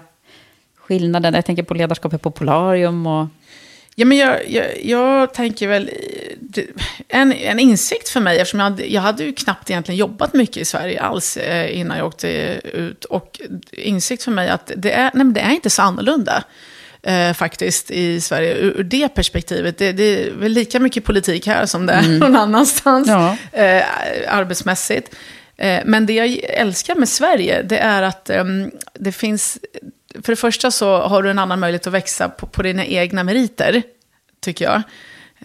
skillnaden? 0.77 1.35
Jag 1.35 1.45
tänker 1.45 1.63
på 1.63 1.75
ledarskapet 1.75 2.23
på 2.23 2.31
Polarium 2.31 3.07
och... 3.07 3.27
Ja, 4.01 4.05
men 4.05 4.19
jag, 4.19 4.51
jag, 4.51 4.85
jag 4.85 5.35
tänker 5.35 5.69
väl, 5.69 5.91
en, 7.09 7.33
en 7.33 7.59
insikt 7.59 8.09
för 8.09 8.21
mig, 8.21 8.39
eftersom 8.39 8.61
jag 8.61 8.65
hade, 8.65 8.87
jag 8.87 9.03
hade 9.03 9.25
ju 9.25 9.33
knappt 9.33 9.71
egentligen 9.71 9.99
jobbat 9.99 10.35
mycket 10.35 10.57
i 10.57 10.65
Sverige 10.65 11.03
alls 11.03 11.37
eh, 11.37 11.79
innan 11.79 11.99
jag 11.99 12.07
åkte 12.07 12.29
ut. 12.73 13.05
Och 13.05 13.41
insikt 13.73 14.23
för 14.23 14.31
mig 14.31 14.49
att 14.49 14.73
det 14.77 14.93
är, 14.93 15.11
nej, 15.15 15.27
det 15.27 15.41
är 15.41 15.51
inte 15.51 15.71
så 15.71 15.83
annorlunda. 15.83 16.45
Eh, 17.03 17.33
faktiskt 17.33 17.91
i 17.91 18.21
Sverige 18.21 18.55
ur, 18.55 18.81
ur 18.81 18.85
det 18.85 19.09
perspektivet. 19.09 19.79
Det, 19.79 19.93
det, 19.93 20.03
är 20.03 20.31
väl 20.31 20.53
lika 20.53 20.81
mycket 20.81 21.05
politik 21.05 21.47
här 21.47 21.67
som 21.67 21.87
det 21.87 21.93
är 21.93 22.05
mm. 22.05 22.19
någon 22.19 22.37
annanstans 22.37 23.09
ja. 23.09 23.37
eh, 23.53 23.85
arbetsmässigt. 24.29 25.15
Eh, 25.57 25.81
men 25.85 26.07
det 26.07 26.13
jag 26.13 26.29
älskar 26.43 26.95
med 26.95 27.09
Sverige, 27.09 27.63
det 27.63 27.79
är 27.79 28.03
att 28.03 28.31
ehm, 28.31 28.71
det 28.95 29.13
finns 29.13 29.59
för 30.23 30.33
det 30.33 30.37
första 30.37 30.71
så 30.71 30.99
har 30.99 31.23
du 31.23 31.31
en 31.31 31.39
annan 31.39 31.61
möjlighet 31.61 31.87
att 31.87 31.93
växa 31.93 32.29
på, 32.29 32.47
på 32.47 32.63
dina 32.63 32.85
egna 32.85 33.25
meriter, 33.25 33.83
tycker 34.41 34.65
jag. 34.65 34.83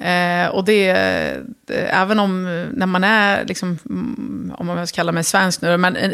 Eh, 0.01 0.47
och 0.47 0.65
det, 0.65 0.93
det, 1.67 1.75
även 1.75 2.19
om 2.19 2.43
när 2.73 2.85
man 2.85 3.03
är, 3.03 3.45
liksom, 3.45 3.79
mm, 3.89 4.53
om 4.57 4.67
man 4.67 4.87
ska 4.87 4.95
kalla 4.95 5.11
mig 5.11 5.23
svensk 5.23 5.61
nu, 5.61 5.77
men 5.77 5.95
eh, 5.95 6.11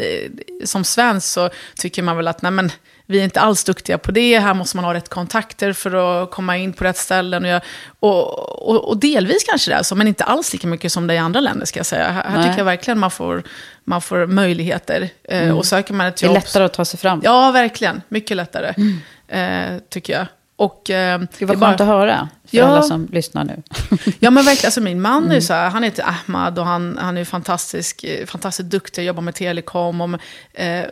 som 0.64 0.84
svensk 0.84 1.26
så 1.26 1.50
tycker 1.76 2.02
man 2.02 2.16
väl 2.16 2.28
att 2.28 2.42
nej, 2.42 2.52
men, 2.52 2.70
vi 3.10 3.20
är 3.20 3.24
inte 3.24 3.40
alls 3.40 3.64
duktiga 3.64 3.98
på 3.98 4.12
det, 4.12 4.38
här 4.38 4.54
måste 4.54 4.76
man 4.76 4.84
ha 4.84 4.94
rätt 4.94 5.08
kontakter 5.08 5.72
för 5.72 6.22
att 6.22 6.30
komma 6.30 6.56
in 6.56 6.72
på 6.72 6.84
rätt 6.84 6.96
ställen. 6.96 7.44
Och, 7.44 7.50
jag, 7.50 7.62
och, 8.00 8.68
och, 8.68 8.88
och, 8.88 8.96
delvis 8.96 9.44
kanske 9.44 9.70
det 9.70 9.74
är 9.74 9.82
så, 9.82 9.94
men 9.94 10.08
inte 10.08 10.24
alls 10.24 10.52
lika 10.52 10.66
mycket 10.66 10.92
som 10.92 11.06
det 11.06 11.14
är 11.14 11.16
i 11.16 11.18
andra 11.18 11.40
länder 11.40 11.66
ska 11.66 11.78
jag 11.78 11.86
säga. 11.86 12.08
Här, 12.08 12.24
här 12.24 12.42
tycker 12.42 12.58
jag 12.58 12.64
verkligen 12.64 12.98
man 12.98 13.10
får, 13.10 13.42
man 13.84 14.00
får 14.00 14.26
möjligheter. 14.26 15.08
Eh, 15.24 15.42
mm. 15.42 15.56
Och 15.56 15.66
söker 15.66 15.94
man 15.94 16.06
ett 16.06 16.22
jobb... 16.22 16.32
Det 16.32 16.38
är 16.38 16.40
lättare 16.40 16.64
att 16.64 16.72
ta 16.72 16.84
sig 16.84 17.00
fram. 17.00 17.20
Ja, 17.24 17.50
verkligen. 17.50 18.02
Mycket 18.08 18.36
lättare, 18.36 18.74
mm. 18.76 19.74
eh, 19.74 19.82
tycker 19.88 20.12
jag. 20.12 20.26
Och, 20.60 20.90
eh, 20.90 21.20
det 21.38 21.46
var 21.46 21.54
skönt 21.54 21.60
bara... 21.60 21.70
att 21.70 21.80
höra 21.80 22.28
för 22.50 22.56
ja. 22.56 22.64
alla 22.64 22.82
som 22.82 23.08
lyssnar 23.12 23.44
nu. 23.44 23.62
ja 24.18 24.30
men 24.30 24.44
verkligen, 24.44 24.66
alltså 24.66 24.80
min 24.80 25.00
man 25.00 25.24
mm. 25.24 25.36
är 25.36 25.40
så 25.40 25.52
här, 25.52 25.70
han 25.70 25.82
heter 25.82 26.04
Ahmad 26.08 26.58
och 26.58 26.66
han, 26.66 26.98
han 27.00 27.16
är 27.16 27.24
fantastisk, 27.24 28.04
fantastiskt 28.26 28.70
duktig, 28.70 29.04
jobbar 29.04 29.22
med 29.22 29.34
telekom 29.34 30.00
och, 30.00 30.20
eh, 30.60 30.84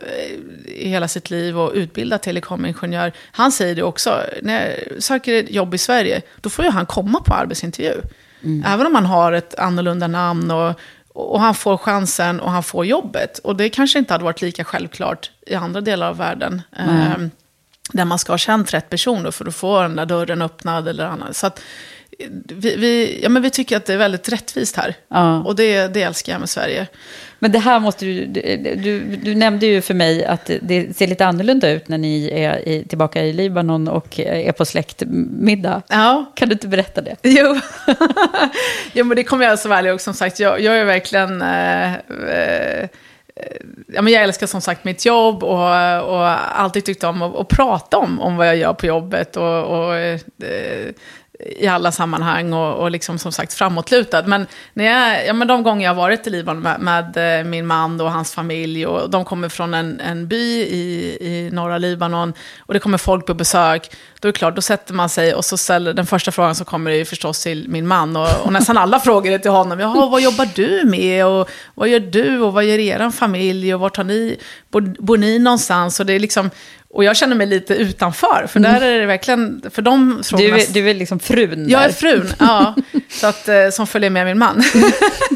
hela 0.65 1.07
sitt 1.07 1.29
liv 1.29 1.59
och 1.59 1.71
utbildad 1.73 2.21
telekomingenjör. 2.21 3.11
Han 3.31 3.51
säger 3.51 3.75
det 3.75 3.83
också, 3.83 4.23
när 4.41 4.67
jag 4.67 5.03
söker 5.03 5.33
ett 5.33 5.51
jobb 5.51 5.73
i 5.73 5.77
Sverige, 5.77 6.21
då 6.41 6.49
får 6.49 6.65
ju 6.65 6.71
han 6.71 6.85
komma 6.85 7.19
på 7.19 7.33
arbetsintervju. 7.33 8.01
Mm. 8.43 8.63
Även 8.67 8.85
om 8.85 8.95
han 8.95 9.05
har 9.05 9.31
ett 9.31 9.59
annorlunda 9.59 10.07
namn 10.07 10.51
och, 10.51 10.79
och 11.13 11.39
han 11.39 11.55
får 11.55 11.77
chansen 11.77 12.39
och 12.39 12.51
han 12.51 12.63
får 12.63 12.85
jobbet. 12.85 13.37
Och 13.37 13.55
det 13.55 13.69
kanske 13.69 13.99
inte 13.99 14.13
hade 14.13 14.23
varit 14.23 14.41
lika 14.41 14.63
självklart 14.63 15.31
i 15.47 15.55
andra 15.55 15.81
delar 15.81 16.09
av 16.09 16.17
världen. 16.17 16.61
Mm. 16.77 17.31
Där 17.91 18.05
man 18.05 18.19
ska 18.19 18.33
ha 18.33 18.37
känt 18.37 18.73
rätt 18.73 18.89
person 18.89 19.31
för 19.31 19.47
att 19.47 19.55
få 19.55 19.81
den 19.81 19.95
där 19.95 20.05
dörren 20.05 20.41
öppnad 20.41 20.87
eller 20.87 21.05
annat. 21.05 21.35
Så 21.35 21.47
att 21.47 21.61
vi, 22.47 22.75
vi, 22.75 23.19
ja, 23.23 23.29
men 23.29 23.41
vi 23.41 23.49
tycker 23.49 23.77
att 23.77 23.85
det 23.85 23.93
är 23.93 23.97
väldigt 23.97 24.29
rättvist 24.29 24.75
här. 24.75 24.95
Ja. 25.07 25.43
Och 25.43 25.55
det, 25.55 25.87
det 25.87 26.01
älskar 26.01 26.31
jag 26.31 26.39
med 26.39 26.49
Sverige. 26.49 26.87
Men 27.39 27.51
det 27.51 27.59
här 27.59 27.79
måste 27.79 28.05
du, 28.05 28.25
du, 28.75 28.99
du 29.23 29.35
nämnde 29.35 29.65
ju 29.65 29.81
för 29.81 29.93
mig 29.93 30.25
att 30.25 30.51
det 30.61 30.97
ser 30.97 31.07
lite 31.07 31.25
annorlunda 31.25 31.69
ut 31.69 31.87
när 31.87 31.97
ni 31.97 32.29
är 32.33 32.67
i, 32.67 32.83
tillbaka 32.83 33.25
i 33.25 33.33
Libanon 33.33 33.87
och 33.87 34.19
är 34.19 34.51
på 34.51 34.65
släktmiddag. 34.65 35.81
Ja. 35.89 36.31
Kan 36.35 36.49
du 36.49 36.53
inte 36.53 36.67
berätta 36.67 37.01
det? 37.01 37.15
Jo, 37.23 37.59
jo 38.93 39.05
men 39.05 39.15
det 39.15 39.23
kommer 39.23 39.45
jag 39.45 39.59
så 39.59 39.69
väl 39.69 39.85
ihåg. 39.85 40.01
Som 40.01 40.13
sagt, 40.13 40.39
jag, 40.39 40.61
jag 40.61 40.77
är 40.77 40.85
verkligen... 40.85 41.41
Eh, 41.41 41.93
eh, 41.93 42.89
Eh, 43.39 43.57
ja, 43.87 44.01
men 44.01 44.13
jag 44.13 44.23
älskar 44.23 44.47
som 44.47 44.61
sagt 44.61 44.83
mitt 44.83 45.05
jobb 45.05 45.43
och, 45.43 46.09
och 46.09 46.27
alltid 46.59 46.85
tyckt 46.85 47.03
om 47.03 47.21
att, 47.21 47.35
att 47.35 47.47
prata 47.47 47.97
om, 47.97 48.21
om 48.21 48.37
vad 48.37 48.47
jag 48.47 48.57
gör 48.57 48.73
på 48.73 48.85
jobbet. 48.85 49.37
Och, 49.37 49.63
och 49.63 49.95
eh, 49.95 50.19
i 51.45 51.67
alla 51.67 51.91
sammanhang 51.91 52.53
och, 52.53 52.73
och 52.75 52.91
liksom 52.91 53.19
som 53.19 53.31
sagt 53.31 53.53
framåtlutad. 53.53 54.23
Men, 54.23 54.47
när 54.73 54.85
jag, 54.85 55.27
ja, 55.27 55.33
men 55.33 55.47
de 55.47 55.63
gånger 55.63 55.85
jag 55.85 55.93
har 55.93 56.01
varit 56.01 56.27
i 56.27 56.29
Libanon 56.29 56.63
med, 56.63 56.79
med, 56.79 57.39
eh, 57.39 57.45
min 57.45 57.67
man 57.67 58.01
och 58.01 58.11
hans 58.11 58.33
familj 58.33 58.85
och 58.85 59.09
de 59.09 59.25
kommer 59.25 59.49
från 59.49 59.73
en, 59.73 59.99
en 59.99 60.27
by 60.27 60.61
i, 60.61 61.17
i 61.21 61.49
norra 61.51 61.77
Libanon 61.77 62.33
och 62.59 62.73
det 62.73 62.79
kommer 62.79 62.97
folk 62.97 63.25
på 63.25 63.33
besök. 63.33 63.91
Då 64.19 64.27
är 64.27 64.31
det 64.31 64.37
klart, 64.37 64.55
då 64.55 64.61
sätter 64.61 64.93
man 64.93 65.09
sig 65.09 65.33
och 65.33 65.45
så 65.45 65.57
ställer 65.57 65.93
den 65.93 66.05
första 66.05 66.31
frågan 66.31 66.55
som 66.55 66.65
kommer 66.65 66.91
är 66.91 67.05
förstås 67.05 67.43
till 67.43 67.69
min 67.69 67.87
man. 67.87 68.15
Och, 68.15 68.27
och 68.43 68.53
nästan 68.53 68.77
alla 68.77 68.99
frågor 69.09 69.31
är 69.31 69.39
till 69.39 69.51
honom. 69.51 69.79
Jaha, 69.79 70.09
vad 70.09 70.21
jobbar 70.21 70.47
du 70.55 70.85
med? 70.85 71.25
Och 71.25 71.49
vad 71.75 71.89
gör 71.89 71.99
du? 71.99 72.41
Och 72.41 72.53
vad 72.53 72.63
gör 72.63 72.79
er 72.79 73.09
familj? 73.11 73.73
Och 73.73 73.79
vart 73.79 73.97
har 73.97 74.03
ni, 74.03 74.37
bor, 74.71 74.81
bor 74.81 75.17
ni 75.17 75.39
någonstans? 75.39 75.99
Och 75.99 76.05
det 76.05 76.13
är 76.13 76.19
liksom, 76.19 76.49
och 76.93 77.03
jag 77.03 77.17
känner 77.17 77.35
mig 77.35 77.47
lite 77.47 77.73
utanför, 77.73 78.47
för 78.47 78.59
där 78.59 78.81
är 78.81 78.99
det 78.99 79.05
verkligen, 79.05 79.61
för 79.71 79.81
de 79.81 80.23
frågorna... 80.23 80.55
Du 80.55 80.61
är, 80.61 80.73
du 80.73 80.89
är 80.89 80.93
liksom 80.93 81.19
frun 81.19 81.63
där. 81.63 81.71
Jag 81.71 81.85
är 81.85 81.89
frun, 81.89 82.33
ja. 82.39 82.75
Så 83.09 83.27
att, 83.27 83.47
eh, 83.47 83.69
som 83.69 83.87
följer 83.87 84.09
med 84.09 84.25
min 84.25 84.39
man. 84.39 84.63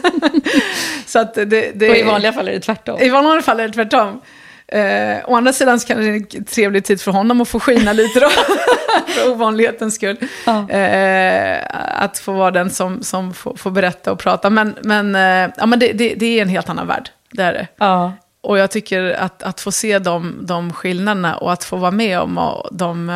så 1.06 1.20
att 1.20 1.34
det, 1.34 1.45
det, 1.45 1.89
och 1.89 1.95
i 1.95 2.04
vanliga 2.04 2.34
fall 2.34 2.47
är 2.47 2.51
det 2.51 2.60
tvärtom. 2.60 2.99
I 3.01 3.10
vanliga 3.10 3.41
fall 3.41 3.60
är 3.60 3.68
det 3.68 3.74
tvärtom. 3.74 4.22
Eh, 4.68 5.18
å 5.26 5.36
andra 5.36 5.54
sidan 5.54 5.80
så 5.80 5.88
kan 5.88 5.97
det 5.97 6.06
vara 6.06 6.16
en 6.16 6.45
trevlig 6.45 6.86
tid 6.86 7.01
för 7.01 7.12
honom 7.12 7.41
att 7.41 7.47
få 7.47 7.60
skina 7.60 7.93
lite 7.93 8.20
då. 8.20 8.30
för 9.08 9.32
ovanlighetens 9.32 9.95
skull. 9.95 10.18
Ja. 10.45 10.70
Eh, 10.70 11.62
att 12.04 12.20
få 12.20 12.32
vara 12.32 12.51
den 12.51 12.70
som, 12.70 13.04
som 13.04 13.34
får, 13.34 13.56
får 13.56 13.72
berätta 13.72 14.12
och 14.12 14.20
prata. 14.20 14.49
Men, 14.49 14.76
men, 14.82 15.16
eh, 15.16 15.54
ja, 15.58 15.66
men 15.66 15.80
det, 15.80 15.91
det, 15.93 16.14
det, 16.16 16.26
är 16.26 16.41
en 16.41 16.49
helt 16.49 16.70
annan 16.70 16.88
värld. 16.88 17.10
Det 17.32 17.43
är 17.43 17.54
det. 17.54 17.68
Ja. 17.78 18.14
Och 18.44 18.58
jag 18.58 18.72
tycker 18.72 19.04
att, 19.14 19.44
att 19.44 19.62
få 19.62 19.72
se 19.72 20.00
de, 20.00 20.38
de 20.41 20.74
skillnaderna 20.74 21.38
och 21.38 21.54
att 21.54 21.64
få 21.64 21.76
vara 21.76 21.91
med 21.91 22.20
om 22.20 22.62
de, 22.72 23.10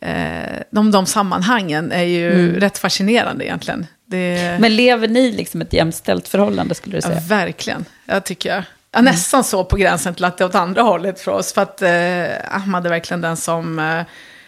eh, 0.00 0.60
de, 0.70 0.90
de 0.90 1.06
sammanhangen 1.06 1.92
är 1.92 2.02
ju 2.02 2.32
mm. 2.32 2.60
rätt 2.60 2.78
fascinerande 2.78 3.44
egentligen. 3.44 3.86
Det... 4.06 4.56
Men 4.60 4.76
lever 4.76 5.08
ni 5.08 5.32
liksom 5.32 5.60
ett 5.60 5.72
jämställt 5.72 6.28
förhållande 6.28 6.74
skulle 6.74 6.96
du 6.96 7.02
säga? 7.02 7.14
Ja, 7.14 7.20
verkligen, 7.28 7.84
jag 8.06 8.24
tycker 8.24 8.48
jag. 8.54 8.64
Ja, 8.90 8.98
mm. 8.98 9.12
Nästan 9.12 9.44
så 9.44 9.64
på 9.64 9.76
gränsen 9.76 10.14
till 10.14 10.24
att 10.24 10.38
det 10.38 10.44
är 10.44 10.48
åt 10.48 10.54
andra 10.54 10.82
hållet 10.82 11.20
för 11.20 11.32
oss. 11.32 11.52
För 11.52 11.62
att 11.62 11.82
eh, 11.82 12.56
Ahmad 12.56 12.86
är 12.86 12.90
verkligen 12.90 13.20
den 13.20 13.36
som 13.36 13.78
eh, 13.78 14.02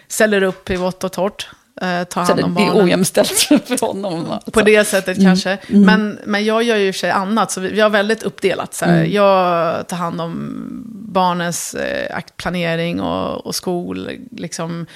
ställer 0.08 0.42
upp 0.42 0.70
i 0.70 0.76
vått 0.76 1.04
och 1.04 1.12
torrt 1.12 1.48
eh, 1.80 2.04
ta 2.04 2.20
hand 2.20 2.40
om 2.40 2.54
barnen. 2.54 2.74
Det 2.74 2.80
är 2.80 2.84
ojämställt 2.84 3.30
för 3.66 3.86
honom. 3.86 4.30
Alltså. 4.30 4.50
På 4.50 4.60
det 4.60 4.84
sättet 4.84 5.18
mm. 5.18 5.28
kanske. 5.28 5.58
Mm. 5.68 5.82
Men, 5.82 6.18
men 6.24 6.44
jag 6.44 6.62
gör 6.62 6.76
ju 6.76 6.92
sig 6.92 7.10
annat, 7.10 7.50
så 7.50 7.60
vi, 7.60 7.80
har 7.80 7.90
väldigt 7.90 8.22
uppdelat. 8.22 8.74
Så 8.74 8.84
mm. 8.84 9.12
Jag 9.12 9.88
tar 9.88 9.96
hand 9.96 10.20
om 10.20 10.62
barnens 10.92 11.74
eh, 11.74 12.20
planering 12.36 13.00
och, 13.00 13.46
och 13.46 13.54
skol, 13.54 14.10
liksom, 14.30 14.86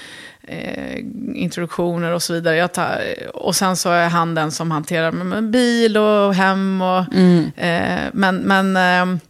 eh, 0.42 0.98
introduktioner 1.34 2.12
och 2.12 2.22
så 2.22 2.32
vidare. 2.32 2.56
Jag 2.56 2.72
tar, 2.72 3.00
och 3.34 3.56
sen 3.56 3.76
så 3.76 3.90
är 3.90 4.08
han 4.08 4.34
den 4.34 4.50
som 4.50 4.70
hanterar 4.70 5.12
med, 5.12 5.26
med 5.26 5.50
bil 5.50 5.96
och 5.96 6.34
hem. 6.34 6.82
Och, 6.82 7.14
mm. 7.14 7.50
eh, 7.56 8.10
men 8.12 8.36
men 8.36 8.76
eh, 8.76 9.20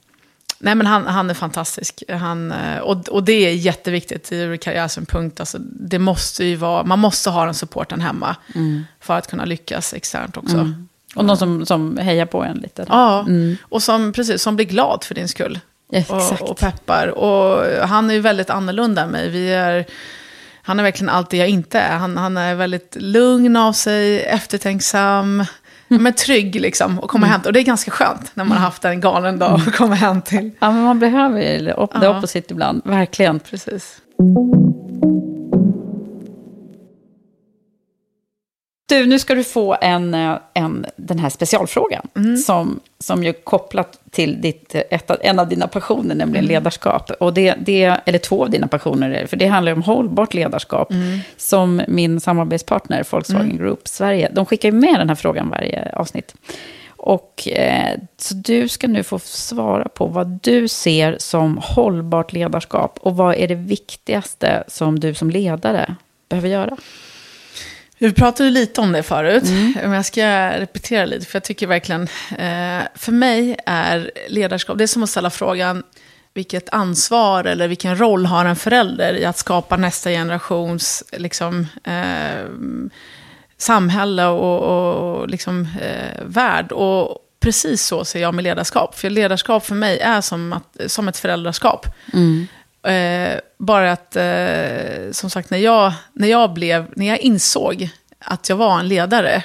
Nej, 0.62 0.74
men 0.74 0.86
han, 0.86 1.06
han 1.06 1.30
är 1.30 1.34
fantastisk. 1.34 2.02
Han, 2.08 2.52
eh, 2.52 2.78
och, 2.78 3.08
och 3.08 3.24
det 3.24 3.32
är 3.32 3.54
jätteviktigt 3.54 4.32
ur 4.32 4.56
karriärsynpunkt. 4.56 5.40
Alltså, 5.40 5.58
det 5.60 5.98
måste 5.98 6.44
ju 6.44 6.56
vara, 6.56 6.84
man 6.84 6.98
måste 6.98 7.30
ha 7.30 7.44
den 7.44 7.54
supporten 7.54 8.00
hemma 8.00 8.36
mm. 8.54 8.84
för 9.00 9.18
att 9.18 9.30
kunna 9.30 9.44
lyckas 9.44 9.94
externt 9.94 10.36
också. 10.36 10.56
Mm. 10.56 10.88
Och 11.14 11.24
någon 11.24 11.36
som, 11.36 11.66
som 11.66 11.96
hejar 11.96 12.26
på 12.26 12.44
en 12.44 12.56
lite. 12.56 12.84
Ja, 12.88 13.20
mm. 13.20 13.56
och 13.62 13.82
som, 13.82 14.12
precis, 14.12 14.42
som 14.42 14.56
blir 14.56 14.66
glad 14.66 15.04
för 15.04 15.14
din 15.14 15.28
skull. 15.28 15.60
Ja, 15.90 16.02
och, 16.08 16.50
och, 16.50 16.58
peppar. 16.58 17.08
Och 17.08 17.66
han 17.88 18.10
är 18.10 18.14
ju 18.14 18.20
väldigt 18.20 18.50
annorlunda 18.50 19.02
än 19.02 19.10
mig. 19.10 19.28
Vi 19.28 19.52
är 19.52 19.86
Han 20.62 20.78
är 20.78 20.82
verkligen 20.82 21.08
allt 21.08 21.30
det 21.30 21.36
jag 21.36 21.48
inte 21.48 21.80
är. 21.80 21.98
Han, 21.98 22.16
han 22.16 22.36
är 22.36 22.54
väldigt 22.54 22.96
lugn 23.00 23.56
av 23.56 23.72
sig, 23.72 24.22
eftertänksam. 24.22 25.44
Men 25.98 26.12
trygg 26.12 26.60
liksom. 26.60 26.98
Och 26.98 27.10
komma 27.10 27.26
mm. 27.26 27.32
hem. 27.32 27.40
Och 27.46 27.52
det 27.52 27.60
är 27.60 27.64
ganska 27.64 27.90
skönt 27.90 28.30
när 28.34 28.44
man 28.44 28.56
har 28.56 28.64
haft 28.64 28.84
en 28.84 29.00
galen 29.00 29.38
dag 29.38 29.54
och 29.54 29.74
komma 29.74 29.94
hem 29.94 30.22
till. 30.22 30.50
Ja, 30.58 30.70
men 30.70 30.82
man 30.82 30.98
behöver 30.98 31.40
ju 31.40 31.64
det 31.64 31.74
ja. 31.76 32.18
opposite 32.18 32.52
ibland. 32.52 32.82
Verkligen. 32.84 33.40
Precis. 33.40 33.96
Du, 38.90 39.06
nu 39.06 39.18
ska 39.18 39.34
du 39.34 39.44
få 39.44 39.76
en, 39.80 40.14
eh, 40.14 40.36
en, 40.54 40.86
den 40.96 41.18
här 41.18 41.30
specialfrågan. 41.30 42.08
Mm. 42.16 42.36
Som, 42.36 42.80
som 42.98 43.24
ju 43.24 43.32
kopplat 43.32 44.00
till 44.10 44.40
ditt, 44.40 44.74
ett, 44.74 45.10
en 45.20 45.38
av 45.38 45.48
dina 45.48 45.68
passioner, 45.68 46.14
nämligen 46.14 46.44
mm. 46.44 46.54
ledarskap. 46.54 47.10
Och 47.10 47.34
det, 47.34 47.54
det, 47.58 47.84
eller 48.04 48.18
två 48.18 48.42
av 48.42 48.50
dina 48.50 48.68
passioner, 48.68 49.26
för 49.26 49.36
det 49.36 49.46
handlar 49.46 49.72
om 49.72 49.82
hållbart 49.82 50.34
ledarskap. 50.34 50.92
Mm. 50.92 51.18
Som 51.36 51.82
min 51.88 52.20
samarbetspartner, 52.20 53.04
Volkswagen 53.10 53.46
mm. 53.46 53.56
Group 53.56 53.88
Sverige, 53.88 54.30
de 54.32 54.46
skickar 54.46 54.68
ju 54.68 54.74
med 54.74 54.94
den 54.94 55.08
här 55.08 55.16
frågan 55.16 55.50
varje 55.50 55.92
avsnitt. 55.92 56.34
Och, 56.96 57.48
eh, 57.48 57.98
så 58.16 58.34
du 58.34 58.68
ska 58.68 58.88
nu 58.88 59.02
få 59.02 59.18
svara 59.18 59.88
på 59.88 60.06
vad 60.06 60.38
du 60.42 60.68
ser 60.68 61.16
som 61.18 61.58
hållbart 61.62 62.32
ledarskap. 62.32 62.98
Och 63.02 63.16
vad 63.16 63.34
är 63.34 63.48
det 63.48 63.54
viktigaste 63.54 64.64
som 64.68 65.00
du 65.00 65.14
som 65.14 65.30
ledare 65.30 65.94
behöver 66.28 66.48
göra? 66.48 66.76
Vi 68.00 68.12
pratade 68.12 68.50
lite 68.50 68.80
om 68.80 68.92
det 68.92 69.02
förut, 69.02 69.42
mm. 69.42 69.72
men 69.82 69.92
jag 69.92 70.04
ska 70.04 70.50
repetera 70.50 71.04
lite, 71.04 71.26
för 71.26 71.36
jag 71.36 71.44
tycker 71.44 71.66
verkligen, 71.66 72.02
eh, 72.30 72.82
för 72.94 73.12
mig 73.12 73.56
är 73.66 74.10
ledarskap, 74.28 74.78
det 74.78 74.84
är 74.84 74.88
som 74.88 75.02
att 75.02 75.10
ställa 75.10 75.30
frågan, 75.30 75.82
vilket 76.34 76.68
ansvar 76.68 77.44
eller 77.44 77.68
vilken 77.68 78.00
roll 78.00 78.26
har 78.26 78.44
en 78.44 78.56
förälder 78.56 79.14
i 79.14 79.24
att 79.24 79.38
skapa 79.38 79.76
nästa 79.76 80.10
generations 80.10 81.04
liksom, 81.12 81.66
eh, 81.84 82.46
samhälle 83.58 84.26
och, 84.26 84.60
och 84.62 85.28
liksom, 85.28 85.68
eh, 85.80 86.24
värld. 86.24 86.72
Och 86.72 87.18
precis 87.40 87.84
så 87.84 88.04
ser 88.04 88.20
jag 88.20 88.34
med 88.34 88.44
ledarskap. 88.44 88.98
För 88.98 89.10
ledarskap 89.10 89.66
för 89.66 89.74
mig 89.74 89.98
är 89.98 90.20
som, 90.20 90.52
att, 90.52 90.90
som 90.92 91.08
ett 91.08 91.16
föräldraskap. 91.16 91.86
Mm. 92.12 92.46
Eh, 92.82 93.40
bara 93.58 93.92
att, 93.92 94.16
eh, 94.16 95.12
som 95.12 95.30
sagt, 95.30 95.50
när 95.50 95.58
jag, 95.58 95.92
när, 96.12 96.28
jag 96.28 96.52
blev, 96.52 96.86
när 96.96 97.06
jag 97.06 97.18
insåg 97.18 97.90
att 98.18 98.48
jag 98.48 98.56
var 98.56 98.80
en 98.80 98.88
ledare, 98.88 99.42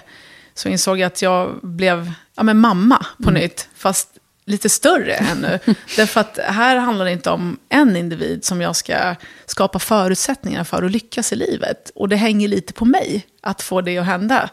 så 0.53 0.69
insåg 0.69 0.99
jag 0.99 1.07
att 1.07 1.21
jag 1.21 1.59
blev 1.61 2.13
ja, 2.35 2.43
men 2.43 2.57
mamma 2.57 3.05
på 3.23 3.29
mm. 3.29 3.41
nytt. 3.41 3.69
Fast 3.75 4.09
lite 4.45 4.69
större 4.69 5.13
ännu. 5.13 5.59
Därför 5.95 6.21
att 6.21 6.39
här 6.47 6.77
handlar 6.77 7.05
det 7.05 7.11
inte 7.11 7.29
om 7.29 7.59
en 7.69 7.95
individ 7.95 8.45
som 8.45 8.61
jag 8.61 8.75
ska 8.75 9.15
skapa 9.45 9.79
förutsättningar 9.79 10.63
för 10.63 10.83
att 10.83 10.91
lyckas 10.91 11.33
i 11.33 11.35
livet. 11.35 11.91
Och 11.95 12.09
det 12.09 12.15
hänger 12.15 12.47
lite 12.47 12.73
på 12.73 12.85
mig 12.85 13.25
att 13.41 13.61
få 13.61 13.81
det 13.81 13.97
att 13.97 14.05
hända. 14.05 14.49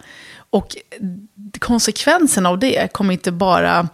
Och 0.50 0.76
konsekvensen 1.58 2.46
av 2.46 2.58
det 2.58 2.92
kommer 2.92 3.12
inte 3.12 3.32
bara 3.32 3.88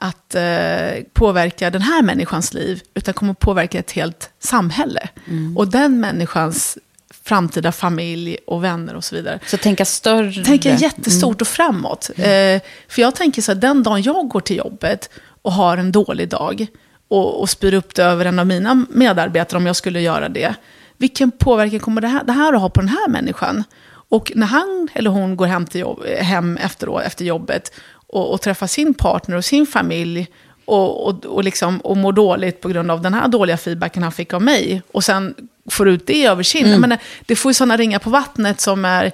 att 0.00 0.34
eh, 0.34 1.04
påverka 1.12 1.70
den 1.70 1.82
här 1.82 2.02
människans 2.02 2.54
liv, 2.54 2.82
utan 2.94 3.14
kommer 3.14 3.34
påverka 3.34 3.78
ett 3.78 3.90
helt 3.90 4.30
samhälle. 4.38 5.08
Mm. 5.26 5.56
Och 5.56 5.68
den 5.68 6.00
människans 6.00 6.78
framtida 7.24 7.72
familj 7.72 8.36
och 8.46 8.64
vänner 8.64 8.94
och 8.94 9.04
så 9.04 9.14
vidare. 9.14 9.38
Så 9.46 9.56
tänka 9.56 9.84
större? 9.84 10.44
Tänka 10.44 10.76
jättestort 10.76 11.36
mm. 11.36 11.40
och 11.40 11.48
framåt. 11.48 12.10
Mm. 12.16 12.56
Eh, 12.56 12.62
för 12.88 13.02
jag 13.02 13.14
tänker 13.14 13.42
så 13.42 13.52
här, 13.52 13.60
den 13.60 13.82
dagen 13.82 14.02
jag 14.02 14.28
går 14.28 14.40
till 14.40 14.56
jobbet 14.56 15.10
och 15.42 15.52
har 15.52 15.76
en 15.76 15.92
dålig 15.92 16.28
dag 16.28 16.66
och, 17.08 17.40
och 17.40 17.50
spyr 17.50 17.74
upp 17.74 17.94
det 17.94 18.04
över 18.04 18.24
en 18.24 18.38
av 18.38 18.46
mina 18.46 18.86
medarbetare 18.90 19.56
om 19.56 19.66
jag 19.66 19.76
skulle 19.76 20.00
göra 20.00 20.28
det. 20.28 20.54
Vilken 20.96 21.30
påverkan 21.30 21.80
kommer 21.80 22.00
det 22.00 22.08
här, 22.08 22.24
det 22.24 22.32
här 22.32 22.52
att 22.52 22.60
ha 22.60 22.68
på 22.68 22.80
den 22.80 22.88
här 22.88 23.08
människan? 23.08 23.64
Och 24.10 24.32
när 24.34 24.46
han 24.46 24.88
eller 24.94 25.10
hon 25.10 25.36
går 25.36 25.46
hem, 25.46 25.66
till 25.66 25.80
jobb, 25.80 26.06
hem 26.06 26.56
efteråt, 26.56 27.02
efter 27.02 27.24
jobbet 27.24 27.72
och, 28.12 28.32
och 28.32 28.40
träffar 28.40 28.66
sin 28.66 28.94
partner 28.94 29.36
och 29.36 29.44
sin 29.44 29.66
familj 29.66 30.28
och, 30.64 31.06
och, 31.06 31.24
och, 31.26 31.44
liksom, 31.44 31.80
och 31.80 31.96
mår 31.96 32.12
dåligt 32.12 32.60
på 32.60 32.68
grund 32.68 32.90
av 32.90 33.02
den 33.02 33.14
här 33.14 33.28
dåliga 33.28 33.56
feedbacken 33.56 34.02
han 34.02 34.12
fick 34.12 34.32
av 34.32 34.42
mig. 34.42 34.82
Och 34.92 35.04
sen 35.04 35.34
får 35.70 35.88
ut 35.88 36.06
det 36.06 36.24
över 36.24 36.42
sin. 36.42 36.66
Mm. 36.66 36.80
Men 36.80 36.98
det 37.26 37.36
får 37.36 37.50
ju 37.50 37.54
sådana 37.54 37.76
ringar 37.76 37.98
på 37.98 38.10
vattnet 38.10 38.60
som 38.60 38.84
är 38.84 39.04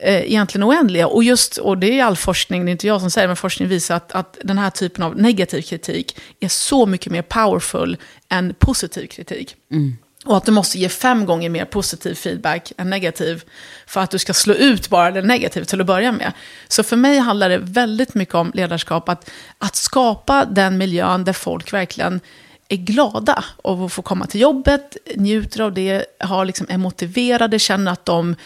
eh, 0.00 0.20
egentligen 0.20 0.68
oändliga. 0.68 1.06
Och, 1.06 1.24
just, 1.24 1.56
och 1.56 1.78
det 1.78 2.00
är 2.00 2.04
all 2.04 2.16
forskning, 2.16 2.64
det 2.64 2.70
är 2.70 2.72
inte 2.72 2.86
jag 2.86 3.00
som 3.00 3.10
säger 3.10 3.26
men 3.26 3.36
forskning 3.36 3.68
visar 3.68 3.96
att, 3.96 4.12
att 4.12 4.38
den 4.42 4.58
här 4.58 4.70
typen 4.70 5.04
av 5.04 5.16
negativ 5.16 5.62
kritik 5.62 6.16
är 6.40 6.48
så 6.48 6.86
mycket 6.86 7.12
mer 7.12 7.22
powerful 7.22 7.96
än 8.28 8.54
positiv 8.58 9.06
kritik. 9.06 9.56
Mm. 9.70 9.96
Och 10.26 10.36
att 10.36 10.44
du 10.44 10.52
måste 10.52 10.78
ge 10.78 10.88
fem 10.88 11.26
gånger 11.26 11.50
mer 11.50 11.64
positiv 11.64 12.14
feedback 12.14 12.72
än 12.76 12.90
negativ. 12.90 13.44
För 13.86 14.00
att 14.00 14.10
du 14.10 14.18
ska 14.18 14.34
slå 14.34 14.54
ut 14.54 14.88
bara 14.88 15.10
det 15.10 15.22
negativa 15.22 15.66
till 15.66 15.80
att 15.80 15.86
börja 15.86 16.12
med. 16.12 16.32
Så 16.68 16.82
för 16.82 16.96
mig 16.96 17.18
handlar 17.18 17.48
det 17.48 17.58
väldigt 17.58 18.14
mycket 18.14 18.34
om 18.34 18.50
ledarskap. 18.54 19.08
Att, 19.08 19.30
att 19.58 19.76
skapa 19.76 20.44
den 20.44 20.78
miljön 20.78 21.24
där 21.24 21.32
folk 21.32 21.72
verkligen 21.72 22.20
är 22.68 22.76
glada 22.76 23.44
av 23.62 23.84
att 23.84 23.92
få 23.92 24.02
komma 24.02 24.26
till 24.26 24.40
jobbet, 24.40 24.96
njuter 25.16 25.60
av 25.60 25.74
det, 25.74 26.04
har 26.20 26.44
liksom, 26.44 26.66
är 26.70 26.78
motiverade, 26.78 27.58
känner 27.58 27.92
att 27.92 28.04
de 28.04 28.36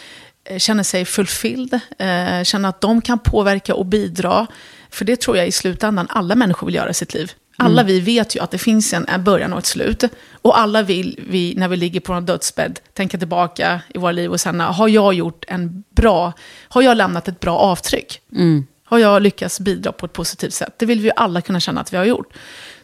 eh, 0.45 0.59
känner 0.59 0.83
sig 0.83 1.05
fulfilled, 1.05 1.81
eh, 1.99 2.43
känner 2.43 2.69
att 2.69 2.81
de 2.81 3.01
kan 3.01 3.19
påverka 3.19 3.75
och 3.75 3.87
bidra. 3.87 4.47
För 4.91 5.05
det 5.05 5.21
tror 5.21 5.37
jag 5.37 5.49
i 5.49 5.53
slutändan 5.53 6.07
alla 6.11 6.35
människor 6.35 6.67
vill 6.67 6.75
göra 6.75 6.91
i 6.91 6.95
sitt 6.95 7.15
liv. 7.15 7.33
Alla 7.61 7.81
mm. 7.81 7.87
vi 7.87 8.01
vet 8.01 8.37
ju 8.37 8.41
att 8.41 8.51
det 8.51 8.59
finns 8.59 8.93
en, 8.93 9.09
en 9.09 9.25
början 9.25 9.53
och 9.53 9.59
ett 9.59 9.67
slut. 9.67 10.05
Och 10.43 10.59
alla 10.59 10.83
vill 10.83 11.21
vi, 11.29 11.55
när 11.57 11.69
vi 11.69 11.77
ligger 11.77 12.01
på 12.01 12.13
en 12.13 12.27
dödsbädd, 12.27 12.81
tänka 12.95 13.19
tillbaka 13.19 13.81
i 13.95 13.99
våra 13.99 14.13
liv 14.13 14.31
och 14.31 14.41
känna, 14.41 14.65
har 14.65 14.89
jag 14.89 15.15
gjort 15.15 15.45
en 15.49 15.85
bra, 15.97 16.33
har 16.69 16.83
jag 16.83 16.97
lämnat 16.97 17.29
ett 17.29 17.41
bra 17.41 17.59
avtryck? 17.59 18.21
Mm. 18.33 18.67
Har 18.85 18.99
jag 18.99 19.23
lyckats 19.23 19.61
bidra 19.61 19.93
på 19.93 20.07
ett 20.07 20.13
positivt 20.13 20.55
sätt? 20.55 20.75
Det 20.79 20.87
vill 20.87 20.99
vi 21.01 21.05
ju 21.05 21.13
alla 21.17 21.41
kunna 21.41 21.61
känna 21.61 21.81
att 21.81 21.93
vi 21.93 21.97
har 21.97 22.05
gjort. 22.05 22.33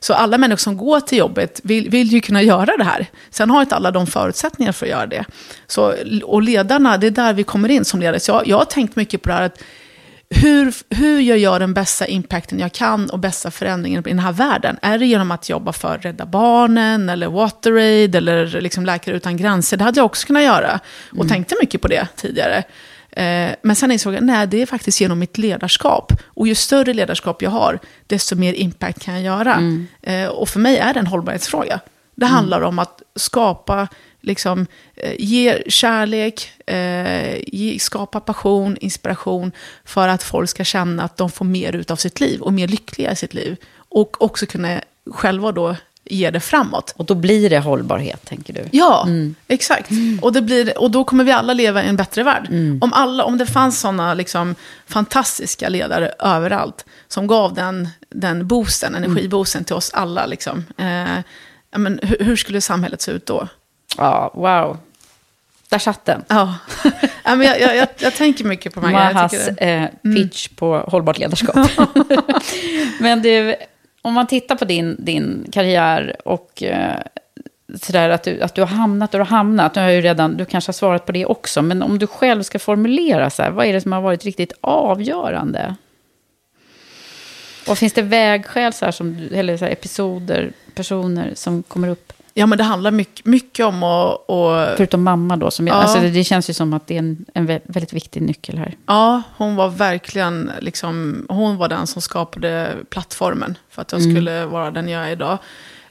Så 0.01 0.14
alla 0.14 0.39
människor 0.39 0.59
som 0.59 0.77
går 0.77 1.01
till 1.01 1.18
jobbet 1.18 1.61
vill, 1.64 1.91
vill 1.91 2.07
ju 2.07 2.20
kunna 2.20 2.43
göra 2.43 2.77
det 2.77 2.85
här. 2.85 3.07
Sen 3.31 3.51
har 3.51 3.61
inte 3.61 3.77
alla 3.77 3.91
de 3.91 4.07
förutsättningar 4.07 4.72
för 4.72 4.87
att 4.87 4.91
göra 4.91 5.07
det. 5.07 5.24
Så, 5.66 5.95
och 6.24 6.43
ledarna, 6.43 6.97
det 6.97 7.07
är 7.07 7.11
där 7.11 7.33
vi 7.33 7.45
kommer 7.45 7.68
in 7.68 7.85
som 7.85 8.01
ledare. 8.01 8.20
Så 8.20 8.33
jag, 8.33 8.47
jag 8.47 8.59
har 8.59 8.64
tänkt 8.64 8.97
mycket 8.97 9.22
på 9.22 9.29
det 9.29 9.35
här 9.35 9.43
att 9.43 9.62
hur, 10.31 10.74
hur 10.91 11.20
gör 11.20 11.37
jag 11.37 11.61
den 11.61 11.74
bästa 11.74 12.07
impacten 12.07 12.59
jag 12.59 12.72
kan 12.72 13.11
och 13.11 13.18
bästa 13.18 13.51
förändringen 13.51 14.07
i 14.07 14.09
den 14.09 14.18
här 14.18 14.33
världen? 14.33 14.79
Är 14.83 14.99
det 14.99 15.07
genom 15.07 15.31
att 15.31 15.49
jobba 15.49 15.72
för 15.72 15.99
Rädda 15.99 16.27
Barnen 16.27 17.09
eller 17.09 17.27
WaterAid 17.27 18.14
eller 18.14 18.61
liksom 18.61 18.87
Läkare 18.87 19.16
Utan 19.16 19.37
Gränser? 19.37 19.77
Det 19.77 19.85
hade 19.85 20.01
jag 20.01 20.07
också 20.07 20.27
kunnat 20.27 20.43
göra 20.43 20.81
och 21.11 21.14
mm. 21.14 21.29
tänkte 21.29 21.57
mycket 21.61 21.83
på 21.83 21.89
det 21.89 22.09
tidigare. 22.16 22.64
Eh, 23.11 23.51
men 23.62 23.77
sen 23.77 23.91
insåg 23.91 24.14
jag, 24.14 24.22
nej, 24.22 24.47
det 24.47 24.62
är 24.62 24.66
faktiskt 24.66 25.01
genom 25.01 25.18
mitt 25.18 25.39
ledarskap. 25.39 26.12
Och 26.24 26.49
ju 26.49 26.55
större 26.55 26.95
ledarskap 26.95 27.43
jag 27.43 27.51
har, 27.51 27.79
desto 28.07 28.37
mer 28.37 28.53
impact 28.53 29.03
kan 29.03 29.14
jag 29.14 29.22
göra. 29.22 29.55
Mm. 29.55 29.87
Eh, 30.03 30.29
och 30.29 30.49
för 30.49 30.61
mig 30.61 30.77
är 30.79 30.95
det 30.95 31.01
en 31.01 31.07
hållbarhetsfråga. 31.07 31.81
Det 32.14 32.27
mm. 32.27 32.35
handlar 32.35 32.61
om 32.61 32.79
att 32.79 33.03
skapa, 33.16 33.89
liksom, 34.27 34.66
eh, 34.97 35.14
ge 35.18 35.62
kärlek, 35.66 36.53
ge, 37.47 37.79
skapa 37.79 38.20
passion, 38.20 38.77
inspiration, 38.81 39.53
för 39.85 40.09
att 40.09 40.22
folk 40.22 40.51
ska 40.51 40.64
känna 40.64 41.03
att 41.03 41.16
de 41.16 41.31
får 41.31 41.45
mer 41.45 41.77
ut 41.77 41.91
av 41.91 41.97
sitt 41.97 42.20
liv 42.20 42.41
och 42.41 42.53
mer 42.53 42.68
lyckliga 42.68 43.12
i 43.12 43.16
sitt 43.16 43.35
liv. 43.35 43.57
Och 43.89 44.22
också 44.22 44.47
kunna 44.47 44.81
själva 45.11 45.53
då 45.53 45.77
ger 46.11 46.31
det 46.31 46.41
framåt. 46.41 46.95
Och 46.97 47.05
då 47.05 47.14
blir 47.14 47.51
det 47.51 47.59
hållbarhet, 47.59 48.24
tänker 48.24 48.53
du? 48.53 48.64
Ja, 48.72 49.05
mm. 49.07 49.35
exakt. 49.49 49.91
Mm. 49.91 50.18
Och, 50.22 50.33
det 50.33 50.43
blir, 50.43 50.79
och 50.79 50.91
då 50.91 51.05
kommer 51.05 51.24
vi 51.24 51.33
alla 51.33 51.53
leva 51.53 51.85
i 51.85 51.89
en 51.89 51.97
bättre 51.97 52.22
värld. 52.22 52.47
Mm. 52.51 52.79
Om, 52.83 52.93
alla, 52.93 53.24
om 53.24 53.39
det 53.39 53.47
fanns 53.47 53.81
sådana 53.81 54.14
liksom, 54.14 54.55
fantastiska 54.87 55.68
ledare 55.68 56.12
överallt, 56.18 56.85
som 57.09 57.27
gav 57.27 57.55
den, 57.55 57.89
den 58.11 58.47
boosten, 58.47 58.95
mm. 58.95 59.11
energiboosten 59.11 59.64
till 59.64 59.77
oss 59.77 59.91
alla, 59.95 60.27
liksom, 60.27 60.64
eh, 60.77 61.18
men, 61.79 62.01
hur, 62.03 62.16
hur, 62.24 62.37
skulle 62.37 62.61
samhället 62.61 63.01
se 63.01 63.12
ut 63.12 63.27
då? 63.27 63.49
Ja, 63.97 64.30
wow. 64.34 64.78
Där 65.68 65.78
satt 65.78 66.05
den. 66.05 66.24
Ja, 66.28 66.55
ja 67.24 67.36
men 67.36 67.42
jag, 67.42 67.61
jag, 67.61 67.76
jag, 67.76 67.88
jag, 67.99 68.14
tänker 68.14 68.44
mycket 68.44 68.74
på 68.74 68.80
här 68.80 68.92
Mahas 68.92 69.49
eh, 69.49 69.88
pitch 70.03 70.49
mm. 70.49 70.57
på 70.57 70.78
hållbart 70.78 71.18
ledarskap. 71.18 71.57
men 73.01 73.22
du, 73.22 73.57
om 74.03 74.14
man 74.14 74.26
tittar 74.26 74.57
på 74.57 74.64
din, 74.64 74.97
din 74.99 75.47
karriär 75.53 76.16
och 76.24 76.62
eh, 76.62 77.01
sådär 77.82 78.11
att 78.11 78.22
du, 78.22 78.40
att 78.40 78.55
du 78.55 78.61
har 78.61 78.68
hamnat 78.68 79.14
och 79.14 79.18
du 79.18 79.24
har 79.24 79.36
hamnat. 79.36 79.74
Nu 79.74 79.82
har 79.82 79.90
ju 79.90 80.01
redan, 80.01 80.36
du 80.36 80.44
kanske 80.44 80.68
har 80.68 80.74
svarat 80.74 81.07
på 81.07 81.12
det 81.12 81.26
också. 81.26 81.62
Men 81.62 81.82
om 81.82 81.99
du 81.99 82.07
själv 82.07 82.42
ska 82.42 82.59
formulera 82.59 83.30
så 83.30 83.42
här, 83.42 83.51
vad 83.51 83.66
är 83.66 83.72
det 83.72 83.80
som 83.80 83.92
har 83.92 84.01
varit 84.01 84.24
riktigt 84.24 84.53
avgörande? 84.61 85.76
Och 87.68 87.78
finns 87.78 87.92
det 87.92 88.03
vägskäl, 88.03 88.72
så 88.72 88.84
här, 88.84 88.92
som, 88.92 89.28
eller 89.32 89.57
så 89.57 89.64
här, 89.64 89.72
episoder, 89.72 90.53
personer 90.74 91.32
som 91.34 91.62
kommer 91.62 91.88
upp? 91.88 92.12
Ja, 92.39 92.47
men 92.47 92.59
det 92.59 92.64
handlar 92.64 92.91
mycket, 92.91 93.26
mycket 93.26 93.66
om 93.66 93.82
att... 93.82 94.24
Och... 94.28 94.76
Förutom 94.76 95.03
mamma 95.03 95.37
då, 95.37 95.51
som 95.51 95.66
ja. 95.66 95.74
alltså, 95.74 96.01
det 96.01 96.24
känns 96.24 96.51
ju 96.51 96.55
som 96.55 96.72
att 96.72 96.87
det 96.87 96.95
är 96.95 96.99
en, 96.99 97.24
en 97.34 97.47
väldigt 97.47 97.93
viktig 97.93 98.22
nyckel 98.22 98.59
här. 98.59 98.76
Ja, 98.87 99.22
hon 99.37 99.57
var 99.57 99.68
verkligen, 99.68 100.51
liksom, 100.61 101.27
hon 101.28 101.56
var 101.56 101.69
den 101.69 101.86
som 101.86 102.02
skapade 102.02 102.77
plattformen 102.90 103.59
för 103.70 103.82
att 103.82 103.93
jag 103.93 104.01
mm. 104.01 104.15
skulle 104.15 104.47
vara 104.47 104.70
den 104.70 104.89
jag 104.89 105.06
är 105.06 105.11
idag. 105.11 105.39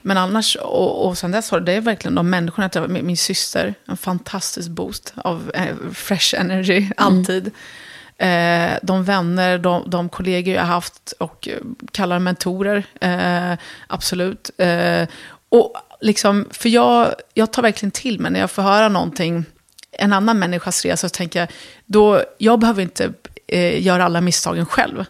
Men 0.02 0.18
annars, 0.18 0.56
och, 0.56 1.07
och 1.07 1.18
sen 1.18 1.32
dess 1.32 1.52
har 1.52 1.60
det 1.60 1.74
är 1.74 1.82
verkligen 1.82 2.15
de 2.15 2.30
människorna, 2.30 2.70
jag 2.74 2.90
min, 2.90 3.06
min 3.06 3.18
syster, 3.18 3.74
en 3.88 3.98
fantastisk 3.98 4.70
boost 4.70 5.14
av 5.15 5.52
eh, 5.53 5.91
fresh 5.94 6.36
energy, 6.40 6.90
alltid. 6.98 7.52
Eh, 8.18 8.72
de 8.82 9.03
vänner, 9.03 9.57
de, 9.57 9.90
de 9.90 10.10
kollegor 10.10 10.56
jag 10.56 10.61
har 10.61 10.74
haft 10.74 11.14
och 11.20 11.49
kallar 11.91 12.20
mentorer, 12.20 12.84
eh, 13.02 13.57
absolut. 13.88 14.52
Eh, 14.57 15.07
och 15.49 15.74
liksom, 16.02 16.48
för 16.52 16.70
jag, 16.70 17.14
jag 17.34 17.54
tar 17.54 17.62
verkligen 17.62 17.92
till 17.92 18.20
mig 18.20 18.32
när 18.32 18.40
jag 18.40 18.52
får 18.52 18.62
höra 18.62 18.90
någonting, 18.90 19.46
en 19.92 20.14
annan 20.14 20.40
människas 20.40 20.86
resa, 20.86 21.10
så 21.10 21.14
tänker 21.14 21.40
jag, 21.40 21.50
då, 21.86 22.22
jag 22.38 22.60
behöver 22.60 22.82
inte 22.82 23.14
eh, 23.48 23.86
göra 23.86 24.06
alla 24.06 24.22
misstagen 24.22 24.66
själv. 24.66 25.06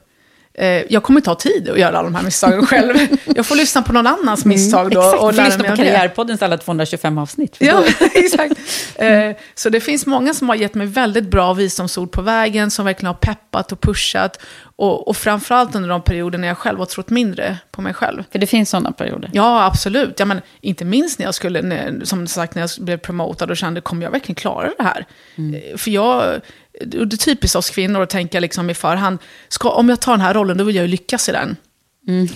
Eh, 0.57 0.67
jag 0.89 1.03
kommer 1.03 1.21
ta 1.21 1.35
tid 1.35 1.69
att 1.69 1.79
göra 1.79 1.97
alla 1.97 2.03
de 2.03 2.15
här 2.15 2.23
misstagen 2.23 2.65
själv. 2.67 2.95
Jag 3.35 3.45
får 3.45 3.55
lyssna 3.55 3.81
på 3.81 3.93
någon 3.93 4.07
annans 4.07 4.45
misstag 4.45 4.91
då. 4.91 5.01
Exakt, 5.01 5.21
och 5.23 5.33
lära 5.33 5.45
lyssnar 5.45 5.61
mig 5.61 5.71
på. 5.71 5.77
Karriärpoddens 5.77 6.41
alla 6.41 6.57
225 6.57 7.17
avsnitt. 7.17 7.55
Ja, 7.59 7.83
exakt. 8.13 8.53
Eh, 8.95 9.31
så 9.55 9.69
det 9.69 9.81
finns 9.81 10.05
många 10.05 10.33
som 10.33 10.49
har 10.49 10.55
gett 10.55 10.73
mig 10.73 10.87
väldigt 10.87 11.27
bra 11.29 11.53
visdomsord 11.53 12.11
på 12.11 12.21
vägen, 12.21 12.71
som 12.71 12.85
verkligen 12.85 13.07
har 13.07 13.13
peppat 13.13 13.71
och 13.71 13.81
pushat. 13.81 14.39
Och, 14.77 15.07
och 15.07 15.17
framförallt 15.17 15.75
under 15.75 15.89
de 15.89 16.01
perioder 16.01 16.37
när 16.37 16.47
jag 16.47 16.57
själv 16.57 16.79
har 16.79 16.85
trott 16.85 17.09
mindre 17.09 17.57
på 17.71 17.81
mig 17.81 17.93
själv. 17.93 18.23
För 18.31 18.39
det 18.39 18.47
finns 18.47 18.69
sådana 18.69 18.91
perioder. 18.91 19.29
Ja, 19.33 19.65
absolut. 19.65 20.19
Ja, 20.19 20.25
men, 20.25 20.41
inte 20.61 20.85
minst 20.85 21.19
när 21.19 21.25
jag 21.25 21.35
skulle, 21.35 21.61
när, 21.61 22.01
som 22.03 22.27
sagt, 22.27 22.55
när 22.55 22.61
jag 22.61 22.69
blev 22.85 22.97
promotad 22.97 23.51
och 23.51 23.57
kände, 23.57 23.81
kommer 23.81 24.03
jag 24.03 24.11
verkligen 24.11 24.35
klara 24.35 24.71
det 24.77 24.83
här? 24.83 25.05
Eh, 25.37 25.77
För 25.77 25.91
jag, 25.91 26.41
det 26.81 26.97
är 26.97 27.17
typiskt 27.17 27.55
oss 27.55 27.69
kvinnor 27.69 28.01
att 28.01 28.09
tänka 28.09 28.39
liksom 28.39 28.69
i 28.69 28.73
förhand, 28.73 29.19
ska, 29.47 29.69
om 29.69 29.89
jag 29.89 29.99
tar 29.99 30.11
den 30.11 30.21
här 30.21 30.33
rollen, 30.33 30.57
då 30.57 30.63
vill 30.63 30.75
jag 30.75 30.83
ju 30.83 30.87
lyckas 30.87 31.29
i 31.29 31.31
den. 31.31 31.57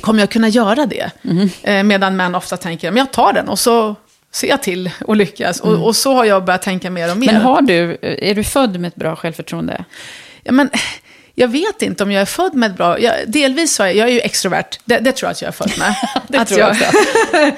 Kommer 0.01 0.19
jag 0.19 0.29
kunna 0.29 0.49
göra 0.49 0.85
det? 0.85 1.11
Eh, 1.63 1.83
medan 1.83 2.15
män 2.15 2.35
ofta 2.35 2.57
tänker, 2.57 2.91
men 2.91 2.97
jag 2.97 3.11
tar 3.11 3.33
den 3.33 3.49
och 3.49 3.59
så 3.59 3.95
ser 4.31 4.47
jag 4.47 4.63
till 4.63 4.91
och 5.05 5.15
lyckas. 5.15 5.59
Och, 5.59 5.85
och 5.85 5.95
så 5.95 6.13
har 6.13 6.25
jag 6.25 6.45
börjat 6.45 6.61
tänka 6.61 6.89
mer 6.89 7.11
och 7.11 7.17
mer. 7.17 7.33
Men 7.33 7.41
har 7.41 7.61
du, 7.61 7.97
är 8.01 8.35
du 8.35 8.43
född 8.43 8.79
med 8.79 8.87
ett 8.87 8.95
bra 8.95 9.15
självförtroende? 9.15 9.85
Ja, 10.43 10.51
men, 10.51 10.69
jag 11.35 11.47
vet 11.47 11.81
inte 11.81 12.03
om 12.03 12.11
jag 12.11 12.21
är 12.21 12.25
född 12.25 12.55
med 12.55 12.71
ett 12.71 12.77
bra... 12.77 12.99
Jag, 12.99 13.13
delvis 13.27 13.73
så 13.73 13.83
är 13.83 13.87
jag, 13.87 13.95
jag 13.95 14.09
är 14.09 14.13
ju 14.13 14.19
extrovert. 14.19 14.79
Det, 14.85 14.97
det 14.97 15.11
tror 15.11 15.27
jag 15.27 15.31
att 15.31 15.41
jag 15.41 15.47
är 15.47 15.51
född 15.51 15.71
med. 15.79 15.95
Det 16.27 16.37
att 16.37 16.47
tror 16.47 16.59
jag 16.59 16.69
också. 16.69 16.85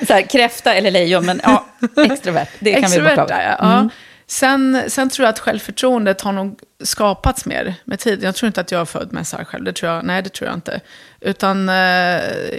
Så 0.08 0.14
här, 0.14 0.22
kräfta 0.22 0.74
eller 0.74 0.92
lejon, 0.92 1.26
men 1.26 1.42
ja, 1.44 1.66
extrovert. 2.12 2.48
Det 2.60 2.72
kan 2.72 2.82
vi 2.82 2.86
extrovert 2.86 3.16
bocka 3.16 3.56
av. 3.58 3.70
ja. 3.72 3.90
Sen, 4.32 4.84
sen 4.88 5.10
tror 5.10 5.26
jag 5.26 5.34
att 5.34 5.40
självförtroendet 5.40 6.22
har 6.22 6.32
nog 6.32 6.60
skapats 6.84 7.46
mer 7.46 7.76
med 7.86 8.00
tiden. 8.00 8.26
Jag 8.26 8.36
tror 8.36 8.48
inte 8.48 8.62
att 8.62 8.72
jag 8.72 8.82
är 8.82 8.86
född 8.86 9.14
med 9.14 9.28
så 9.28 9.38
här 9.38 9.44
själv. 9.44 9.64
Det 9.64 9.74
tror 9.74 9.92
jag, 9.92 10.06
nej, 10.06 10.22
det 10.22 10.30
tror 10.30 10.48
jag 10.48 10.58
inte. 10.58 10.80
Utan 11.20 11.70
eh, 11.70 11.76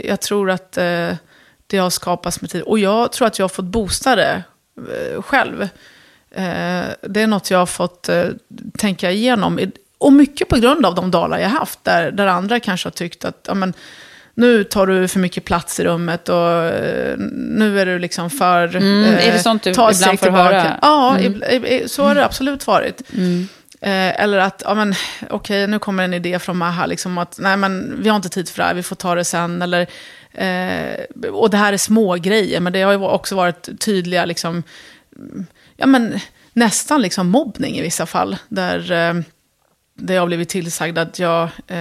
jag 0.05 0.21
tror 0.21 0.51
att 0.51 0.79
eh, 0.79 1.15
det 1.67 1.79
har 1.79 1.91
skapats 1.91 2.41
med 2.41 2.51
tiden. 2.51 2.67
Och 2.67 2.79
jag 2.79 3.13
tror 3.13 3.29
att 3.29 3.39
jag 3.39 3.45
har 3.45 3.49
fått 3.49 3.65
boosta 3.65 4.17
det 4.17 4.43
eh, 4.77 5.23
själv. 5.23 5.63
Eh, 6.31 6.85
det 7.01 7.21
är 7.21 7.27
något 7.27 7.51
jag 7.51 7.59
har 7.59 7.67
fått 7.67 8.09
eh, 8.09 8.25
tänka 8.79 9.11
igenom. 9.11 9.71
Och 9.99 10.13
mycket 10.13 10.49
på 10.49 10.57
grund 10.57 10.87
av 10.87 10.95
de 10.95 11.11
dalar 11.11 11.39
jag 11.39 11.49
haft. 11.49 11.85
Där, 11.85 12.11
där 12.11 12.27
andra 12.27 12.61
kanske 12.61 12.87
har 12.87 12.93
tyckt 12.93 13.25
att 13.25 13.45
ja, 13.49 13.55
men, 13.55 13.75
nu 14.35 14.65
tar 14.65 14.87
du 14.87 15.09
för 15.09 15.21
mycket 15.21 15.45
plats 15.45 15.81
i 15.81 15.85
rummet 15.85 16.29
och 16.29 16.51
eh, 16.65 17.17
nu 17.33 17.81
är 17.81 17.87
du 17.87 17.99
liksom 17.99 18.31
för... 18.31 18.77
Mm, 18.77 19.05
är 19.05 19.17
det 19.17 19.23
eh, 19.23 19.41
sånt 19.41 19.63
du 19.63 19.71
ibland 19.71 20.21
får 20.21 20.31
höra? 20.31 20.61
Mm. 20.61 20.79
Ja, 20.83 21.17
ib- 21.21 21.51
ib- 21.51 21.87
så 21.87 22.03
har 22.05 22.15
det 22.15 22.25
absolut 22.25 22.67
varit. 22.67 23.03
Eh, 23.81 24.21
eller 24.23 24.39
att, 24.39 24.63
ja 24.65 24.75
men 24.75 24.95
okej, 25.31 25.67
nu 25.67 25.79
kommer 25.79 26.05
en 26.05 26.15
idé 26.15 26.39
från 26.39 26.57
Maha, 26.57 26.87
liksom 26.87 27.19
att 27.19 27.39
nej 27.39 27.57
men 27.57 28.03
vi 28.03 28.09
har 28.09 28.17
inte 28.17 28.29
tid 28.29 28.49
för 28.49 28.57
det 28.59 28.65
här, 28.65 28.75
vi 28.75 28.83
får 28.83 28.97
ta 28.97 29.15
det 29.15 29.25
sen. 29.25 29.63
Eller, 29.63 29.81
eh, 30.33 31.29
och 31.33 31.51
det 31.51 31.57
här 31.57 31.73
är 31.73 31.77
små 31.77 32.15
grejer, 32.15 32.61
men 32.61 32.73
det 32.73 32.83
har 32.83 32.93
ju 32.93 32.99
också 32.99 33.35
varit 33.37 33.81
tydliga, 33.81 34.25
liksom, 34.25 34.63
mm, 35.19 35.47
ja 35.77 35.87
men 35.87 36.21
nästan 36.53 37.03
liksom 37.03 37.29
mobbning 37.29 37.77
i 37.79 37.83
vissa 37.83 38.07
fall. 38.07 38.37
Där, 38.49 38.93
eh, 38.93 39.15
där 39.95 40.15
jag 40.15 40.27
blivit 40.27 40.49
tillsagd 40.49 40.99
att 40.99 41.19
jag 41.19 41.49
eh, 41.67 41.79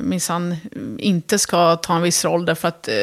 minsann 0.00 0.56
inte 0.98 1.38
ska 1.38 1.76
ta 1.76 1.96
en 1.96 2.02
viss 2.02 2.24
roll. 2.24 2.44
Därför 2.46 2.68
att 2.68 2.88
eh, 2.88 2.94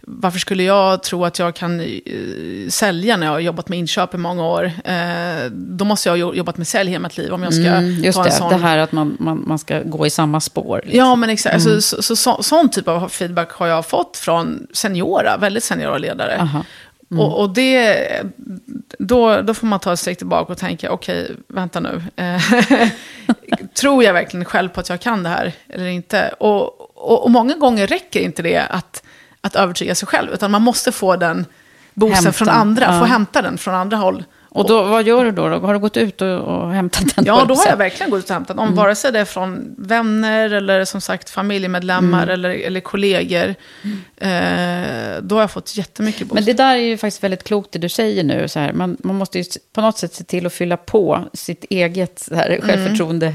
varför 0.00 0.38
skulle 0.38 0.62
jag 0.62 1.02
tro 1.02 1.24
att 1.24 1.38
jag 1.38 1.54
kan 1.54 1.80
eh, 1.80 2.68
sälja 2.68 3.16
när 3.16 3.26
jag 3.26 3.32
har 3.32 3.40
jobbat 3.40 3.68
med 3.68 3.78
inköp 3.78 4.14
i 4.14 4.16
många 4.16 4.46
år? 4.46 4.64
Eh, 4.84 5.50
då 5.50 5.84
måste 5.84 6.08
jag 6.08 6.12
ha 6.12 6.18
jo- 6.18 6.34
jobbat 6.34 6.56
med 6.56 6.66
sälj 6.68 6.90
hela 6.90 7.02
mitt 7.02 7.18
liv 7.18 7.32
om 7.32 7.42
jag 7.42 7.54
ska 7.54 7.62
Mm, 7.66 8.04
just 8.04 8.16
ta 8.18 8.22
det, 8.24 8.30
en 8.30 8.36
sån. 8.36 8.50
det 8.50 8.56
här 8.56 8.78
att 8.78 8.92
man, 8.92 9.16
man, 9.20 9.42
man 9.46 9.58
ska 9.58 9.82
gå 9.82 10.06
i 10.06 10.10
samma 10.10 10.40
spår. 10.40 10.80
liksom. 10.84 10.98
Ja, 10.98 11.16
men 11.16 11.30
exakt. 11.30 11.54
Alltså, 11.54 11.80
så, 11.80 12.02
så, 12.02 12.16
så, 12.16 12.42
sån 12.42 12.68
typ 12.70 12.88
av 12.88 13.08
feedback 13.08 13.50
har 13.52 13.66
jag 13.66 13.86
fått 13.86 14.16
från 14.16 14.66
seniora, 14.72 15.36
väldigt 15.36 15.64
seniora 15.64 15.98
ledare. 15.98 16.38
Aha. 16.40 16.64
Och, 17.10 17.40
och 17.40 17.50
det, 17.50 18.08
då, 18.98 19.42
då 19.42 19.54
får 19.54 19.66
man 19.66 19.80
ta 19.80 19.92
ett 19.92 19.98
steg 19.98 20.18
tillbaka 20.18 20.52
och 20.52 20.58
tänka, 20.58 20.90
okej, 20.92 21.36
vänta 21.48 21.80
nu. 21.80 22.02
Eh, 22.16 22.42
Tror 23.80 24.04
jag 24.04 24.12
verkligen 24.12 24.44
själv 24.44 24.68
på 24.68 24.80
att 24.80 24.88
jag 24.88 25.00
kan 25.00 25.22
det 25.22 25.28
här 25.28 25.52
eller 25.68 25.86
inte? 25.86 26.34
Och, 26.40 26.80
och, 27.10 27.24
och 27.24 27.30
många 27.30 27.54
gånger 27.54 27.86
räcker 27.86 28.20
inte 28.20 28.42
det 28.42 28.58
att, 28.70 29.02
att 29.40 29.56
övertyga 29.56 29.94
sig 29.94 30.08
själv, 30.08 30.30
utan 30.32 30.50
man 30.50 30.62
måste 30.62 30.92
få 30.92 31.16
den 31.16 31.46
boosten 31.94 32.32
från 32.32 32.48
andra, 32.48 32.84
Ja. 32.84 33.00
få 33.00 33.04
hämta 33.04 33.42
den 33.42 33.58
från 33.58 33.74
andra 33.74 33.96
håll. 33.96 34.24
Och 34.50 34.68
då, 34.68 34.82
vad 34.82 35.02
gör 35.06 35.24
du 35.24 35.30
då? 35.30 35.42
Har 35.48 35.72
du 35.74 35.78
gått 35.80 35.96
ut 35.96 36.22
och, 36.22 36.28
och 36.28 36.70
hämtat 36.72 37.16
den? 37.16 37.24
Ja, 37.24 37.44
då 37.48 37.54
har 37.54 37.66
jag 37.66 37.76
verkligen 37.76 38.10
gått 38.10 38.18
ut 38.18 38.30
och 38.30 38.34
hämtat. 38.34 38.56
Mm. 38.56 38.68
Om 38.68 38.74
vare 38.74 38.94
sig 38.94 39.12
det 39.12 39.18
är 39.18 39.24
från 39.24 39.74
vänner 39.78 40.50
eller 40.50 40.84
som 40.84 41.00
sagt 41.00 41.30
familjemedlemmar 41.30 42.22
Mm. 42.22 42.34
eller, 42.34 42.50
eller 42.50 42.80
kollegor. 42.80 43.54
Eh, 44.16 45.22
då 45.22 45.34
har 45.34 45.40
jag 45.42 45.50
fått 45.50 45.76
jättemycket 45.76 46.20
boost. 46.20 46.34
Men 46.34 46.44
det 46.44 46.52
där 46.52 46.76
är 46.76 46.80
ju 46.80 46.96
faktiskt 46.98 47.22
väldigt 47.24 47.44
klokt 47.44 47.72
det 47.72 47.78
du 47.78 47.88
säger 47.88 48.24
nu. 48.24 48.48
Så 48.48 48.58
här. 48.58 48.72
Man, 48.72 48.96
man 49.00 49.16
måste 49.16 49.38
ju 49.38 49.44
på 49.72 49.80
något 49.80 49.98
sätt 49.98 50.14
se 50.14 50.24
till 50.24 50.46
att 50.46 50.52
fylla 50.52 50.76
på 50.76 51.28
sitt 51.32 51.64
eget 51.70 52.18
så 52.18 52.34
Mm. 52.34 52.50
här, 52.50 52.60
självförtroende 52.60 53.34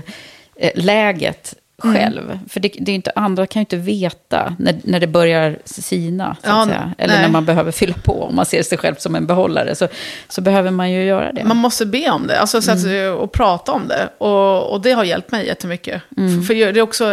läget 0.76 1.53
själv. 1.84 2.39
För 2.49 2.60
det, 2.60 2.73
det 2.80 2.91
är 2.91 2.95
inte, 2.95 3.11
andra 3.15 3.47
kan 3.47 3.60
ju 3.60 3.61
inte 3.61 3.77
veta 3.77 4.55
när, 4.60 4.76
när 4.84 4.99
det 4.99 5.07
börjar 5.07 5.57
sina. 5.65 6.35
Så 6.43 6.49
Ja, 6.49 6.61
att 6.61 6.68
säga. 6.68 6.93
Eller 6.97 7.14
nej. 7.14 7.23
när 7.23 7.30
man 7.31 7.45
behöver 7.45 7.72
fylla 7.72 7.95
på. 8.03 8.23
Om 8.23 8.35
man 8.35 8.45
ser 8.45 8.64
sig 8.64 8.77
själv 8.77 8.95
som 8.95 9.15
en 9.15 9.26
behållare. 9.26 9.76
Så, 9.76 9.88
så 10.30 10.41
behöver 10.41 10.72
man 10.72 10.91
ju 10.91 11.03
göra 11.03 11.31
det. 11.31 11.43
Man 11.43 11.57
måste 11.57 11.85
be 11.85 12.10
om 12.10 12.27
det, 12.27 12.39
alltså 12.39 12.61
sätta 12.61 12.77
sig 12.77 13.10
och 13.10 13.31
prata 13.31 13.72
om 13.72 13.88
det. 13.88 14.10
Och, 14.18 14.72
och 14.72 14.81
det 14.81 14.91
har 14.91 15.03
hjälpt 15.03 15.31
mig 15.31 15.47
jättemycket. 15.47 16.01
För, 16.15 16.45
för 16.45 16.53
det 16.53 16.80
är 16.80 16.81
också, 16.81 17.05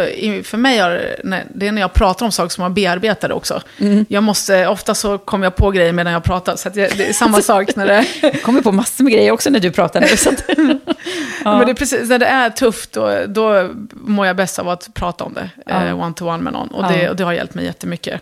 för 0.43 0.57
mig 0.57 0.77
har 0.79 1.01
det 1.53 1.67
är 1.67 1.71
när 1.71 1.81
jag 1.81 1.93
pratar 1.93 2.25
om 2.25 2.31
saker 2.31 2.49
som 2.49 2.61
jag 2.61 2.71
bearbetar 2.71 3.27
det 3.27 3.33
också. 3.33 3.61
Jag 4.07 4.23
måste, 4.23 4.67
ofta 4.67 4.95
så 4.95 5.17
kommer 5.17 5.45
jag 5.45 5.55
på 5.55 5.71
grejer 5.71 5.93
medan 5.93 6.13
jag 6.13 6.23
pratar, 6.23 6.55
så 6.55 6.67
att 6.69 6.75
jag, 6.75 6.89
det 6.97 7.09
är 7.09 7.13
samma 7.13 7.41
sak 7.41 7.75
när 7.75 7.87
det... 7.87 8.05
Jag 8.21 8.41
kommer 8.41 8.61
på 8.61 8.71
massor 8.71 9.03
med 9.03 9.13
grejer 9.13 9.31
också 9.31 9.49
när 9.49 9.59
du 9.59 9.71
pratar 9.71 10.01
nu. 10.01 10.07
Så 10.07 10.29
att, 10.29 10.43
Men 11.43 11.65
det 11.65 11.71
är 11.71 11.73
precis, 11.73 12.09
när 12.09 12.19
det 12.19 12.25
är 12.25 12.49
tufft, 12.49 12.93
då, 12.93 13.11
då 13.27 13.69
mår 13.91 14.27
jag 14.27 14.35
bäst 14.35 14.55
av 14.61 14.69
att 14.69 14.93
prata 14.93 15.23
om 15.23 15.33
det. 15.33 15.49
Ja. 15.65 15.85
Eh, 15.85 15.99
one-to-one 15.99 16.41
med 16.43 16.53
någon. 16.53 16.67
Och 16.67 16.83
det, 16.91 17.01
Ja. 17.03 17.09
och 17.09 17.15
det 17.15 17.23
har 17.23 17.33
hjälpt 17.33 17.53
mig 17.53 17.65
jättemycket. 17.65 18.21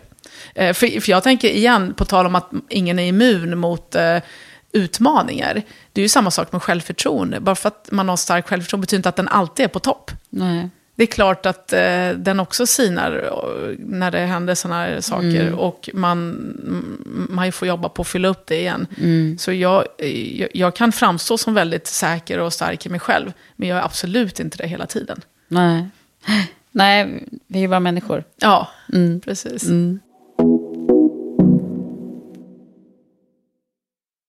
Eh, 0.54 0.72
för, 0.74 1.00
för 1.00 1.10
jag 1.10 1.22
tänker 1.22 1.48
igen, 1.48 1.94
på 1.94 2.04
tal 2.04 2.26
om 2.26 2.34
att 2.34 2.50
ingen 2.68 2.98
är 2.98 3.06
immun 3.06 3.58
mot 3.58 3.94
eh, 3.94 4.18
utmaningar. 4.72 5.62
Det 5.92 6.00
är 6.00 6.02
ju 6.02 6.08
samma 6.08 6.30
sak 6.30 6.52
med 6.52 6.62
självförtroende. 6.62 7.40
Bara 7.40 7.54
för 7.54 7.68
att 7.68 7.88
man 7.92 8.08
har 8.08 8.16
starkt 8.16 8.48
självförtroende 8.48 8.82
betyder 8.86 8.98
inte 8.98 9.08
att 9.08 9.16
den 9.16 9.28
alltid 9.28 9.64
är 9.64 9.68
på 9.68 9.78
topp. 9.78 10.10
nej. 10.30 10.68
Det 10.94 11.04
är 11.04 11.06
klart 11.06 11.46
att 11.46 11.72
eh, 11.72 12.08
den 12.16 12.40
också 12.40 12.66
sinar 12.66 13.30
när 13.78 14.10
det 14.10 14.18
händer 14.18 14.54
sådana 14.54 14.80
här 14.82 15.00
saker. 15.00 15.52
Och 15.54 15.88
man, 15.94 16.36
man 17.30 17.52
får 17.52 17.68
jobba 17.68 17.88
på 17.88 18.02
att 18.02 18.08
fylla 18.08 18.28
upp 18.28 18.46
det 18.46 18.60
igen. 18.60 18.86
Så 19.38 19.52
jag, 19.52 19.84
jag, 20.32 20.48
jag 20.54 20.76
kan 20.76 20.92
framstå 20.92 21.38
som 21.38 21.54
väldigt 21.54 21.86
säker 21.86 22.38
och 22.38 22.52
stark 22.52 22.86
i 22.86 22.88
mig 22.88 23.00
själv. 23.00 23.32
Men 23.56 23.68
jag 23.68 23.78
är 23.78 23.82
absolut 23.82 24.40
inte 24.40 24.56
det 24.58 24.66
hela 24.66 24.86
tiden. 24.86 25.20
nej. 25.48 25.88
Nej, 26.72 27.24
vi 27.46 27.64
är 27.64 27.68
bara 27.68 27.80
människor. 27.80 28.24
Ja, 28.40 28.68
Mm. 28.92 29.20
precis. 29.20 29.64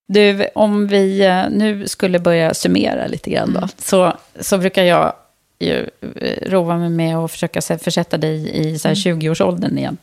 Du, 0.08 0.48
om 0.56 0.88
vi 0.88 1.26
eh, 1.26 1.44
nu 1.52 1.88
skulle 1.88 2.20
börja 2.20 2.54
summera 2.54 3.08
lite 3.08 3.30
grann 3.30 3.54
då, 3.54 3.68
så, 3.78 4.14
så 4.40 4.58
brukar 4.58 4.84
jag 4.84 5.14
ju 5.60 5.90
eh, 6.16 6.50
roa 6.50 6.78
mig 6.78 6.90
med 6.90 7.18
att 7.18 7.32
försöka 7.32 7.62
försätta 7.62 8.18
dig 8.18 8.52
i 8.68 8.80
så 8.80 8.88
här 8.88 8.96
20-årsåldern 8.96 9.78
igen. 9.78 9.98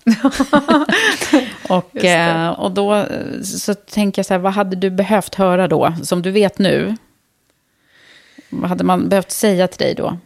och, 1.68 2.04
eh, 2.04 2.48
och 2.48 2.70
då 2.72 3.06
så 3.44 3.74
tänker 3.74 4.18
jag 4.18 4.26
så 4.26 4.34
här, 4.34 4.38
vad 4.38 4.52
hade 4.52 4.76
du 4.76 4.90
behövt 4.90 5.34
höra 5.34 5.68
då, 5.68 5.94
som 6.02 6.22
du 6.22 6.30
vet 6.30 6.58
nu? 6.58 6.96
Vad 8.50 8.68
hade 8.70 8.84
man 8.84 9.08
behövt 9.08 9.30
säga 9.30 9.68
till 9.68 9.78
dig 9.78 9.94
då? 9.94 10.18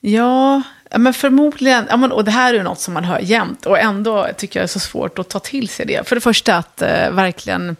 Ja, 0.00 0.62
men 0.96 1.14
förmodligen, 1.14 1.86
ja, 1.90 1.96
men, 1.96 2.12
och 2.12 2.24
det 2.24 2.30
här 2.30 2.54
är 2.54 2.58
ju 2.58 2.62
något 2.62 2.80
som 2.80 2.94
man 2.94 3.04
hör 3.04 3.18
jämt, 3.18 3.66
och 3.66 3.78
ändå 3.78 4.28
tycker 4.36 4.60
jag 4.60 4.62
det 4.62 4.66
är 4.66 4.72
så 4.72 4.80
svårt 4.80 5.18
att 5.18 5.28
ta 5.28 5.38
till 5.38 5.68
sig 5.68 5.86
det. 5.86 6.08
För 6.08 6.16
det 6.16 6.20
första 6.20 6.56
att 6.56 6.82
eh, 6.82 7.10
verkligen 7.10 7.76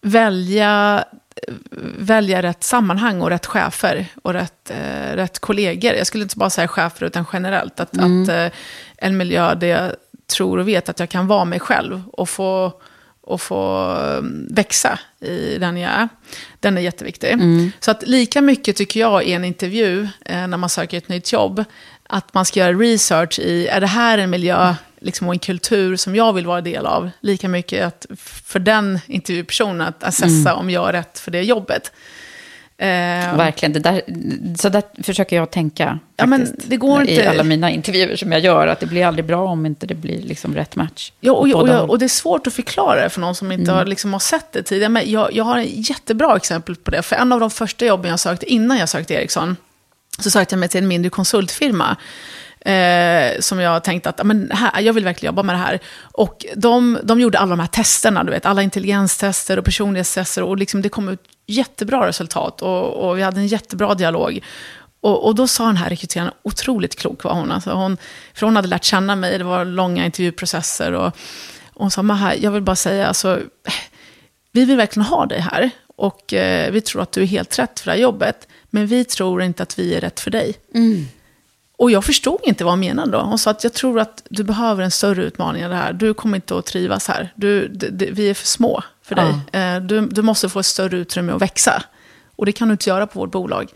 välja, 0.00 1.04
välja 1.98 2.42
rätt 2.42 2.64
sammanhang 2.64 3.22
och 3.22 3.30
rätt 3.30 3.46
chefer 3.46 4.06
och 4.22 4.32
rätt, 4.32 4.70
eh, 4.70 5.16
rätt 5.16 5.38
kollegor. 5.38 5.94
Jag 5.94 6.06
skulle 6.06 6.22
inte 6.22 6.36
bara 6.36 6.50
säga 6.50 6.68
chefer, 6.68 7.06
utan 7.06 7.24
generellt. 7.32 7.80
Att, 7.80 7.98
att 7.98 8.28
eh, 8.28 8.46
en 8.96 9.16
miljö 9.16 9.54
där 9.54 9.66
jag 9.66 9.92
tror 10.26 10.58
och 10.58 10.68
vet 10.68 10.88
att 10.88 11.00
jag 11.00 11.08
kan 11.08 11.26
vara 11.26 11.44
mig 11.44 11.60
själv 11.60 12.02
och 12.12 12.28
få, 12.28 12.80
och 13.26 13.40
få 13.40 13.92
um, 13.94 14.46
växa 14.50 14.98
i 15.20 15.58
den 15.58 15.76
jag 15.76 15.92
är. 15.92 16.08
Den 16.60 16.78
är 16.78 16.82
jätteviktig. 16.82 17.36
Så 17.80 17.90
att 17.90 18.02
lika 18.06 18.42
mycket 18.42 18.76
tycker 18.76 19.00
jag 19.00 19.24
i 19.24 19.32
en 19.32 19.44
intervju, 19.44 20.08
eh, 20.24 20.46
när 20.46 20.56
man 20.56 20.70
söker 20.70 20.98
ett 20.98 21.08
nytt 21.08 21.32
jobb, 21.32 21.64
att 22.08 22.34
man 22.34 22.44
ska 22.44 22.60
göra 22.60 22.72
research 22.72 23.38
i, 23.38 23.66
är 23.66 23.80
det 23.80 23.86
här 23.86 24.18
en 24.18 24.30
miljö 24.30 24.74
liksom, 25.00 25.28
och 25.28 25.34
en 25.34 25.38
kultur 25.38 25.96
som 25.96 26.14
jag 26.14 26.32
vill 26.32 26.46
vara 26.46 26.60
del 26.60 26.86
av? 26.86 27.10
Lika 27.20 27.48
mycket 27.48 27.84
att 27.84 28.06
för 28.44 28.58
den 28.58 28.98
intervjupersonen 29.06 29.80
att 29.80 30.04
assessa 30.04 30.54
om 30.54 30.70
jag 30.70 30.88
är 30.88 30.92
rätt 30.92 31.18
för 31.18 31.30
det 31.30 31.42
jobbet. 31.42 31.92
Eh, 32.78 33.36
Verkligen, 33.36 33.72
det 33.72 33.80
där, 33.80 34.02
så 34.58 34.68
där 34.68 34.82
försöker 35.02 35.36
jag 35.36 35.50
tänka 35.50 35.98
Ja, 36.16 36.26
men 36.26 36.48
det 36.66 36.76
går 36.76 37.04
i 37.04 37.10
inte- 37.14 37.30
alla 37.30 37.42
mina 37.42 37.70
intervjuer 37.70 38.16
som 38.16 38.32
jag 38.32 38.40
gör. 38.40 38.66
Att 38.66 38.80
det 38.80 38.86
blir 38.86 39.06
aldrig 39.06 39.24
bra 39.24 39.44
om 39.48 39.66
inte 39.66 39.86
det 39.86 39.94
blir 39.94 40.22
liksom 40.22 40.54
rätt 40.54 40.76
match. 40.76 41.12
Ja, 41.20 41.32
och, 41.32 41.48
och, 41.48 41.68
och, 41.68 41.90
och 41.90 41.98
det 41.98 42.04
är 42.06 42.08
svårt 42.08 42.46
att 42.46 42.52
förklara 42.52 43.02
det 43.02 43.08
för 43.10 43.20
någon 43.20 43.34
som 43.34 43.52
inte 43.52 43.72
har, 43.72 43.84
liksom, 43.84 44.12
har 44.12 44.20
sett 44.20 44.52
det 44.52 44.62
tidigare. 44.62 44.88
Men 44.88 45.10
jag, 45.10 45.32
jag 45.32 45.44
har 45.44 45.58
en 45.58 45.66
jättebra 45.82 46.36
exempel 46.36 46.76
på 46.76 46.90
det. 46.90 47.02
För 47.02 47.16
en 47.16 47.32
av 47.32 47.40
de 47.40 47.50
första 47.50 47.86
jobben 47.86 48.10
jag 48.10 48.20
sökte 48.20 48.46
innan 48.52 48.78
jag 48.78 48.88
sökte 48.88 49.14
Ericsson, 49.14 49.56
så 50.18 50.30
sökte 50.30 50.52
jag 50.54 50.60
mig 50.60 50.68
till 50.68 50.82
en 50.82 50.88
mindre 50.88 51.10
konsultfirma. 51.10 51.96
Eh, 52.66 53.40
som 53.40 53.60
jag 53.60 53.84
tänkte 53.84 54.08
att 54.08 54.20
ah, 54.20 54.24
men 54.24 54.50
här, 54.50 54.80
jag 54.80 54.92
vill 54.92 55.04
verkligen 55.04 55.32
jobba 55.32 55.42
med 55.42 55.54
det 55.54 55.58
här. 55.58 55.80
Och 56.02 56.46
de, 56.56 56.98
de 57.02 57.20
gjorde 57.20 57.38
alla 57.38 57.50
de 57.50 57.60
här 57.60 57.66
testerna, 57.66 58.24
du 58.24 58.30
vet, 58.30 58.46
alla 58.46 58.62
intelligenstester 58.62 59.58
och 59.58 59.64
personlighetstester. 59.64 60.42
Och 60.42 60.56
liksom, 60.56 60.82
det 60.82 60.88
kom 60.88 61.08
ut 61.08 61.22
jättebra 61.46 62.06
resultat 62.06 62.62
och, 62.62 62.92
och 62.92 63.18
vi 63.18 63.22
hade 63.22 63.40
en 63.40 63.46
jättebra 63.46 63.94
dialog. 63.94 64.40
Och, 65.00 65.26
och 65.26 65.34
då 65.34 65.46
sa 65.46 65.66
den 65.66 65.76
här 65.76 65.90
rekryteraren, 65.90 66.32
otroligt 66.42 66.96
klok 66.96 67.24
var 67.24 67.34
hon. 67.34 67.52
Alltså 67.52 67.70
hon. 67.70 67.96
För 68.34 68.46
hon 68.46 68.56
hade 68.56 68.68
lärt 68.68 68.84
känna 68.84 69.16
mig, 69.16 69.38
det 69.38 69.44
var 69.44 69.64
långa 69.64 70.04
intervjuprocesser. 70.04 70.92
Och, 70.92 71.06
och 71.06 71.82
hon 71.82 71.90
sa, 71.90 72.02
Maha, 72.02 72.34
jag 72.34 72.50
vill 72.50 72.62
bara 72.62 72.76
säga, 72.76 73.06
alltså, 73.06 73.40
vi 74.52 74.64
vill 74.64 74.76
verkligen 74.76 75.06
ha 75.06 75.26
dig 75.26 75.40
här. 75.40 75.70
Och 75.96 76.34
eh, 76.34 76.72
vi 76.72 76.80
tror 76.80 77.02
att 77.02 77.12
du 77.12 77.22
är 77.22 77.26
helt 77.26 77.58
rätt 77.58 77.80
för 77.80 77.86
det 77.86 77.92
här 77.92 78.02
jobbet. 78.02 78.48
Men 78.70 78.86
vi 78.86 79.04
tror 79.04 79.42
inte 79.42 79.62
att 79.62 79.78
vi 79.78 79.94
är 79.94 80.00
rätt 80.00 80.20
för 80.20 80.30
dig. 80.30 80.54
Mm. 80.74 81.06
Och 81.78 81.90
jag 81.90 82.04
förstod 82.04 82.38
inte 82.42 82.64
vad 82.64 82.72
hon 82.72 82.80
menade 82.80 83.10
då. 83.12 83.18
Hon 83.20 83.38
sa 83.38 83.50
att 83.50 83.64
jag 83.64 83.72
tror 83.72 84.00
att 84.00 84.22
du 84.30 84.44
behöver 84.44 84.82
en 84.84 84.90
större 84.90 85.22
utmaning 85.24 85.62
än 85.62 85.70
det 85.70 85.76
här. 85.76 85.92
Du 85.92 86.14
kommer 86.14 86.36
inte 86.36 86.58
att 86.58 86.66
trivas 86.66 87.08
här. 87.08 87.32
Du, 87.34 87.68
d- 87.68 87.88
d- 87.92 88.08
vi 88.12 88.30
är 88.30 88.34
för 88.34 88.46
små 88.46 88.82
för 89.02 89.14
dig. 89.14 89.34
Eh, 89.52 89.80
Du, 89.80 90.00
du 90.00 90.22
måste 90.22 90.48
få 90.48 90.58
ett 90.60 90.66
större 90.66 90.96
utrymme 90.96 91.32
att 91.32 91.42
växa. 91.42 91.82
Och 92.36 92.46
det 92.46 92.52
kan 92.52 92.68
du 92.68 92.72
inte 92.72 92.90
göra 92.90 93.06
på 93.06 93.20
vårt 93.20 93.30
bolag. 93.30 93.70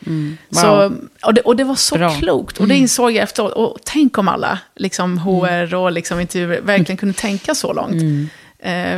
Så, 0.50 0.92
och, 1.26 1.34
det, 1.34 1.40
och 1.40 1.56
det 1.56 1.64
var 1.64 1.74
så 1.74 1.94
Bra. 1.98 2.10
klokt. 2.10 2.58
Och 2.60 2.68
det 2.68 2.76
insåg 2.76 3.10
jag 3.12 3.22
efteråt. 3.22 3.52
Och 3.52 3.78
tänk 3.84 4.18
om 4.18 4.28
alla 4.28 4.58
liksom 4.76 5.18
HR 5.18 5.74
och 5.74 5.92
liksom 5.92 6.20
intervjuer 6.20 6.60
verkligen 6.60 6.96
kunde 6.96 7.14
tänka 7.14 7.54
så 7.54 7.72
långt. 7.72 8.02
Eh, 8.02 8.08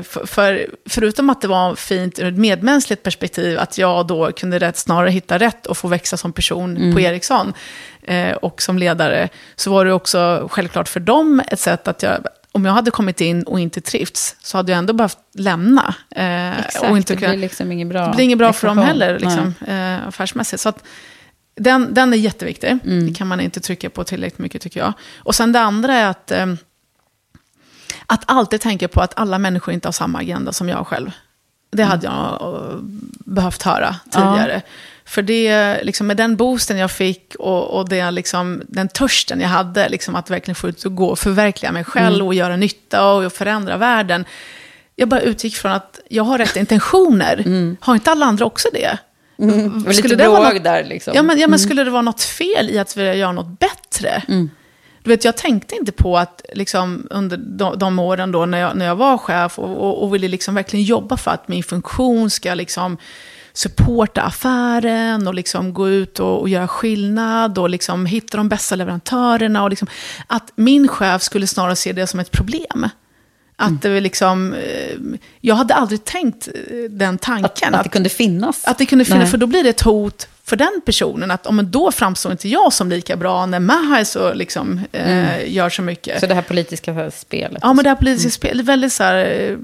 för, 0.03 0.27
för, 0.27 0.67
förutom 0.87 1.31
att 1.31 1.41
det 1.41 1.49
var 1.49 1.75
fint 1.75 2.19
ur 2.19 2.27
ett 2.27 2.39
medmänskligt 2.39 3.03
perspektiv, 3.03 3.59
att 3.59 3.79
jag 3.79 4.07
då 4.07 4.33
kunde 4.33 4.59
rätt, 4.59 4.77
snarare 4.77 5.11
hitta 5.11 5.39
rätt 5.39 5.67
och 5.67 5.77
få 5.77 5.89
växa 5.89 6.17
som 6.17 6.33
person 6.33 6.93
på 6.95 7.01
Ericsson 7.01 7.53
eh, 8.03 8.33
och 8.33 8.63
som 8.63 8.79
ledare, 8.79 9.29
så 9.57 9.71
var 9.71 9.85
det 9.85 9.93
också 9.93 10.49
självklart 10.51 10.89
för 10.89 11.01
dem 11.01 11.43
ett 11.49 11.61
sätt 11.61 11.89
att 11.89 12.03
jag, 12.03 12.27
om 12.53 12.65
jag 12.65 12.73
hade 12.73 12.91
kommit 12.91 13.21
in 13.21 13.43
och 13.43 13.61
inte 13.61 13.81
trivts, 13.81 14.37
så 14.41 14.57
hade 14.57 14.73
jag 14.73 14.79
ändå 14.79 14.93
behövt 14.93 15.19
lämna. 15.35 15.95
Eh, 16.11 16.59
Exakt, 16.59 16.91
och 16.91 16.97
inte 16.97 17.15
det 17.15 17.29
blir 17.29 17.37
liksom 17.37 17.73
inget 17.73 17.89
bra 17.89 18.07
det 18.07 18.15
blir 18.17 18.25
inget 18.25 18.39
bra 18.39 18.53
för 18.53 18.67
dem 18.69 18.79
heller, 18.79 19.19
liksom, 19.19 19.55
eh, 19.67 20.09
affärsmässigt. 20.09 20.63
Så 20.63 20.69
att, 20.69 20.85
den, 21.57 21.95
den 21.95 22.13
är 22.13 22.17
jätteviktig. 22.17 22.79
Det 22.85 23.15
kan 23.15 23.27
man 23.27 23.41
inte 23.41 23.61
trycka 23.61 23.91
på 23.91 24.05
tillräckligt 24.05 24.39
mycket, 24.39 24.63
tycker 24.63 24.81
jag. 24.81 24.93
Och 25.19 25.35
sen 25.35 25.53
det 25.53 25.61
andra 25.61 25.95
är 25.95 26.07
att, 26.07 26.31
eh, 26.31 26.47
att 28.07 28.23
alltid 28.27 28.61
tänka 28.61 28.89
på 28.89 29.01
att 29.01 29.19
alla 29.19 29.39
människor 29.39 29.75
inte 29.75 29.89
har 29.89 29.93
samma 29.93 30.19
agenda 30.19 30.53
som 30.53 30.69
jag 30.69 30.87
själv. 30.87 31.11
Det 31.73 31.83
hade 31.85 32.07
jag 32.07 32.15
eh, 32.43 32.77
behövt 33.25 33.63
höra 33.63 33.97
tidigare. 34.11 34.63
För 35.05 35.23
det, 35.23 35.79
liksom, 35.85 36.07
med 36.07 36.17
den 36.17 36.37
boosten 36.37 36.79
jag 36.79 36.91
fick 36.91 37.35
och, 37.39 37.79
och 37.79 37.89
det, 37.89 38.11
liksom, 38.11 38.63
den 38.69 38.89
törsten 38.89 39.41
jag 39.41 39.49
hade, 39.49 39.89
liksom, 39.89 40.15
att 40.15 40.31
verkligen 40.31 40.55
få 40.55 40.69
ut 40.69 40.85
och 40.85 40.95
gå 40.95 41.07
och 41.07 41.19
förverkliga 41.19 41.73
mig 41.73 41.85
själv 41.85 42.27
och 42.27 42.35
göra 42.35 42.57
nytta 42.57 43.13
och 43.13 43.33
förändra 43.33 43.77
världen. 43.77 44.25
Jag 44.97 45.09
bara 45.09 45.21
utgick 45.21 45.57
från 45.57 45.73
att 45.73 46.01
jag 46.09 46.25
har 46.25 46.39
rätt 46.39 46.57
intentioner. 46.57 47.77
Har 47.81 47.95
inte 47.95 48.11
alla 48.11 48.27
andra 48.27 48.45
också 48.45 48.69
det? 48.73 48.99
Det 49.37 49.47
var 49.69 49.93
lite 49.93 50.17
det 50.17 50.29
vara 50.29 50.53
något- 50.53 50.65
där 50.65 50.85
liksom. 50.85 51.13
Ja, 51.17 51.23
men, 51.23 51.39
ja, 51.39 51.49
men 51.49 51.59
skulle 51.59 51.85
det 51.85 51.91
vara 51.91 52.03
något 52.03 52.23
fel 52.23 52.71
i 52.71 52.79
att 52.79 52.97
vilja 52.97 53.15
göra 53.15 53.33
något 53.33 53.59
bättre? 53.59 54.23
Du 55.03 55.11
vet, 55.11 55.25
jag 55.25 55.37
tänkte 55.37 55.75
inte 55.75 55.93
på 55.93 56.19
att 56.19 56.43
liksom, 56.53 57.07
under 57.11 57.37
de, 57.37 57.79
de 57.79 57.99
åren 57.99 58.33
då 58.33 58.47
när 58.47 58.59
jag, 58.59 58.77
när 58.77 58.87
jag 58.87 58.97
var 58.97 59.19
chef 59.19 59.59
och, 59.59 59.77
och, 59.77 60.03
och 60.03 60.15
ville 60.15 60.29
liksom 60.29 60.55
verkligen 60.55 60.85
jobba 60.85 61.17
för 61.17 61.31
att 61.31 61.49
min 61.49 61.63
funktion 61.63 62.31
ska 62.31 62.55
liksom 62.55 62.99
supporta 63.53 64.23
affären 64.23 65.29
och 65.29 65.35
liksom 65.35 65.75
gå 65.75 65.89
ut 65.89 66.21
och, 66.21 66.41
och 66.41 66.49
göra 66.49 66.69
skillnad 66.69 67.59
och 67.59 67.71
liksom 67.71 68.07
hitta 68.07 68.37
de 68.37 68.49
bästa 68.49 68.77
leverantörerna. 68.77 69.63
Och 69.63 69.71
liksom, 69.71 69.89
att 70.27 70.53
min 70.55 70.89
chef 70.89 71.23
skulle 71.23 71.47
snarare 71.47 71.77
se 71.77 71.93
det 71.93 72.07
som 72.07 72.21
ett 72.21 72.31
problem. 72.31 72.89
Att 73.57 73.83
det 73.83 73.89
var 73.89 74.01
liksom, 74.01 74.55
eh, 74.55 75.19
jag 75.41 75.55
hade 75.55 75.75
aldrig 75.75 76.05
tänkt 76.05 76.49
eh, 76.49 76.91
den 76.91 77.19
tanken. 77.19 77.75
Att, 77.75 77.81
att 77.81 77.85
det 77.85 77.91
kunde 77.91 78.09
finnas. 78.09 78.65
Att 78.65 78.79
det 78.79 78.87
kunde 78.87 79.05
finnas, 79.05 79.21
Nej. 79.21 79.31
för 79.31 79.39
då 79.39 79.47
blir 79.47 79.63
det 79.63 79.71
ett 79.71 79.81
hot 79.81 80.29
för 80.45 80.57
den 80.57 80.81
personen. 80.85 81.31
Att 81.31 81.47
om 81.47 81.71
då 81.71 81.93
framstår 81.93 82.33
inte 82.33 82.49
jag 82.49 82.73
som 82.73 82.91
lika 82.91 83.17
bra 83.17 83.47
när 83.47 83.61
Maha 83.61 84.05
så 84.05 84.35
liksom, 84.35 84.81
eh, 84.93 85.53
gör 85.53 85.71
så 85.71 85.83
mycket. 85.83 86.09
Mm. 86.09 86.21
Så 86.21 86.27
det 86.27 86.35
här 86.35 86.43
politiska 86.43 87.11
spelet. 87.11 87.59
Ja, 87.63 87.73
men 87.73 87.85
det 87.85 87.91
här 87.91 87.97
politiska 87.97 88.31
spelet, 88.31 88.67
väldigt 88.67 88.93
så 88.93 89.03
här, 89.03 89.17
eh, 89.17 89.57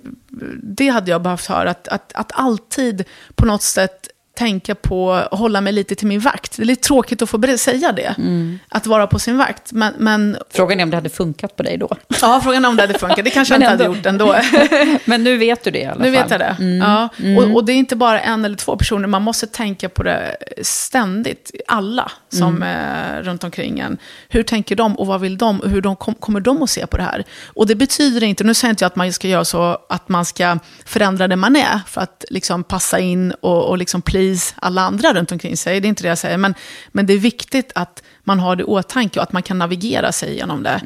det 0.63 0.89
hade 0.89 1.11
jag 1.11 1.23
behövt 1.23 1.47
höra. 1.47 1.71
Att, 1.71 1.89
att, 1.89 2.13
att 2.15 2.33
alltid 2.35 3.05
på 3.35 3.47
något 3.47 3.63
sätt 3.63 4.09
tänka 4.39 4.75
på, 4.75 5.23
hålla 5.31 5.61
mig 5.61 5.73
lite 5.73 5.95
till 5.95 6.07
min 6.07 6.21
vakt. 6.21 6.57
Det 6.57 6.63
är 6.63 6.67
lite 6.67 6.83
tråkigt 6.83 7.23
att 7.23 7.31
få 7.31 7.57
säga 7.59 7.93
det, 7.93 8.15
Mm. 8.19 8.59
att 8.69 8.87
vara 8.87 9.07
på 9.07 9.19
sin 9.19 9.39
vakt. 9.39 9.73
Men, 9.73 9.95
men 9.99 10.37
Frågan 10.51 10.81
är 10.81 10.85
om 10.85 10.91
det 10.91 10.97
hade 10.97 11.09
funkat 11.11 11.57
på 11.57 11.63
dig 11.63 11.77
då. 11.79 11.89
ja, 12.23 12.41
frågan 12.45 12.65
är 12.65 12.69
om 12.69 12.77
det 12.77 12.83
hade 12.83 12.99
funkat. 12.99 13.25
Det 13.25 13.31
kanske 13.31 13.55
jag 13.55 13.59
inte 13.59 13.71
hade 13.71 13.85
gjort 13.85 14.07
ändå. 14.07 14.37
Men 15.05 15.25
nu 15.25 15.37
vet 15.37 15.65
du 15.65 15.71
det 15.71 15.79
i 15.79 15.85
alla 15.85 15.95
Nu 16.05 16.13
fall. 16.15 16.23
vet 16.23 16.31
jag 16.31 16.41
det. 16.41 16.57
Mm. 16.59 16.79
Ja. 16.79 17.09
Och, 17.39 17.55
och 17.55 17.65
det 17.65 17.73
är 17.73 17.77
inte 17.77 17.97
bara 17.97 18.21
en 18.21 18.45
eller 18.45 18.57
två 18.57 18.77
personer, 18.77 19.07
man 19.09 19.23
måste 19.23 19.47
tänka 19.47 19.89
på 19.89 20.03
det 20.03 20.37
ständigt. 20.63 21.51
Alla 21.67 22.13
som 22.29 22.49
Mm. 22.57 22.63
är 22.63 23.23
runt 23.23 23.45
omkring 23.45 23.79
en. 23.79 23.99
Hur 24.29 24.43
tänker 24.43 24.77
de 24.77 24.99
och 24.99 25.07
vad 25.07 25.21
vill 25.21 25.39
de 25.39 25.61
och 25.61 25.71
hur 25.71 25.81
de 25.81 25.97
kom, 25.97 26.15
kommer 26.15 26.41
de 26.41 26.63
att 26.63 26.71
se 26.71 26.87
på 26.87 26.97
det 26.97 27.03
här? 27.03 27.25
Och 27.47 27.67
det 27.67 27.75
betyder 27.75 28.23
inte, 28.27 28.45
nu 28.45 28.55
säger 28.55 28.71
inte 28.71 28.85
jag 28.85 28.87
att 28.87 28.97
man 28.97 29.13
ska 29.13 29.29
göra 29.29 29.45
så 29.45 29.79
att 29.89 30.09
man 30.09 30.25
ska 30.25 30.59
förändra 30.87 31.29
det 31.29 31.37
man 31.37 31.57
är 31.57 31.81
för 31.87 32.01
att 32.01 32.25
liksom 32.31 32.65
passa 32.65 32.99
in 32.99 33.33
och, 33.41 33.65
och 33.69 33.79
liksom 33.79 34.03
please 34.29 34.55
alla 34.57 34.83
andra 34.83 35.15
runt 35.15 35.33
omkring 35.33 35.57
sig. 35.57 35.81
Det 35.81 35.87
är 35.87 35.89
inte 35.89 36.03
det 36.03 36.09
jag 36.09 36.19
säger, 36.19 36.37
men, 36.37 36.55
men 36.89 37.07
det 37.07 37.13
är 37.13 37.19
viktigt 37.19 37.73
att 37.75 38.03
man 38.25 38.41
har 38.41 38.57
det 38.57 38.63
i 38.63 38.65
åtanke 38.65 39.19
och 39.19 39.23
att 39.23 39.33
man 39.33 39.43
kan 39.43 39.59
navigera 39.59 40.13
sig 40.13 40.37
genom 40.37 40.63
det. 40.63 40.81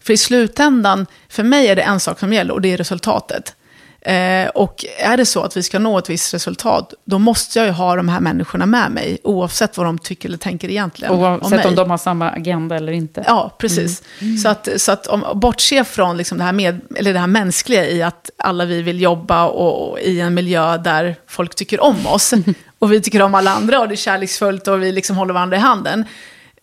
För 0.00 0.12
i 0.12 0.16
slutändan, 0.16 1.06
för 1.28 1.42
mig 1.42 1.66
är 1.66 1.76
det 1.76 1.82
en 1.82 2.00
sak 2.00 2.18
som 2.18 2.32
gäller 2.32 2.54
och 2.54 2.60
det 2.60 2.72
är 2.72 2.76
resultatet. 2.76 3.56
Eh, 4.04 4.48
och 4.48 4.84
är 4.98 5.16
det 5.16 5.26
så 5.26 5.42
att 5.42 5.56
vi 5.56 5.62
ska 5.62 5.78
nå 5.78 5.98
ett 5.98 6.10
visst 6.10 6.34
resultat, 6.34 6.94
då 7.04 7.18
måste 7.18 7.58
jag 7.58 7.66
ju 7.66 7.72
ha 7.72 7.96
de 7.96 8.08
här 8.08 8.20
människorna 8.20 8.66
med 8.66 8.90
mig, 8.90 9.18
oavsett 9.24 9.76
vad 9.76 9.86
de 9.86 9.98
tycker 9.98 10.28
eller 10.28 10.38
tänker 10.38 10.70
egentligen 10.70 11.14
om 11.14 11.20
Oavsett 11.20 11.50
mig. 11.50 11.66
om 11.66 11.74
de 11.74 11.90
har 11.90 11.98
samma 11.98 12.30
agenda 12.30 12.76
eller 12.76 12.92
inte. 12.92 13.24
Ja, 13.26 13.54
precis. 13.58 14.02
Så 14.42 14.48
att, 14.48 14.68
så 14.76 14.92
att 14.92 15.06
om, 15.06 15.24
bortse 15.34 15.84
från 15.84 16.16
liksom 16.16 16.38
det, 16.38 16.44
här 16.44 16.52
med, 16.52 16.80
eller 16.96 17.12
det 17.12 17.18
här 17.18 17.26
mänskliga 17.26 17.86
i 17.86 18.02
att 18.02 18.30
alla 18.36 18.64
vi 18.64 18.82
vill 18.82 19.00
jobba 19.00 19.46
och, 19.46 19.90
och 19.90 20.00
i 20.00 20.20
en 20.20 20.34
miljö 20.34 20.76
där 20.76 21.16
folk 21.26 21.54
tycker 21.54 21.82
om 21.82 22.06
oss. 22.06 22.34
Och 22.78 22.92
vi 22.92 23.00
tycker 23.00 23.22
om 23.22 23.34
alla 23.34 23.50
andra 23.50 23.80
och 23.80 23.88
det 23.88 23.94
är 23.94 23.96
kärleksfullt 23.96 24.68
och 24.68 24.82
vi 24.82 24.92
liksom 24.92 25.16
håller 25.16 25.34
varandra 25.34 25.56
i 25.56 25.60
handen. 25.60 26.04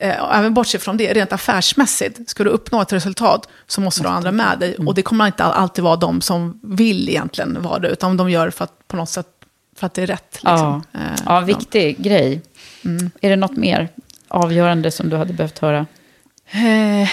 Eh, 0.01 0.37
även 0.37 0.53
bortse 0.53 0.79
från 0.79 0.97
det, 0.97 1.13
rent 1.13 1.33
affärsmässigt, 1.33 2.29
ska 2.29 2.43
du 2.43 2.49
uppnå 2.49 2.81
ett 2.81 2.93
resultat 2.93 3.49
så 3.67 3.81
måste 3.81 4.01
du 4.01 4.07
ha 4.07 4.15
andra 4.15 4.31
med 4.31 4.59
dig. 4.59 4.75
Och 4.75 4.95
det 4.95 5.01
kommer 5.01 5.25
inte 5.25 5.43
alltid 5.43 5.83
vara 5.83 5.95
de 5.95 6.21
som 6.21 6.59
vill 6.63 7.09
egentligen 7.09 7.61
vara 7.61 7.79
det, 7.79 7.87
utan 7.87 8.17
de 8.17 8.29
gör 8.29 8.49
för 8.49 8.63
att, 8.63 8.87
på 8.87 8.97
något 8.97 9.09
sätt 9.09 9.27
för 9.75 9.85
att 9.85 9.93
det 9.93 10.01
är 10.01 10.07
rätt. 10.07 10.33
Liksom. 10.33 10.83
Ja, 10.91 10.99
Eh, 10.99 11.21
ja 11.25 11.39
viktig 11.39 12.03
grej. 12.03 12.41
Är 13.21 13.29
det 13.29 13.35
något 13.35 13.57
mer 13.57 13.89
avgörande 14.27 14.91
som 14.91 15.09
du 15.09 15.15
hade 15.15 15.33
behövt 15.33 15.59
höra? 15.59 15.85
Eh, 16.51 17.09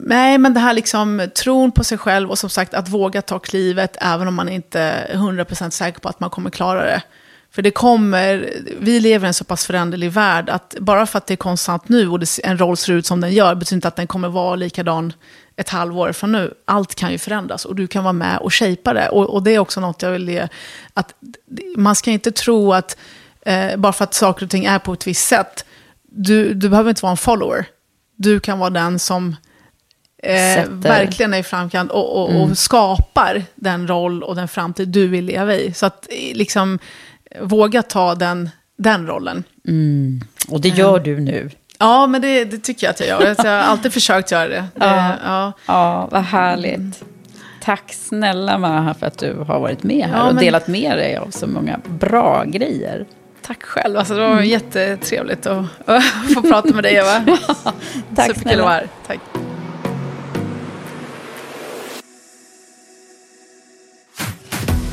nej, 0.00 0.38
men 0.38 0.54
det 0.54 0.60
här 0.60 0.72
liksom 0.72 1.28
tron 1.36 1.72
på 1.72 1.84
sig 1.84 1.98
själv 1.98 2.30
och 2.30 2.38
som 2.38 2.50
sagt 2.50 2.74
att 2.74 2.88
våga 2.88 3.22
ta 3.22 3.38
klivet 3.38 3.96
även 4.00 4.28
om 4.28 4.34
man 4.34 4.48
inte 4.48 4.80
är 4.80 5.14
100% 5.14 5.70
säker 5.70 6.00
på 6.00 6.08
att 6.08 6.20
man 6.20 6.30
kommer 6.30 6.50
klara 6.50 6.84
det. 6.84 7.02
För 7.56 7.62
det 7.62 7.70
kommer, 7.70 8.52
vi 8.80 9.00
lever 9.00 9.26
i 9.26 9.28
en 9.28 9.34
så 9.34 9.44
pass 9.44 9.66
föränderlig 9.66 10.12
värld 10.12 10.50
att 10.50 10.74
bara 10.80 11.06
för 11.06 11.18
att 11.18 11.26
det 11.26 11.34
är 11.34 11.36
konstant 11.36 11.88
nu 11.88 12.08
och 12.08 12.20
en 12.42 12.58
roll 12.58 12.76
ser 12.76 12.92
ut 12.92 13.06
som 13.06 13.20
den 13.20 13.32
gör 13.32 13.54
betyder 13.54 13.76
inte 13.76 13.88
att 13.88 13.96
den 13.96 14.06
kommer 14.06 14.28
vara 14.28 14.56
likadan 14.56 15.12
ett 15.56 15.68
halvår 15.68 16.12
från 16.12 16.32
nu. 16.32 16.54
Allt 16.64 16.94
kan 16.94 17.12
ju 17.12 17.18
förändras 17.18 17.64
och 17.64 17.74
du 17.74 17.86
kan 17.86 18.04
vara 18.04 18.12
med 18.12 18.38
och 18.38 18.54
shapea 18.54 18.92
det. 18.92 19.08
Och, 19.08 19.34
och 19.34 19.42
det 19.42 19.54
är 19.54 19.58
också 19.58 19.80
något 19.80 20.02
jag 20.02 20.10
vill 20.10 20.28
ge, 20.28 20.48
att 20.94 21.14
man 21.76 21.96
ska 21.96 22.10
inte 22.10 22.32
tro 22.32 22.72
att 22.72 22.96
eh, 23.46 23.76
bara 23.76 23.92
för 23.92 24.04
att 24.04 24.14
saker 24.14 24.44
och 24.44 24.50
ting 24.50 24.64
är 24.64 24.78
på 24.78 24.92
ett 24.92 25.06
visst 25.06 25.26
sätt, 25.26 25.64
du, 26.02 26.54
du 26.54 26.68
behöver 26.68 26.90
inte 26.90 27.02
vara 27.02 27.10
en 27.10 27.16
follower. 27.16 27.66
Du 28.16 28.40
kan 28.40 28.58
vara 28.58 28.70
den 28.70 28.98
som 28.98 29.36
eh, 30.22 30.64
verkligen 30.68 31.34
är 31.34 31.38
i 31.38 31.42
framkant 31.42 31.90
och, 31.90 32.22
och, 32.22 32.30
mm. 32.30 32.42
och, 32.42 32.58
skapar 32.58 33.42
den 33.54 33.88
roll 33.88 34.22
och 34.22 34.36
den 34.36 34.48
framtid 34.48 34.88
du 34.88 35.06
vill 35.06 35.24
leva 35.24 35.54
i. 35.54 35.72
Så 35.72 35.86
att 35.86 36.06
liksom 36.32 36.78
våga 37.40 37.82
ta 37.82 38.14
den, 38.14 38.50
den 38.76 39.06
rollen. 39.06 39.44
Mm. 39.68 40.20
Och 40.48 40.60
det 40.60 40.68
gör 40.68 41.00
du 41.00 41.20
nu. 41.20 41.50
Ja, 41.78 42.06
men 42.06 42.22
det, 42.22 42.44
det, 42.44 42.58
tycker 42.58 42.86
jag 42.86 42.92
att 42.92 43.00
jag 43.00 43.08
gör. 43.08 43.34
Jag 43.38 43.44
har 43.44 43.50
alltid 43.50 43.92
försökt 43.92 44.30
göra 44.30 44.48
det. 44.48 44.64
det 44.74 44.86
ja. 44.86 45.12
ja. 45.24 45.52
ja, 45.66 46.08
vad 46.10 46.22
härligt. 46.22 47.02
Tack 47.62 47.92
snälla 47.92 48.58
Maha 48.58 48.94
för 48.94 49.06
att 49.06 49.18
du 49.18 49.34
har 49.34 49.60
varit 49.60 49.82
med 49.82 50.06
här 50.06 50.18
ja, 50.18 50.28
och 50.28 50.34
men... 50.34 50.44
delat 50.44 50.68
med 50.68 50.98
dig 50.98 51.16
av 51.16 51.30
så 51.30 51.46
många 51.46 51.80
bra 51.86 52.44
grejer. 52.44 53.06
Tack 53.42 53.62
själv. 53.62 53.98
Alltså, 53.98 54.14
det 54.14 54.20
var 54.20 54.32
mm. 54.32 54.44
jättetrevligt 54.44 55.46
att, 55.46 55.66
att 55.86 56.34
få 56.34 56.42
prata 56.42 56.74
med 56.74 56.84
dig 56.84 56.94
Eva. 56.94 57.24
Tack 58.16 58.26
Superkul 58.26 58.52
att 58.52 58.58
vara 58.58 58.72
här. 58.72 58.88
Tack. 59.06 59.18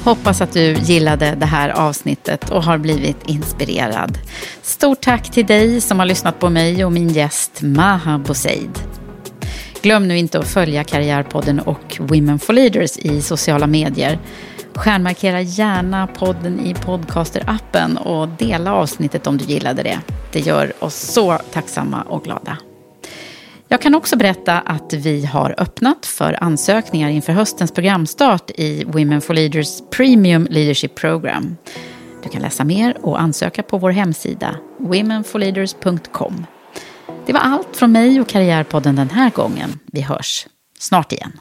Hoppas 0.03 0.41
att 0.41 0.53
du 0.53 0.73
gillade 0.73 1.35
det 1.35 1.45
här 1.45 1.69
avsnittet 1.69 2.49
och 2.49 2.63
har 2.63 2.77
blivit 2.77 3.17
inspirerad. 3.25 4.17
Stort 4.61 5.01
tack 5.01 5.31
till 5.31 5.45
dig 5.45 5.81
som 5.81 5.99
har 5.99 6.05
lyssnat 6.05 6.39
på 6.39 6.49
mig 6.49 6.85
och 6.85 6.91
min 6.91 7.09
gäst 7.09 7.61
Maha 7.61 8.17
Boseid. 8.17 8.79
Glöm 9.81 10.07
nu 10.07 10.17
inte 10.17 10.39
att 10.39 10.47
följa 10.47 10.83
Karriärpodden 10.83 11.59
och 11.59 11.97
Women 11.99 12.39
for 12.39 12.53
Leaders 12.53 12.97
i 12.97 13.21
sociala 13.21 13.67
medier. 13.67 14.19
Stjärnmarkera 14.73 15.41
gärna 15.41 16.07
podden 16.07 16.59
i 16.59 16.73
podcaster-appen 16.73 17.97
och 17.97 18.27
dela 18.27 18.73
avsnittet 18.73 19.27
om 19.27 19.37
du 19.37 19.45
gillade 19.45 19.83
det. 19.83 19.99
Det 20.31 20.39
gör 20.39 20.73
oss 20.79 20.95
så 20.95 21.37
tacksamma 21.53 22.01
och 22.01 22.23
glada. 22.23 22.57
Jag 23.73 23.81
kan 23.81 23.95
också 23.95 24.17
berätta 24.17 24.59
att 24.59 24.93
vi 24.93 25.25
har 25.25 25.55
öppnat 25.57 26.05
för 26.05 26.43
ansökningar 26.43 27.09
inför 27.09 27.33
höstens 27.33 27.71
programstart 27.71 28.51
i 28.51 28.83
Women 28.83 29.21
for 29.21 29.33
Leaders 29.33 29.81
Premium 29.91 30.47
Leadership 30.49 30.95
Program. 30.95 31.57
Du 32.23 32.29
kan 32.29 32.41
läsa 32.41 32.63
mer 32.63 32.97
och 33.01 33.21
ansöka 33.21 33.63
på 33.63 33.77
vår 33.77 33.89
hemsida 33.91 34.55
womenforleaders.com. 34.77 36.45
Det 37.25 37.33
var 37.33 37.39
allt 37.39 37.77
från 37.77 37.91
mig 37.91 38.21
och 38.21 38.27
Karriärpodden 38.27 38.95
den 38.95 39.09
här 39.09 39.29
gången. 39.29 39.79
Vi 39.85 40.01
hörs 40.01 40.47
snart 40.79 41.11
igen. 41.11 41.31